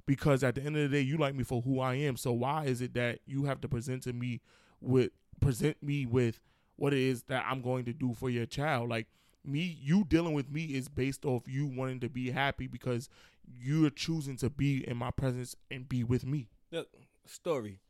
Because 0.07 0.45
at 0.45 0.55
the 0.55 0.63
end 0.63 0.77
of 0.77 0.89
the 0.91 0.97
day, 0.97 1.03
you 1.03 1.19
like 1.19 1.35
me 1.35 1.43
for 1.43 1.63
who 1.63 1.81
I 1.81 1.95
am. 1.95 2.17
So 2.17 2.33
why 2.33 2.67
is 2.67 2.81
it 2.81 2.95
that 2.95 3.19
you 3.27 3.45
have 3.45 3.61
to 3.63 3.69
present 3.69 4.05
to 4.05 4.13
me 4.13 4.41
with 4.81 5.11
present 5.41 5.83
me 5.83 6.07
with 6.07 6.39
what 6.77 6.93
it 6.93 7.01
is 7.01 7.25
that 7.25 7.45
I'm 7.49 7.61
going 7.61 7.85
to 7.87 7.93
do 7.93 8.15
for 8.15 8.31
your 8.31 8.47
child? 8.47 8.89
Like 8.89 9.09
me, 9.45 9.77
you 9.83 10.05
dealing 10.05 10.33
with 10.33 10.51
me 10.51 10.65
is 10.65 10.89
based 10.89 11.25
off 11.25 11.49
you 11.49 11.67
wanting 11.67 12.01
to 12.01 12.09
be 12.09 12.31
happy 12.31 12.69
because 12.69 13.09
you're 13.61 13.91
choosing 13.91 14.37
to 14.37 14.51
be 14.51 14.89
in 14.89 14.97
my 14.97 15.11
presence 15.11 15.57
and 15.71 15.89
be 15.89 16.05
with 16.05 16.25
me. 16.25 16.49
Look, 16.71 16.89
story. 17.25 17.81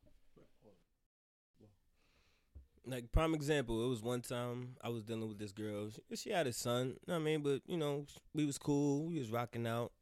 Like 2.88 3.10
prime 3.10 3.34
example, 3.34 3.84
it 3.84 3.88
was 3.88 4.02
one 4.02 4.20
time 4.20 4.76
I 4.80 4.90
was 4.90 5.02
dealing 5.02 5.28
with 5.28 5.38
this 5.38 5.50
girl. 5.52 5.88
She, 5.90 6.16
she 6.16 6.30
had 6.30 6.46
a 6.46 6.52
son, 6.52 6.88
you 6.88 6.94
know 7.08 7.14
what 7.14 7.20
I 7.20 7.24
mean, 7.24 7.42
but 7.42 7.62
you 7.66 7.76
know 7.76 8.06
we 8.32 8.44
was 8.46 8.58
cool. 8.58 9.06
We 9.06 9.18
was 9.18 9.30
rocking 9.30 9.66
out. 9.66 9.92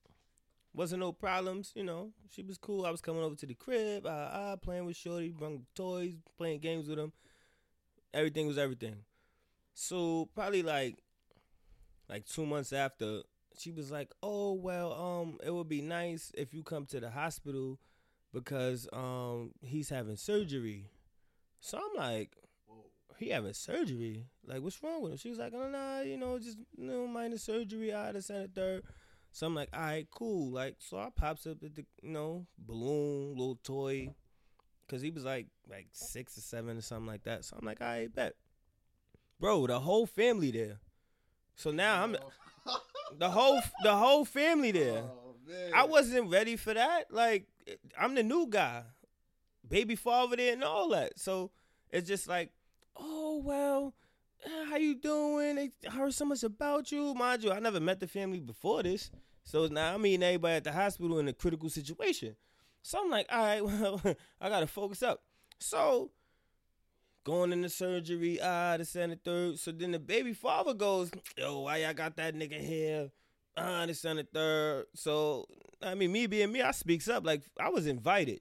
Wasn't 0.74 1.00
no 1.00 1.12
problems, 1.12 1.72
you 1.76 1.84
know. 1.84 2.10
She 2.30 2.42
was 2.42 2.58
cool. 2.58 2.86
I 2.86 2.90
was 2.90 3.00
coming 3.00 3.22
over 3.22 3.36
to 3.36 3.46
the 3.46 3.54
crib, 3.54 4.06
I, 4.06 4.10
ah, 4.32 4.56
playing 4.56 4.86
with 4.86 4.96
Shorty, 4.96 5.30
bring 5.30 5.66
toys, 5.74 6.14
playing 6.36 6.60
games 6.60 6.88
with 6.88 6.98
him. 6.98 7.12
Everything 8.12 8.46
was 8.46 8.58
everything. 8.58 8.96
So 9.74 10.28
probably 10.34 10.62
like, 10.62 10.98
like 12.08 12.26
two 12.26 12.46
months 12.46 12.72
after, 12.72 13.22
she 13.58 13.70
was 13.70 13.90
like, 13.90 14.12
"Oh 14.22 14.52
well, 14.52 14.92
um, 14.92 15.38
it 15.44 15.52
would 15.52 15.68
be 15.68 15.80
nice 15.82 16.32
if 16.36 16.52
you 16.54 16.62
come 16.62 16.86
to 16.86 17.00
the 17.00 17.10
hospital 17.10 17.78
because 18.32 18.88
um 18.92 19.52
he's 19.62 19.88
having 19.90 20.16
surgery." 20.16 20.90
So 21.60 21.78
I'm 21.78 21.96
like, 21.96 22.36
"He 23.24 23.30
having 23.30 23.52
surgery? 23.52 24.26
Like, 24.46 24.60
what's 24.60 24.82
wrong 24.82 25.02
with 25.02 25.12
him?" 25.12 25.18
She 25.18 25.30
was 25.30 25.38
like, 25.38 25.52
"Oh 25.54 25.68
nah, 25.68 26.00
you 26.00 26.16
know, 26.16 26.38
just 26.38 26.58
you 26.76 26.86
know, 26.86 27.06
minor 27.06 27.38
surgery. 27.38 27.92
I 27.92 28.06
had 28.06 28.16
a 28.16 28.22
second, 28.22 28.54
third. 28.54 28.82
So 29.32 29.46
I'm 29.46 29.54
like, 29.54 29.70
"All 29.72 29.80
right, 29.80 30.06
cool." 30.10 30.50
Like, 30.50 30.76
so 30.78 30.98
I 30.98 31.10
pops 31.14 31.46
up 31.46 31.62
at 31.62 31.74
the 31.74 31.84
you 32.02 32.10
know 32.10 32.46
balloon, 32.58 33.30
little 33.36 33.58
toy, 33.62 34.14
because 34.86 35.02
he 35.02 35.10
was 35.10 35.24
like 35.24 35.46
like 35.68 35.88
six 35.92 36.38
or 36.38 36.42
seven 36.42 36.78
or 36.78 36.82
something 36.82 37.06
like 37.06 37.24
that. 37.24 37.44
So 37.44 37.56
I'm 37.58 37.66
like, 37.66 37.80
"All 37.80 37.88
right, 37.88 38.14
bet." 38.14 38.34
Bro, 39.40 39.66
the 39.66 39.80
whole 39.80 40.06
family 40.06 40.50
there. 40.50 40.78
So 41.56 41.70
now 41.70 42.02
I'm 42.02 42.16
oh. 42.66 42.78
the 43.18 43.30
whole 43.30 43.60
the 43.82 43.94
whole 43.94 44.24
family 44.24 44.72
there. 44.72 45.02
Oh, 45.02 45.34
I 45.74 45.84
wasn't 45.84 46.30
ready 46.30 46.56
for 46.56 46.74
that. 46.74 47.12
Like 47.12 47.46
I'm 47.98 48.14
the 48.14 48.22
new 48.22 48.46
guy, 48.48 48.82
baby 49.66 49.96
father 49.96 50.36
there 50.36 50.52
and 50.52 50.64
all 50.64 50.90
that. 50.90 51.18
So 51.18 51.50
it's 51.90 52.08
just 52.08 52.28
like, 52.28 52.50
oh 52.96 53.40
well, 53.44 53.94
eh, 54.44 54.64
how 54.68 54.76
you 54.76 54.94
doing? 54.94 55.56
They 55.56 55.70
heard 55.88 56.14
so 56.14 56.24
much 56.24 56.42
about 56.42 56.90
you, 56.92 57.14
mind 57.14 57.44
you. 57.44 57.52
I 57.52 57.58
never 57.60 57.80
met 57.80 58.00
the 58.00 58.06
family 58.06 58.40
before 58.40 58.82
this, 58.82 59.10
so 59.42 59.66
now 59.66 59.94
I'm 59.94 60.02
meeting 60.02 60.22
everybody 60.22 60.54
at 60.56 60.64
the 60.64 60.72
hospital 60.72 61.18
in 61.18 61.28
a 61.28 61.32
critical 61.32 61.68
situation. 61.68 62.36
So 62.82 63.00
I'm 63.02 63.10
like, 63.10 63.26
all 63.30 63.42
right, 63.42 63.64
well, 63.64 64.00
I 64.40 64.48
gotta 64.48 64.66
focus 64.66 65.02
up. 65.02 65.22
So 65.58 66.10
going 67.24 67.52
into 67.52 67.68
surgery, 67.68 68.38
ah, 68.40 68.76
the 68.76 69.00
and 69.00 69.12
the 69.12 69.16
third. 69.16 69.58
So 69.58 69.72
then 69.72 69.92
the 69.92 69.98
baby 69.98 70.34
father 70.34 70.74
goes, 70.74 71.10
yo, 71.36 71.60
why 71.60 71.78
y'all 71.78 71.94
got 71.94 72.16
that 72.16 72.34
nigga 72.34 72.60
here? 72.60 73.10
Ah, 73.56 73.86
the 73.86 74.08
and 74.08 74.18
the 74.18 74.26
third. 74.32 74.86
So 74.94 75.46
I 75.82 75.94
mean, 75.94 76.12
me 76.12 76.26
being 76.26 76.52
me, 76.52 76.62
I 76.62 76.70
speaks 76.70 77.08
up. 77.08 77.24
Like 77.24 77.42
I 77.58 77.70
was 77.70 77.86
invited. 77.86 78.40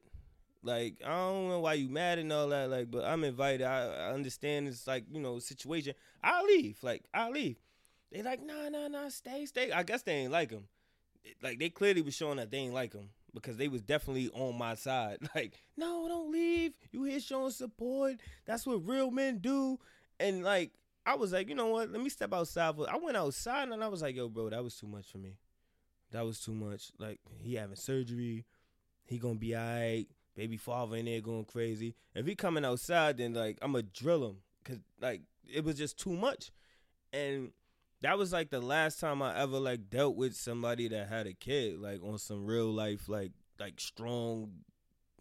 Like 0.63 0.95
I 1.05 1.09
don't 1.09 1.49
know 1.49 1.59
why 1.59 1.73
you 1.73 1.89
mad 1.89 2.19
and 2.19 2.31
all 2.31 2.47
that. 2.47 2.69
Like, 2.69 2.89
but 2.89 3.03
I'm 3.03 3.23
invited. 3.23 3.65
I, 3.65 3.85
I 3.85 4.13
understand 4.13 4.67
it's 4.67 4.87
like 4.87 5.03
you 5.11 5.19
know 5.19 5.39
situation. 5.39 5.93
I'll 6.23 6.45
leave. 6.45 6.77
Like 6.81 7.03
I'll 7.13 7.31
leave. 7.31 7.57
They 8.11 8.23
like 8.23 8.41
nah 8.41 8.69
nah 8.69 8.87
nah 8.87 9.09
stay 9.09 9.45
stay. 9.45 9.71
I 9.71 9.83
guess 9.83 10.03
they 10.03 10.13
ain't 10.13 10.31
like 10.31 10.51
him. 10.51 10.67
Like 11.41 11.59
they 11.59 11.69
clearly 11.69 12.01
was 12.01 12.15
showing 12.15 12.37
that 12.37 12.49
they 12.49 12.59
ain't 12.59 12.73
like 12.73 12.93
him 12.93 13.09
because 13.33 13.57
they 13.57 13.67
was 13.67 13.81
definitely 13.81 14.29
on 14.29 14.57
my 14.57 14.75
side. 14.75 15.17
Like 15.35 15.53
no, 15.75 16.07
don't 16.07 16.31
leave. 16.31 16.73
You 16.91 17.03
here 17.03 17.19
showing 17.19 17.51
support. 17.51 18.15
That's 18.45 18.65
what 18.65 18.87
real 18.87 19.11
men 19.11 19.39
do. 19.39 19.79
And 20.19 20.43
like 20.43 20.71
I 21.05 21.15
was 21.15 21.33
like, 21.33 21.49
you 21.49 21.55
know 21.55 21.67
what? 21.67 21.91
Let 21.91 22.01
me 22.01 22.09
step 22.09 22.33
outside. 22.33 22.75
I 22.89 22.97
went 22.97 23.17
outside 23.17 23.67
and 23.67 23.83
I 23.83 23.89
was 23.89 24.01
like, 24.01 24.15
yo, 24.15 24.29
bro, 24.29 24.49
that 24.49 24.63
was 24.63 24.77
too 24.77 24.87
much 24.87 25.11
for 25.11 25.17
me. 25.17 25.37
That 26.11 26.25
was 26.25 26.39
too 26.39 26.53
much. 26.53 26.91
Like 26.99 27.19
he 27.37 27.55
having 27.55 27.75
surgery. 27.75 28.45
He 29.05 29.17
gonna 29.17 29.35
be 29.35 29.55
alright. 29.55 30.07
Baby 30.35 30.57
father 30.57 30.97
in 30.97 31.05
there 31.05 31.21
going 31.21 31.45
crazy. 31.45 31.95
If 32.15 32.25
he 32.25 32.35
coming 32.35 32.65
outside, 32.65 33.17
then 33.17 33.33
like 33.33 33.57
I'ma 33.61 33.81
drill 33.93 34.29
him. 34.29 34.37
Cause 34.63 34.79
like 34.99 35.21
it 35.51 35.63
was 35.63 35.75
just 35.75 35.99
too 35.99 36.13
much. 36.13 36.51
And 37.11 37.51
that 38.01 38.17
was 38.17 38.33
like 38.33 38.49
the 38.49 38.59
last 38.61 38.99
time 38.99 39.21
I 39.21 39.37
ever 39.39 39.59
like 39.59 39.89
dealt 39.89 40.15
with 40.15 40.35
somebody 40.35 40.87
that 40.87 41.07
had 41.07 41.27
a 41.27 41.33
kid, 41.33 41.79
like 41.79 42.01
on 42.03 42.17
some 42.17 42.45
real 42.45 42.71
life, 42.71 43.07
like 43.07 43.31
like 43.59 43.79
strong, 43.79 44.51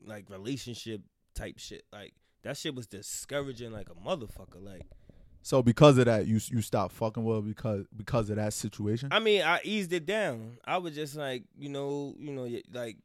like 0.04 0.30
relationship 0.30 1.02
type 1.34 1.58
shit. 1.58 1.84
Like 1.92 2.14
that 2.42 2.56
shit 2.56 2.74
was 2.74 2.86
discouraging 2.86 3.72
like 3.72 3.88
a 3.90 3.94
motherfucker. 3.94 4.64
Like 4.64 4.82
So 5.42 5.62
because 5.62 5.98
of 5.98 6.06
that, 6.06 6.26
you 6.26 6.40
you 6.50 6.62
stopped 6.62 6.94
fucking 6.94 7.24
with 7.24 7.36
her 7.36 7.42
because 7.42 7.86
because 7.94 8.30
of 8.30 8.36
that 8.36 8.52
situation. 8.52 9.08
I 9.12 9.18
mean, 9.18 9.42
I 9.42 9.60
eased 9.64 9.92
it 9.92 10.06
down. 10.06 10.58
I 10.64 10.78
was 10.78 10.94
just 10.94 11.16
like, 11.16 11.44
you 11.58 11.68
know, 11.68 12.14
you 12.18 12.32
know, 12.32 12.48
like 12.72 12.96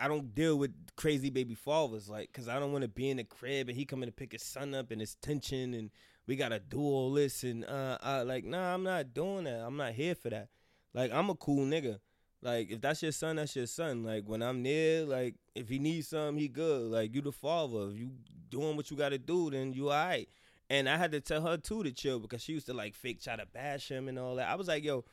I 0.00 0.08
don't 0.08 0.34
deal 0.34 0.56
with 0.56 0.72
crazy 0.96 1.30
baby 1.30 1.54
fathers, 1.54 2.08
like, 2.08 2.32
cause 2.32 2.48
I 2.48 2.58
don't 2.58 2.72
want 2.72 2.82
to 2.82 2.88
be 2.88 3.10
in 3.10 3.18
the 3.18 3.24
crib 3.24 3.68
and 3.68 3.76
he 3.76 3.84
coming 3.84 4.08
to 4.08 4.12
pick 4.12 4.32
his 4.32 4.42
son 4.42 4.74
up 4.74 4.90
and 4.90 5.02
it's 5.02 5.16
tension 5.16 5.74
and 5.74 5.90
we 6.26 6.36
gotta 6.36 6.58
do 6.58 6.80
all 6.80 7.12
this 7.12 7.44
and 7.44 7.64
uh, 7.64 7.98
I 8.02 8.22
like, 8.22 8.44
nah, 8.44 8.72
I'm 8.72 8.82
not 8.82 9.12
doing 9.12 9.44
that. 9.44 9.60
I'm 9.60 9.76
not 9.76 9.92
here 9.92 10.14
for 10.14 10.30
that. 10.30 10.48
Like, 10.94 11.12
I'm 11.12 11.30
a 11.30 11.34
cool 11.34 11.66
nigga. 11.66 11.98
Like, 12.42 12.70
if 12.70 12.80
that's 12.80 13.02
your 13.02 13.12
son, 13.12 13.36
that's 13.36 13.54
your 13.54 13.66
son. 13.66 14.02
Like, 14.02 14.24
when 14.24 14.42
I'm 14.42 14.62
there, 14.62 15.04
like, 15.04 15.34
if 15.54 15.68
he 15.68 15.78
needs 15.78 16.08
something, 16.08 16.38
he 16.38 16.48
good. 16.48 16.90
Like, 16.90 17.14
you 17.14 17.20
the 17.20 17.32
father. 17.32 17.90
If 17.90 17.98
you 17.98 18.10
doing 18.48 18.76
what 18.76 18.90
you 18.90 18.96
gotta 18.96 19.18
do, 19.18 19.50
then 19.50 19.72
you 19.72 19.90
alright. 19.90 20.28
And 20.70 20.88
I 20.88 20.96
had 20.96 21.12
to 21.12 21.20
tell 21.20 21.42
her 21.42 21.56
too 21.56 21.82
to 21.82 21.92
chill 21.92 22.20
because 22.20 22.42
she 22.42 22.52
used 22.52 22.66
to 22.66 22.74
like 22.74 22.94
fake 22.94 23.20
try 23.20 23.34
to 23.36 23.44
bash 23.46 23.90
him 23.90 24.08
and 24.08 24.18
all 24.18 24.36
that. 24.36 24.48
I 24.48 24.54
was 24.54 24.68
like, 24.68 24.84
yo, 24.84 25.04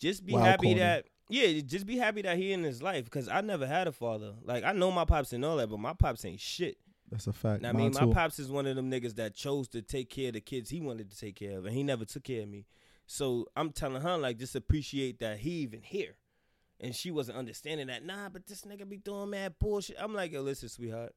just 0.00 0.26
be 0.26 0.32
Wild 0.32 0.46
happy 0.46 0.74
that 0.74 1.06
yeah, 1.28 1.60
just 1.60 1.86
be 1.86 1.96
happy 1.96 2.22
that 2.22 2.36
he 2.36 2.52
in 2.52 2.62
his 2.62 2.82
life 2.82 3.04
because 3.04 3.28
I 3.28 3.40
never 3.40 3.66
had 3.66 3.88
a 3.88 3.92
father. 3.92 4.32
Like 4.42 4.64
I 4.64 4.72
know 4.72 4.90
my 4.90 5.04
pops 5.04 5.32
and 5.32 5.44
all 5.44 5.56
that, 5.56 5.68
but 5.68 5.78
my 5.78 5.92
pops 5.92 6.24
ain't 6.24 6.40
shit. 6.40 6.78
That's 7.10 7.26
a 7.26 7.32
fact. 7.32 7.64
I 7.64 7.72
Mine 7.72 7.82
mean, 7.82 7.92
my 7.94 8.12
pops 8.12 8.38
is 8.38 8.50
one 8.50 8.66
of 8.66 8.74
them 8.74 8.90
niggas 8.90 9.14
that 9.16 9.34
chose 9.34 9.68
to 9.68 9.82
take 9.82 10.10
care 10.10 10.28
of 10.28 10.34
the 10.34 10.40
kids 10.40 10.70
he 10.70 10.80
wanted 10.80 11.10
to 11.10 11.16
take 11.18 11.36
care 11.36 11.58
of, 11.58 11.64
and 11.64 11.74
he 11.74 11.82
never 11.82 12.04
took 12.04 12.24
care 12.24 12.42
of 12.42 12.48
me. 12.48 12.66
So 13.06 13.46
I'm 13.54 13.70
telling 13.70 14.02
her 14.02 14.16
like, 14.16 14.38
just 14.38 14.56
appreciate 14.56 15.20
that 15.20 15.38
he 15.38 15.50
even 15.50 15.82
here, 15.82 16.16
and 16.80 16.94
she 16.94 17.10
wasn't 17.12 17.38
understanding 17.38 17.86
that. 17.86 18.04
Nah, 18.04 18.28
but 18.28 18.46
this 18.46 18.62
nigga 18.62 18.88
be 18.88 18.96
doing 18.96 19.30
mad 19.30 19.54
bullshit. 19.60 19.96
I'm 20.00 20.14
like, 20.14 20.32
yo, 20.32 20.42
listen, 20.42 20.68
sweetheart. 20.68 21.14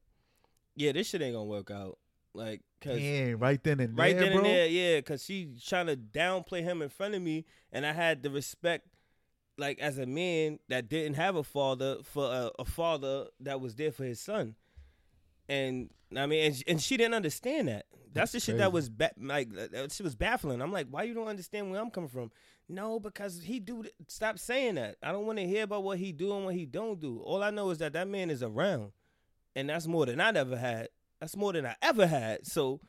Yeah, 0.75 0.91
this 0.91 1.07
shit 1.09 1.21
ain't 1.21 1.33
gonna 1.33 1.45
work 1.45 1.71
out. 1.71 1.97
Like, 2.35 2.61
cause 2.79 2.99
Damn, 2.99 3.39
right 3.39 3.61
then 3.63 3.79
and 3.79 3.97
right 3.97 4.15
there, 4.15 4.25
then 4.25 4.33
bro. 4.33 4.45
and 4.45 4.45
there, 4.45 4.67
yeah, 4.67 5.01
cause 5.01 5.25
she 5.25 5.49
trying 5.65 5.87
to 5.87 5.97
downplay 5.97 6.61
him 6.61 6.83
in 6.83 6.89
front 6.89 7.15
of 7.15 7.21
me, 7.23 7.45
and 7.71 7.85
I 7.85 7.93
had 7.93 8.21
the 8.21 8.29
respect, 8.29 8.87
like 9.59 9.79
as 9.79 9.97
a 9.97 10.05
man 10.05 10.59
that 10.69 10.89
didn't 10.89 11.15
have 11.15 11.35
a 11.35 11.43
father 11.43 11.97
for 12.03 12.25
a, 12.25 12.51
a 12.59 12.65
father 12.65 13.25
that 13.41 13.61
was 13.61 13.75
there 13.75 13.91
for 13.91 14.03
his 14.03 14.19
son, 14.19 14.55
and 15.47 15.89
I 16.15 16.25
mean, 16.25 16.45
and, 16.45 16.63
and 16.67 16.81
she 16.81 16.97
didn't 16.97 17.13
understand 17.15 17.67
that. 17.67 17.85
That's, 18.11 18.31
That's 18.31 18.45
the 18.45 18.51
shit 18.51 18.57
that 18.57 18.71
was 18.71 18.89
ba- 18.89 19.11
like 19.21 19.49
shit 19.53 20.01
was 20.01 20.15
baffling. 20.15 20.61
I'm 20.61 20.71
like, 20.71 20.87
why 20.89 21.03
you 21.03 21.13
don't 21.13 21.27
understand 21.27 21.69
where 21.69 21.79
I'm 21.79 21.91
coming 21.91 22.09
from? 22.09 22.31
No, 22.67 22.99
because 22.99 23.41
he 23.43 23.59
do. 23.59 23.83
th- 23.83 23.93
Stop 24.07 24.39
saying 24.39 24.75
that. 24.75 24.95
I 25.03 25.11
don't 25.11 25.25
want 25.27 25.37
to 25.37 25.45
hear 25.45 25.63
about 25.63 25.83
what 25.83 25.99
he 25.99 26.11
do 26.11 26.35
and 26.35 26.45
what 26.45 26.55
he 26.55 26.65
don't 26.65 26.99
do. 26.99 27.19
All 27.19 27.43
I 27.43 27.51
know 27.51 27.69
is 27.69 27.77
that 27.79 27.93
that 27.93 28.07
man 28.07 28.29
is 28.31 28.41
around, 28.41 28.91
and 29.55 29.69
that's 29.69 29.85
more 29.87 30.05
than 30.07 30.19
I 30.19 30.29
ever 30.29 30.57
had. 30.57 30.89
That's 31.19 31.35
more 31.35 31.53
than 31.53 31.65
I 31.65 31.75
ever 31.81 32.07
had. 32.07 32.47
So, 32.47 32.79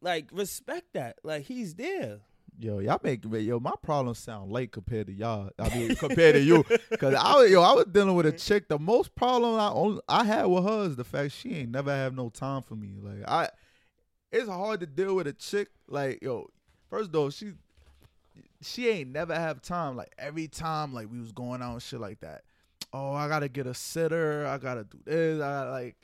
like, 0.00 0.30
respect 0.32 0.94
that. 0.94 1.18
Like, 1.22 1.44
he's 1.44 1.74
there. 1.74 2.20
Yo, 2.58 2.78
y'all 2.78 2.98
make 3.02 3.22
yo 3.24 3.60
my 3.60 3.74
problems 3.82 4.18
sound 4.18 4.50
late 4.50 4.72
compared 4.72 5.06
to 5.08 5.12
y'all. 5.12 5.50
I 5.58 5.68
mean, 5.76 5.94
compared 5.96 6.36
to 6.36 6.40
you, 6.40 6.64
because 6.90 7.14
I 7.14 7.34
was 7.34 7.50
yo 7.50 7.62
I 7.62 7.72
was 7.74 7.84
dealing 7.86 8.14
with 8.14 8.24
a 8.24 8.32
chick. 8.38 8.68
The 8.68 8.78
most 8.78 9.14
problem 9.14 9.60
I 9.60 9.68
only, 9.68 10.00
I 10.08 10.24
had 10.24 10.46
with 10.46 10.64
her 10.64 10.84
is 10.84 10.96
the 10.96 11.04
fact 11.04 11.32
she 11.32 11.54
ain't 11.54 11.70
never 11.70 11.90
have 11.90 12.14
no 12.14 12.30
time 12.30 12.62
for 12.62 12.74
me. 12.74 12.96
Like 13.00 13.28
I, 13.28 13.50
it's 14.32 14.48
hard 14.48 14.80
to 14.80 14.86
deal 14.86 15.14
with 15.14 15.26
a 15.26 15.34
chick. 15.34 15.68
Like 15.86 16.22
yo, 16.22 16.48
first 16.88 17.12
though 17.12 17.28
she, 17.28 17.52
she 18.62 18.88
ain't 18.88 19.10
never 19.10 19.34
have 19.34 19.60
time. 19.60 19.96
Like 19.96 20.14
every 20.16 20.48
time 20.48 20.94
like 20.94 21.10
we 21.12 21.20
was 21.20 21.32
going 21.32 21.60
out 21.60 21.74
and 21.74 21.82
shit 21.82 22.00
like 22.00 22.20
that. 22.20 22.42
Oh, 22.92 23.12
I 23.12 23.28
gotta 23.28 23.48
get 23.48 23.66
a 23.66 23.74
sitter. 23.74 24.46
I 24.46 24.56
gotta 24.56 24.84
do 24.84 24.98
this. 25.04 25.42
I 25.42 25.50
gotta, 25.50 25.70
like 25.72 25.96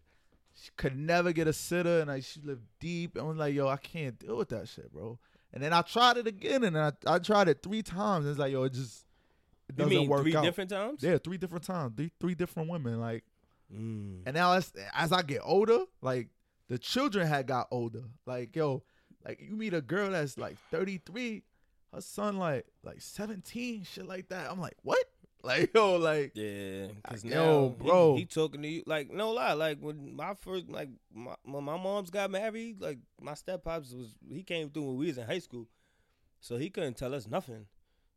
she 0.54 0.70
could 0.76 0.98
never 0.98 1.32
get 1.32 1.48
a 1.48 1.52
sitter, 1.52 2.00
and 2.00 2.08
like 2.08 2.24
she 2.24 2.40
lived 2.42 2.66
deep. 2.78 3.16
And 3.16 3.24
I 3.24 3.28
was 3.28 3.38
like, 3.38 3.54
yo, 3.54 3.68
I 3.68 3.78
can't 3.78 4.18
deal 4.18 4.36
with 4.36 4.50
that 4.50 4.68
shit, 4.68 4.92
bro. 4.92 5.18
And 5.52 5.62
then 5.62 5.72
I 5.72 5.82
tried 5.82 6.16
it 6.16 6.26
again, 6.26 6.64
and 6.64 6.78
I, 6.78 6.92
I 7.06 7.18
tried 7.18 7.48
it 7.48 7.62
three 7.62 7.82
times. 7.82 8.24
And 8.24 8.30
it's 8.32 8.38
like, 8.38 8.52
yo, 8.52 8.62
it 8.64 8.72
just 8.72 9.04
it 9.68 9.74
You 9.76 9.84
doesn't 9.84 9.98
mean 9.98 10.08
work 10.08 10.22
three 10.22 10.34
out. 10.36 10.44
different 10.44 10.70
times? 10.70 11.02
Yeah, 11.02 11.18
three 11.18 11.36
different 11.38 11.64
times, 11.64 11.92
three, 11.96 12.10
three 12.20 12.34
different 12.34 12.70
women. 12.70 13.00
Like, 13.00 13.24
Mm. 13.72 14.20
and 14.26 14.34
now 14.34 14.52
as 14.52 14.70
as 14.94 15.12
I 15.12 15.22
get 15.22 15.40
older, 15.42 15.84
like 16.02 16.28
the 16.68 16.78
children 16.78 17.26
had 17.26 17.46
got 17.46 17.68
older. 17.70 18.04
Like, 18.26 18.54
yo, 18.54 18.82
like 19.24 19.40
you 19.40 19.56
meet 19.56 19.72
a 19.72 19.80
girl 19.80 20.10
that's 20.10 20.36
like 20.36 20.58
thirty 20.70 20.98
three, 21.06 21.42
her 21.94 22.02
son 22.02 22.36
like 22.36 22.66
like 22.82 23.00
seventeen, 23.00 23.84
shit 23.84 24.06
like 24.06 24.28
that. 24.28 24.50
I'm 24.50 24.60
like, 24.60 24.76
what? 24.82 25.02
Like, 25.44 25.74
yo, 25.74 25.96
like, 25.96 26.32
Yeah, 26.34 26.86
because 27.02 27.24
Yo, 27.24 27.30
now 27.68 27.74
he- 27.82 27.88
bro. 27.88 28.16
he, 28.16 28.24
talking 28.26 28.62
to 28.62 28.68
you 28.68 28.82
like 28.86 29.10
no 29.10 29.32
lie. 29.32 29.54
Like 29.54 29.78
when 29.80 30.14
my 30.14 30.34
first 30.34 30.68
like 30.68 30.88
my 31.12 31.34
when 31.44 31.64
my 31.64 31.76
mom's 31.76 32.10
got 32.10 32.30
married, 32.30 32.80
like 32.80 32.98
my 33.20 33.34
step 33.34 33.64
pops 33.64 33.92
was 33.92 34.14
he 34.30 34.44
came 34.44 34.70
through 34.70 34.84
when 34.84 34.96
we 34.98 35.06
was 35.06 35.18
in 35.18 35.26
high 35.26 35.40
school, 35.40 35.66
so 36.40 36.56
he 36.56 36.70
couldn't 36.70 36.96
tell 36.96 37.12
us 37.12 37.26
nothing. 37.26 37.66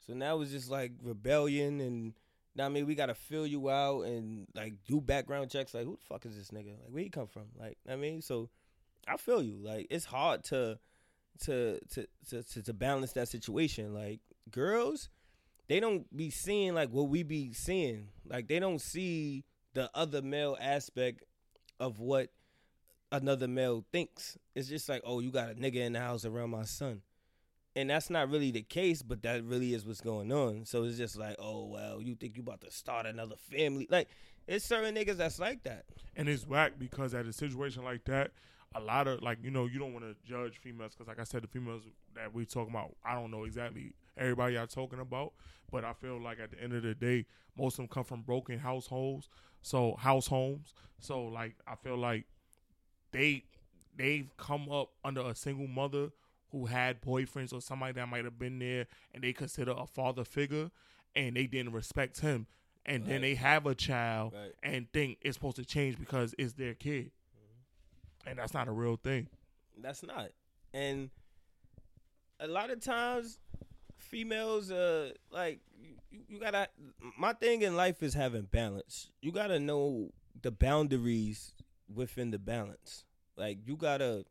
So 0.06 0.14
now 0.14 0.40
it's 0.42 0.52
just 0.52 0.70
like 0.70 0.92
rebellion 1.02 1.82
and. 1.82 2.14
Now 2.58 2.68
I 2.68 2.70
mean, 2.70 2.86
we 2.86 2.96
gotta 2.96 3.16
fill 3.16 3.46
you 3.46 3.70
out 3.70 4.04
and 4.04 4.48
like 4.56 4.76
do 4.88 5.02
background 5.02 5.50
checks. 5.52 5.74
Like, 5.74 5.84
who 5.84 5.98
the 5.98 6.06
fuck 6.08 6.26
is 6.26 6.38
this 6.38 6.52
nigga? 6.52 6.80
Like, 6.80 6.90
where 6.90 7.04
he 7.04 7.10
come 7.10 7.28
from? 7.28 7.48
Like, 7.60 7.78
I 7.90 7.98
mean, 7.98 8.22
so 8.22 8.50
I 9.08 9.18
feel 9.18 9.44
you. 9.44 9.58
Like, 9.62 9.88
it's 9.90 10.06
hard 10.06 10.46
to 10.46 10.80
to 11.46 11.80
to 11.96 12.08
to 12.30 12.44
to, 12.44 12.62
to 12.64 12.74
balance 12.74 13.12
that 13.12 13.28
situation. 13.28 13.94
Like, 13.94 14.22
girls, 14.52 15.10
they 15.68 15.80
don't 15.80 16.16
be 16.16 16.30
seeing 16.30 16.74
like 16.74 16.90
what 16.90 17.10
we 17.10 17.24
be 17.24 17.54
seeing. 17.54 18.10
Like 18.28 18.48
they 18.48 18.60
don't 18.60 18.82
see 18.82 19.44
the 19.74 19.90
other 19.94 20.22
male 20.22 20.58
aspect 20.60 21.24
of 21.80 22.00
what 22.00 22.30
another 23.12 23.48
male 23.48 23.84
thinks. 23.92 24.38
It's 24.54 24.68
just 24.70 24.88
like, 24.90 25.02
oh, 25.06 25.20
you 25.20 25.32
got 25.32 25.50
a 25.50 25.54
nigga 25.54 25.78
in 25.78 25.94
the 25.94 26.00
house 26.00 26.26
around 26.26 26.52
my 26.52 26.64
son. 26.64 27.02
And 27.76 27.90
that's 27.90 28.10
not 28.10 28.30
really 28.30 28.52
the 28.52 28.62
case, 28.62 29.02
but 29.02 29.22
that 29.24 29.44
really 29.44 29.74
is 29.74 29.86
what's 29.86 30.00
going 30.00 30.32
on. 30.32 30.66
So 30.66 30.84
it's 30.84 30.98
just 30.98 31.18
like, 31.18 31.36
oh 31.40 31.66
well, 31.66 32.02
you 32.02 32.16
think 32.16 32.38
you 32.38 32.44
about 32.44 32.62
to 32.62 32.72
start 32.72 33.06
another 33.06 33.36
family. 33.52 33.88
Like 33.90 34.08
it's 34.48 34.64
certain 34.64 34.96
niggas 34.96 35.18
that's 35.18 35.40
like 35.40 35.64
that. 35.64 35.86
and 36.16 36.30
it's 36.30 36.48
whack 36.48 36.74
because 36.78 37.14
at 37.14 37.26
a 37.26 37.34
situation 37.34 37.84
like 37.84 38.06
that, 38.06 38.32
a 38.76 38.80
lot 38.80 39.08
of 39.08 39.22
like 39.22 39.40
you 39.44 39.52
know 39.52 39.66
you 39.66 39.80
don't 39.80 39.94
want 39.94 40.06
to 40.06 40.16
judge 40.30 40.58
females 40.60 40.94
because 40.94 41.08
like 41.08 41.20
I 41.20 41.24
said, 41.26 41.44
the 41.44 41.48
females 41.48 41.84
that 42.16 42.34
we 42.34 42.46
talking 42.46 42.74
about, 42.74 42.96
I 43.04 43.14
don't 43.14 43.32
know 43.32 43.44
exactly 43.44 43.94
everybody 44.18 44.56
y'all 44.56 44.68
talking 44.68 45.00
about, 45.00 45.34
but 45.72 45.84
I 45.84 45.94
feel 45.94 46.22
like 46.22 46.40
at 46.40 46.52
the 46.52 46.62
end 46.62 46.74
of 46.74 46.84
the 46.84 46.96
day, 46.96 47.26
most 47.58 47.74
of 47.74 47.78
them 47.78 47.88
come 47.88 48.04
from 48.04 48.22
broken 48.22 48.60
households, 48.60 49.30
so 49.62 49.96
house 49.96 50.28
homes. 50.28 50.74
So 51.00 51.24
like 51.26 51.56
I 51.68 51.76
feel 51.76 51.98
like 51.98 52.26
they 53.12 53.44
they've 53.96 54.30
come 54.38 54.70
up 54.70 54.90
under 55.04 55.22
a 55.22 55.36
single 55.36 55.68
mother 55.68 56.10
who 56.52 56.66
had 56.66 57.02
boyfriends 57.02 57.54
or 57.54 57.62
somebody 57.62 57.94
that 57.94 58.08
might 58.08 58.24
have 58.24 58.38
been 58.40 58.60
there 58.60 58.88
and 59.14 59.24
they 59.24 59.34
consider 59.34 59.72
a 59.72 59.86
father 59.88 60.24
figure 60.24 60.70
and 61.16 61.36
they 61.36 61.48
didn't 61.48 61.74
respect 61.74 62.20
him 62.22 62.48
and 62.86 63.06
then 63.06 63.22
they 63.22 63.36
have 63.36 63.66
a 63.66 63.74
child 63.76 64.34
Right. 64.34 64.52
and 64.64 64.92
think 64.94 65.18
it's 65.22 65.36
supposed 65.36 65.56
to 65.58 65.66
change 65.66 65.98
because 65.98 66.36
it's 66.38 66.54
their 66.54 66.74
kid 66.76 67.06
mm-hmm. 67.06 68.30
and 68.30 68.40
that's 68.40 68.54
not 68.54 68.68
a 68.68 68.72
real 68.72 68.96
thing 68.98 69.28
That's 69.82 70.04
not. 70.04 70.30
And 70.74 71.10
a 72.40 72.48
lot 72.48 72.70
of 72.70 72.82
times, 72.82 73.40
females, 74.16 74.72
uh, 74.72 75.12
like 75.30 75.60
you, 76.10 76.22
you 76.30 76.40
gotta. 76.40 76.70
My 77.18 77.34
thing 77.34 77.64
in 77.64 77.76
life 77.76 78.02
is 78.02 78.14
having 78.14 78.44
balance. 78.44 79.12
You 79.22 79.34
gotta 79.34 79.60
know 79.60 80.12
the 80.42 80.52
boundaries 80.52 81.54
within 81.94 82.32
the 82.32 82.40
balance. 82.40 83.04
Like 83.36 83.58
you 83.66 83.76
gotta 83.76 84.26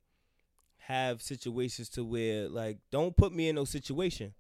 have 0.79 1.21
situations 1.21 1.91
to 1.91 2.05
where, 2.05 2.49
like, 2.49 2.79
don't 2.91 3.15
put 3.17 3.35
me 3.35 3.49
in 3.49 3.57
no 3.57 3.65
situation. 3.65 4.33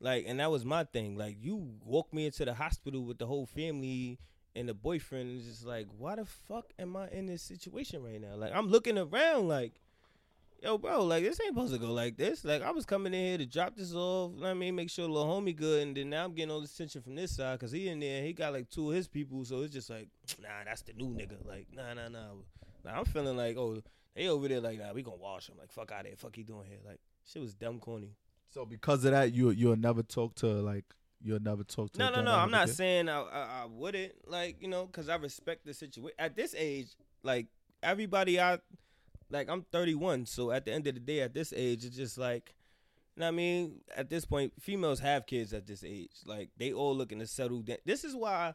Like, 0.00 0.24
and 0.28 0.38
that 0.38 0.50
was 0.50 0.64
my 0.64 0.84
thing. 0.84 1.16
Like, 1.16 1.38
you 1.40 1.70
walk 1.84 2.12
me 2.12 2.26
into 2.26 2.44
the 2.44 2.54
hospital 2.54 3.04
with 3.04 3.18
the 3.18 3.26
whole 3.26 3.46
family 3.46 4.18
and 4.56 4.68
the 4.68 4.74
boyfriend, 4.74 5.36
it's 5.36 5.46
just 5.46 5.64
like, 5.64 5.86
why 5.96 6.16
the 6.16 6.24
fuck 6.24 6.72
am 6.78 6.96
I 6.96 7.08
in 7.08 7.26
this 7.26 7.42
situation 7.42 8.02
right 8.02 8.20
now? 8.20 8.36
Like, 8.36 8.52
I'm 8.54 8.68
looking 8.68 8.98
around, 8.98 9.48
like 9.48 9.72
yo, 10.64 10.78
bro, 10.78 11.04
like 11.04 11.22
this 11.22 11.38
ain't 11.40 11.54
supposed 11.54 11.72
to 11.74 11.78
go 11.78 11.92
like 11.92 12.16
this. 12.16 12.44
Like 12.44 12.62
I 12.62 12.70
was 12.70 12.86
coming 12.86 13.12
in 13.12 13.20
here 13.20 13.38
to 13.38 13.46
drop 13.46 13.76
this 13.76 13.94
off. 13.94 14.32
you 14.34 14.42
know 14.42 14.50
I 14.50 14.54
mean, 14.54 14.74
make 14.74 14.90
sure 14.90 15.06
little 15.06 15.28
homie 15.28 15.54
good, 15.54 15.86
and 15.86 15.96
then 15.96 16.10
now 16.10 16.24
I'm 16.24 16.32
getting 16.32 16.50
all 16.50 16.60
this 16.60 16.74
attention 16.74 17.02
from 17.02 17.14
this 17.14 17.36
side 17.36 17.58
because 17.58 17.72
he 17.72 17.88
in 17.88 18.00
there. 18.00 18.22
He 18.22 18.32
got 18.32 18.52
like 18.52 18.70
two 18.70 18.90
of 18.90 18.96
his 18.96 19.06
people, 19.06 19.44
so 19.44 19.62
it's 19.62 19.74
just 19.74 19.90
like, 19.90 20.08
nah, 20.42 20.48
that's 20.64 20.82
the 20.82 20.94
new 20.94 21.08
nigga. 21.08 21.46
Like, 21.46 21.66
nah, 21.72 21.94
nah, 21.94 22.08
nah. 22.08 22.32
Nah, 22.84 22.98
I'm 22.98 23.04
feeling 23.04 23.36
like, 23.36 23.56
oh, 23.56 23.82
they 24.14 24.28
over 24.28 24.48
there 24.48 24.60
like, 24.60 24.78
nah, 24.78 24.92
we 24.92 25.02
gonna 25.02 25.16
wash 25.16 25.48
him. 25.48 25.56
Like, 25.58 25.70
fuck 25.70 25.92
out 25.92 26.00
of 26.00 26.06
here. 26.06 26.16
Fuck 26.16 26.36
he 26.36 26.42
doing 26.42 26.66
here. 26.66 26.78
Like, 26.84 27.00
shit 27.26 27.42
was 27.42 27.54
dumb 27.54 27.78
corny. 27.78 28.16
so 28.50 28.64
because 28.64 29.04
of 29.04 29.12
that, 29.12 29.32
you 29.32 29.50
you'll 29.50 29.76
never 29.76 30.02
talk 30.02 30.34
to 30.36 30.46
like 30.46 30.84
you'll 31.22 31.40
never 31.40 31.64
talk 31.64 31.92
to. 31.92 31.98
No, 31.98 32.10
no, 32.10 32.22
no. 32.22 32.32
I'm 32.32 32.50
not 32.50 32.66
kid? 32.66 32.76
saying 32.76 33.08
I, 33.08 33.20
I, 33.20 33.40
I 33.62 33.66
wouldn't 33.68 34.12
like 34.26 34.56
you 34.60 34.68
know 34.68 34.86
because 34.86 35.08
I 35.08 35.16
respect 35.16 35.66
the 35.66 35.74
situation. 35.74 36.16
At 36.18 36.36
this 36.36 36.54
age, 36.56 36.88
like 37.22 37.48
everybody, 37.82 38.40
I 38.40 38.58
like 39.34 39.48
I'm 39.50 39.62
31, 39.62 40.26
so 40.26 40.50
at 40.50 40.64
the 40.64 40.72
end 40.72 40.86
of 40.86 40.94
the 40.94 41.00
day, 41.00 41.20
at 41.20 41.34
this 41.34 41.52
age, 41.54 41.84
it's 41.84 41.96
just 41.96 42.16
like, 42.16 42.54
you 43.16 43.20
know 43.20 43.26
what 43.26 43.32
I 43.32 43.36
mean. 43.36 43.80
At 43.96 44.08
this 44.08 44.24
point, 44.24 44.52
females 44.60 45.00
have 45.00 45.26
kids 45.26 45.52
at 45.52 45.66
this 45.66 45.84
age. 45.84 46.12
Like 46.24 46.50
they 46.56 46.72
all 46.72 46.96
looking 46.96 47.18
to 47.18 47.26
settle 47.26 47.60
down. 47.60 47.78
This 47.84 48.04
is 48.04 48.14
why, 48.14 48.54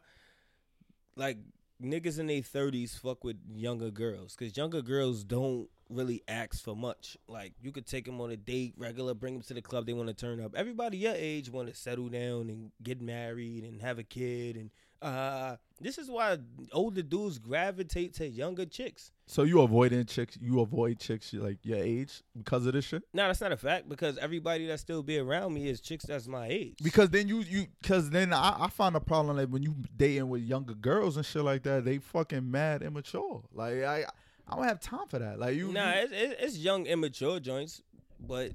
like 1.16 1.38
niggas 1.82 2.18
in 2.18 2.26
their 2.26 2.40
30s 2.42 2.98
fuck 2.98 3.24
with 3.24 3.36
younger 3.54 3.90
girls 3.90 4.36
because 4.36 4.56
younger 4.56 4.82
girls 4.82 5.24
don't 5.24 5.68
really 5.88 6.22
ask 6.28 6.62
for 6.62 6.76
much. 6.76 7.16
Like 7.28 7.52
you 7.60 7.72
could 7.72 7.86
take 7.86 8.04
them 8.04 8.20
on 8.20 8.30
a 8.30 8.36
date, 8.36 8.74
regular, 8.76 9.14
bring 9.14 9.34
them 9.34 9.42
to 9.42 9.54
the 9.54 9.62
club. 9.62 9.86
They 9.86 9.92
want 9.92 10.08
to 10.08 10.14
turn 10.14 10.40
up. 10.42 10.54
Everybody 10.54 10.98
your 10.98 11.14
age 11.14 11.50
want 11.50 11.68
to 11.68 11.74
settle 11.74 12.08
down 12.08 12.48
and 12.48 12.70
get 12.82 13.00
married 13.00 13.64
and 13.64 13.80
have 13.82 13.98
a 13.98 14.04
kid. 14.04 14.56
And 14.56 14.70
uh, 15.02 15.56
this 15.80 15.96
is 15.98 16.10
why 16.10 16.36
older 16.72 17.02
dudes 17.02 17.38
gravitate 17.38 18.14
to 18.14 18.28
younger 18.28 18.66
chicks. 18.66 19.12
So 19.26 19.44
you 19.44 19.60
avoiding 19.62 20.04
chicks? 20.04 20.36
You 20.40 20.60
avoid 20.60 20.98
chicks 20.98 21.32
like 21.32 21.58
your 21.62 21.78
age 21.78 22.22
because 22.36 22.66
of 22.66 22.72
this 22.74 22.84
shit? 22.84 23.02
No, 23.14 23.26
that's 23.26 23.40
not 23.40 23.52
a 23.52 23.56
fact 23.56 23.88
because 23.88 24.18
everybody 24.18 24.66
that 24.66 24.80
still 24.80 25.02
be 25.02 25.18
around 25.18 25.54
me 25.54 25.68
is 25.68 25.80
chicks 25.80 26.04
that's 26.04 26.26
my 26.26 26.48
age. 26.48 26.74
Because 26.82 27.10
then 27.10 27.28
you 27.28 27.38
you 27.40 27.66
because 27.80 28.10
then 28.10 28.32
I, 28.32 28.64
I 28.64 28.68
find 28.68 28.94
a 28.96 29.00
problem 29.00 29.36
like 29.36 29.48
when 29.48 29.62
you 29.62 29.74
dating 29.96 30.28
with 30.28 30.42
younger 30.42 30.74
girls 30.74 31.16
and 31.16 31.24
shit 31.24 31.42
like 31.44 31.62
that, 31.62 31.84
they 31.84 31.98
fucking 31.98 32.50
mad 32.50 32.82
immature. 32.82 33.42
Like 33.54 33.82
I 33.82 34.04
I 34.48 34.56
don't 34.56 34.64
have 34.64 34.80
time 34.80 35.06
for 35.08 35.18
that. 35.20 35.38
Like 35.38 35.54
you, 35.56 35.72
Nah, 35.72 35.92
you- 35.94 36.00
it's, 36.02 36.12
it's, 36.12 36.42
it's 36.42 36.58
young 36.58 36.84
immature 36.86 37.38
joints, 37.40 37.82
but 38.18 38.50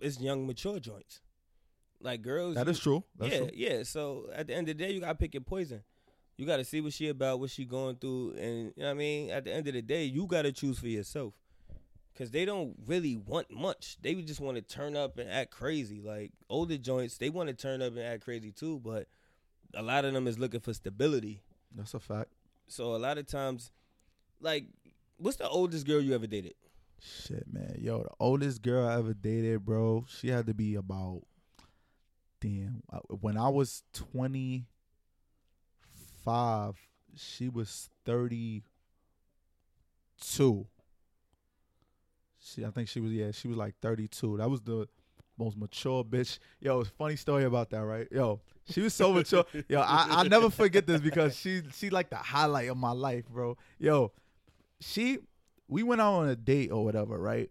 it's 0.00 0.18
young 0.20 0.46
mature 0.46 0.80
joints. 0.80 1.20
Like 2.06 2.22
girls, 2.22 2.54
that 2.54 2.68
is 2.68 2.78
true. 2.78 3.02
That's 3.18 3.32
yeah, 3.32 3.38
true. 3.38 3.50
yeah. 3.52 3.82
So 3.82 4.30
at 4.32 4.46
the 4.46 4.54
end 4.54 4.68
of 4.68 4.78
the 4.78 4.84
day, 4.84 4.92
you 4.92 5.00
gotta 5.00 5.16
pick 5.16 5.34
your 5.34 5.40
poison. 5.40 5.82
You 6.36 6.46
gotta 6.46 6.64
see 6.64 6.80
what 6.80 6.92
she 6.92 7.08
about, 7.08 7.40
what 7.40 7.50
she 7.50 7.64
going 7.64 7.96
through, 7.96 8.34
and 8.38 8.72
you 8.76 8.82
know 8.82 8.84
what 8.84 8.90
I 8.90 8.94
mean. 8.94 9.30
At 9.30 9.44
the 9.44 9.52
end 9.52 9.66
of 9.66 9.74
the 9.74 9.82
day, 9.82 10.04
you 10.04 10.24
gotta 10.26 10.52
choose 10.52 10.78
for 10.78 10.86
yourself, 10.86 11.34
cause 12.16 12.30
they 12.30 12.44
don't 12.44 12.76
really 12.86 13.16
want 13.16 13.50
much. 13.50 13.98
They 14.00 14.14
just 14.14 14.40
want 14.40 14.56
to 14.56 14.62
turn 14.62 14.94
up 14.94 15.18
and 15.18 15.28
act 15.28 15.50
crazy. 15.50 16.00
Like 16.00 16.30
older 16.48 16.78
joints, 16.78 17.18
they 17.18 17.28
want 17.28 17.48
to 17.48 17.54
turn 17.54 17.82
up 17.82 17.94
and 17.94 18.02
act 18.02 18.22
crazy 18.22 18.52
too, 18.52 18.80
but 18.84 19.08
a 19.74 19.82
lot 19.82 20.04
of 20.04 20.12
them 20.12 20.28
is 20.28 20.38
looking 20.38 20.60
for 20.60 20.72
stability. 20.72 21.42
That's 21.74 21.94
a 21.94 21.98
fact. 21.98 22.30
So 22.68 22.94
a 22.94 22.98
lot 22.98 23.18
of 23.18 23.26
times, 23.26 23.72
like, 24.40 24.66
what's 25.16 25.38
the 25.38 25.48
oldest 25.48 25.88
girl 25.88 26.00
you 26.00 26.14
ever 26.14 26.28
dated? 26.28 26.54
Shit, 27.00 27.52
man. 27.52 27.78
Yo, 27.80 28.04
the 28.04 28.10
oldest 28.20 28.62
girl 28.62 28.86
I 28.86 28.96
ever 28.96 29.12
dated, 29.12 29.64
bro, 29.64 30.04
she 30.08 30.28
had 30.28 30.46
to 30.46 30.54
be 30.54 30.76
about 30.76 31.22
damn. 32.48 32.82
I- 32.90 32.96
uh, 32.98 33.00
When 33.20 33.36
I 33.36 33.48
was 33.48 33.82
25, 33.92 36.76
she 37.16 37.48
was 37.48 37.90
32. 38.04 40.66
She 42.38 42.64
I 42.64 42.70
think 42.70 42.88
she 42.88 43.00
was 43.00 43.12
yeah, 43.12 43.30
she 43.32 43.48
was 43.48 43.56
like 43.56 43.74
32. 43.82 44.36
That 44.38 44.48
was 44.48 44.60
the 44.62 44.88
most 45.38 45.56
mature 45.56 46.04
bitch. 46.04 46.38
Yo, 46.60 46.80
it's 46.80 46.90
a 46.90 46.92
funny 46.92 47.16
story 47.16 47.44
about 47.44 47.70
that, 47.70 47.84
right? 47.84 48.08
Yo, 48.10 48.40
she 48.70 48.80
was 48.80 48.94
so 48.94 49.12
mature. 49.12 49.44
Yo, 49.68 49.80
I 49.80 50.22
I 50.22 50.28
never 50.28 50.50
forget 50.50 50.86
this 50.86 51.00
because 51.00 51.36
she 51.36 51.62
she 51.74 51.90
like 51.90 52.10
the 52.10 52.16
highlight 52.16 52.68
of 52.70 52.76
my 52.76 52.92
life, 52.92 53.26
bro. 53.28 53.56
Yo, 53.78 54.12
she 54.80 55.18
we 55.68 55.82
went 55.82 56.00
out 56.00 56.14
on 56.14 56.28
a 56.28 56.36
date 56.36 56.70
or 56.70 56.84
whatever, 56.84 57.18
right? 57.18 57.50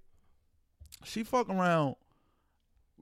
She 1.04 1.24
fuck 1.24 1.50
around 1.50 1.96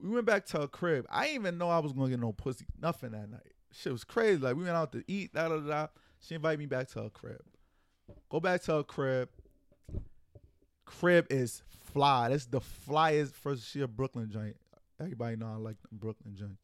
we 0.02 0.10
went 0.10 0.26
back 0.26 0.46
to 0.46 0.60
her 0.60 0.66
crib. 0.66 1.06
I 1.10 1.24
didn't 1.24 1.40
even 1.42 1.58
know 1.58 1.70
I 1.70 1.78
was 1.78 1.92
gonna 1.92 2.10
get 2.10 2.20
no 2.20 2.32
pussy, 2.32 2.66
nothing 2.80 3.12
that 3.12 3.30
night. 3.30 3.52
Shit 3.72 3.92
was 3.92 4.04
crazy. 4.04 4.40
Like 4.40 4.56
we 4.56 4.64
went 4.64 4.76
out 4.76 4.92
to 4.92 5.02
eat, 5.08 5.32
da 5.34 5.48
da 5.48 5.58
da. 5.58 5.68
da. 5.68 5.86
She 6.20 6.34
invited 6.34 6.58
me 6.58 6.66
back 6.66 6.88
to 6.90 7.02
her 7.02 7.10
crib. 7.10 7.42
Go 8.30 8.40
back 8.40 8.62
to 8.62 8.74
her 8.74 8.82
crib. 8.82 9.28
Crib 10.86 11.26
is 11.30 11.62
fly. 11.92 12.30
That's 12.30 12.46
the 12.46 12.60
flyest. 12.60 13.32
First, 13.32 13.68
she 13.70 13.80
a 13.80 13.88
Brooklyn 13.88 14.30
joint. 14.30 14.56
Everybody 15.00 15.36
know 15.36 15.46
I 15.46 15.56
like 15.56 15.76
Brooklyn 15.92 16.36
joints. 16.36 16.62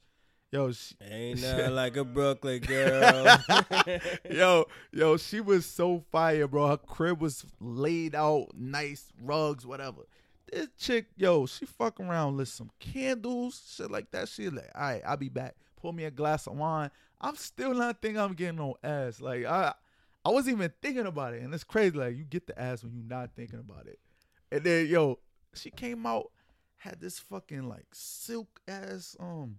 Yo, 0.52 0.72
she, 0.72 0.96
Ain't 1.00 1.42
nothing 1.42 1.74
like 1.74 1.96
a 1.96 2.04
Brooklyn 2.04 2.60
girl. 2.60 3.38
yo, 4.30 4.64
yo, 4.92 5.16
she 5.16 5.40
was 5.40 5.64
so 5.64 6.02
fire, 6.10 6.48
bro. 6.48 6.66
Her 6.66 6.76
crib 6.76 7.20
was 7.20 7.44
laid 7.60 8.16
out, 8.16 8.48
nice 8.56 9.12
rugs, 9.22 9.64
whatever. 9.64 10.02
This 10.52 10.68
chick, 10.78 11.06
yo, 11.16 11.46
she 11.46 11.66
fuck 11.66 12.00
around, 12.00 12.36
lit 12.36 12.48
some 12.48 12.70
candles, 12.78 13.74
shit 13.76 13.90
like 13.90 14.10
that. 14.10 14.28
She 14.28 14.48
like, 14.50 14.70
all 14.74 14.82
right, 14.82 15.02
I'll 15.06 15.16
be 15.16 15.28
back. 15.28 15.54
Pour 15.76 15.92
me 15.92 16.04
a 16.04 16.10
glass 16.10 16.46
of 16.46 16.56
wine. 16.56 16.90
I'm 17.20 17.36
still 17.36 17.74
not 17.74 18.00
thinking 18.00 18.20
I'm 18.20 18.34
getting 18.34 18.56
no 18.56 18.76
ass. 18.82 19.20
Like 19.20 19.44
I, 19.44 19.74
I 20.24 20.30
wasn't 20.30 20.56
even 20.56 20.72
thinking 20.82 21.06
about 21.06 21.34
it, 21.34 21.42
and 21.42 21.54
it's 21.54 21.64
crazy. 21.64 21.96
Like 21.96 22.16
you 22.16 22.24
get 22.24 22.46
the 22.46 22.58
ass 22.60 22.82
when 22.82 22.94
you're 22.94 23.04
not 23.04 23.30
thinking 23.36 23.60
about 23.60 23.86
it. 23.86 23.98
And 24.50 24.64
then, 24.64 24.86
yo, 24.88 25.18
she 25.54 25.70
came 25.70 26.04
out, 26.06 26.30
had 26.76 27.00
this 27.00 27.18
fucking 27.18 27.68
like 27.68 27.86
silk 27.92 28.60
ass 28.66 29.16
um. 29.20 29.56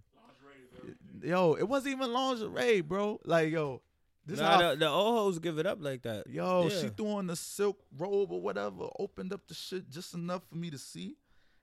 Yo, 1.22 1.54
it 1.54 1.68
wasn't 1.68 1.94
even 1.94 2.12
lingerie, 2.12 2.80
bro. 2.80 3.20
Like, 3.24 3.52
yo, 3.52 3.82
this 4.24 4.38
nah, 4.38 4.50
how 4.50 4.70
the, 4.70 4.76
the 4.76 4.88
old 4.88 5.16
hoes 5.16 5.38
give 5.38 5.58
it 5.58 5.66
up 5.66 5.78
like 5.80 6.02
that. 6.02 6.28
Yo, 6.28 6.68
she 6.68 6.88
threw 6.88 7.08
on 7.08 7.26
the 7.26 7.36
silk 7.36 7.80
robe 7.96 8.30
or 8.30 8.40
whatever, 8.40 8.88
opened 8.98 9.32
up 9.32 9.48
the 9.48 9.54
shit 9.54 9.90
just 9.90 10.14
enough 10.14 10.42
for 10.48 10.56
me 10.56 10.70
to 10.70 10.78
see. 10.78 11.16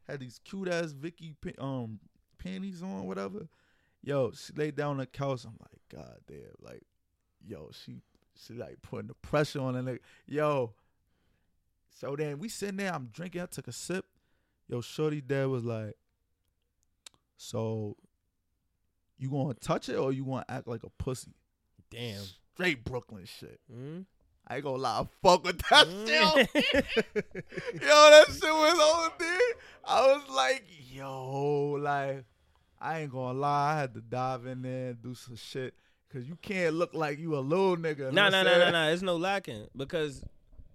Had 0.08 0.20
these 0.20 0.40
cute 0.44 0.68
ass 0.68 0.92
Vicky 0.92 1.36
um 1.60 2.00
panties 2.38 2.82
on, 2.82 3.06
whatever. 3.06 3.48
Yo, 4.02 4.32
she 4.32 4.54
laid 4.54 4.76
down 4.76 4.92
on 4.92 4.98
the 4.98 5.06
couch. 5.06 5.46
I'm 5.46 5.58
like, 5.60 5.82
God 5.90 6.18
damn, 6.28 6.40
like, 6.62 6.84
yo, 7.46 7.70
she 7.72 8.02
she 8.36 8.54
like 8.54 8.82
putting 8.82 9.08
the 9.08 9.14
pressure 9.16 9.62
on 9.62 9.76
and 9.76 9.88
like, 9.88 10.02
yo. 10.26 10.74
So 11.90 12.16
then 12.16 12.40
we 12.40 12.48
sitting 12.50 12.78
there, 12.78 12.94
I'm 12.94 13.10
drinking, 13.12 13.42
I 13.42 13.46
took 13.46 13.68
a 13.68 13.74
sip. 13.74 14.06
Yo, 14.68 14.82
Shorty 14.82 15.20
dad 15.20 15.48
was 15.48 15.66
like, 15.66 15.96
So 17.36 17.98
you 19.18 19.30
gonna 19.30 19.54
touch 19.54 19.90
it 19.90 19.96
or 19.96 20.12
you 20.14 20.26
gonna 20.26 20.46
act 20.48 20.68
like 20.68 20.84
a 20.84 20.90
pussy? 20.90 21.34
Damn. 21.90 22.24
Straight 22.60 22.84
Brooklyn 22.84 23.24
shit. 23.26 23.58
Mm. 23.74 24.06
I 24.46 24.56
ain't 24.56 24.64
gonna 24.66 24.78
lie, 24.82 25.00
I 25.02 25.08
fuck 25.24 25.46
with 25.46 25.60
that 25.70 25.88
Mm. 25.88 26.08
shit. 26.08 26.66
yo, 27.16 28.10
that 28.10 28.26
shit 28.28 28.44
was 28.44 28.80
on 28.80 29.12
there. 29.18 29.40
I 29.86 30.02
was 30.08 30.30
like, 30.30 30.64
yo, 30.92 31.78
like, 31.80 32.26
I 32.82 33.00
ain't 33.02 33.12
gonna 33.12 33.40
lie, 33.40 33.74
I 33.76 33.80
had 33.80 33.94
to 33.94 34.02
dive 34.02 34.46
in 34.46 34.62
there 34.64 34.90
and 34.90 35.02
do 35.02 35.16
some 35.16 35.36
shit. 35.38 35.74
Cause 36.12 36.26
you 36.26 36.36
can't 36.42 36.74
look 36.76 36.94
like 36.94 37.18
you 37.20 37.38
a 37.38 37.40
little 37.40 37.78
nigga. 37.78 38.12
Nah, 38.12 38.30
nah, 38.30 38.42
nah, 38.44 38.58
nah, 38.58 38.72
nah. 38.72 38.88
It's 38.90 39.04
no 39.04 39.16
lacking 39.16 39.68
because, 39.78 40.24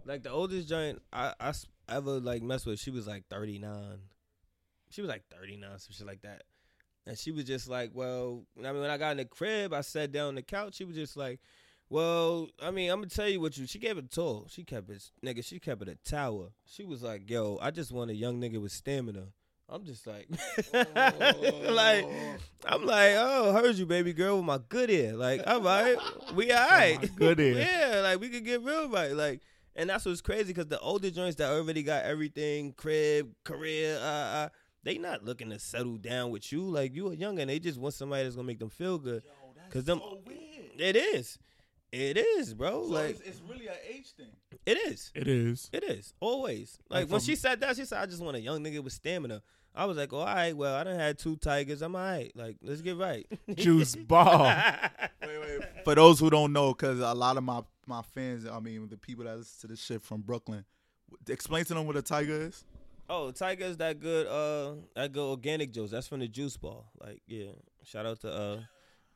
like, 0.06 0.22
the 0.22 0.30
oldest 0.30 0.68
joint 0.68 1.02
I, 1.12 1.34
I 1.40 1.52
ever 1.88 2.20
like 2.20 2.40
messed 2.40 2.64
with, 2.66 2.78
she 2.78 2.90
was 2.92 3.06
like 3.08 3.24
thirty 3.28 3.58
nine. 3.58 3.98
She 4.90 5.02
was 5.02 5.10
like 5.10 5.24
thirty 5.30 5.56
nine, 5.56 5.76
some 5.80 5.92
shit 5.92 6.06
like 6.06 6.22
that. 6.22 6.44
And 7.06 7.18
she 7.18 7.32
was 7.32 7.44
just 7.44 7.68
like, 7.68 7.90
well, 7.92 8.44
I 8.60 8.70
mean, 8.72 8.80
when 8.80 8.90
I 8.90 8.96
got 8.96 9.10
in 9.10 9.16
the 9.18 9.24
crib, 9.24 9.74
I 9.74 9.80
sat 9.82 10.12
down 10.12 10.28
on 10.28 10.34
the 10.36 10.42
couch. 10.42 10.76
She 10.76 10.84
was 10.84 10.94
just 10.94 11.16
like, 11.16 11.40
well, 11.94 12.48
I 12.60 12.72
mean, 12.72 12.90
I'm 12.90 12.98
gonna 12.98 13.08
tell 13.08 13.28
you 13.28 13.40
what 13.40 13.56
you. 13.56 13.68
She 13.68 13.78
gave 13.78 13.98
it 13.98 14.06
a 14.06 14.08
tour. 14.08 14.46
She 14.48 14.64
kept 14.64 14.90
it, 14.90 15.00
nigga. 15.24 15.44
She 15.44 15.60
kept 15.60 15.80
it 15.80 15.88
a 15.88 15.94
tower. 15.94 16.48
She 16.66 16.84
was 16.84 17.04
like, 17.04 17.30
yo, 17.30 17.56
I 17.62 17.70
just 17.70 17.92
want 17.92 18.10
a 18.10 18.14
young 18.16 18.40
nigga 18.40 18.60
with 18.60 18.72
stamina. 18.72 19.28
I'm 19.68 19.84
just 19.84 20.04
like, 20.04 20.26
like, 20.74 22.04
I'm 22.66 22.84
like, 22.84 23.12
oh, 23.16 23.52
heard 23.52 23.76
you, 23.76 23.86
baby 23.86 24.12
girl, 24.12 24.38
with 24.38 24.44
my 24.44 24.58
good 24.68 24.90
ear. 24.90 25.12
Like, 25.12 25.42
all 25.46 25.60
right, 25.60 25.96
we 26.34 26.50
all 26.50 26.68
right. 26.68 27.14
good 27.14 27.38
ear. 27.38 27.58
yeah, 27.60 28.00
like 28.00 28.20
we 28.20 28.28
could 28.28 28.44
get 28.44 28.64
real 28.64 28.88
right. 28.88 29.12
Like, 29.12 29.42
and 29.76 29.88
that's 29.88 30.04
what's 30.04 30.20
crazy 30.20 30.46
because 30.46 30.66
the 30.66 30.80
older 30.80 31.12
joints 31.12 31.36
that 31.36 31.52
already 31.52 31.84
got 31.84 32.04
everything, 32.04 32.72
crib, 32.72 33.30
career, 33.44 33.98
uh, 34.00 34.04
uh, 34.04 34.48
they 34.82 34.98
not 34.98 35.24
looking 35.24 35.50
to 35.50 35.60
settle 35.60 35.98
down 35.98 36.30
with 36.30 36.50
you. 36.50 36.68
Like 36.68 36.92
you 36.92 37.12
a 37.12 37.16
youngin', 37.16 37.46
they 37.46 37.60
just 37.60 37.78
want 37.78 37.94
somebody 37.94 38.24
that's 38.24 38.34
gonna 38.34 38.48
make 38.48 38.58
them 38.58 38.70
feel 38.70 38.98
good. 38.98 39.22
Cause 39.70 39.84
them, 39.84 40.00
it 40.76 40.96
is, 40.96 41.38
it 41.94 42.16
is, 42.18 42.54
bro. 42.54 42.84
So 42.86 42.92
like 42.92 43.10
it's, 43.10 43.20
it's 43.20 43.40
really 43.48 43.68
an 43.68 43.74
age 43.88 44.12
thing. 44.16 44.26
it 44.66 44.76
is. 44.78 45.10
It 45.14 45.28
is. 45.28 45.70
It 45.72 45.84
is 45.84 46.12
always 46.20 46.78
like, 46.90 47.02
Like 47.02 47.10
when 47.10 47.20
from- 47.20 47.26
she 47.26 47.36
said 47.36 47.60
that, 47.60 47.76
She 47.76 47.84
said, 47.84 48.00
"I 48.02 48.06
just 48.06 48.22
want 48.22 48.36
a 48.36 48.40
young 48.40 48.62
nigga 48.62 48.82
with 48.82 48.92
stamina." 48.92 49.42
I 49.76 49.86
was 49.86 49.96
like, 49.96 50.12
"All 50.12 50.24
right, 50.24 50.56
well, 50.56 50.74
I 50.76 50.84
done 50.84 50.98
had 50.98 51.18
two 51.18 51.36
tigers. 51.36 51.82
I'm 51.82 51.96
all 51.96 52.02
right. 52.02 52.30
Like, 52.36 52.56
let's 52.62 52.80
get 52.80 52.96
right." 52.96 53.26
Juice 53.54 53.96
ball. 53.96 54.44
Wait, 55.22 55.40
wait. 55.40 55.60
For 55.84 55.94
those 55.94 56.20
who 56.20 56.30
don't 56.30 56.52
know, 56.52 56.72
because 56.72 57.00
a 57.00 57.12
lot 57.14 57.36
of 57.36 57.42
my 57.44 57.62
my 57.86 58.02
fans, 58.02 58.46
I 58.46 58.60
mean, 58.60 58.88
the 58.88 58.96
people 58.96 59.24
that 59.24 59.36
listen 59.36 59.60
to 59.62 59.66
this 59.68 59.82
shit 59.84 60.02
from 60.02 60.20
Brooklyn, 60.22 60.64
explain 61.28 61.64
to 61.66 61.74
them 61.74 61.86
what 61.86 61.96
a 61.96 62.02
tiger 62.02 62.32
is. 62.42 62.64
oh, 63.10 63.30
tiger 63.32 63.64
is 63.64 63.76
that 63.78 64.00
good. 64.00 64.26
Uh, 64.26 64.76
that 64.94 65.12
good 65.12 65.28
organic 65.28 65.72
juice. 65.72 65.90
That's 65.90 66.06
from 66.08 66.20
the 66.20 66.28
juice 66.28 66.56
ball. 66.56 66.86
Like, 67.00 67.20
yeah. 67.26 67.50
Shout 67.82 68.06
out 68.06 68.20
to 68.20 68.32
uh, 68.32 68.60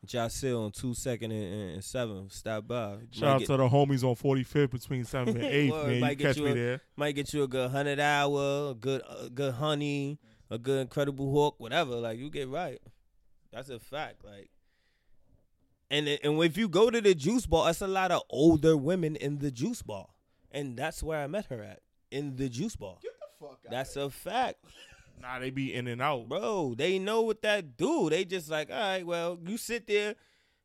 Jacil 0.07 0.65
on 0.65 0.71
two 0.73 0.95
second 0.95 1.33
and, 1.33 1.53
and, 1.53 1.71
and 1.75 1.85
seven. 1.85 2.31
Stop 2.31 2.67
by. 2.69 2.99
Shout 3.11 3.21
Might 3.23 3.29
out 3.29 3.39
get- 3.41 3.47
to 3.49 3.57
the 3.57 3.69
homies 3.69 4.05
on 4.05 4.15
45th 4.15 4.71
between 4.71 5.05
7th 5.05 5.29
and 5.29 5.37
8th, 5.43 5.71
Word, 5.71 5.87
man. 5.87 5.95
You 5.97 6.01
might 6.01 6.19
get 6.19 6.27
catch 6.29 6.37
you 6.37 6.45
me 6.45 6.51
a- 6.51 6.55
there. 6.55 6.81
might 6.97 7.13
get 7.13 7.33
you 7.33 7.43
a 7.43 7.49
good 7.49 7.71
hundred 7.71 8.01
hour, 8.01 8.71
a 8.71 8.75
good 8.75 9.03
a 9.09 9.29
good 9.29 9.55
honey, 9.55 10.19
a 10.51 10.59
good 10.59 10.81
incredible 10.83 11.33
hook, 11.33 11.57
whatever. 11.59 11.97
Like 11.97 12.19
you 12.19 12.31
get 12.31 12.49
right. 12.49 12.81
That's 13.53 13.71
a 13.71 13.79
fact. 13.79 14.25
Like, 14.25 14.51
and 15.91 16.07
and 16.09 16.43
if 16.43 16.57
you 16.57 16.69
go 16.69 16.91
to 16.91 17.01
the 17.01 17.15
juice 17.15 17.47
bar, 17.47 17.71
it's 17.71 17.81
a 17.81 17.87
lot 17.89 18.11
of 18.11 18.23
older 18.31 18.77
women 18.77 19.17
in 19.17 19.39
the 19.39 19.51
juice 19.51 19.83
bar, 19.83 20.07
and 20.53 20.77
that's 20.77 21.03
where 21.03 21.19
I 21.23 21.27
met 21.27 21.47
her 21.47 21.63
at 21.63 21.81
in 22.11 22.37
the 22.37 22.49
juice 22.49 22.77
bar. 22.77 22.97
Get 23.03 23.13
the 23.19 23.27
fuck 23.47 23.59
out. 23.65 23.71
That's 23.71 23.97
a 23.97 24.11
fact, 24.11 24.57
Nah, 25.21 25.39
they 25.39 25.51
be 25.51 25.75
in 25.75 25.87
and 25.87 26.01
out. 26.01 26.29
bro. 26.29 26.75
They 26.77 26.99
know 26.99 27.23
what 27.23 27.43
that 27.43 27.77
do. 27.77 28.09
They 28.11 28.25
just 28.25 28.51
like, 28.51 28.71
all 28.71 28.77
right, 28.77 29.07
well, 29.07 29.39
you 29.47 29.57
sit 29.57 29.87
there. 29.87 30.15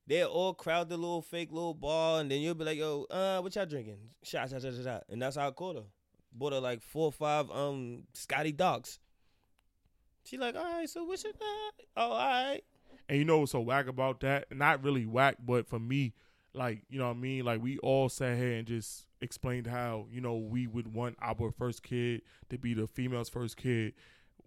They're 0.06 0.26
all 0.26 0.54
crowd 0.54 0.90
the 0.90 0.98
little 0.98 1.22
fake 1.22 1.50
little 1.52 1.74
bar, 1.74 2.20
and 2.20 2.30
then 2.30 2.42
you'll 2.42 2.56
be 2.56 2.66
like, 2.66 2.78
"Yo, 2.78 3.06
uh, 3.10 3.40
what 3.40 3.56
y'all 3.56 3.66
drinking? 3.66 4.00
Shot, 4.22 4.50
shot, 4.50 4.62
shot, 4.62 4.74
shot, 4.74 4.84
shot." 4.84 5.04
And 5.10 5.22
that's 5.22 5.38
how 5.38 5.48
I 5.48 5.52
caught 5.52 5.78
her. 5.78 5.84
Bought 6.34 6.52
her 6.52 6.60
like 6.60 6.82
four 6.82 7.06
or 7.06 7.12
five 7.14 7.50
um 7.52 8.04
Scotty 8.14 8.52
Dogs. 8.52 9.00
She 10.26 10.38
like, 10.38 10.56
all 10.56 10.64
right, 10.64 10.90
so 10.90 11.04
what's 11.04 11.24
your 11.24 11.34
uh, 11.34 11.72
Oh, 11.98 12.12
all 12.12 12.18
right. 12.18 12.62
And 13.10 13.18
you 13.18 13.26
know 13.26 13.40
what's 13.40 13.52
so 13.52 13.60
whack 13.60 13.88
about 13.88 14.22
that? 14.22 14.46
Not 14.56 14.84
really 14.84 15.06
whack, 15.06 15.36
but 15.46 15.68
for 15.68 15.80
me, 15.80 16.14
like, 16.54 16.84
you 16.90 16.98
know 16.98 17.08
what 17.08 17.18
I 17.18 17.20
mean? 17.20 17.44
Like, 17.44 17.62
we 17.62 17.78
all 17.80 18.08
sat 18.08 18.38
here 18.38 18.54
and 18.54 18.66
just 18.66 19.06
explained 19.22 19.68
how, 19.68 20.08
you 20.12 20.22
know, 20.22 20.38
we 20.38 20.68
would 20.68 20.94
want 20.94 21.18
our 21.22 21.52
first 21.52 21.84
kid 21.84 22.22
to 22.50 22.58
be 22.58 22.74
the 22.74 22.88
female's 22.88 23.30
first 23.30 23.58
kid. 23.58 23.94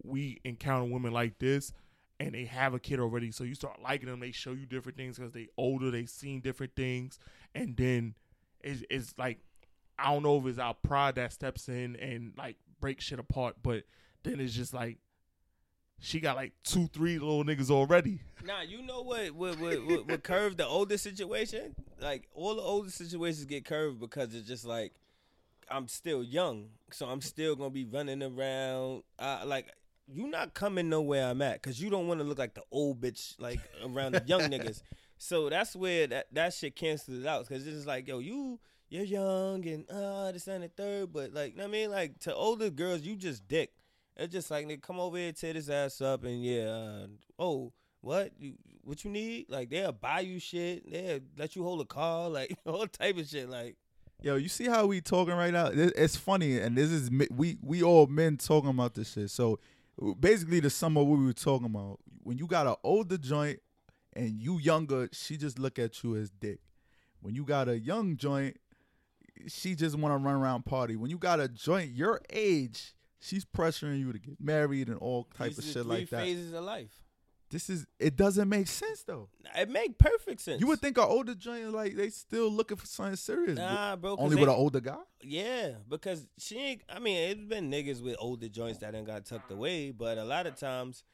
We 0.03 0.41
encounter 0.45 0.85
women 0.85 1.13
like 1.13 1.39
this 1.39 1.73
and 2.19 2.35
they 2.35 2.45
have 2.45 2.75
a 2.75 2.79
kid 2.79 3.01
already. 3.01 3.31
So 3.31 3.45
you 3.45 3.55
start 3.55 3.83
liking 3.83 4.09
them. 4.09 4.21
They 4.21 4.33
show 4.33 4.53
you 4.53 4.67
different 4.67 4.97
things 4.97 5.17
because 5.17 5.33
they 5.33 5.49
older, 5.57 5.91
they 5.91 6.07
seen 6.07 6.41
different 6.41 6.75
things. 6.75 7.19
And 7.55 7.77
then 7.77 8.15
it's, 8.61 8.83
it's 8.91 9.15
like, 9.19 9.39
I 9.99 10.13
don't 10.13 10.23
know 10.23 10.39
if 10.39 10.47
it's 10.47 10.59
our 10.59 10.75
pride 10.75 11.17
that 11.17 11.33
steps 11.33 11.69
in 11.69 11.97
and 11.97 12.33
like 12.37 12.57
breaks 12.81 13.05
shit 13.05 13.19
apart, 13.19 13.57
but 13.63 13.85
then 14.23 14.41
it's 14.41 14.55
just 14.55 14.75
like, 14.75 14.99
she 15.99 16.21
got 16.21 16.37
like 16.37 16.53
two, 16.63 16.89
three 16.89 17.19
little 17.19 17.45
niggas 17.45 17.71
already. 17.71 18.21
Nah, 18.45 18.61
you 18.61 18.83
know 18.83 19.03
what 19.03 19.31
what 19.33 19.59
what, 19.59 19.87
what, 19.87 20.09
what 20.09 20.23
curved 20.23 20.59
the 20.59 20.67
older 20.67 20.99
situation? 20.99 21.75
Like 22.01 22.29
all 22.35 22.55
the 22.55 22.63
older 22.63 22.91
situations 22.91 23.47
get 23.47 23.65
curved 23.65 23.99
because 23.99 24.35
it's 24.35 24.47
just 24.47 24.67
like 24.67 24.93
I'm 25.71 25.89
still 25.89 26.23
young, 26.23 26.69
so 26.93 27.07
I'm 27.07 27.21
still 27.21 27.57
gonna 27.57 27.71
be 27.71 27.85
running 27.85 28.23
around. 28.23 29.05
Uh, 29.19 29.43
like 29.47 29.73
you 30.13 30.29
not 30.29 30.55
coming 30.55 30.89
nowhere 30.89 31.27
I'm 31.27 31.43
at 31.43 31.61
because 31.63 31.81
you 31.81 31.91
don't 31.91 32.09
want 32.09 32.21
to 32.21 32.25
look 32.25 32.39
like 32.39 32.55
the 32.55 32.63
old 32.71 33.01
bitch 33.01 33.35
like 33.39 33.61
around 33.85 34.13
the 34.13 34.23
young 34.27 34.43
niggas. 34.43 34.83
So 35.19 35.49
that's 35.49 35.75
where 35.75 36.07
that 36.09 36.27
that 36.35 36.53
shit 36.53 36.77
cancels 36.77 37.21
it 37.21 37.27
out 37.27 37.49
because 37.49 37.67
it's 37.67 37.77
just 37.77 37.87
like 37.87 38.07
yo 38.07 38.19
you. 38.19 38.61
You're 38.91 39.05
young 39.05 39.67
and 39.67 39.91
uh 39.91 40.31
this 40.31 40.47
and 40.47 40.63
the 40.63 40.69
third, 40.69 41.11
but 41.11 41.33
like 41.33 41.53
you 41.53 41.57
know 41.57 41.65
what 41.65 41.71
I 41.71 41.73
mean, 41.73 41.91
like 41.91 42.19
to 42.21 42.35
older 42.35 42.69
girls, 42.69 43.01
you 43.01 43.17
just 43.17 43.49
dick. 43.49 43.73
It's 44.15 44.33
just 44.33 44.51
like 44.51 44.69
they 44.69 44.77
come 44.77 45.01
over 45.01 45.17
here, 45.17 45.33
tear 45.33 45.55
this 45.55 45.71
ass 45.71 46.01
up, 46.01 46.25
and 46.25 46.45
yeah, 46.45 46.69
uh, 46.69 47.07
oh, 47.39 47.73
what 48.03 48.33
you 48.39 48.55
what 48.83 49.05
you 49.05 49.11
need? 49.11 49.47
Like 49.49 49.71
they'll 49.71 49.91
buy 49.91 50.21
you 50.21 50.39
shit, 50.39 50.91
they'll 50.91 51.21
let 51.37 51.57
you 51.57 51.65
hold 51.65 51.81
a 51.81 51.85
car, 51.85 52.29
like 52.31 52.57
all 52.65 52.87
type 52.87 53.17
of 53.17 53.27
shit. 53.27 53.49
Like 53.49 53.77
Yo, 54.23 54.37
you 54.37 54.49
see 54.49 54.67
how 54.67 54.87
we 54.87 55.01
talking 55.01 55.35
right 55.35 55.53
now? 55.53 55.71
It's 55.73 56.17
funny, 56.17 56.59
and 56.59 56.77
this 56.77 56.91
is 56.91 57.11
we 57.31 57.59
we 57.63 57.83
all 57.83 58.07
men 58.07 58.37
talking 58.37 58.71
about 58.71 58.95
this 58.95 59.13
shit. 59.13 59.31
So 59.31 59.59
basically, 60.21 60.61
the 60.61 60.71
sum 60.71 60.97
of 60.97 61.07
what 61.07 61.19
we 61.19 61.25
were 61.25 61.33
talking 61.33 61.67
about. 61.67 61.99
When 62.23 62.39
you 62.39 62.47
got 62.47 62.67
an 62.67 62.77
older 62.83 63.19
joint 63.19 63.61
and 64.15 64.41
you 64.41 64.59
younger, 64.59 65.09
she 65.13 65.37
just 65.37 65.59
look 65.59 65.79
at 65.79 66.03
you 66.03 66.17
as 66.17 66.31
dick. 66.31 66.61
When 67.21 67.35
you 67.35 67.45
got 67.45 67.69
a 67.69 67.79
young 67.79 68.17
joint, 68.17 68.57
she 69.49 69.75
just 69.75 69.97
want 69.97 70.13
to 70.13 70.19
run 70.19 70.35
around 70.35 70.65
party. 70.65 70.97
When 70.97 71.11
you 71.11 71.19
got 71.19 71.41
a 71.41 71.49
joint 71.49 71.93
your 71.93 72.21
age, 72.31 72.95
She's 73.21 73.45
pressuring 73.45 73.99
you 73.99 74.13
to 74.13 74.19
get 74.19 74.41
married 74.41 74.89
and 74.89 74.99
all 74.99 75.25
type 75.25 75.49
These 75.49 75.59
of 75.59 75.65
shit 75.65 75.87
like 75.87 76.11
that. 76.11 76.23
Phases 76.23 76.53
of 76.53 76.65
life. 76.65 77.03
This 77.51 77.71
is 77.71 77.87
it 78.01 78.17
doesn't 78.17 78.49
make 78.49 78.67
sense 78.67 79.03
though. 79.05 79.29
It 79.57 79.69
make 79.71 79.99
perfect 79.99 80.41
sense. 80.41 80.61
You 80.61 80.67
would 80.67 80.81
think 80.81 80.99
our 80.99 81.07
older 81.07 81.35
joint 81.35 81.73
like 81.73 81.95
they 81.95 82.11
still 82.11 82.51
looking 82.51 82.77
for 82.77 82.87
something 82.87 83.17
serious. 83.17 83.57
Nah, 83.57 83.95
bro. 83.97 84.17
only 84.19 84.35
they- 84.35 84.41
with 84.41 84.51
an 84.51 84.57
older 84.57 84.81
guy. 84.81 84.99
Yeah, 85.23 85.73
because 85.89 86.27
she 86.39 86.59
ain't. 86.59 86.83
I 86.89 86.99
mean, 86.99 87.17
it's 87.17 87.45
been 87.45 87.71
niggas 87.71 88.03
with 88.03 88.17
older 88.19 88.49
joints 88.49 88.79
that 88.81 88.95
ain't 88.95 89.07
got 89.07 89.25
tucked 89.25 89.51
away, 89.51 89.91
but 89.93 90.19
a 90.19 90.25
lot 90.25 90.47
of 90.47 90.57
times, 90.57 91.05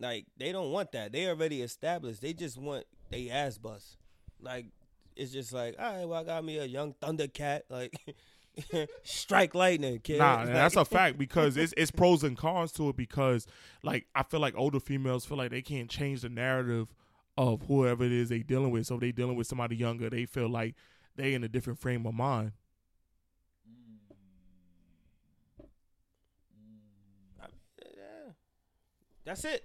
like 0.00 0.26
they 0.36 0.50
don't 0.52 0.72
want 0.72 0.92
that. 0.92 1.12
They 1.12 1.28
already 1.28 1.62
established. 1.62 2.20
They 2.22 2.32
just 2.32 2.58
want 2.58 2.84
they 3.10 3.30
ass 3.30 3.56
bust. 3.58 3.96
Like 4.40 4.66
it's 5.16 5.32
just 5.32 5.52
like, 5.52 5.76
all 5.78 5.96
right, 5.96 6.08
well, 6.08 6.20
I 6.20 6.24
got 6.24 6.44
me 6.44 6.58
a 6.58 6.64
young 6.64 6.94
Thundercat, 6.94 7.62
like 7.70 7.94
strike 9.02 9.54
lightning, 9.54 10.00
kid. 10.00 10.18
Nah, 10.18 10.42
Like, 10.42 10.46
that's 10.46 10.76
a 10.76 10.84
fact 10.84 11.18
because 11.18 11.56
it's 11.56 11.74
it's 11.76 11.90
pros 11.90 12.24
and 12.24 12.36
cons 12.36 12.72
to 12.72 12.88
it 12.90 12.96
because 12.96 13.46
like 13.82 14.06
I 14.14 14.22
feel 14.22 14.40
like 14.40 14.54
older 14.56 14.80
females 14.80 15.24
feel 15.24 15.38
like 15.38 15.50
they 15.50 15.62
can't 15.62 15.88
change 15.90 16.22
the 16.22 16.28
narrative 16.28 16.88
of 17.36 17.62
whoever 17.62 18.04
it 18.04 18.12
is 18.12 18.28
they 18.30 18.40
dealing 18.42 18.70
with. 18.70 18.86
So 18.86 18.96
if 18.96 19.00
they 19.00 19.12
dealing 19.12 19.36
with 19.36 19.46
somebody 19.46 19.76
younger, 19.76 20.10
they 20.10 20.26
feel 20.26 20.48
like 20.48 20.74
they 21.16 21.34
in 21.34 21.44
a 21.44 21.48
different 21.48 21.78
frame 21.78 22.06
of 22.06 22.14
mind. 22.14 22.52
yeah. 27.82 28.32
That's 29.24 29.44
it. 29.44 29.64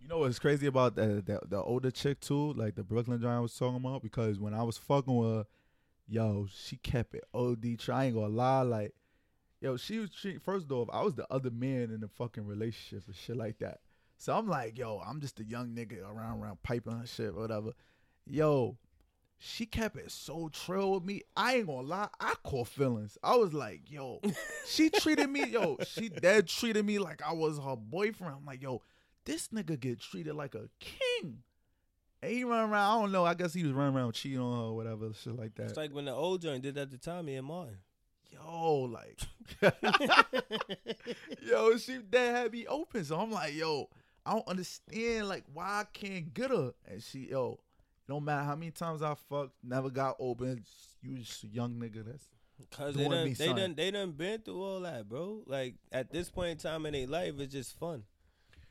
You 0.00 0.08
know 0.08 0.18
what's 0.18 0.38
crazy 0.38 0.66
about 0.66 0.94
the, 0.94 1.22
the 1.24 1.40
the 1.48 1.62
older 1.62 1.90
chick 1.90 2.20
too, 2.20 2.52
like 2.54 2.76
the 2.76 2.84
Brooklyn 2.84 3.20
giant 3.20 3.42
was 3.42 3.56
talking 3.56 3.76
about? 3.76 4.02
Because 4.02 4.38
when 4.38 4.54
I 4.54 4.62
was 4.62 4.78
fucking 4.78 5.14
with 5.16 5.30
her, 5.30 5.44
yo, 6.06 6.46
she 6.52 6.76
kept 6.76 7.14
it 7.14 7.24
OD. 7.34 7.78
Try, 7.78 8.02
I 8.02 8.04
ain't 8.06 8.14
gonna 8.14 8.28
lie, 8.28 8.62
like, 8.62 8.94
yo, 9.60 9.76
she 9.76 9.98
was 9.98 10.10
treat. 10.10 10.42
First 10.42 10.70
off, 10.70 10.88
I 10.92 11.02
was 11.02 11.14
the 11.14 11.26
other 11.30 11.50
man 11.50 11.90
in 11.90 12.00
the 12.00 12.08
fucking 12.08 12.46
relationship 12.46 13.06
and 13.06 13.16
shit 13.16 13.36
like 13.36 13.58
that. 13.58 13.80
So 14.18 14.34
I'm 14.34 14.48
like, 14.48 14.78
yo, 14.78 15.02
I'm 15.06 15.20
just 15.20 15.40
a 15.40 15.44
young 15.44 15.68
nigga 15.74 16.02
around 16.02 16.40
around 16.40 16.62
piping 16.62 16.98
her 16.98 17.06
shit, 17.06 17.34
whatever. 17.34 17.72
Yo, 18.24 18.78
she 19.38 19.66
kept 19.66 19.96
it 19.96 20.10
so 20.10 20.48
trill 20.48 20.92
with 20.92 21.04
me. 21.04 21.22
I 21.36 21.56
ain't 21.56 21.66
gonna 21.66 21.86
lie, 21.86 22.08
I 22.18 22.34
caught 22.42 22.68
feelings. 22.68 23.18
I 23.22 23.36
was 23.36 23.52
like, 23.52 23.90
yo, 23.90 24.20
she 24.66 24.88
treated 24.88 25.28
me, 25.28 25.46
yo, 25.46 25.76
she 25.86 26.08
dead 26.08 26.48
treated 26.48 26.84
me 26.86 26.98
like 26.98 27.22
I 27.22 27.32
was 27.32 27.58
her 27.58 27.76
boyfriend. 27.76 28.34
I'm 28.38 28.44
like, 28.46 28.62
yo, 28.62 28.82
this 29.24 29.48
nigga 29.48 29.78
get 29.78 30.00
treated 30.00 30.34
like 30.34 30.54
a 30.54 30.70
king. 30.80 31.42
And 32.22 32.32
he 32.32 32.44
run 32.44 32.70
around, 32.70 32.74
I 32.74 33.00
don't 33.00 33.12
know, 33.12 33.24
I 33.24 33.34
guess 33.34 33.52
he 33.52 33.62
was 33.62 33.72
running 33.72 33.96
around 33.96 34.12
cheating 34.12 34.40
on 34.40 34.56
her 34.56 34.64
or 34.64 34.76
whatever, 34.76 35.10
shit 35.12 35.36
like 35.36 35.54
that. 35.56 35.64
It's 35.64 35.76
like 35.76 35.92
when 35.94 36.06
the 36.06 36.14
old 36.14 36.42
joint 36.42 36.62
did 36.62 36.74
that 36.76 36.90
to 36.90 36.98
Tommy 36.98 37.36
and 37.36 37.46
Martin. 37.46 37.78
yo, 38.30 38.90
like, 38.90 39.20
yo, 41.42 41.76
she 41.76 41.98
that 42.10 42.36
had 42.36 42.52
me 42.52 42.66
open. 42.66 43.04
So 43.04 43.18
I'm 43.18 43.30
like, 43.30 43.54
yo, 43.54 43.88
I 44.24 44.32
don't 44.32 44.48
understand, 44.48 45.28
like, 45.28 45.44
why 45.52 45.80
I 45.80 45.84
can't 45.92 46.32
get 46.32 46.50
her. 46.50 46.72
And 46.86 47.02
she, 47.02 47.28
yo, 47.30 47.60
no 48.08 48.20
matter 48.20 48.44
how 48.44 48.56
many 48.56 48.70
times 48.70 49.02
I 49.02 49.14
fucked, 49.28 49.54
never 49.62 49.90
got 49.90 50.16
open. 50.18 50.64
You 51.02 51.18
just 51.18 51.44
a 51.44 51.48
young 51.48 51.74
nigga 51.74 52.04
that's 52.04 52.26
Cause 52.70 52.94
they 52.94 53.08
done, 53.08 53.34
they 53.34 53.52
done, 53.52 53.74
they 53.74 53.90
done 53.90 54.12
been 54.12 54.40
through 54.40 54.62
all 54.62 54.80
that, 54.80 55.08
bro. 55.08 55.42
Like 55.46 55.74
at 55.92 56.10
this 56.10 56.30
point 56.30 56.52
in 56.52 56.56
time 56.56 56.86
in 56.86 56.94
their 56.94 57.06
life, 57.06 57.34
it's 57.38 57.52
just 57.52 57.78
fun. 57.78 58.04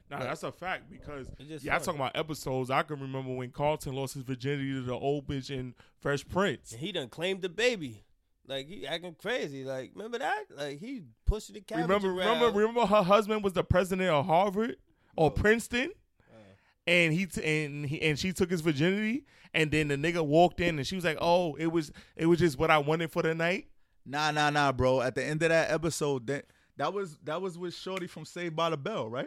Nah, 0.09 0.19
that's 0.19 0.43
a 0.43 0.51
fact 0.51 0.89
because 0.89 1.27
It's 1.39 1.49
just 1.49 1.65
yeah, 1.65 1.75
I 1.75 1.79
fun. 1.79 1.85
talking 1.85 2.01
about 2.01 2.15
episodes. 2.15 2.69
I 2.69 2.83
can 2.83 2.99
remember 2.99 3.33
when 3.33 3.49
Carlton 3.49 3.93
lost 3.93 4.13
his 4.13 4.23
virginity 4.23 4.73
to 4.73 4.81
the 4.81 4.93
old 4.93 5.27
bitch 5.27 5.49
in 5.49 5.73
Fresh 5.99 6.27
Prince. 6.27 6.73
And 6.73 6.81
he 6.81 6.91
done 6.91 7.09
claimed 7.09 7.41
the 7.41 7.49
baby. 7.49 8.03
Like 8.47 8.67
he 8.67 8.85
acting 8.85 9.15
crazy. 9.19 9.63
Like 9.63 9.91
remember 9.95 10.19
that? 10.19 10.45
Like 10.55 10.79
he 10.79 11.01
pushing 11.25 11.55
the 11.55 11.61
cabbage 11.61 11.83
Remember, 11.83 12.09
around. 12.09 12.35
remember, 12.35 12.59
remember, 12.59 12.85
her 12.85 13.01
husband 13.01 13.43
was 13.43 13.53
the 13.53 13.63
president 13.63 14.09
of 14.09 14.25
Harvard 14.25 14.77
or 15.15 15.27
oh. 15.27 15.29
Princeton, 15.31 15.91
uh. 16.31 16.37
and 16.85 17.11
he 17.11 17.25
t- 17.25 17.43
and 17.43 17.85
he 17.87 18.01
and 18.03 18.19
she 18.19 18.33
took 18.33 18.51
his 18.51 18.61
virginity, 18.61 19.25
and 19.53 19.71
then 19.71 19.87
the 19.87 19.95
nigga 19.95 20.23
walked 20.23 20.61
in, 20.61 20.77
and 20.77 20.85
she 20.85 20.95
was 20.95 21.05
like, 21.05 21.17
"Oh, 21.19 21.55
it 21.55 21.67
was 21.67 21.91
it 22.15 22.27
was 22.27 22.37
just 22.37 22.59
what 22.59 22.69
I 22.69 22.77
wanted 22.77 23.11
for 23.11 23.23
the 23.23 23.33
night." 23.33 23.67
Nah, 24.05 24.29
nah, 24.29 24.51
nah, 24.51 24.71
bro. 24.71 25.01
At 25.01 25.15
the 25.15 25.23
end 25.23 25.41
of 25.41 25.49
that 25.49 25.71
episode, 25.71 26.27
that 26.27 26.45
that 26.77 26.93
was 26.93 27.17
that 27.23 27.41
was 27.41 27.57
with 27.57 27.73
Shorty 27.73 28.05
from 28.05 28.25
Saved 28.25 28.55
by 28.55 28.69
the 28.69 28.77
Bell, 28.77 29.09
right? 29.09 29.25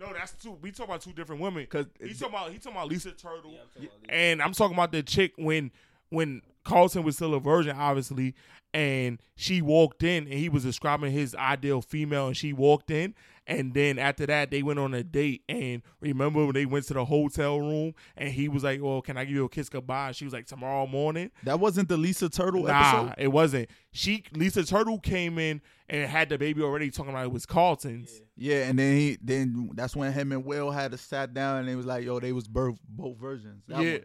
No, 0.00 0.12
that's 0.14 0.32
two. 0.32 0.52
We 0.62 0.72
talk 0.72 0.86
about 0.88 1.02
two 1.02 1.12
different 1.12 1.40
women. 1.42 1.66
'Cause 1.66 1.86
he 2.00 2.06
it- 2.06 2.18
talking 2.18 2.34
about 2.34 2.50
he 2.52 2.58
talking 2.58 2.72
about 2.78 2.88
Lisa 2.88 3.12
Turtle, 3.12 3.52
Yeah, 3.52 3.58
I'm 3.60 3.82
about 3.84 4.00
Lisa. 4.02 4.12
and 4.14 4.42
I'm 4.42 4.52
talking 4.52 4.74
about 4.74 4.92
the 4.92 5.02
chick 5.02 5.32
when 5.36 5.70
when 6.08 6.42
Carlton 6.64 7.02
was 7.04 7.16
still 7.16 7.34
a 7.34 7.40
virgin, 7.40 7.76
obviously, 7.76 8.34
and 8.74 9.20
she 9.36 9.62
walked 9.62 10.02
in, 10.02 10.24
and 10.24 10.32
he 10.34 10.48
was 10.48 10.64
describing 10.64 11.12
his 11.12 11.34
ideal 11.36 11.80
female, 11.82 12.26
and 12.28 12.36
she 12.36 12.52
walked 12.52 12.90
in, 12.90 13.14
and 13.50 13.74
then 13.74 13.98
after 13.98 14.24
that, 14.26 14.50
they 14.50 14.62
went 14.62 14.78
on 14.78 14.94
a 14.94 15.02
date, 15.02 15.42
and 15.48 15.82
remember 16.00 16.44
when 16.46 16.54
they 16.54 16.64
went 16.64 16.86
to 16.86 16.94
the 16.94 17.04
hotel 17.04 17.58
room, 17.60 17.94
and 18.16 18.30
he 18.30 18.48
was 18.48 18.64
like, 18.64 18.80
"Well, 18.80 19.02
can 19.02 19.16
I 19.18 19.24
give 19.24 19.34
you 19.34 19.44
a 19.44 19.48
kiss 19.48 19.68
goodbye?" 19.68 20.06
And 20.08 20.16
she 20.16 20.24
was 20.24 20.32
like, 20.32 20.46
"Tomorrow 20.46 20.86
morning." 20.86 21.30
That 21.44 21.60
wasn't 21.60 21.88
the 21.88 21.96
Lisa 21.98 22.28
Turtle 22.30 22.68
episode. 22.68 22.72
Nah, 22.72 23.06
episode. 23.10 23.22
it 23.24 23.28
wasn't. 23.28 23.68
She 23.92 24.24
Lisa 24.32 24.64
Turtle 24.64 24.98
came 25.00 25.38
in 25.38 25.60
and 25.88 26.08
had 26.08 26.28
the 26.28 26.38
baby 26.38 26.62
already, 26.62 26.90
talking 26.90 27.10
about 27.10 27.24
it 27.26 27.32
was 27.32 27.44
Carlton's. 27.44 28.22
Yeah, 28.36 28.68
and 28.68 28.78
then 28.78 28.96
he 28.96 29.18
then 29.20 29.70
that's 29.74 29.94
when 29.94 30.12
him 30.12 30.32
and 30.32 30.44
Will 30.44 30.70
had 30.70 30.92
to 30.92 30.96
sat 30.98 31.34
down 31.34 31.58
and 31.58 31.68
they 31.68 31.74
was 31.74 31.86
like, 31.86 32.04
yo, 32.04 32.20
they 32.20 32.32
was 32.32 32.48
both 32.48 32.78
both 32.88 33.18
versions. 33.18 33.64
That 33.68 33.82
Yeah. 33.82 33.98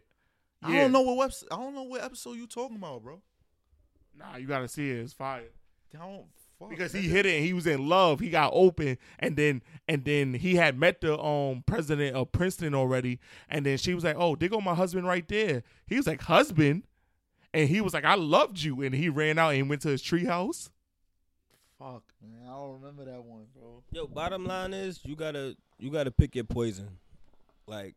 I 0.64 0.74
Yeah. 0.74 0.82
don't 0.82 0.92
know 0.94 1.02
what 1.02 1.18
webs- 1.18 1.44
I 1.52 1.56
don't 1.58 1.76
know 1.76 1.84
what 1.84 2.04
episode 2.04 2.34
you 2.38 2.48
talking 2.48 2.78
about, 2.78 3.04
bro. 3.04 3.22
Nah, 4.18 4.38
you 4.38 4.48
gotta 4.48 4.68
see 4.68 4.90
it. 4.90 4.98
It's 4.98 5.14
fire. 5.14 5.44
I 5.94 5.98
don't 6.00 6.26
fuck 6.60 6.70
because 6.70 6.94
he 6.94 7.04
hit 7.04 7.26
it 7.26 7.36
and 7.36 7.46
he 7.46 7.54
was 7.54 7.68
in 7.68 7.88
love. 7.88 8.20
He 8.20 8.30
got 8.30 8.52
open 8.54 8.98
and 9.20 9.36
then 9.36 9.62
and 9.88 10.06
then 10.06 10.34
he 10.34 10.56
had 10.56 10.78
met 10.78 11.02
the 11.02 11.20
um 11.20 11.64
president 11.66 12.16
of 12.16 12.32
Princeton 12.32 12.74
already. 12.74 13.20
And 13.50 13.66
then 13.66 13.78
she 13.78 13.94
was 13.94 14.04
like, 14.04 14.16
"Oh, 14.18 14.36
there 14.36 14.50
go 14.50 14.62
my 14.62 14.76
husband 14.76 15.08
right 15.08 15.28
there." 15.28 15.64
He 15.88 15.98
was 15.98 16.08
like, 16.08 16.22
"Husband," 16.22 16.84
and 17.54 17.70
he 17.70 17.82
was 17.82 17.94
like, 17.94 18.06
"I 18.06 18.16
loved 18.16 18.62
you." 18.62 18.82
And 18.82 18.96
he 18.96 19.10
ran 19.10 19.38
out 19.38 19.54
and 19.54 19.70
went 19.70 19.82
to 19.84 19.90
his 19.90 20.02
treehouse. 20.02 20.70
Fuck, 21.78 22.04
man. 22.22 22.48
I 22.48 22.52
don't 22.54 22.82
remember 22.82 23.06
that 23.06 23.24
one, 23.24 23.46
bro. 23.54 23.84
Yo, 23.92 24.08
bottom 24.08 24.46
line 24.46 24.74
is 24.74 25.02
you 25.04 25.16
gotta 25.16 25.56
you 25.78 25.92
gotta 25.92 26.12
pick 26.12 26.36
your 26.36 26.46
poison. 26.46 26.98
Like 27.68 27.96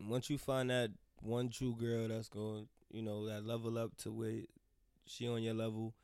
once 0.00 0.28
you 0.28 0.38
find 0.38 0.70
that 0.70 0.90
one 1.22 1.48
true 1.48 1.74
girl 1.78 2.08
that's 2.08 2.28
going, 2.28 2.68
you 2.90 3.02
know, 3.02 3.26
that 3.26 3.46
level 3.46 3.78
up 3.78 3.96
to 3.98 4.12
where 4.12 4.40
she 5.06 5.28
on 5.28 5.42
your 5.42 5.54
level 5.54 5.94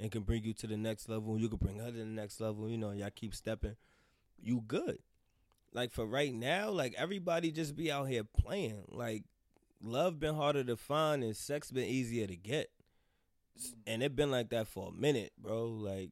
and 0.00 0.10
can 0.10 0.22
bring 0.22 0.42
you 0.44 0.54
to 0.54 0.66
the 0.66 0.76
next 0.76 1.08
level, 1.08 1.38
you 1.38 1.48
can 1.48 1.58
bring 1.58 1.78
her 1.78 1.90
to 1.90 1.96
the 1.98 2.04
next 2.04 2.40
level. 2.40 2.68
You 2.68 2.78
know, 2.78 2.90
y'all 2.92 3.10
keep 3.14 3.34
stepping. 3.34 3.76
You 4.42 4.62
good. 4.66 4.98
Like 5.72 5.92
for 5.92 6.06
right 6.06 6.32
now, 6.34 6.70
like 6.70 6.94
everybody 6.96 7.52
just 7.52 7.76
be 7.76 7.92
out 7.92 8.08
here 8.08 8.24
playing. 8.24 8.84
Like 8.88 9.24
love 9.82 10.18
been 10.18 10.34
harder 10.34 10.64
to 10.64 10.76
find 10.76 11.22
and 11.22 11.36
sex 11.36 11.70
been 11.70 11.84
easier 11.84 12.26
to 12.26 12.36
get. 12.36 12.70
And 13.86 14.02
it 14.02 14.16
been 14.16 14.30
like 14.30 14.50
that 14.50 14.68
for 14.68 14.88
a 14.88 14.92
minute, 14.92 15.32
bro. 15.38 15.66
Like 15.66 16.10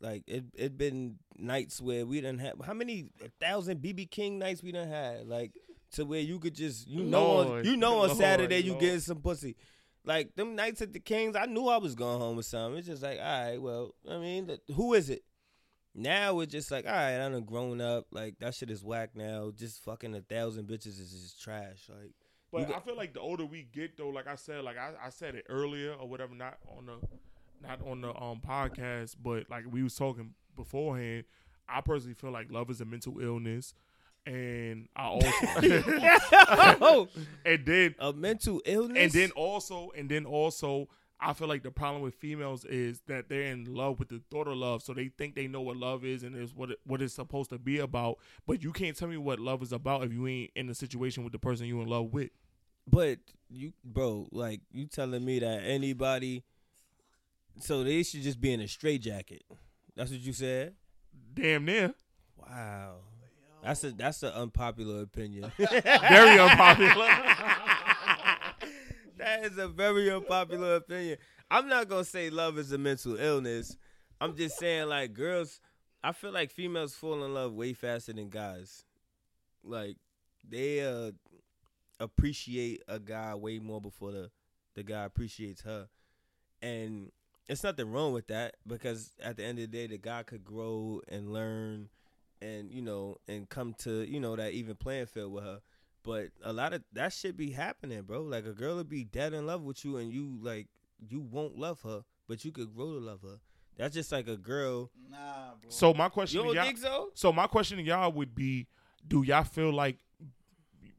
like 0.00 0.22
it 0.26 0.44
it 0.54 0.78
been 0.78 1.16
nights 1.38 1.80
where 1.80 2.06
we 2.06 2.20
didn't 2.20 2.40
have 2.40 2.54
how 2.64 2.74
many 2.74 3.10
a 3.24 3.28
thousand 3.44 3.80
BB 3.80 4.10
King 4.10 4.38
nights 4.38 4.62
we 4.62 4.72
done 4.72 4.88
had 4.88 5.26
like 5.26 5.52
to 5.92 6.04
where 6.04 6.20
you 6.20 6.38
could 6.38 6.54
just 6.54 6.86
you 6.86 7.02
know 7.02 7.54
on, 7.54 7.64
you 7.64 7.76
know 7.76 8.00
on 8.00 8.08
Lord, 8.08 8.18
Saturday 8.18 8.60
you 8.60 8.72
Lord. 8.72 8.80
getting 8.80 9.00
some 9.00 9.20
pussy. 9.20 9.56
Like 10.04 10.34
them 10.34 10.54
nights 10.56 10.80
at 10.82 10.92
the 10.92 11.00
Kings, 11.00 11.36
I 11.36 11.46
knew 11.46 11.68
I 11.68 11.76
was 11.76 11.94
going 11.94 12.20
home 12.20 12.36
with 12.36 12.46
something. 12.46 12.78
It's 12.78 12.86
just 12.88 13.02
like, 13.02 13.18
all 13.18 13.24
right, 13.24 13.60
well, 13.60 13.94
I 14.10 14.18
mean, 14.18 14.50
who 14.74 14.94
is 14.94 15.10
it? 15.10 15.22
Now 15.94 16.40
it's 16.40 16.52
just 16.52 16.70
like, 16.70 16.86
all 16.86 16.92
right, 16.92 17.16
I 17.16 17.28
done 17.28 17.42
grown 17.44 17.80
up. 17.80 18.06
Like 18.10 18.38
that 18.38 18.54
shit 18.54 18.70
is 18.70 18.82
whack 18.84 19.10
now. 19.14 19.50
Just 19.54 19.82
fucking 19.84 20.14
a 20.14 20.20
thousand 20.20 20.68
bitches 20.68 20.98
is 21.00 21.10
just 21.12 21.42
trash. 21.42 21.88
Like, 21.88 22.12
But 22.52 22.68
got- 22.68 22.76
I 22.76 22.80
feel 22.80 22.96
like 22.96 23.12
the 23.12 23.20
older 23.20 23.44
we 23.44 23.64
get, 23.72 23.96
though, 23.96 24.08
like 24.08 24.26
I 24.28 24.36
said, 24.36 24.64
like 24.64 24.78
I, 24.78 24.92
I 25.04 25.10
said 25.10 25.34
it 25.34 25.44
earlier 25.48 25.92
or 25.92 26.08
whatever, 26.08 26.34
not 26.34 26.58
on 26.76 26.86
the 26.86 26.94
not 27.62 27.80
on 27.86 28.00
the 28.00 28.08
um 28.18 28.40
podcast, 28.46 29.16
but 29.22 29.50
like 29.50 29.64
we 29.70 29.82
was 29.82 29.94
talking 29.96 30.32
beforehand. 30.56 31.24
I 31.68 31.80
personally 31.82 32.14
feel 32.14 32.30
like 32.32 32.50
love 32.50 32.70
is 32.70 32.80
a 32.80 32.84
mental 32.84 33.20
illness, 33.20 33.74
and 34.26 34.88
I 34.96 35.06
also 35.08 37.08
and 37.44 37.66
then 37.66 37.94
a 37.98 38.12
mental 38.12 38.60
illness. 38.64 38.98
and 38.98 39.12
then 39.12 39.30
also 39.32 39.90
and 39.96 40.10
then 40.10 40.24
also 40.26 40.88
I 41.22 41.34
feel 41.34 41.48
like 41.48 41.62
the 41.62 41.70
problem 41.70 42.02
with 42.02 42.14
females 42.14 42.64
is 42.64 43.02
that 43.06 43.28
they're 43.28 43.52
in 43.52 43.66
love 43.66 43.98
with 43.98 44.08
the 44.08 44.22
thought 44.30 44.48
of 44.48 44.56
love, 44.56 44.82
so 44.82 44.94
they 44.94 45.08
think 45.08 45.34
they 45.34 45.48
know 45.48 45.60
what 45.60 45.76
love 45.76 46.02
is 46.02 46.22
and 46.22 46.34
is 46.34 46.54
what 46.54 46.70
it, 46.70 46.78
what 46.84 47.02
it's 47.02 47.12
supposed 47.12 47.50
to 47.50 47.58
be 47.58 47.78
about. 47.78 48.16
But 48.46 48.62
you 48.62 48.72
can't 48.72 48.96
tell 48.96 49.08
me 49.08 49.18
what 49.18 49.38
love 49.38 49.62
is 49.62 49.70
about 49.72 50.04
if 50.04 50.14
you 50.14 50.26
ain't 50.26 50.50
in 50.56 50.70
a 50.70 50.74
situation 50.74 51.22
with 51.22 51.34
the 51.34 51.38
person 51.38 51.66
you 51.66 51.78
in 51.82 51.88
love 51.88 52.14
with. 52.14 52.30
But 52.86 53.18
you, 53.50 53.74
bro, 53.84 54.28
like 54.32 54.60
you 54.72 54.86
telling 54.86 55.22
me 55.24 55.38
that 55.40 55.62
anybody, 55.62 56.42
so 57.60 57.84
they 57.84 58.02
should 58.02 58.22
just 58.22 58.40
be 58.40 58.52
in 58.54 58.60
a 58.62 58.68
straitjacket. 58.68 59.42
That's 59.94 60.10
what 60.10 60.20
you 60.20 60.32
said. 60.32 60.74
Damn 61.34 61.66
near, 61.66 61.92
Wow, 62.36 62.96
that's 63.62 63.84
a 63.84 63.90
that's 63.92 64.22
an 64.22 64.32
unpopular 64.32 65.02
opinion. 65.02 65.52
very 65.58 66.38
unpopular. 66.38 66.94
that 69.18 69.44
is 69.44 69.58
a 69.58 69.68
very 69.68 70.10
unpopular 70.10 70.76
opinion. 70.76 71.18
I'm 71.50 71.68
not 71.68 71.88
gonna 71.88 72.04
say 72.04 72.30
love 72.30 72.58
is 72.58 72.72
a 72.72 72.78
mental 72.78 73.16
illness. 73.16 73.76
I'm 74.20 74.36
just 74.36 74.58
saying 74.58 74.88
like 74.88 75.12
girls 75.12 75.60
I 76.02 76.12
feel 76.12 76.32
like 76.32 76.50
females 76.50 76.94
fall 76.94 77.24
in 77.24 77.34
love 77.34 77.52
way 77.52 77.72
faster 77.74 78.12
than 78.12 78.30
guys. 78.30 78.84
Like 79.62 79.96
they 80.48 80.80
uh 80.80 81.12
appreciate 81.98 82.82
a 82.88 82.98
guy 82.98 83.34
way 83.34 83.58
more 83.58 83.80
before 83.80 84.12
the 84.12 84.30
the 84.74 84.82
guy 84.82 85.04
appreciates 85.04 85.62
her. 85.62 85.88
And 86.62 87.10
it's 87.48 87.64
nothing 87.64 87.90
wrong 87.90 88.12
with 88.12 88.28
that 88.28 88.56
because 88.66 89.12
at 89.22 89.36
the 89.36 89.44
end 89.44 89.58
of 89.58 89.70
the 89.70 89.78
day 89.78 89.86
the 89.86 89.98
guy 89.98 90.22
could 90.22 90.44
grow 90.44 91.00
and 91.08 91.32
learn 91.32 91.88
and 92.42 92.70
you 92.72 92.82
know 92.82 93.18
and 93.28 93.48
come 93.48 93.74
to, 93.80 94.02
you 94.10 94.20
know, 94.20 94.36
that 94.36 94.52
even 94.52 94.74
playing 94.74 95.06
field 95.06 95.32
with 95.32 95.44
her. 95.44 95.60
But 96.02 96.28
a 96.42 96.52
lot 96.52 96.72
of 96.72 96.82
that 96.94 97.12
shit 97.12 97.36
be 97.36 97.50
happening, 97.50 98.02
bro. 98.02 98.22
Like 98.22 98.46
a 98.46 98.52
girl 98.52 98.76
would 98.76 98.88
be 98.88 99.04
dead 99.04 99.34
in 99.34 99.46
love 99.46 99.62
with 99.62 99.84
you 99.84 99.98
and 99.98 100.10
you 100.12 100.38
like 100.40 100.68
you 100.98 101.20
won't 101.20 101.58
love 101.58 101.82
her, 101.82 102.04
but 102.28 102.44
you 102.44 102.52
could 102.52 102.74
grow 102.74 102.92
to 102.92 102.98
love 102.98 103.20
her. 103.22 103.38
That's 103.76 103.94
just 103.94 104.12
like 104.12 104.28
a 104.28 104.36
girl. 104.36 104.90
Nah, 105.10 105.54
bro. 105.60 105.70
So 105.70 105.94
my 105.94 106.08
question 106.08 106.38
You 106.38 106.42
to 106.42 106.48
don't 106.48 106.56
y'all, 106.56 106.64
think 106.64 106.78
so? 106.78 107.10
so 107.14 107.32
my 107.32 107.46
question 107.46 107.78
to 107.78 107.82
y'all 107.82 108.12
would 108.12 108.34
be, 108.34 108.66
do 109.06 109.22
y'all 109.22 109.44
feel 109.44 109.72
like 109.72 109.98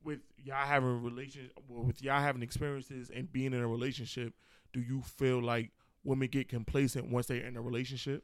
with 0.03 0.19
y'all 0.43 0.65
having 0.65 1.03
relation 1.03 1.49
with 1.67 2.01
y'all 2.01 2.21
having 2.21 2.41
experiences 2.41 3.11
and 3.13 3.31
being 3.31 3.53
in 3.53 3.59
a 3.61 3.67
relationship, 3.67 4.33
do 4.73 4.81
you 4.81 5.01
feel 5.01 5.41
like 5.41 5.71
women 6.03 6.27
get 6.27 6.49
complacent 6.49 7.09
once 7.11 7.27
they're 7.27 7.45
in 7.45 7.55
a 7.57 7.61
relationship? 7.61 8.23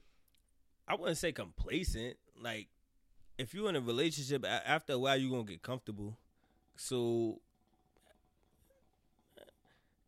I 0.88 0.96
wouldn't 0.96 1.18
say 1.18 1.32
complacent. 1.32 2.18
Like, 2.42 2.68
if 3.38 3.54
you're 3.54 3.70
in 3.70 3.76
a 3.76 3.82
relationship, 3.82 4.46
after 4.46 4.94
a 4.94 5.00
while, 5.00 5.18
you're 5.18 5.32
gonna 5.32 5.44
get 5.44 5.62
comfortable. 5.62 6.18
So, 6.76 7.42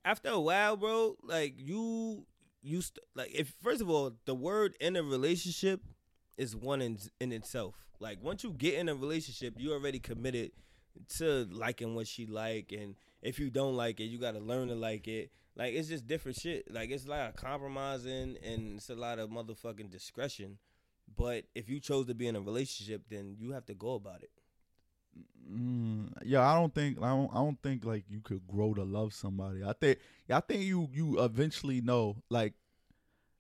after 0.04 0.30
a 0.30 0.40
while, 0.40 0.78
bro, 0.78 1.16
like 1.24 1.54
you, 1.58 2.26
you 2.62 2.82
st- 2.82 3.04
like 3.16 3.32
if 3.34 3.54
first 3.62 3.82
of 3.82 3.90
all, 3.90 4.14
the 4.26 4.36
word 4.36 4.76
in 4.80 4.96
a 4.96 5.04
relationship 5.04 5.82
is 6.38 6.56
one 6.56 6.82
in 6.82 6.98
in 7.20 7.32
itself. 7.32 7.76
Like 8.00 8.24
once 8.24 8.44
you 8.44 8.52
get 8.52 8.76
in 8.76 8.90
a 8.90 8.96
relationship, 8.96 9.56
you 9.58 9.74
already 9.74 10.00
committed 10.00 10.52
to 11.18 11.48
liking 11.52 11.96
what 11.96 12.08
she 12.08 12.26
like, 12.26 12.72
and 12.72 12.96
if 13.22 13.40
you 13.40 13.50
don't 13.50 13.76
like 13.76 14.00
it, 14.00 14.06
you 14.06 14.18
got 14.18 14.34
to 14.34 14.40
learn 14.40 14.70
to 14.70 14.76
like 14.76 15.08
it. 15.08 15.32
Like 15.56 15.74
it's 15.74 15.90
just 15.90 16.08
different 16.08 16.40
shit. 16.40 16.72
Like 16.74 16.90
it's 16.90 17.06
a 17.06 17.10
lot 17.10 17.30
of 17.30 17.36
compromising 17.36 18.38
and 18.44 18.78
it's 18.78 18.90
a 18.90 18.96
lot 18.96 19.20
of 19.20 19.30
motherfucking 19.30 19.92
discretion. 19.92 20.58
But 21.16 21.46
if 21.56 21.70
you 21.70 21.80
chose 21.80 22.06
to 22.08 22.14
be 22.16 22.28
in 22.28 22.36
a 22.36 22.42
relationship, 22.42 23.04
then 23.10 23.36
you 23.40 23.52
have 23.52 23.66
to 23.66 23.74
go 23.74 23.96
about 23.96 24.24
it. 24.24 24.32
Mm, 25.52 26.12
yeah, 26.24 26.48
I 26.48 26.54
don't 26.56 26.74
think 26.74 27.02
I 27.02 27.08
don't 27.10 27.30
I 27.32 27.36
don't 27.38 27.60
think 27.62 27.84
like 27.84 28.06
you 28.10 28.22
could 28.22 28.48
grow 28.48 28.74
to 28.76 28.84
love 28.84 29.14
somebody. 29.14 29.64
I 29.64 29.74
think 29.74 29.98
I 30.30 30.40
think 30.40 30.62
you 30.64 30.88
you 30.94 31.22
eventually 31.24 31.82
know 31.82 32.18
like 32.30 32.54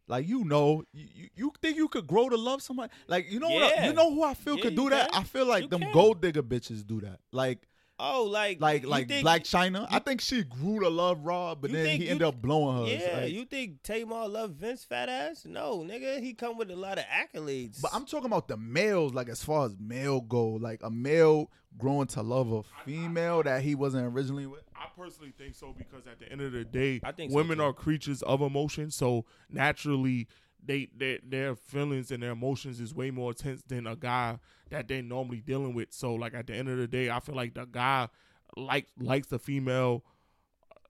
like 0.07 0.27
you 0.27 0.43
know 0.43 0.83
you, 0.91 1.29
you- 1.35 1.53
think 1.61 1.77
you 1.77 1.87
could 1.87 2.07
grow 2.07 2.27
to 2.29 2.35
love 2.35 2.63
somebody 2.63 2.91
like 3.07 3.31
you 3.31 3.39
know 3.39 3.49
what 3.49 3.77
I- 3.77 3.85
you 3.87 3.93
know 3.93 4.11
who 4.11 4.23
I 4.23 4.33
feel 4.33 4.55
Yeah, 4.57 4.63
could 4.63 4.75
do 4.75 4.89
that. 4.89 5.11
can. 5.11 5.21
I 5.21 5.23
feel 5.23 5.45
like 5.45 5.63
You 5.63 5.69
them 5.69 5.81
can. 5.81 5.91
gold 5.91 6.21
digger 6.21 6.41
bitches 6.41 6.85
do 6.85 6.99
that. 7.01 7.19
Like 7.31 7.67
Oh, 7.99 8.23
like 8.23 8.61
like 8.61 8.85
like 8.85 9.07
think- 9.09 9.27
Blac 9.27 9.41
Chyna. 9.41 9.85
I 9.91 9.99
think 9.99 10.21
she 10.21 10.43
grew 10.43 10.79
to 10.79 10.89
love 10.89 11.25
Rob, 11.25 11.61
but 11.61 11.71
then 11.71 11.83
think 11.83 12.01
he 12.01 12.09
ended 12.09 12.25
up 12.27 12.41
blowing 12.41 12.77
her. 12.87 12.93
Yeah, 12.93 13.19
like- 13.21 13.33
you 13.33 13.43
think 13.45 13.83
Tamar 13.83 14.27
love 14.27 14.51
Vince 14.51 14.85
fat 14.85 15.09
ass? 15.09 15.45
No, 15.45 15.79
nigga, 15.79 16.21
he 16.21 16.33
come 16.33 16.57
with 16.57 16.71
a 16.71 16.75
lot 16.75 16.97
of 16.97 17.03
accolades. 17.05 17.81
But 17.81 17.91
I'm 17.93 18.05
talking 18.05 18.27
about 18.27 18.47
the 18.47 18.55
males, 18.57 19.13
like 19.13 19.27
as 19.27 19.43
far 19.43 19.65
as 19.65 19.75
male 19.79 20.21
go, 20.21 20.45
like 20.47 20.81
a 20.81 20.89
male 20.89 21.51
growing 21.77 22.07
to 22.07 22.21
love 22.21 22.51
a 22.51 22.63
female 22.85 23.43
that 23.43 23.61
he 23.61 23.75
wasn't 23.75 24.05
originally 24.05 24.45
with. 24.47 24.61
I 24.75 24.87
personally 24.97 25.33
think 25.37 25.55
so 25.55 25.75
because 25.77 26.07
at 26.07 26.19
the 26.19 26.31
end 26.31 26.41
of 26.41 26.53
the 26.53 26.63
day, 26.63 27.01
I 27.03 27.11
think 27.11 27.33
women 27.33 27.57
too. 27.57 27.65
are 27.65 27.73
creatures 27.73 28.21
of 28.21 28.41
emotion. 28.41 28.91
So 28.91 29.25
naturally, 29.49 30.27
they, 30.65 30.89
they 30.95 31.19
their 31.23 31.55
feelings 31.55 32.11
and 32.11 32.21
their 32.23 32.31
emotions 32.31 32.79
is 32.79 32.93
way 32.93 33.11
more 33.11 33.31
intense 33.31 33.61
than 33.67 33.87
a 33.87 33.95
guy 33.95 34.39
that 34.69 34.87
they're 34.87 35.01
normally 35.01 35.41
dealing 35.41 35.73
with. 35.73 35.91
So 35.91 36.15
like 36.15 36.33
at 36.33 36.47
the 36.47 36.53
end 36.53 36.69
of 36.69 36.77
the 36.77 36.87
day, 36.87 37.09
I 37.09 37.19
feel 37.19 37.35
like 37.35 37.53
the 37.53 37.65
guy 37.65 38.09
like 38.55 38.87
likes 38.99 39.27
the 39.27 39.39
female 39.39 40.03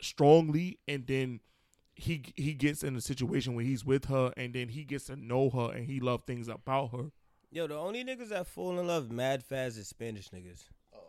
strongly, 0.01 0.79
and 0.87 1.05
then 1.07 1.39
he 1.95 2.23
he 2.35 2.53
gets 2.53 2.83
in 2.83 2.95
a 2.95 3.01
situation 3.01 3.55
where 3.55 3.65
he's 3.65 3.85
with 3.85 4.05
her, 4.05 4.33
and 4.37 4.53
then 4.53 4.69
he 4.69 4.83
gets 4.83 5.05
to 5.05 5.15
know 5.15 5.49
her, 5.49 5.71
and 5.73 5.85
he 5.85 5.99
love 5.99 6.23
things 6.23 6.47
about 6.47 6.91
her. 6.91 7.11
Yo, 7.51 7.67
the 7.67 7.75
only 7.75 8.03
niggas 8.03 8.29
that 8.29 8.47
fall 8.47 8.79
in 8.79 8.87
love 8.87 9.09
mad 9.09 9.43
fast 9.43 9.77
is 9.77 9.87
Spanish 9.87 10.29
niggas. 10.29 10.65
Oh 10.93 10.99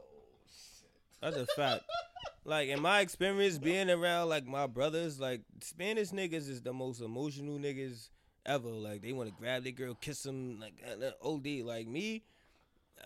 shit. 0.46 0.90
That's 1.20 1.36
a 1.36 1.46
fact. 1.54 1.84
like 2.44 2.68
in 2.68 2.80
my 2.80 3.00
experience 3.00 3.58
being 3.58 3.90
around 3.90 4.28
like 4.28 4.46
my 4.46 4.66
brothers, 4.66 5.20
like 5.20 5.42
Spanish 5.60 6.10
niggas 6.10 6.48
is 6.48 6.62
the 6.62 6.72
most 6.72 7.00
emotional 7.02 7.58
niggas 7.58 8.08
ever. 8.50 8.68
Like 8.68 9.02
they 9.02 9.12
want 9.12 9.28
to 9.28 9.34
grab 9.34 9.62
their 9.62 9.72
girl, 9.72 9.94
kiss 9.94 10.22
them, 10.22 10.58
like 10.60 10.74
uh, 10.84 11.26
OD. 11.26 11.64
Like 11.64 11.86
me, 11.86 12.22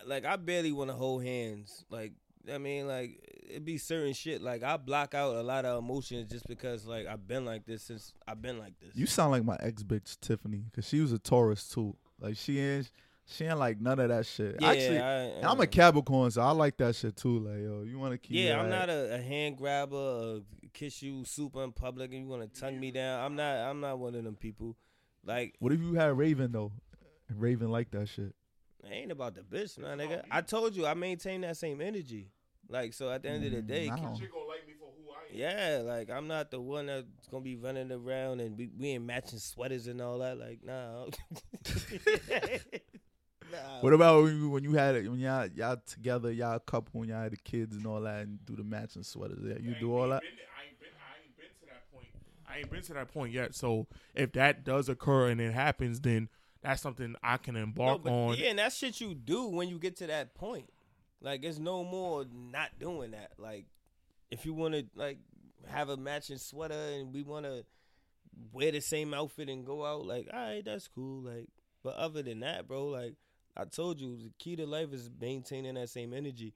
like 0.05 0.25
I 0.25 0.35
barely 0.35 0.71
want 0.71 0.89
to 0.89 0.95
hold 0.95 1.23
hands. 1.23 1.85
Like 1.89 2.13
I 2.51 2.57
mean, 2.57 2.87
like 2.87 3.19
it 3.49 3.63
be 3.65 3.77
certain 3.77 4.13
shit. 4.13 4.41
Like 4.41 4.63
I 4.63 4.77
block 4.77 5.13
out 5.13 5.35
a 5.35 5.41
lot 5.41 5.65
of 5.65 5.79
emotions 5.79 6.31
just 6.31 6.47
because 6.47 6.85
like 6.85 7.07
I've 7.07 7.27
been 7.27 7.45
like 7.45 7.65
this 7.65 7.83
since 7.83 8.13
I've 8.27 8.41
been 8.41 8.59
like 8.59 8.73
this. 8.79 8.95
You 8.95 9.05
sound 9.05 9.31
like 9.31 9.43
my 9.43 9.57
ex 9.59 9.83
bitch 9.83 10.19
Tiffany, 10.19 10.65
cause 10.73 10.87
she 10.87 10.99
was 10.99 11.11
a 11.11 11.19
Taurus 11.19 11.67
too. 11.67 11.95
Like 12.19 12.37
she 12.37 12.59
ain't, 12.59 12.91
she 13.25 13.45
ain't 13.45 13.59
like 13.59 13.81
none 13.81 13.99
of 13.99 14.09
that 14.09 14.25
shit. 14.25 14.57
yeah, 14.59 14.69
Actually, 14.69 14.99
I, 14.99 15.21
and 15.23 15.45
I'm 15.45 15.59
a 15.59 15.67
Capricorn, 15.67 16.31
so 16.31 16.41
I 16.41 16.51
like 16.51 16.77
that 16.77 16.95
shit 16.95 17.15
too. 17.15 17.39
Like 17.39 17.59
yo, 17.59 17.83
you 17.83 17.99
want 17.99 18.13
to 18.13 18.17
keep? 18.17 18.37
Yeah, 18.37 18.61
I'm 18.61 18.69
not 18.69 18.89
a, 18.89 19.15
a 19.15 19.21
hand 19.21 19.57
grabber, 19.57 20.41
a 20.63 20.67
kiss 20.73 21.01
you 21.01 21.25
super 21.25 21.63
in 21.63 21.71
public, 21.71 22.11
and 22.11 22.21
you 22.21 22.27
want 22.27 22.53
to 22.53 22.59
tongue 22.59 22.79
me 22.79 22.91
down. 22.91 23.23
I'm 23.23 23.35
not. 23.35 23.55
I'm 23.57 23.79
not 23.79 23.99
one 23.99 24.15
of 24.15 24.23
them 24.23 24.35
people. 24.35 24.77
Like, 25.25 25.55
What 25.59 25.73
if 25.73 25.81
you 25.81 25.95
had 25.95 26.15
Raven 26.17 26.51
though? 26.51 26.71
Raven 27.33 27.69
like 27.71 27.89
that 27.91 28.07
shit. 28.07 28.33
it 28.83 28.91
ain't 28.91 29.11
about 29.11 29.33
the 29.35 29.41
bitch, 29.41 29.77
man, 29.79 29.97
nigga. 29.97 30.23
I 30.29 30.41
told 30.41 30.75
you 30.75 30.85
I 30.85 30.93
maintain 30.93 31.41
that 31.41 31.57
same 31.57 31.81
energy. 31.81 32.29
Like, 32.69 32.93
so 32.93 33.09
at 33.11 33.23
the 33.23 33.29
end 33.29 33.45
of 33.45 33.51
the 33.51 33.61
day, 33.61 33.87
Mm, 33.87 33.93
I 33.93 33.95
She 33.95 34.27
gonna 34.27 34.45
like 34.45 34.65
me 34.67 34.73
for 34.79 34.89
who 34.97 35.11
I 35.11 35.25
am. 35.31 35.35
yeah, 35.57 35.81
like 35.83 36.09
I'm 36.09 36.27
not 36.27 36.51
the 36.51 36.59
one 36.61 36.85
that's 36.87 37.05
gonna 37.31 37.43
be 37.43 37.55
running 37.55 37.91
around 37.91 38.39
and 38.41 38.57
we, 38.57 38.69
we 38.77 38.89
ain't 38.89 39.05
matching 39.05 39.39
sweaters 39.39 39.87
and 39.87 39.99
all 40.01 40.19
that. 40.19 40.37
Like, 40.39 40.59
nah. 40.63 41.05
nah. 43.51 43.81
What 43.81 43.93
about 43.93 44.23
when 44.23 44.37
you, 44.37 44.49
when 44.49 44.63
you 44.63 44.73
had 44.73 44.95
it 44.95 45.09
when 45.09 45.19
y'all 45.19 45.47
y'all 45.55 45.77
together, 45.85 46.31
y'all 46.31 46.55
a 46.55 46.59
couple, 46.59 46.99
when 46.99 47.09
y'all 47.09 47.21
had 47.23 47.31
the 47.33 47.37
kids 47.37 47.75
and 47.75 47.85
all 47.85 48.01
that, 48.01 48.21
and 48.21 48.43
do 48.45 48.55
the 48.55 48.63
matching 48.63 49.03
sweaters? 49.03 49.39
Yeah, 49.43 49.57
you 49.59 49.75
do 49.79 49.95
all 49.95 50.09
that. 50.09 50.23
I 50.23 50.25
ain't 50.27 50.79
been, 50.79 50.89
I 50.97 51.23
ain't 51.23 51.37
been 51.37 51.47
to 51.59 51.65
that 51.67 51.91
point. 51.93 52.07
I 52.55 52.59
ain't 52.59 52.71
been 52.71 52.81
to 52.83 52.93
that 52.93 53.11
point 53.11 53.33
yet. 53.33 53.53
So 53.53 53.87
if 54.13 54.31
that 54.33 54.63
does 54.63 54.87
occur 54.87 55.27
and 55.27 55.41
it 55.41 55.53
happens, 55.53 55.99
then 55.99 56.29
that's 56.61 56.81
something 56.81 57.15
I 57.21 57.37
can 57.37 57.55
No, 57.55 57.63
embark 57.63 58.03
but 58.03 58.11
on. 58.11 58.35
Yeah, 58.37 58.49
and 58.49 58.59
that's 58.59 58.77
shit 58.77 59.01
you 59.01 59.13
do 59.13 59.47
when 59.47 59.67
you 59.67 59.77
get 59.77 59.97
to 59.97 60.07
that 60.07 60.35
point. 60.35 60.69
Like, 61.21 61.43
it's 61.43 61.59
no 61.59 61.83
more 61.83 62.25
not 62.31 62.79
doing 62.79 63.11
that. 63.11 63.33
Like, 63.37 63.65
if 64.31 64.45
you 64.45 64.53
want 64.53 64.73
to 64.73 64.85
like 64.95 65.17
have 65.67 65.89
a 65.89 65.97
matching 65.97 66.37
sweater 66.37 66.73
and 66.75 67.13
we 67.13 67.23
want 67.23 67.45
to 67.45 67.65
wear 68.51 68.71
the 68.71 68.79
same 68.79 69.13
outfit 69.13 69.49
and 69.49 69.65
go 69.65 69.85
out, 69.85 70.05
like, 70.05 70.29
all 70.31 70.39
right, 70.39 70.63
that's 70.63 70.87
cool. 70.87 71.23
Like, 71.23 71.49
but 71.83 71.95
other 71.95 72.23
than 72.23 72.39
that, 72.39 72.67
bro, 72.67 72.85
like 72.87 73.15
I 73.57 73.65
told 73.65 73.99
you, 73.99 74.15
the 74.17 74.31
key 74.39 74.55
to 74.55 74.65
life 74.65 74.93
is 74.93 75.09
maintaining 75.19 75.75
that 75.75 75.89
same 75.89 76.13
energy. 76.13 76.53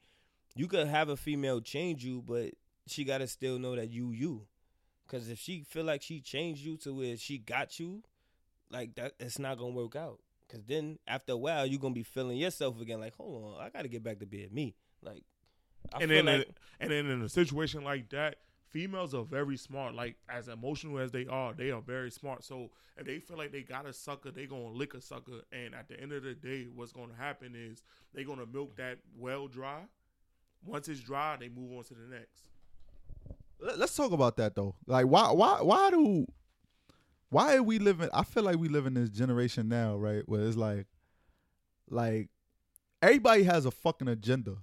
You 0.56 0.68
could 0.68 0.88
have 0.88 1.10
a 1.10 1.18
female 1.18 1.62
change 1.62 2.04
you, 2.04 2.24
but 2.26 2.54
she 2.88 3.04
gotta 3.04 3.28
still 3.28 3.60
know 3.60 3.76
that 3.76 3.89
you 3.89 4.12
you. 4.12 4.47
Cause 5.10 5.28
if 5.28 5.39
she 5.39 5.64
feel 5.64 5.86
like 5.86 6.01
she 6.03 6.22
changed 6.22 6.62
you 6.62 6.78
to 6.78 6.93
where 6.93 7.18
she 7.18 7.39
got 7.39 7.80
you, 7.80 8.03
like 8.70 8.95
that, 8.95 9.14
it's 9.20 9.39
not 9.39 9.57
gonna 9.57 9.72
work 9.74 9.95
out. 9.95 10.20
Cause 10.47 10.62
then 10.68 10.99
after 11.07 11.34
a 11.34 11.38
while, 11.38 11.66
you're 11.66 11.80
gonna 11.80 11.93
be 11.93 12.03
feeling 12.03 12.38
yourself 12.38 12.80
again. 12.80 12.99
Like, 12.99 13.16
hold 13.16 13.43
on, 13.55 13.62
I 13.66 13.70
gotta 13.70 13.88
get 13.88 14.03
back 14.03 14.20
to 14.20 14.26
being 14.28 14.53
me. 14.53 14.76
Like, 15.01 15.24
I 15.91 16.01
and 16.01 16.12
feel 16.12 16.24
then, 16.24 16.38
like, 16.39 16.49
and 16.80 16.91
then 16.91 17.07
in 17.07 17.22
a 17.24 17.30
situation 17.30 17.84
like 17.84 18.10
that, 18.10 18.36
females 18.70 19.14
are 19.14 19.24
very 19.24 19.57
smart. 19.57 19.95
Like 19.95 20.16
as 20.30 20.47
emotional 20.47 20.99
as 20.99 21.12
they 21.12 21.26
are, 21.26 21.53
they 21.53 21.72
are 21.72 21.82
very 21.82 22.12
smart. 22.12 22.43
So 22.43 22.70
if 22.97 23.05
they 23.05 23.20
feel 23.20 23.38
like 23.38 23.51
they 23.51 23.62
got 23.62 23.86
a 23.86 23.93
sucker, 23.93 24.32
they 24.32 24.45
gonna 24.45 24.70
lick 24.70 24.93
a 24.93 25.01
sucker. 25.01 25.41
And 25.51 25.74
at 25.74 25.88
the 25.88 25.99
end 25.99 26.12
of 26.12 26.24
the 26.24 26.34
day, 26.34 26.68
what's 26.74 26.91
gonna 26.91 27.16
happen 27.18 27.55
is 27.55 27.84
they 28.14 28.24
gonna 28.24 28.45
milk 28.45 28.76
that 28.78 28.99
well 29.18 29.47
dry. 29.47 29.82
Once 30.64 30.88
it's 30.88 30.99
dry, 30.99 31.38
they 31.39 31.49
move 31.49 31.72
on 31.78 31.84
to 31.86 31.93
the 31.93 32.16
next. 32.16 32.49
Let- 33.60 33.78
Let's 33.80 33.95
talk 33.95 34.12
about 34.12 34.38
that 34.38 34.55
though. 34.55 34.76
Like, 34.86 35.05
why, 35.07 35.32
why, 35.32 35.62
why 35.62 35.89
do, 35.91 36.26
why 37.30 37.55
are 37.55 37.64
we 37.64 37.80
living? 37.80 38.10
I 38.14 38.24
feel 38.24 38.43
like 38.43 38.57
we 38.57 38.70
live 38.70 38.86
in 38.86 38.93
this 38.93 39.10
generation 39.10 39.68
now, 39.70 39.95
right? 39.95 40.24
Where 40.28 40.41
it's 40.41 40.57
like, 40.57 40.88
like, 41.89 42.30
everybody 43.01 43.43
has 43.43 43.66
a 43.66 43.72
fucking 43.72 44.07
agenda, 44.07 44.57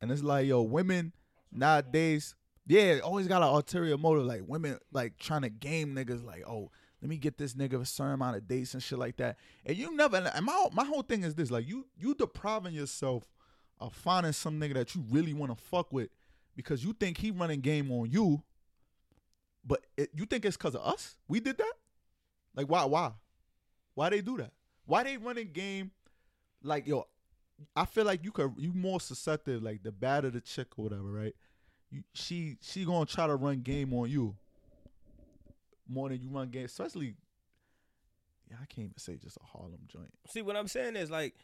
and 0.00 0.10
it's 0.10 0.22
like, 0.22 0.46
yo, 0.46 0.62
women 0.62 1.12
nowadays, 1.50 2.34
yeah, 2.66 2.98
always 3.02 3.26
got 3.28 3.42
an 3.42 3.48
ulterior 3.48 3.96
motive. 3.98 4.24
Like 4.24 4.42
women, 4.46 4.78
like 4.92 5.16
trying 5.18 5.42
to 5.42 5.48
game 5.48 5.94
niggas, 5.94 6.24
like, 6.24 6.44
oh, 6.48 6.70
let 7.02 7.08
me 7.08 7.16
get 7.18 7.36
this 7.38 7.54
nigga 7.54 7.80
a 7.80 7.84
certain 7.86 8.14
amount 8.14 8.36
of 8.36 8.48
dates 8.48 8.74
and 8.74 8.82
shit 8.82 8.98
like 8.98 9.16
that. 9.16 9.36
And 9.66 9.76
you 9.76 9.94
never. 9.94 10.16
And 10.16 10.46
my 10.46 10.68
my 10.72 10.84
whole 10.84 11.02
thing 11.02 11.22
is 11.24 11.34
this: 11.34 11.50
like, 11.50 11.66
you 11.68 11.86
you 11.98 12.14
depriving 12.14 12.72
yourself 12.74 13.24
of 13.80 13.92
finding 13.92 14.32
some 14.32 14.58
nigga 14.60 14.74
that 14.74 14.94
you 14.94 15.04
really 15.10 15.34
want 15.34 15.56
to 15.56 15.62
fuck 15.64 15.92
with 15.92 16.08
because 16.56 16.84
you 16.84 16.92
think 16.92 17.18
he 17.18 17.30
running 17.30 17.60
game 17.60 17.90
on 17.90 18.10
you, 18.10 18.42
but 19.64 19.80
it, 19.96 20.10
you 20.14 20.26
think 20.26 20.44
it's 20.44 20.56
because 20.56 20.74
of 20.74 20.82
us? 20.82 21.16
We 21.28 21.40
did 21.40 21.58
that? 21.58 21.72
Like 22.54 22.66
why? 22.66 22.84
Why? 22.84 23.12
Why 23.94 24.10
they 24.10 24.20
do 24.20 24.36
that? 24.38 24.52
Why 24.86 25.02
they 25.02 25.16
running 25.16 25.52
game 25.52 25.90
like 26.62 26.86
yo, 26.86 27.06
I 27.76 27.84
feel 27.84 28.04
like 28.04 28.24
you 28.24 28.32
could 28.32 28.54
you 28.58 28.72
more 28.72 29.00
susceptible, 29.00 29.60
like 29.60 29.82
the 29.82 29.92
badder 29.92 30.30
the 30.30 30.40
chick 30.40 30.68
or 30.76 30.84
whatever, 30.84 31.10
right? 31.10 31.34
You, 31.90 32.02
she 32.12 32.56
she 32.60 32.84
gonna 32.84 33.06
try 33.06 33.26
to 33.26 33.36
run 33.36 33.60
game 33.60 33.92
on 33.92 34.10
you 34.10 34.36
more 35.88 36.08
than 36.08 36.20
you 36.20 36.28
run 36.30 36.50
game, 36.50 36.64
especially. 36.64 37.14
Yeah, 38.50 38.56
I 38.60 38.66
can't 38.66 38.86
even 38.86 38.98
say 38.98 39.16
just 39.16 39.38
a 39.38 39.44
Harlem 39.44 39.80
joint. 39.88 40.12
See 40.28 40.42
what 40.42 40.56
I'm 40.56 40.68
saying 40.68 40.96
is 40.96 41.10
like 41.10 41.34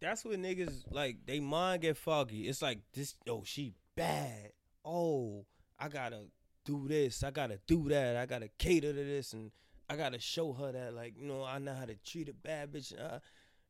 that's 0.00 0.24
what 0.24 0.38
niggas 0.38 0.84
like 0.90 1.18
they 1.26 1.40
mind 1.40 1.82
get 1.82 1.96
foggy. 1.96 2.48
It's 2.48 2.62
like 2.62 2.80
this 2.92 3.14
oh 3.28 3.42
she 3.44 3.74
bad. 3.96 4.52
Oh, 4.84 5.44
I 5.78 5.88
gotta 5.88 6.26
do 6.64 6.86
this, 6.86 7.22
I 7.22 7.30
gotta 7.30 7.58
do 7.66 7.88
that, 7.88 8.16
I 8.16 8.26
gotta 8.26 8.48
cater 8.58 8.92
to 8.92 9.04
this 9.04 9.32
and 9.32 9.50
I 9.88 9.96
gotta 9.96 10.20
show 10.20 10.52
her 10.52 10.72
that 10.72 10.94
like, 10.94 11.14
you 11.18 11.26
know, 11.26 11.44
I 11.44 11.58
know 11.58 11.74
how 11.74 11.86
to 11.86 11.96
treat 11.96 12.28
a 12.28 12.34
bad 12.34 12.72
bitch. 12.72 12.92
Uh, 12.98 13.18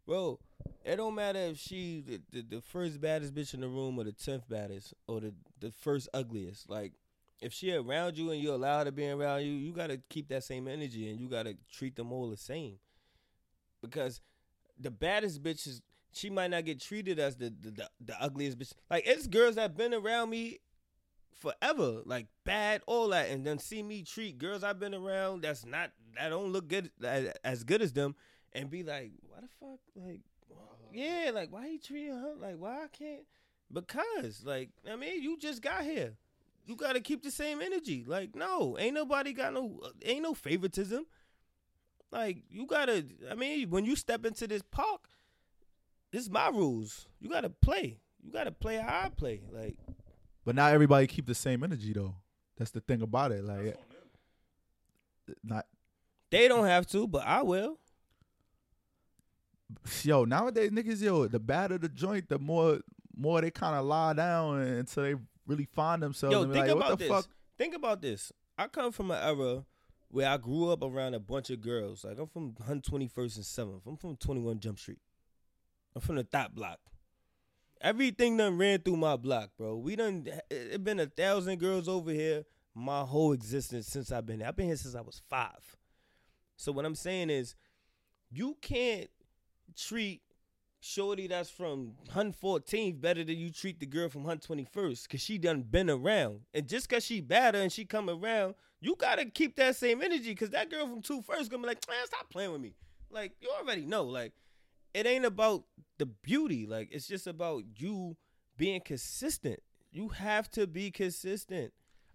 bro, 0.07 0.39
it 0.85 0.97
don't 0.97 1.15
matter 1.15 1.39
if 1.39 1.59
she 1.59 2.03
the, 2.07 2.21
the, 2.33 2.57
the 2.57 2.61
first 2.61 3.01
baddest 3.01 3.35
bitch 3.35 3.55
in 3.55 3.61
the 3.61 3.69
room 3.69 3.99
or 3.99 4.05
the 4.05 4.13
tenth 4.13 4.49
baddest 4.49 4.95
or 5.07 5.21
the, 5.21 5.35
the 5.61 5.71
first 5.71 6.09
ugliest. 6.13 6.69
Like 6.69 6.93
if 7.41 7.53
she 7.53 7.73
around 7.73 8.17
you 8.17 8.31
and 8.31 8.41
you 8.41 8.53
allow 8.53 8.79
her 8.79 8.87
to 8.87 8.93
be 8.93 9.09
around 9.09 9.43
you, 9.43 9.53
you 9.53 9.73
gotta 9.73 10.01
keep 10.09 10.29
that 10.29 10.45
same 10.45 10.69
energy 10.69 11.11
and 11.11 11.21
you 11.21 11.29
gotta 11.29 11.57
treat 11.71 11.97
them 11.97 12.13
all 12.13 12.31
the 12.31 12.37
same. 12.37 12.77
Because 13.83 14.21
the 14.79 14.91
baddest 14.91 15.43
bitches, 15.43 15.81
she 16.17 16.31
might 16.31 16.51
not 16.51 16.65
get 16.65 16.81
treated 16.81 17.19
as 17.19 17.37
the 17.37 17.53
the, 17.61 17.71
the, 17.71 17.91
the 18.05 18.23
ugliest 18.23 18.59
bitch. 18.59 18.73
Like 18.91 19.05
it's 19.07 19.27
girls 19.27 19.57
that 19.57 19.77
been 19.77 19.95
around 19.95 20.31
me 20.31 20.59
forever, 21.35 22.01
like 22.05 22.27
bad, 22.45 22.83
all 22.87 23.09
that, 23.09 23.29
and 23.29 23.47
then 23.47 23.59
see 23.59 23.83
me 23.83 24.03
treat 24.03 24.39
girls 24.39 24.65
I've 24.65 24.81
been 24.81 24.95
around 24.95 25.43
that's 25.43 25.67
not 25.67 25.91
that 26.17 26.31
don't 26.31 26.53
look 26.53 26.69
good 26.69 26.91
as, 27.05 27.33
as 27.45 27.65
good 27.65 27.83
as 27.83 27.93
them, 27.93 28.15
and 28.53 28.71
be 28.71 28.83
like, 28.83 29.13
why 29.29 29.41
the 29.43 29.49
fuck, 29.61 29.81
like, 29.95 30.21
uh-huh. 30.51 30.89
yeah, 30.93 31.31
like 31.35 31.53
why 31.53 31.69
he 31.69 31.79
treating 31.79 32.15
her 32.15 32.35
like 32.41 32.57
why 32.57 32.85
I 32.85 32.89
can't? 32.89 33.25
Because 33.73 34.43
like 34.45 34.71
I 34.91 34.97
mean, 34.97 35.23
you 35.23 35.39
just 35.39 35.63
got 35.63 35.85
here. 35.85 36.15
You 36.65 36.75
gotta 36.75 37.01
keep 37.01 37.23
the 37.23 37.31
same 37.31 37.61
energy. 37.61 38.05
Like, 38.05 38.35
no, 38.35 38.77
ain't 38.79 38.95
nobody 38.95 39.33
got 39.33 39.55
no, 39.55 39.81
ain't 40.05 40.23
no 40.23 40.35
favoritism. 40.35 41.07
Like, 42.11 42.39
you 42.51 42.67
gotta. 42.67 43.05
I 43.31 43.35
mean, 43.35 43.71
when 43.71 43.85
you 43.85 43.95
step 43.95 44.25
into 44.25 44.49
this 44.49 44.63
park, 44.63 45.09
this 46.13 46.23
is 46.23 46.31
my 46.31 46.49
rules. 46.49 47.07
You 47.21 47.29
gotta 47.29 47.51
play. 47.51 47.99
You 48.23 48.33
gotta 48.33 48.53
play 48.53 48.77
how 48.77 49.05
I 49.05 49.09
play. 49.09 49.43
Like, 49.53 49.77
But 50.45 50.55
not 50.55 50.73
everybody 50.73 51.07
keep 51.07 51.27
the 51.27 51.35
same 51.35 51.63
energy 51.63 51.93
though. 51.93 52.15
That's 52.57 52.71
the 52.71 52.81
thing 52.81 53.03
about 53.03 53.33
it. 53.33 53.45
Like, 53.45 53.77
not 55.43 55.67
they 56.31 56.49
don't 56.49 56.67
have 56.67 56.87
to, 56.89 57.07
but 57.07 57.27
I 57.27 57.43
will. 57.43 57.79
yo 60.03 60.25
nowadays 60.25 60.71
niggas 60.71 61.03
yo 61.03 61.27
the 61.27 61.41
badder 61.41 61.77
the 61.77 61.89
joint 61.89 62.29
the 62.29 62.39
more 62.39 62.79
more 63.17 63.41
they 63.41 63.51
kind 63.51 63.75
of 63.75 63.85
lie 63.85 64.13
down 64.13 64.61
until 64.61 65.03
they 65.03 65.15
really 65.47 65.67
find 65.75 66.03
themselves. 66.03 66.33
Yo, 66.33 66.43
and 66.43 66.53
think 66.53 66.67
like, 66.67 66.77
about 66.77 66.91
what 66.91 66.99
the 66.99 67.05
this. 67.05 67.09
fuck? 67.09 67.27
Think 67.59 67.75
about 67.75 68.03
this. 68.03 68.33
I 68.59 68.69
come 68.69 68.93
from 68.93 69.11
an 69.11 69.23
era 69.23 69.65
where 70.09 70.29
I 70.29 70.37
grew 70.37 70.71
up 70.71 70.83
around 70.83 71.15
a 71.15 71.21
bunch 71.21 71.51
of 71.51 71.61
girls. 71.61 72.05
Like 72.05 72.19
I'm 72.19 72.29
from 72.29 72.53
121st 72.53 73.37
and 73.37 73.45
7th. 73.45 73.87
I'm 73.87 73.97
from 73.97 74.17
21 74.17 74.61
Jump 74.61 74.79
Street. 74.79 74.99
I'm 75.97 76.03
from 76.03 76.17
the 76.17 76.25
top 76.25 76.55
block. 76.55 76.79
Everything 77.81 78.37
done 78.37 78.59
ran 78.59 78.81
through 78.81 78.99
my 78.99 79.17
block, 79.17 79.51
bro. 79.57 79.77
We 79.77 79.97
done 79.97 80.29
it 80.51 80.85
been 80.85 81.01
a 81.01 81.07
thousand 81.07 81.59
girls 81.59 81.89
over 81.89 82.11
here 82.11 82.45
my 82.75 83.01
whole 83.01 83.33
existence 83.33 83.87
since 83.87 84.13
I've 84.13 84.27
been 84.27 84.41
here. 84.41 84.49
I've 84.49 84.57
been 84.57 84.67
here 84.67 84.77
since 84.77 84.95
I 84.95 85.01
was 85.01 85.23
five. 85.31 85.77
So 86.57 86.71
what 86.71 86.85
I'm 86.85 86.95
saying 86.95 87.31
is, 87.31 87.55
you 88.31 88.59
can't 88.61 89.09
treat 89.75 90.21
Shorty 90.81 91.29
that's 91.29 91.49
from 91.49 91.95
114th 92.15 93.01
better 93.01 93.25
than 93.25 93.39
you 93.39 93.51
treat 93.51 93.81
the 93.81 93.87
girl 93.87 94.11
from 94.11 94.25
121st 94.25 95.09
cause 95.09 95.23
she 95.23 95.39
done 95.39 95.63
been 95.63 95.89
around. 95.89 96.41
And 96.53 96.69
just 96.69 96.91
cause 96.91 97.05
she 97.05 97.23
better 97.23 97.59
and 97.59 97.73
she 97.73 97.87
come 97.87 98.11
around, 98.11 98.55
you 98.83 98.97
gotta 98.99 99.25
keep 99.25 99.57
that 99.57 99.77
same 99.77 100.03
energy 100.03 100.35
cause 100.35 100.51
that 100.51 100.71
girl 100.71 100.87
from 100.87 101.01
two 101.01 101.23
first 101.23 101.51
gonna 101.51 101.63
be 101.63 101.69
like, 101.69 101.89
man, 101.89 101.97
stop 102.05 102.29
playing 102.29 102.53
with 102.53 102.61
me. 102.61 102.75
Like 103.11 103.33
you 103.41 103.49
already 103.59 103.87
know, 103.87 104.05
like 104.05 104.35
it 104.97 105.07
ain't 105.07 105.25
about 105.27 105.65
the 105.99 106.07
beauty. 106.07 106.67
Like 106.67 106.89
it's 106.93 107.07
just 107.07 107.27
about 107.27 107.65
you 107.77 108.17
being 108.57 108.81
consistent. 108.81 109.61
You 109.93 110.09
have 110.09 110.51
to 110.53 110.67
be 110.67 110.91
consistent. 110.91 111.73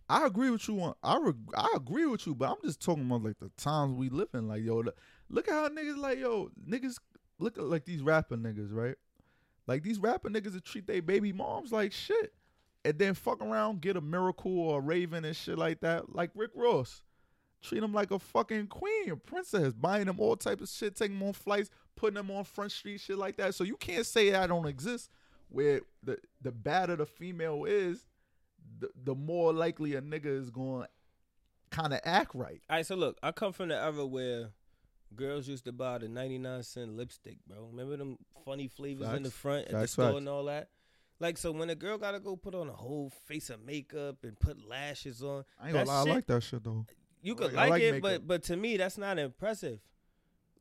I 0.09 0.25
agree 0.25 0.49
with 0.49 0.67
you 0.67 0.81
on. 0.81 0.93
I 1.01 1.17
re, 1.17 1.33
I 1.55 1.69
agree 1.75 2.05
with 2.05 2.27
you, 2.27 2.35
but 2.35 2.49
I'm 2.49 2.57
just 2.63 2.81
talking 2.81 3.05
about 3.05 3.23
like 3.23 3.39
the 3.39 3.49
times 3.57 3.93
we 3.93 4.09
live 4.09 4.27
in. 4.33 4.47
Like 4.47 4.61
yo, 4.61 4.83
the, 4.83 4.93
look 5.29 5.47
at 5.47 5.53
how 5.53 5.69
niggas 5.69 5.97
like 5.97 6.19
yo 6.19 6.49
niggas 6.69 6.97
look 7.39 7.57
at 7.57 7.63
like 7.63 7.85
these 7.85 8.01
rapper 8.01 8.35
niggas, 8.35 8.73
right? 8.73 8.95
Like 9.67 9.83
these 9.83 9.99
rapper 9.99 10.29
niggas 10.29 10.53
that 10.53 10.65
treat 10.65 10.85
their 10.85 11.01
baby 11.01 11.31
moms 11.31 11.71
like 11.71 11.93
shit, 11.93 12.33
and 12.83 12.99
then 12.99 13.13
fuck 13.13 13.41
around 13.41 13.81
get 13.81 13.95
a 13.95 14.01
miracle 14.01 14.59
or 14.59 14.79
a 14.79 14.81
raven 14.81 15.23
and 15.23 15.35
shit 15.35 15.57
like 15.57 15.79
that. 15.79 16.13
Like 16.13 16.31
Rick 16.35 16.51
Ross, 16.55 17.03
treat 17.61 17.79
them 17.79 17.93
like 17.93 18.11
a 18.11 18.19
fucking 18.19 18.67
queen, 18.67 19.19
princess, 19.25 19.73
buying 19.73 20.05
them 20.05 20.19
all 20.19 20.35
type 20.35 20.59
of 20.61 20.69
shit, 20.69 20.95
taking 20.95 21.19
them 21.19 21.27
on 21.29 21.33
flights, 21.33 21.69
putting 21.95 22.15
them 22.15 22.31
on 22.31 22.43
front 22.43 22.71
street, 22.71 22.99
shit 22.99 23.17
like 23.17 23.37
that. 23.37 23.55
So 23.55 23.63
you 23.63 23.77
can't 23.77 24.05
say 24.05 24.33
I 24.33 24.47
don't 24.47 24.67
exist. 24.67 25.09
Where 25.49 25.81
the 26.01 26.17
the 26.41 26.51
badder 26.51 26.95
the 26.95 27.05
female 27.05 27.65
is, 27.65 28.07
the, 28.79 28.89
the 29.03 29.15
more 29.15 29.51
likely 29.53 29.95
a 29.95 30.01
nigga 30.01 30.27
is 30.27 30.49
going 30.49 30.83
to 30.83 30.89
kind 31.71 31.93
of 31.93 31.99
act 32.03 32.33
right. 32.35 32.61
All 32.69 32.77
right, 32.77 32.85
so 32.85 32.95
look, 32.95 33.17
I 33.21 33.31
come 33.31 33.51
from 33.53 33.69
the 33.69 33.75
era 33.75 34.05
where 34.05 34.49
girls 35.15 35.47
used 35.47 35.65
to 35.65 35.71
buy 35.71 35.97
the 35.97 36.07
99 36.07 36.63
cent 36.63 36.95
lipstick, 36.95 37.37
bro. 37.47 37.67
Remember 37.71 37.97
them 37.97 38.17
funny 38.45 38.67
flavors 38.67 39.09
in 39.13 39.23
the 39.23 39.31
front 39.31 39.67
at 39.67 39.71
the 39.71 39.87
store 39.87 40.05
facts. 40.05 40.17
and 40.17 40.29
all 40.29 40.45
that? 40.45 40.69
Like, 41.19 41.37
so 41.37 41.51
when 41.51 41.69
a 41.69 41.75
girl 41.75 41.97
got 41.97 42.11
to 42.11 42.19
go 42.19 42.35
put 42.35 42.55
on 42.55 42.67
a 42.67 42.73
whole 42.73 43.11
face 43.27 43.49
of 43.49 43.63
makeup 43.63 44.17
and 44.23 44.39
put 44.39 44.57
lashes 44.67 45.21
on, 45.21 45.43
I 45.61 45.65
ain't 45.67 45.73
gonna 45.73 45.85
lie, 45.85 45.99
I 45.99 46.03
like 46.03 46.25
that 46.27 46.41
shit 46.43 46.63
though. 46.63 46.85
you 47.21 47.35
could 47.35 47.51
I 47.53 47.55
like, 47.55 47.69
like 47.69 47.81
it, 47.83 47.91
makeup. 48.01 48.01
but 48.01 48.27
but 48.27 48.43
to 48.43 48.55
me, 48.57 48.77
that's 48.77 48.97
not 48.97 49.19
impressive. 49.19 49.79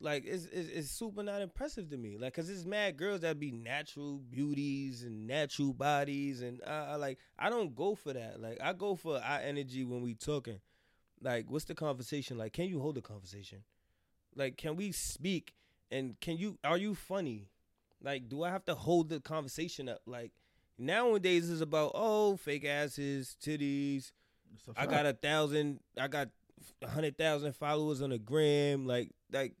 Like 0.01 0.25
it's, 0.25 0.45
it's 0.45 0.69
it's 0.69 0.91
super 0.91 1.21
not 1.21 1.41
impressive 1.41 1.89
to 1.91 1.97
me. 1.97 2.17
Like, 2.17 2.33
cause 2.33 2.49
it's 2.49 2.65
mad 2.65 2.97
girls 2.97 3.21
that 3.21 3.39
be 3.39 3.51
natural 3.51 4.17
beauties 4.17 5.03
and 5.03 5.27
natural 5.27 5.73
bodies, 5.73 6.41
and 6.41 6.59
I, 6.65 6.93
I 6.93 6.95
like 6.95 7.19
I 7.37 7.49
don't 7.49 7.75
go 7.75 7.93
for 7.93 8.13
that. 8.13 8.41
Like 8.41 8.59
I 8.61 8.73
go 8.73 8.95
for 8.95 9.17
our 9.17 9.39
energy 9.39 9.85
when 9.85 10.01
we 10.01 10.15
talking. 10.15 10.59
Like, 11.23 11.45
what's 11.49 11.65
the 11.65 11.75
conversation? 11.75 12.37
Like, 12.37 12.53
can 12.53 12.65
you 12.65 12.79
hold 12.79 12.95
the 12.95 13.01
conversation? 13.01 13.59
Like, 14.35 14.57
can 14.57 14.75
we 14.75 14.91
speak? 14.91 15.53
And 15.91 16.19
can 16.19 16.37
you 16.37 16.57
are 16.63 16.77
you 16.77 16.95
funny? 16.95 17.49
Like, 18.01 18.27
do 18.27 18.43
I 18.43 18.49
have 18.49 18.65
to 18.65 18.75
hold 18.75 19.09
the 19.09 19.19
conversation 19.19 19.87
up? 19.87 20.01
Like 20.07 20.31
nowadays 20.79 21.49
it's 21.49 21.61
about 21.61 21.91
oh 21.93 22.37
fake 22.37 22.65
asses, 22.65 23.37
titties. 23.41 24.11
I 24.75 24.85
got 24.87 25.05
a 25.05 25.13
thousand. 25.13 25.79
I 25.97 26.07
got 26.07 26.29
a 26.81 26.87
hundred 26.87 27.17
thousand 27.17 27.53
followers 27.53 28.01
on 28.01 28.09
the 28.09 28.17
gram. 28.17 28.85
Like, 28.85 29.11
like, 29.31 29.53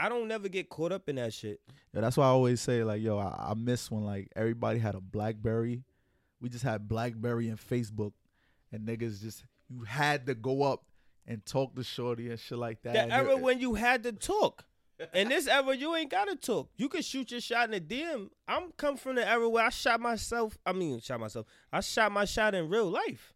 I 0.00 0.08
don't 0.08 0.28
never 0.28 0.48
get 0.48 0.68
caught 0.68 0.92
up 0.92 1.08
in 1.08 1.16
that 1.16 1.34
shit. 1.34 1.60
Yeah, 1.92 2.00
that's 2.00 2.16
why 2.16 2.24
I 2.24 2.28
always 2.28 2.60
say 2.60 2.82
like, 2.82 3.02
yo, 3.02 3.18
I, 3.18 3.50
I 3.50 3.54
miss 3.54 3.90
when 3.90 4.04
like 4.04 4.28
everybody 4.34 4.78
had 4.78 4.94
a 4.94 5.00
BlackBerry. 5.00 5.84
We 6.40 6.48
just 6.48 6.64
had 6.64 6.88
BlackBerry 6.88 7.48
and 7.48 7.58
Facebook, 7.58 8.12
and 8.72 8.86
niggas 8.88 9.20
just 9.20 9.44
you 9.68 9.82
had 9.82 10.26
to 10.26 10.34
go 10.34 10.62
up 10.62 10.84
and 11.26 11.44
talk 11.44 11.76
to 11.76 11.84
shorty 11.84 12.30
and 12.30 12.40
shit 12.40 12.58
like 12.58 12.82
that. 12.82 12.94
The 12.94 13.14
era 13.14 13.36
when 13.36 13.60
you 13.60 13.74
had 13.74 14.02
to 14.04 14.12
talk. 14.12 14.64
In 15.14 15.28
this 15.30 15.46
era, 15.46 15.74
you 15.76 15.94
ain't 15.94 16.10
gotta 16.10 16.36
talk. 16.36 16.70
You 16.76 16.88
can 16.88 17.02
shoot 17.02 17.30
your 17.30 17.40
shot 17.40 17.72
in 17.72 17.72
the 17.72 17.80
DM. 17.80 18.30
I'm 18.48 18.72
come 18.76 18.96
from 18.96 19.16
the 19.16 19.28
era 19.28 19.48
where 19.48 19.64
I 19.64 19.70
shot 19.70 20.00
myself. 20.00 20.56
I 20.64 20.72
mean, 20.72 21.00
shot 21.00 21.20
myself. 21.20 21.46
I 21.72 21.80
shot 21.80 22.10
my 22.10 22.24
shot 22.24 22.54
in 22.54 22.68
real 22.68 22.90
life. 22.90 23.34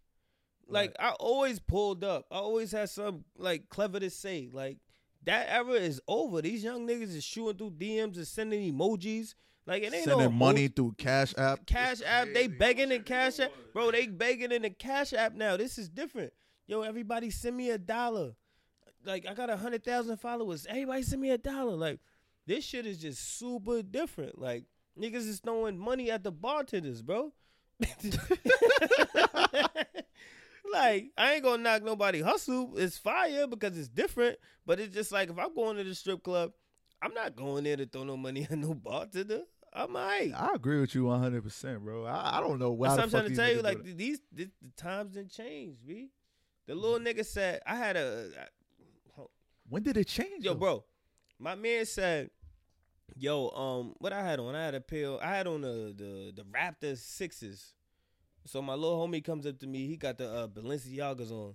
Like 0.67 0.97
I 0.99 1.11
always 1.11 1.59
pulled 1.59 2.05
up. 2.05 2.27
I 2.31 2.37
always 2.37 2.73
had 2.73 2.89
some 2.91 3.25
like 3.37 3.69
clever 3.69 4.01
to 4.01 4.11
say. 4.11 4.49
Like 4.53 4.79
that 5.25 5.47
era 5.51 5.72
is 5.72 6.01
over. 6.09 6.43
These 6.43 6.64
young 6.64 6.87
niggas 6.87 7.14
is 7.14 7.25
shooting 7.25 7.57
through 7.57 7.72
DMs 7.72 8.16
and 8.16 8.27
sending 8.27 8.72
emojis. 8.72 9.35
Like 9.66 9.83
it 9.83 9.95
ain't 9.95 10.05
sending 10.05 10.27
no 10.27 10.31
money 10.31 10.64
emo- 10.64 10.72
through 10.77 10.95
Cash 10.99 11.35
App. 11.39 11.64
Cash 11.66 12.03
App. 12.05 12.29
They 12.35 12.47
begging 12.49 12.93
in 12.93 13.03
Cash 13.03 13.41
App, 13.41 13.51
bro. 13.72 13.91
They 13.91 14.07
begging 14.07 14.53
in 14.53 14.62
the 14.62 14.70
Cash 14.70 15.12
App 15.14 15.35
now. 15.35 15.57
This 15.57 15.79
is 15.79 15.89
different. 15.89 16.33
Yo, 16.66 16.83
everybody 16.83 17.31
send 17.31 17.57
me 17.57 17.70
a 17.70 17.79
dollar. 17.79 18.33
Like 19.05 19.27
I 19.29 19.35
got 19.35 19.51
a 19.51 19.57
hundred 19.57 19.85
thousand 19.85 20.18
followers. 20.18 20.66
Everybody 20.68 21.03
send 21.03 21.22
me 21.22 21.31
a 21.31 21.39
dollar. 21.39 21.77
Like 21.77 22.01
this 22.47 22.64
shit 22.64 22.87
is 22.87 22.99
just 22.99 23.39
super 23.39 23.83
different. 23.83 24.39
Like 24.39 24.64
niggas 25.01 25.27
is 25.29 25.41
throwing 25.41 25.79
money 25.79 26.11
at 26.11 26.22
the 26.25 26.33
bartenders, 26.33 27.01
bro. 27.03 27.33
like 30.73 31.11
I 31.17 31.35
ain't 31.35 31.45
gonna 31.45 31.62
knock 31.62 31.83
nobody 31.83 32.21
hustle. 32.21 32.73
It's 32.77 32.99
fire 32.99 33.47
because 33.47 33.77
it's 33.79 33.89
different. 33.89 34.39
But 34.67 34.81
it's 34.81 34.95
just 34.95 35.12
like 35.12 35.31
if 35.31 35.39
I'm 35.39 35.55
going 35.55 35.77
to 35.77 35.85
the 35.85 35.95
strip 35.95 36.23
club, 36.23 36.53
I'm 37.03 37.15
not 37.15 37.37
going 37.37 37.65
there 37.65 37.77
to 37.77 37.87
throw 37.87 38.05
no 38.05 38.17
money 38.17 38.47
at 38.51 38.59
no 38.59 38.75
bartender. 38.75 39.43
I'm 39.73 39.97
alright. 39.97 40.33
I 40.35 40.51
agree 40.55 40.81
with 40.81 40.95
you 40.95 41.07
100, 41.07 41.43
percent 41.43 41.81
bro. 41.81 42.05
I, 42.05 42.39
I 42.39 42.41
don't 42.41 42.59
know 42.59 42.71
why. 42.73 42.95
The 42.95 43.03
I'm 43.03 43.11
trying 43.11 43.29
to 43.29 43.37
tell 43.37 43.51
you. 43.51 43.61
Like 43.61 43.83
these, 43.83 44.21
these, 44.33 44.51
the 44.62 44.71
times 44.77 45.15
didn't 45.15 45.33
change, 45.33 45.79
b. 45.87 46.11
The 46.67 46.75
little 46.75 46.99
nigga 46.99 47.27
said, 47.27 47.61
I 47.67 47.77
had 47.77 47.97
a 47.97 48.31
when 49.69 49.83
did 49.83 49.97
it 49.97 50.07
change? 50.07 50.45
yo, 50.45 50.53
though? 50.53 50.59
bro. 50.59 50.85
My 51.39 51.55
man 51.57 51.85
said 51.85 52.31
Yo, 53.17 53.49
um, 53.51 53.95
what 53.99 54.12
I 54.12 54.23
had 54.23 54.41
on? 54.41 54.55
I 54.55 54.65
had 54.65 54.75
a 54.75 54.81
pair. 54.81 55.23
I 55.23 55.37
had 55.37 55.47
on 55.47 55.61
the 55.61 55.95
the 55.97 56.33
the 56.35 56.43
Raptor 56.45 56.97
sixes. 56.97 57.75
So 58.47 58.61
my 58.61 58.74
little 58.74 59.07
homie 59.07 59.24
comes 59.24 59.47
up 59.47 59.59
to 59.61 59.66
me. 59.66 59.86
He 59.86 59.97
got 59.97 60.18
the 60.18 60.30
uh, 60.30 60.49
Balenciagas 60.49 61.30
on. 61.30 61.55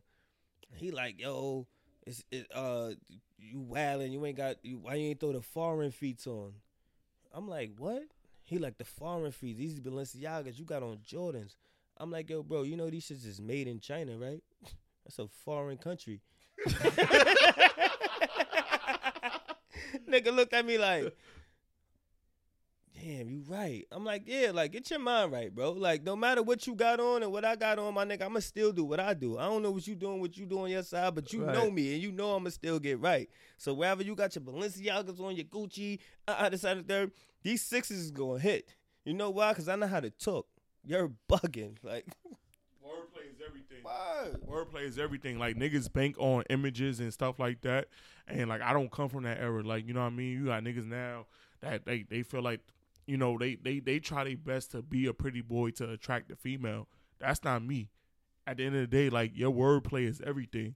He 0.75 0.91
like, 0.91 1.19
yo, 1.19 1.67
it's 2.05 2.23
it, 2.31 2.47
uh, 2.53 2.91
you 3.37 3.59
wildin'. 3.59 4.11
You 4.11 4.25
ain't 4.25 4.37
got 4.37 4.57
you. 4.63 4.79
Why 4.79 4.95
you 4.95 5.09
ain't 5.09 5.19
throw 5.19 5.33
the 5.33 5.41
foreign 5.41 5.91
feet 5.91 6.25
on? 6.27 6.53
I'm 7.33 7.47
like, 7.47 7.71
what? 7.77 8.03
He 8.43 8.57
like 8.57 8.77
the 8.77 8.85
foreign 8.85 9.31
feet. 9.31 9.57
These 9.57 9.79
Balenciagas. 9.79 10.57
You 10.57 10.65
got 10.65 10.83
on 10.83 10.97
Jordans. 10.97 11.55
I'm 11.97 12.11
like, 12.11 12.29
yo, 12.29 12.43
bro. 12.43 12.63
You 12.63 12.75
know 12.77 12.89
these 12.89 13.05
shits 13.05 13.25
is 13.25 13.39
made 13.41 13.67
in 13.67 13.79
China, 13.79 14.17
right? 14.17 14.41
That's 15.05 15.19
a 15.19 15.27
foreign 15.27 15.77
country. 15.77 16.21
Nigga 20.07 20.33
looked 20.33 20.53
at 20.53 20.65
me 20.65 20.77
like, 20.77 21.15
damn, 22.93 23.29
you 23.29 23.43
right. 23.47 23.85
I'm 23.91 24.03
like, 24.03 24.23
yeah, 24.25 24.51
like 24.53 24.71
get 24.71 24.89
your 24.89 24.99
mind 24.99 25.31
right, 25.31 25.53
bro. 25.53 25.71
Like 25.71 26.03
no 26.03 26.15
matter 26.15 26.41
what 26.43 26.65
you 26.67 26.75
got 26.75 26.99
on 26.99 27.23
and 27.23 27.31
what 27.31 27.45
I 27.45 27.55
got 27.55 27.79
on, 27.79 27.93
my 27.93 28.05
nigga, 28.05 28.23
I'ma 28.23 28.39
still 28.39 28.71
do 28.71 28.83
what 28.83 28.99
I 28.99 29.13
do. 29.13 29.37
I 29.37 29.45
don't 29.45 29.61
know 29.61 29.71
what 29.71 29.87
you 29.87 29.95
doing, 29.95 30.19
what 30.19 30.37
you 30.37 30.45
do 30.45 30.59
on 30.59 30.69
your 30.69 30.83
side, 30.83 31.15
but 31.15 31.31
you 31.33 31.41
know 31.41 31.69
me 31.69 31.93
and 31.93 32.03
you 32.03 32.11
know 32.11 32.35
I'ma 32.35 32.49
still 32.49 32.79
get 32.79 32.99
right. 32.99 33.29
So 33.57 33.73
wherever 33.73 34.03
you 34.03 34.15
got 34.15 34.35
your 34.35 34.43
Balenciagas 34.43 35.19
on, 35.19 35.35
your 35.35 35.45
Gucci, 35.45 35.99
uh, 36.27 36.35
uh 36.37 36.49
this, 36.49 36.61
that, 36.61 36.77
and 36.77 36.85
the 36.85 36.93
third, 36.93 37.11
these 37.43 37.61
sixes 37.61 37.97
is 37.99 38.11
gonna 38.11 38.39
hit. 38.39 38.75
You 39.05 39.13
know 39.13 39.29
why? 39.29 39.53
Cause 39.53 39.67
I 39.67 39.75
know 39.75 39.87
how 39.87 39.99
to 39.99 40.09
talk. 40.09 40.47
You're 40.83 41.11
bugging. 41.29 41.77
Like, 41.83 42.05
Wordplay 42.83 43.31
is 43.31 43.41
everything. 43.45 43.83
word. 43.83 44.41
Wordplay 44.47 44.83
is 44.83 44.99
everything. 44.99 45.39
Like 45.39 45.55
niggas 45.55 45.91
bank 45.91 46.15
on 46.17 46.43
images 46.49 46.99
and 46.99 47.13
stuff 47.13 47.39
like 47.39 47.61
that. 47.61 47.87
And 48.27 48.49
like 48.49 48.61
I 48.61 48.73
don't 48.73 48.91
come 48.91 49.09
from 49.09 49.23
that 49.23 49.39
era. 49.39 49.63
Like, 49.63 49.87
you 49.87 49.93
know 49.93 50.01
what 50.01 50.07
I 50.07 50.11
mean? 50.11 50.31
You 50.31 50.45
got 50.45 50.63
niggas 50.63 50.87
now 50.87 51.27
that 51.61 51.85
they, 51.85 52.03
they 52.09 52.23
feel 52.23 52.41
like, 52.41 52.61
you 53.09 53.17
know, 53.17 53.37
they, 53.39 53.55
they 53.55 53.79
they 53.79 53.99
try 53.99 54.23
their 54.23 54.37
best 54.37 54.71
to 54.71 54.83
be 54.83 55.07
a 55.07 55.13
pretty 55.13 55.41
boy 55.41 55.71
to 55.71 55.89
attract 55.89 56.29
the 56.29 56.35
female. 56.35 56.87
That's 57.19 57.43
not 57.43 57.63
me. 57.63 57.89
At 58.45 58.57
the 58.57 58.65
end 58.65 58.75
of 58.75 58.81
the 58.81 58.87
day, 58.87 59.09
like 59.09 59.31
your 59.33 59.51
wordplay 59.51 60.07
is 60.07 60.21
everything. 60.23 60.75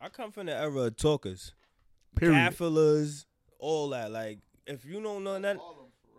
I 0.00 0.08
come 0.08 0.32
from 0.32 0.46
the 0.46 0.56
era 0.56 0.80
of 0.80 0.96
talkers. 0.96 1.52
Period. 2.16 2.34
Gaffelers, 2.34 3.26
all 3.60 3.90
that. 3.90 4.10
Like, 4.10 4.40
if 4.66 4.84
you 4.84 5.00
don't 5.00 5.22
know 5.22 5.38
nothing, 5.38 5.60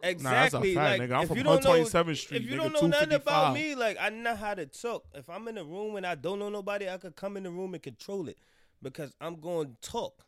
exactly. 0.04 0.74
fact, 0.74 1.00
like, 1.00 1.10
nigga. 1.10 1.16
I'm 1.16 1.22
if 1.24 1.28
from 1.28 1.38
you 1.38 1.44
don't 1.44 1.64
know, 1.64 1.72
127th 1.72 2.18
Street, 2.18 2.42
if 2.44 2.50
you 2.50 2.56
nigga, 2.56 2.72
don't 2.72 2.74
know 2.74 2.88
nothing 2.88 3.14
about 3.14 3.54
me, 3.54 3.76
like 3.76 3.98
I 4.00 4.10
know 4.10 4.36
how 4.36 4.54
to 4.54 4.66
talk. 4.66 5.04
If 5.14 5.30
I'm 5.30 5.48
in 5.50 5.58
a 5.58 5.66
room 5.66 5.98
and 5.98 6.06
I 6.06 6.16
don't 6.16 6.40
know 6.40 6.50
nobody, 6.50 6.88
I 6.88 6.98
could 6.98 7.18
come 7.18 7.36
in 7.36 7.44
the 7.44 7.52
room 7.52 7.74
and 7.74 7.84
control 7.84 8.30
it 8.30 8.38
because 8.82 9.14
I'm 9.20 9.42
going 9.42 9.76
to 9.82 9.90
talk. 9.90 10.26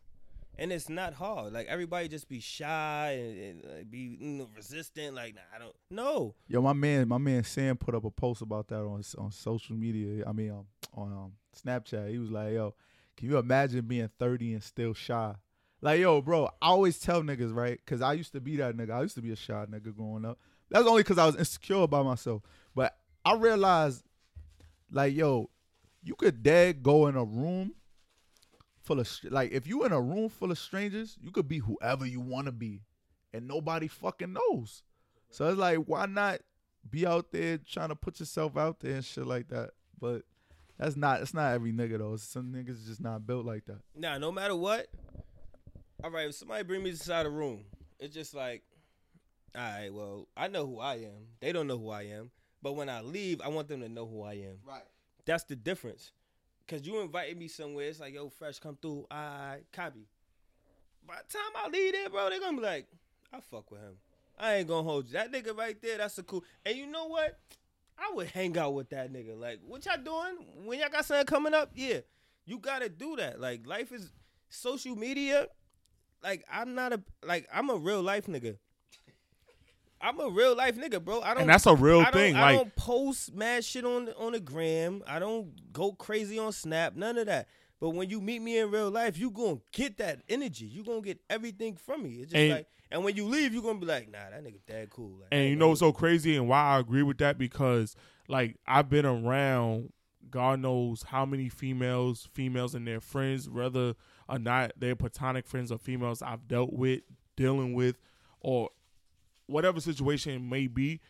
And 0.57 0.71
it's 0.71 0.87
not 0.87 1.13
hard. 1.13 1.51
Like 1.53 1.67
everybody 1.67 2.07
just 2.07 2.29
be 2.29 2.39
shy 2.39 3.17
and, 3.19 3.39
and 3.39 3.75
like, 3.75 3.91
be 3.91 4.17
you 4.19 4.27
know, 4.27 4.49
resistant. 4.55 5.15
Like, 5.15 5.35
nah, 5.35 5.41
I 5.55 5.59
don't. 5.59 5.75
know. 5.89 6.35
Yo, 6.47 6.61
my 6.61 6.73
man, 6.73 7.07
my 7.07 7.17
man 7.17 7.43
Sam 7.43 7.75
put 7.75 7.95
up 7.95 8.05
a 8.05 8.11
post 8.11 8.41
about 8.41 8.67
that 8.67 8.79
on 8.81 9.03
on 9.17 9.31
social 9.31 9.75
media. 9.75 10.23
I 10.27 10.31
mean, 10.31 10.51
um, 10.51 10.65
on 10.93 11.11
um, 11.11 11.31
Snapchat. 11.59 12.09
He 12.09 12.19
was 12.19 12.29
like, 12.29 12.53
"Yo, 12.53 12.75
can 13.17 13.29
you 13.29 13.37
imagine 13.37 13.85
being 13.85 14.09
30 14.19 14.53
and 14.53 14.63
still 14.63 14.93
shy?" 14.93 15.33
Like, 15.81 15.99
yo, 15.99 16.21
bro, 16.21 16.45
I 16.61 16.67
always 16.67 16.97
tell 16.97 17.23
niggas, 17.23 17.53
right? 17.53 17.77
Because 17.83 18.01
I 18.01 18.13
used 18.13 18.31
to 18.31 18.39
be 18.39 18.55
that 18.57 18.77
nigga. 18.77 18.91
I 18.91 19.01
used 19.01 19.15
to 19.15 19.21
be 19.21 19.31
a 19.31 19.35
shy 19.35 19.65
nigga 19.69 19.93
growing 19.93 20.23
up. 20.23 20.39
That's 20.69 20.87
only 20.87 21.03
because 21.03 21.17
I 21.17 21.25
was 21.25 21.35
insecure 21.35 21.81
about 21.81 22.05
myself. 22.05 22.41
But 22.73 22.95
I 23.25 23.35
realized, 23.35 24.03
like, 24.89 25.13
yo, 25.13 25.49
you 26.01 26.15
could 26.15 26.41
dead 26.41 26.83
go 26.83 27.07
in 27.07 27.15
a 27.15 27.23
room 27.23 27.73
full 28.83 28.99
of 28.99 29.09
like, 29.29 29.51
if 29.51 29.65
you 29.65 29.85
in 29.85 29.91
a 29.91 30.01
room 30.01 30.29
full 30.29 30.51
of 30.51 30.57
strangers, 30.59 31.17
you 31.21 31.31
could 31.31 31.47
be 31.47 31.59
whoever 31.59 32.05
you 32.05 32.19
want 32.19 32.45
to 32.45 32.51
be, 32.51 32.81
and 33.33 33.47
nobody 33.47 33.87
fucking 33.87 34.33
knows. 34.33 34.83
So 35.29 35.47
it's 35.49 35.57
like, 35.57 35.79
why 35.79 36.05
not 36.05 36.41
be 36.89 37.07
out 37.07 37.31
there 37.31 37.57
trying 37.57 37.89
to 37.89 37.95
put 37.95 38.19
yourself 38.19 38.57
out 38.57 38.79
there 38.79 38.95
and 38.95 39.05
shit 39.05 39.25
like 39.25 39.47
that? 39.47 39.71
But 39.99 40.23
that's 40.77 40.95
not 40.95 41.21
it's 41.21 41.33
not 41.33 41.53
every 41.53 41.71
nigga 41.71 41.97
though. 41.97 42.17
Some 42.17 42.51
niggas 42.51 42.85
just 42.85 43.01
not 43.01 43.25
built 43.25 43.45
like 43.45 43.65
that. 43.65 43.79
Nah, 43.95 44.17
no 44.17 44.31
matter 44.31 44.55
what. 44.55 44.87
All 46.03 46.11
right, 46.11 46.27
if 46.27 46.35
somebody 46.35 46.63
bring 46.63 46.83
me 46.83 46.91
to 46.91 46.97
the 46.97 47.03
side 47.03 47.25
of 47.25 47.31
the 47.31 47.37
room, 47.37 47.63
it's 47.97 48.13
just 48.13 48.33
like, 48.33 48.63
all 49.55 49.61
right, 49.61 49.93
well, 49.93 50.27
I 50.35 50.49
know 50.49 50.67
who 50.67 50.79
I 50.79 50.95
am. 50.95 51.27
They 51.39 51.53
don't 51.53 51.67
know 51.67 51.77
who 51.77 51.89
I 51.89 52.03
am. 52.03 52.31
But 52.61 52.73
when 52.73 52.89
I 52.89 53.01
leave, 53.01 53.39
I 53.41 53.47
want 53.47 53.69
them 53.69 53.81
to 53.81 53.89
know 53.89 54.05
who 54.05 54.21
I 54.23 54.33
am. 54.33 54.57
Right. 54.67 54.83
That's 55.25 55.45
the 55.45 55.55
difference. 55.55 56.11
Cause 56.67 56.85
you 56.85 57.01
invited 57.01 57.37
me 57.37 57.47
somewhere, 57.49 57.87
it's 57.89 57.99
like, 57.99 58.13
yo, 58.13 58.29
fresh, 58.29 58.59
come 58.59 58.77
through. 58.81 59.05
I 59.11 59.57
copy. 59.73 60.07
By 61.05 61.15
the 61.15 61.33
time 61.33 61.51
I 61.55 61.69
leave 61.69 61.91
there, 61.91 62.09
bro, 62.09 62.29
they 62.29 62.39
gonna 62.39 62.57
be 62.57 62.63
like, 62.63 62.87
I 63.33 63.41
fuck 63.41 63.69
with 63.69 63.81
him. 63.81 63.97
I 64.39 64.55
ain't 64.55 64.67
gonna 64.67 64.83
hold 64.83 65.07
you. 65.07 65.13
That 65.13 65.31
nigga 65.31 65.55
right 65.57 65.79
there, 65.81 65.97
that's 65.97 66.17
a 66.17 66.23
cool. 66.23 66.43
And 66.65 66.77
you 66.77 66.87
know 66.87 67.07
what? 67.07 67.37
I 67.97 68.11
would 68.13 68.27
hang 68.27 68.57
out 68.57 68.73
with 68.73 68.89
that 68.89 69.11
nigga. 69.11 69.37
Like, 69.39 69.59
what 69.65 69.85
y'all 69.85 70.01
doing? 70.03 70.45
When 70.65 70.79
y'all 70.79 70.89
got 70.89 71.05
something 71.05 71.25
coming 71.25 71.53
up, 71.53 71.71
yeah, 71.75 71.99
you 72.45 72.59
gotta 72.59 72.89
do 72.89 73.15
that. 73.17 73.39
Like, 73.39 73.67
life 73.67 73.91
is 73.91 74.11
social 74.49 74.95
media. 74.95 75.47
Like, 76.23 76.45
I'm 76.51 76.75
not 76.75 76.93
a 76.93 77.01
like 77.23 77.47
I'm 77.53 77.69
a 77.69 77.75
real 77.75 78.01
life 78.01 78.27
nigga. 78.27 78.57
I'm 80.03 80.19
a 80.19 80.29
real 80.29 80.55
life 80.55 80.75
nigga, 80.77 81.03
bro. 81.03 81.21
I 81.21 81.29
don't. 81.33 81.41
And 81.41 81.49
that's 81.49 81.65
a 81.65 81.73
real 81.75 82.01
I 82.01 82.11
thing. 82.11 82.35
I 82.35 82.41
Like 82.41 82.57
don't 82.57 82.75
post 82.75 83.33
mad 83.33 83.63
shit 83.63 83.85
on 83.85 84.09
on 84.17 84.33
the 84.33 84.39
gram. 84.39 85.01
I 85.07 85.19
don't 85.19 85.71
go 85.71 85.93
crazy 85.93 86.37
on 86.37 86.51
Snap. 86.51 86.95
None 86.95 87.17
of 87.17 87.25
that. 87.27 87.47
But 87.79 87.91
when 87.91 88.09
you 88.09 88.21
meet 88.21 88.41
me 88.41 88.59
in 88.59 88.69
real 88.71 88.89
life, 88.91 89.17
you 89.17 89.29
gonna 89.31 89.59
get 89.71 89.97
that 89.97 90.21
energy. 90.29 90.65
You 90.65 90.83
gonna 90.83 91.01
get 91.01 91.19
everything 91.29 91.75
from 91.75 92.03
me. 92.03 92.15
It's 92.21 92.31
just 92.31 92.35
And- 92.35 92.51
like, 92.51 92.67
and 92.91 93.03
when 93.03 93.15
you 93.15 93.25
leave, 93.25 93.53
you 93.53 93.61
gonna 93.61 93.79
be 93.79 93.85
like, 93.85 94.09
nah, 94.11 94.29
that 94.29 94.43
nigga 94.43 94.59
that 94.67 94.89
cool. 94.89 95.17
Like, 95.19 95.29
And 95.31 95.49
you 95.49 95.55
know 95.55 95.69
what's 95.69 95.79
so 95.79 95.91
crazy 95.91 96.35
and 96.37 96.47
why 96.47 96.61
I 96.61 96.79
agree 96.79 97.03
with 97.03 97.17
that 97.19 97.37
because 97.37 97.95
like 98.27 98.57
I've 98.67 98.89
been 98.89 99.05
around 99.05 99.91
God 100.29 100.61
knows 100.61 101.03
how 101.03 101.25
many 101.25 101.47
females, 101.49 102.27
females 102.33 102.73
and 102.73 102.87
their 102.87 103.01
friends, 103.01 103.49
whether 103.49 103.93
or 104.29 104.39
not 104.39 104.71
they're 104.77 104.95
platonic 104.95 105.45
friends 105.45 105.71
or 105.71 105.77
females 105.77 106.21
I've 106.21 106.47
dealt 106.47 106.73
with, 106.73 107.01
dealing 107.35 107.73
with, 107.73 107.97
or 108.39 108.69
whatever 109.47 109.79
situation 109.79 110.33
it 110.33 110.41
may 110.41 110.67
be. 110.67 111.01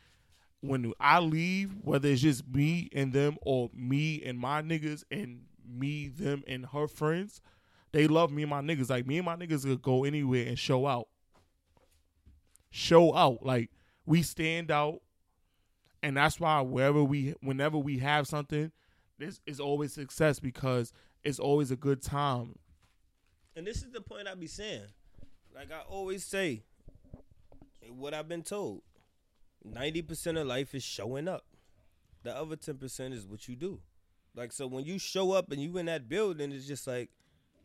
When 0.61 0.93
I 0.99 1.19
leave, 1.19 1.75
whether 1.81 2.07
it's 2.07 2.21
just 2.21 2.47
me 2.47 2.89
and 2.93 3.11
them 3.11 3.37
or 3.41 3.69
me 3.73 4.23
and 4.23 4.39
my 4.39 4.61
niggas 4.61 5.03
and 5.11 5.41
me, 5.67 6.07
them 6.07 6.43
and 6.47 6.65
her 6.67 6.87
friends, 6.87 7.41
they 7.91 8.07
love 8.07 8.31
me 8.31 8.43
and 8.43 8.49
my 8.49 8.61
niggas. 8.61 8.89
Like 8.89 9.05
me 9.05 9.17
and 9.17 9.25
my 9.25 9.35
niggas 9.35 9.63
could 9.63 9.81
go 9.81 10.05
anywhere 10.05 10.47
and 10.47 10.57
show 10.57 10.87
out. 10.87 11.09
Show 12.71 13.13
out. 13.13 13.45
Like 13.45 13.71
we 14.05 14.21
stand 14.21 14.71
out. 14.71 15.01
And 16.01 16.17
that's 16.17 16.39
why 16.39 16.61
wherever 16.61 17.03
we 17.03 17.35
whenever 17.41 17.77
we 17.77 17.99
have 17.99 18.27
something, 18.27 18.71
this 19.19 19.39
is 19.45 19.59
always 19.59 19.93
success 19.93 20.39
because 20.39 20.91
it's 21.23 21.39
always 21.39 21.71
a 21.71 21.77
good 21.77 22.01
time. 22.01 22.55
And 23.55 23.67
this 23.67 23.77
is 23.77 23.91
the 23.91 24.01
point 24.01 24.27
I 24.27 24.35
be 24.35 24.47
saying. 24.47 24.87
Like 25.53 25.71
I 25.71 25.81
always 25.87 26.25
say, 26.25 26.63
what 27.89 28.13
I've 28.13 28.27
been 28.27 28.43
told. 28.43 28.81
Ninety 29.63 30.01
percent 30.01 30.37
of 30.37 30.47
life 30.47 30.75
is 30.75 30.83
showing 30.83 31.27
up. 31.27 31.45
The 32.23 32.35
other 32.35 32.55
ten 32.55 32.77
percent 32.77 33.13
is 33.13 33.25
what 33.25 33.47
you 33.47 33.55
do. 33.55 33.79
Like 34.35 34.51
so 34.51 34.67
when 34.67 34.85
you 34.85 34.99
show 34.99 35.31
up 35.31 35.51
and 35.51 35.61
you 35.61 35.77
in 35.77 35.85
that 35.85 36.09
building, 36.09 36.51
it's 36.51 36.67
just 36.67 36.87
like 36.87 37.09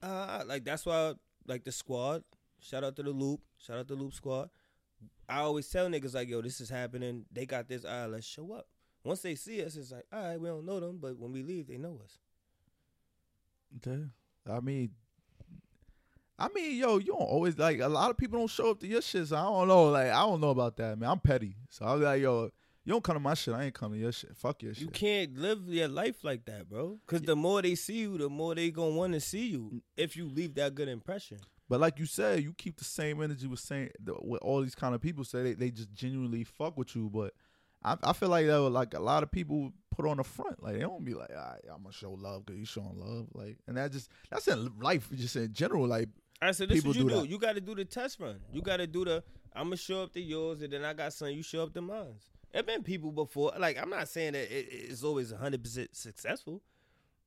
uh 0.02 0.44
like 0.46 0.64
that's 0.64 0.86
why 0.86 1.14
like 1.46 1.64
the 1.64 1.72
squad, 1.72 2.22
shout 2.60 2.84
out 2.84 2.96
to 2.96 3.02
the 3.02 3.10
loop, 3.10 3.40
shout 3.58 3.78
out 3.78 3.88
to 3.88 3.94
the 3.94 4.02
loop 4.02 4.14
squad. 4.14 4.50
I 5.28 5.40
always 5.40 5.68
tell 5.68 5.88
niggas 5.88 6.14
like, 6.14 6.28
yo, 6.28 6.40
this 6.40 6.60
is 6.60 6.70
happening. 6.70 7.24
They 7.32 7.46
got 7.46 7.68
this. 7.68 7.84
All 7.84 7.90
right, 7.90 8.10
let's 8.10 8.26
show 8.26 8.52
up. 8.52 8.66
Once 9.04 9.20
they 9.20 9.34
see 9.34 9.62
us, 9.62 9.76
it's 9.76 9.92
like, 9.92 10.04
all 10.12 10.22
right, 10.22 10.40
we 10.40 10.48
don't 10.48 10.66
know 10.66 10.80
them, 10.80 10.98
but 11.00 11.18
when 11.18 11.32
we 11.32 11.42
leave, 11.42 11.68
they 11.68 11.78
know 11.78 12.00
us. 12.02 12.18
Yeah. 13.86 14.52
I 14.52 14.60
mean, 14.60 14.90
I 16.38 16.48
mean, 16.54 16.76
yo, 16.76 16.98
you 16.98 17.06
don't 17.06 17.22
always 17.22 17.58
like 17.58 17.80
a 17.80 17.88
lot 17.88 18.10
of 18.10 18.16
people 18.16 18.38
don't 18.38 18.50
show 18.50 18.70
up 18.70 18.80
to 18.80 18.86
your 18.86 19.02
shit. 19.02 19.26
So 19.26 19.36
I 19.36 19.42
don't 19.42 19.68
know. 19.68 19.86
Like, 19.90 20.08
I 20.08 20.20
don't 20.20 20.40
know 20.40 20.50
about 20.50 20.76
that, 20.76 20.98
man. 20.98 21.10
I'm 21.10 21.18
petty, 21.18 21.56
so 21.68 21.84
I'll 21.84 21.98
be 21.98 22.04
like, 22.04 22.22
yo, 22.22 22.50
you 22.84 22.92
don't 22.92 23.04
come 23.04 23.16
to 23.16 23.20
my 23.20 23.34
shit. 23.34 23.54
I 23.54 23.64
ain't 23.64 23.74
coming 23.74 23.98
to 23.98 24.02
your 24.04 24.12
shit. 24.12 24.36
Fuck 24.36 24.62
your 24.62 24.72
shit. 24.72 24.82
You 24.82 24.88
can't 24.88 25.36
live 25.36 25.60
your 25.66 25.88
life 25.88 26.22
like 26.22 26.44
that, 26.46 26.70
bro. 26.70 26.98
Because 27.06 27.22
the 27.22 27.36
more 27.36 27.60
they 27.60 27.74
see 27.74 27.98
you, 27.98 28.16
the 28.16 28.28
more 28.28 28.54
they 28.54 28.70
gonna 28.70 28.94
want 28.94 29.12
to 29.14 29.20
see 29.20 29.48
you. 29.48 29.82
If 29.96 30.16
you 30.16 30.28
leave 30.28 30.54
that 30.54 30.74
good 30.74 30.88
impression. 30.88 31.38
But 31.68 31.80
like 31.80 31.98
you 31.98 32.06
said, 32.06 32.42
you 32.42 32.54
keep 32.54 32.78
the 32.78 32.84
same 32.84 33.22
energy 33.22 33.46
with 33.46 33.60
saying 33.60 33.90
with 34.22 34.40
all 34.40 34.62
these 34.62 34.74
kind 34.74 34.94
of 34.94 35.02
people 35.02 35.24
say 35.24 35.42
they, 35.42 35.52
they 35.54 35.70
just 35.70 35.92
genuinely 35.92 36.44
fuck 36.44 36.78
with 36.78 36.96
you. 36.96 37.10
But 37.12 37.34
I, 37.84 37.96
I 38.02 38.12
feel 38.12 38.30
like 38.30 38.46
that 38.46 38.58
would, 38.60 38.72
like 38.72 38.94
a 38.94 39.00
lot 39.00 39.22
of 39.22 39.30
people 39.30 39.72
put 39.94 40.06
on 40.06 40.16
the 40.16 40.24
front. 40.24 40.62
Like 40.62 40.74
they 40.74 40.80
don't 40.80 41.04
be 41.04 41.14
like, 41.14 41.30
all 41.30 41.36
right, 41.36 41.60
I'm 41.70 41.82
gonna 41.82 41.92
show 41.92 42.12
love 42.12 42.46
because 42.46 42.58
you 42.58 42.64
showing 42.64 42.98
love. 42.98 43.26
Like, 43.34 43.58
and 43.66 43.76
that 43.76 43.92
just 43.92 44.10
that's 44.30 44.48
in 44.48 44.72
life, 44.80 45.08
just 45.14 45.36
in 45.36 45.52
general. 45.52 45.86
Like, 45.86 46.08
I 46.40 46.52
said, 46.52 46.68
this 46.68 46.76
People 46.76 46.90
what 46.90 46.96
you 46.96 47.08
do 47.08 47.22
do. 47.22 47.28
You 47.28 47.38
got 47.38 47.54
to 47.54 47.60
do 47.60 47.74
the 47.74 47.84
test 47.84 48.20
run. 48.20 48.38
You 48.52 48.62
got 48.62 48.78
to 48.78 48.86
do 48.86 49.04
the. 49.04 49.22
I'm 49.54 49.64
gonna 49.64 49.76
show 49.76 50.02
up 50.02 50.12
to 50.12 50.20
yours, 50.20 50.62
and 50.62 50.72
then 50.72 50.84
I 50.84 50.92
got 50.92 51.12
some. 51.12 51.28
You 51.28 51.42
show 51.42 51.62
up 51.64 51.74
to 51.74 51.80
mine. 51.80 52.14
There 52.52 52.60
have 52.60 52.66
been 52.66 52.82
people 52.82 53.10
before. 53.10 53.52
Like 53.58 53.80
I'm 53.80 53.90
not 53.90 54.08
saying 54.08 54.34
that 54.34 54.50
it, 54.56 54.68
it's 54.70 55.02
always 55.02 55.32
100 55.32 55.62
percent 55.62 55.96
successful, 55.96 56.62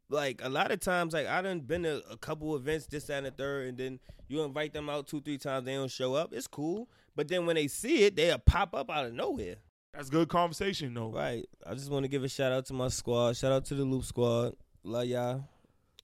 like 0.09 0.41
a 0.43 0.49
lot 0.49 0.71
of 0.71 0.79
times, 0.79 1.13
like 1.13 1.27
I 1.27 1.41
done 1.41 1.61
been 1.61 1.83
to 1.83 2.01
a 2.09 2.17
couple 2.17 2.55
events, 2.55 2.85
this 2.85 3.05
that, 3.05 3.17
and 3.17 3.25
the 3.25 3.31
third, 3.31 3.69
and 3.69 3.77
then 3.77 3.99
you 4.27 4.43
invite 4.43 4.73
them 4.73 4.89
out 4.89 5.07
two, 5.07 5.21
three 5.21 5.37
times, 5.37 5.65
they 5.65 5.73
don't 5.73 5.91
show 5.91 6.13
up. 6.13 6.33
It's 6.33 6.47
cool, 6.47 6.89
but 7.15 7.27
then 7.27 7.45
when 7.45 7.55
they 7.55 7.67
see 7.67 8.03
it, 8.03 8.15
they'll 8.15 8.37
pop 8.37 8.73
up 8.73 8.89
out 8.89 9.05
of 9.05 9.13
nowhere. 9.13 9.55
That's 9.93 10.09
good 10.09 10.29
conversation 10.29 10.93
though. 10.93 11.11
Right. 11.11 11.45
I 11.65 11.73
just 11.73 11.89
want 11.91 12.03
to 12.03 12.09
give 12.09 12.23
a 12.23 12.29
shout 12.29 12.51
out 12.51 12.65
to 12.67 12.73
my 12.73 12.87
squad. 12.87 13.35
Shout 13.35 13.51
out 13.51 13.65
to 13.65 13.75
the 13.75 13.83
Loop 13.83 14.05
Squad. 14.05 14.53
Love 14.83 15.05
y'all. 15.05 15.43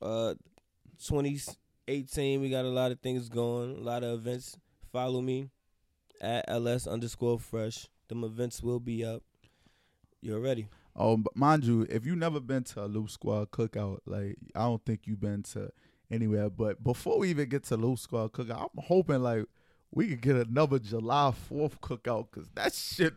Uh, 0.02 0.34
2018, 1.88 2.42
we 2.42 2.50
got 2.50 2.66
a 2.66 2.70
lot 2.70 2.92
of 2.92 3.00
things 3.00 3.30
going, 3.30 3.78
a 3.78 3.80
lot 3.80 4.04
of 4.04 4.20
events. 4.20 4.58
Follow 4.92 5.22
me 5.22 5.50
at 6.20 6.44
ls 6.50 6.86
underscore 6.86 7.40
fresh. 7.40 7.88
Them 8.10 8.26
events 8.26 8.62
will 8.62 8.82
be 8.82 9.06
up. 9.06 9.24
You're 10.22 10.42
ready. 10.42 10.68
Oh, 10.98 11.24
mind 11.34 11.64
you, 11.64 11.88
if 11.90 12.06
you 12.06 12.18
never 12.18 12.42
been 12.42 12.64
to 12.66 12.84
a 12.84 12.88
Loop 12.88 13.10
Squad 13.10 13.52
cookout, 13.52 14.00
like 14.06 14.36
I 14.54 14.64
don't 14.64 14.84
think 14.84 15.02
you've 15.06 15.22
been 15.22 15.44
to 15.44 15.72
anywhere. 16.12 16.50
But 16.50 16.84
before 16.84 17.20
we 17.20 17.30
even 17.30 17.48
get 17.48 17.64
to 17.66 17.78
Loop 17.78 18.00
Squad 18.00 18.34
cookout, 18.34 18.64
I'm 18.64 18.84
hoping 18.84 19.24
like 19.24 19.46
we 19.92 20.08
could 20.10 20.22
get 20.22 20.36
another 20.36 20.80
July 20.80 21.32
Fourth 21.32 21.80
cookout 21.80 22.28
because 22.32 22.50
that 22.56 22.74
shit 22.74 23.14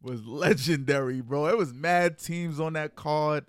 was 0.00 0.24
legendary, 0.24 1.20
bro. 1.20 1.46
It 1.48 1.58
was 1.58 1.74
mad 1.74 2.18
teams 2.18 2.58
on 2.58 2.72
that 2.74 2.94
card, 2.94 3.44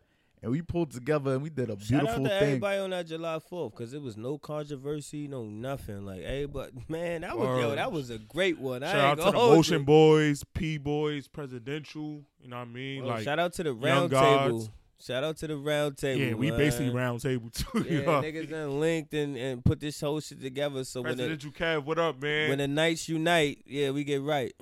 and 0.46 0.52
we 0.52 0.62
pulled 0.62 0.92
together 0.92 1.34
and 1.34 1.42
we 1.42 1.50
did 1.50 1.72
a 1.72 1.80
Shout 1.80 1.82
out 1.82 1.88
beautiful 1.88 2.24
to 2.26 2.30
thing. 2.30 2.44
everybody 2.44 2.78
on 2.78 2.92
that 2.92 3.08
July 3.08 3.40
4th 3.52 3.72
because 3.72 3.96
it 3.96 4.02
was 4.04 4.16
no 4.16 4.38
controversy, 4.38 5.28
no 5.28 5.44
nothing. 5.44 6.06
Like, 6.06 6.22
hey, 6.22 6.46
but 6.46 6.70
man, 6.88 7.22
that 7.22 7.36
was 7.36 7.60
yo, 7.60 7.74
that 7.74 7.92
was 7.92 8.12
a 8.12 8.20
great 8.20 8.60
one. 8.60 8.82
Shout 8.82 8.94
ain't 8.94 9.04
out 9.04 9.18
to 9.18 9.32
the 9.32 9.32
Motion 9.32 9.80
you. 9.80 9.86
Boys, 9.86 10.44
P 10.54 10.78
Boys, 10.78 11.28
Presidential. 11.28 12.22
You 12.40 12.50
know 12.50 12.58
what 12.58 12.68
I 12.68 12.72
mean? 12.72 13.04
Well, 13.04 13.16
like, 13.16 13.24
shout 13.24 13.40
out 13.40 13.54
to 13.54 13.64
the 13.64 13.74
Young 13.74 13.82
round 13.82 14.12
table. 14.12 14.70
Shout 15.02 15.24
out 15.24 15.36
to 15.38 15.48
the 15.48 15.58
round 15.58 15.98
table. 15.98 16.22
yeah, 16.22 16.34
we 16.36 16.52
man. 16.52 16.60
basically 16.60 16.90
round 16.92 17.22
table 17.22 17.50
too. 17.50 17.66
Yeah, 17.90 17.92
you 17.92 18.02
know? 18.04 18.22
niggas 18.22 18.50
done 18.52 18.80
linked 18.80 19.16
and, 19.16 19.36
and 19.36 19.66
put 19.66 19.80
this 19.80 20.00
whole 20.00 20.20
shit 20.20 20.44
together. 20.44 20.84
So 20.84 21.02
when 21.02 21.18
the, 21.18 21.24
Presidential 21.24 21.52
Cav, 21.54 21.86
what 21.86 21.98
up, 21.98 22.22
man? 22.22 22.50
when 22.50 22.60
the 22.60 22.68
nights 22.68 23.10
unite, 23.10 23.64
yeah, 23.66 23.90
we 23.90 24.04
get 24.04 24.22
right. 24.22 24.54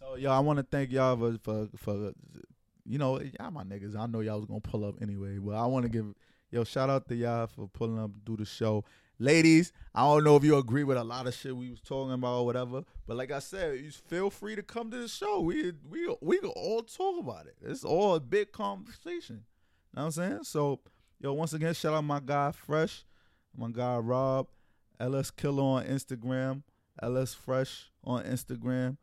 So 0.00 0.16
yo, 0.16 0.32
I 0.32 0.40
want 0.40 0.56
to 0.56 0.64
thank 0.64 0.90
y'all 0.90 1.16
for, 1.16 1.38
for 1.40 1.68
for 1.76 2.12
you 2.88 2.98
know 2.98 3.16
eh, 3.16 3.30
y'all 3.38 3.50
my 3.50 3.64
niggas. 3.64 3.96
I 3.96 4.06
know 4.06 4.20
y'all 4.20 4.36
was 4.36 4.46
gonna 4.46 4.60
pull 4.60 4.84
up 4.84 4.96
anyway, 5.02 5.38
but 5.38 5.54
I 5.54 5.66
want 5.66 5.84
to 5.84 5.88
give 5.88 6.06
yo 6.50 6.64
shout 6.64 6.90
out 6.90 7.08
to 7.08 7.14
y'all 7.14 7.46
for 7.46 7.68
pulling 7.68 7.98
up 7.98 8.10
do 8.24 8.36
the 8.36 8.44
show. 8.44 8.84
Ladies, 9.20 9.72
I 9.94 10.02
don't 10.02 10.22
know 10.22 10.36
if 10.36 10.44
you 10.44 10.56
agree 10.58 10.84
with 10.84 10.96
a 10.96 11.02
lot 11.02 11.26
of 11.26 11.34
shit 11.34 11.56
we 11.56 11.70
was 11.70 11.80
talking 11.80 12.12
about 12.12 12.38
or 12.38 12.46
whatever, 12.46 12.84
but 13.06 13.16
like 13.16 13.32
I 13.32 13.40
said, 13.40 13.80
you 13.80 13.90
feel 13.90 14.30
free 14.30 14.54
to 14.54 14.62
come 14.62 14.92
to 14.92 14.96
the 14.96 15.08
show. 15.08 15.40
We 15.40 15.72
we 15.88 16.14
we 16.20 16.38
can 16.38 16.50
all 16.50 16.82
talk 16.82 17.18
about 17.18 17.46
it. 17.46 17.56
It's 17.62 17.84
all 17.84 18.14
a 18.14 18.20
big 18.20 18.52
conversation. 18.52 19.44
You 19.92 19.96
Know 19.96 20.02
what 20.02 20.04
I'm 20.04 20.10
saying? 20.12 20.44
So 20.44 20.80
yo, 21.20 21.32
once 21.32 21.52
again, 21.52 21.74
shout 21.74 21.94
out 21.94 22.04
my 22.04 22.20
guy 22.24 22.52
Fresh, 22.52 23.04
my 23.56 23.68
guy 23.70 23.96
Rob, 23.96 24.46
LS 25.00 25.30
Killer 25.30 25.62
on 25.62 25.84
Instagram, 25.86 26.62
LS 27.02 27.34
Fresh 27.34 27.90
on 28.04 28.22
Instagram 28.24 28.96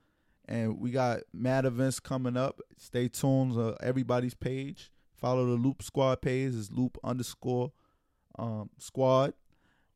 and 0.47 0.79
we 0.79 0.91
got 0.91 1.21
mad 1.33 1.65
events 1.65 1.99
coming 1.99 2.37
up. 2.37 2.59
Stay 2.77 3.07
tuned 3.07 3.53
on 3.53 3.75
everybody's 3.81 4.33
page. 4.33 4.91
Follow 5.15 5.45
the 5.45 5.53
Loop 5.53 5.81
Squad 5.81 6.21
page. 6.21 6.53
Is 6.53 6.71
Loop 6.71 6.97
underscore 7.03 7.71
um, 8.37 8.69
Squad. 8.77 9.33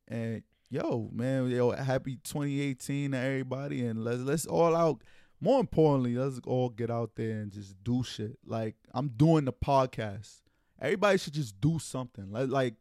And 0.07 0.43
yo, 0.69 1.09
man, 1.13 1.49
yo, 1.49 1.71
happy 1.71 2.17
2018 2.23 3.11
to 3.11 3.17
everybody, 3.17 3.85
and 3.85 4.03
let's 4.03 4.21
let's 4.21 4.45
all 4.45 4.75
out. 4.75 5.03
More 5.41 5.59
importantly, 5.59 6.15
let's 6.15 6.39
all 6.45 6.69
get 6.69 6.89
out 6.89 7.11
there 7.15 7.39
and 7.39 7.51
just 7.51 7.81
do 7.83 8.03
shit. 8.03 8.37
Like 8.45 8.75
I'm 8.93 9.09
doing 9.09 9.45
the 9.45 9.53
podcast. 9.53 10.41
Everybody 10.81 11.17
should 11.17 11.33
just 11.33 11.59
do 11.61 11.79
something. 11.79 12.31
Like 12.31 12.49
like 12.49 12.75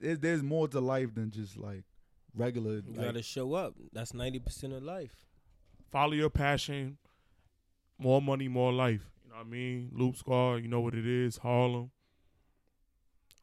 there's, 0.00 0.18
there's 0.18 0.42
more 0.42 0.68
to 0.68 0.80
life 0.80 1.14
than 1.14 1.30
just 1.30 1.56
like 1.56 1.84
regular. 2.34 2.76
You 2.76 2.94
like, 2.94 3.06
gotta 3.06 3.22
show 3.22 3.54
up. 3.54 3.74
That's 3.92 4.14
ninety 4.14 4.38
percent 4.38 4.72
of 4.72 4.82
life. 4.82 5.27
Follow 5.90 6.12
your 6.12 6.30
passion. 6.30 6.98
More 7.98 8.20
money, 8.22 8.48
more 8.48 8.72
life. 8.72 9.10
You 9.24 9.30
know 9.30 9.36
what 9.36 9.46
I 9.46 9.48
mean? 9.48 9.90
Loop 9.92 10.16
Squad, 10.16 10.56
you 10.56 10.68
know 10.68 10.80
what 10.80 10.94
it 10.94 11.06
is. 11.06 11.38
Harlem. 11.38 11.90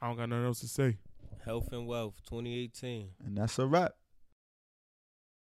I 0.02 0.08
don't 0.08 0.18
got 0.18 0.30
nothing 0.30 0.46
else 0.46 0.60
to 0.62 0.68
say. 0.68 0.98
Health 1.44 1.72
and 1.72 1.88
wealth, 1.88 2.22
2018. 2.28 3.10
and 3.26 3.38
that's 3.38 3.60
a 3.60 3.66
wrap. 3.66 3.94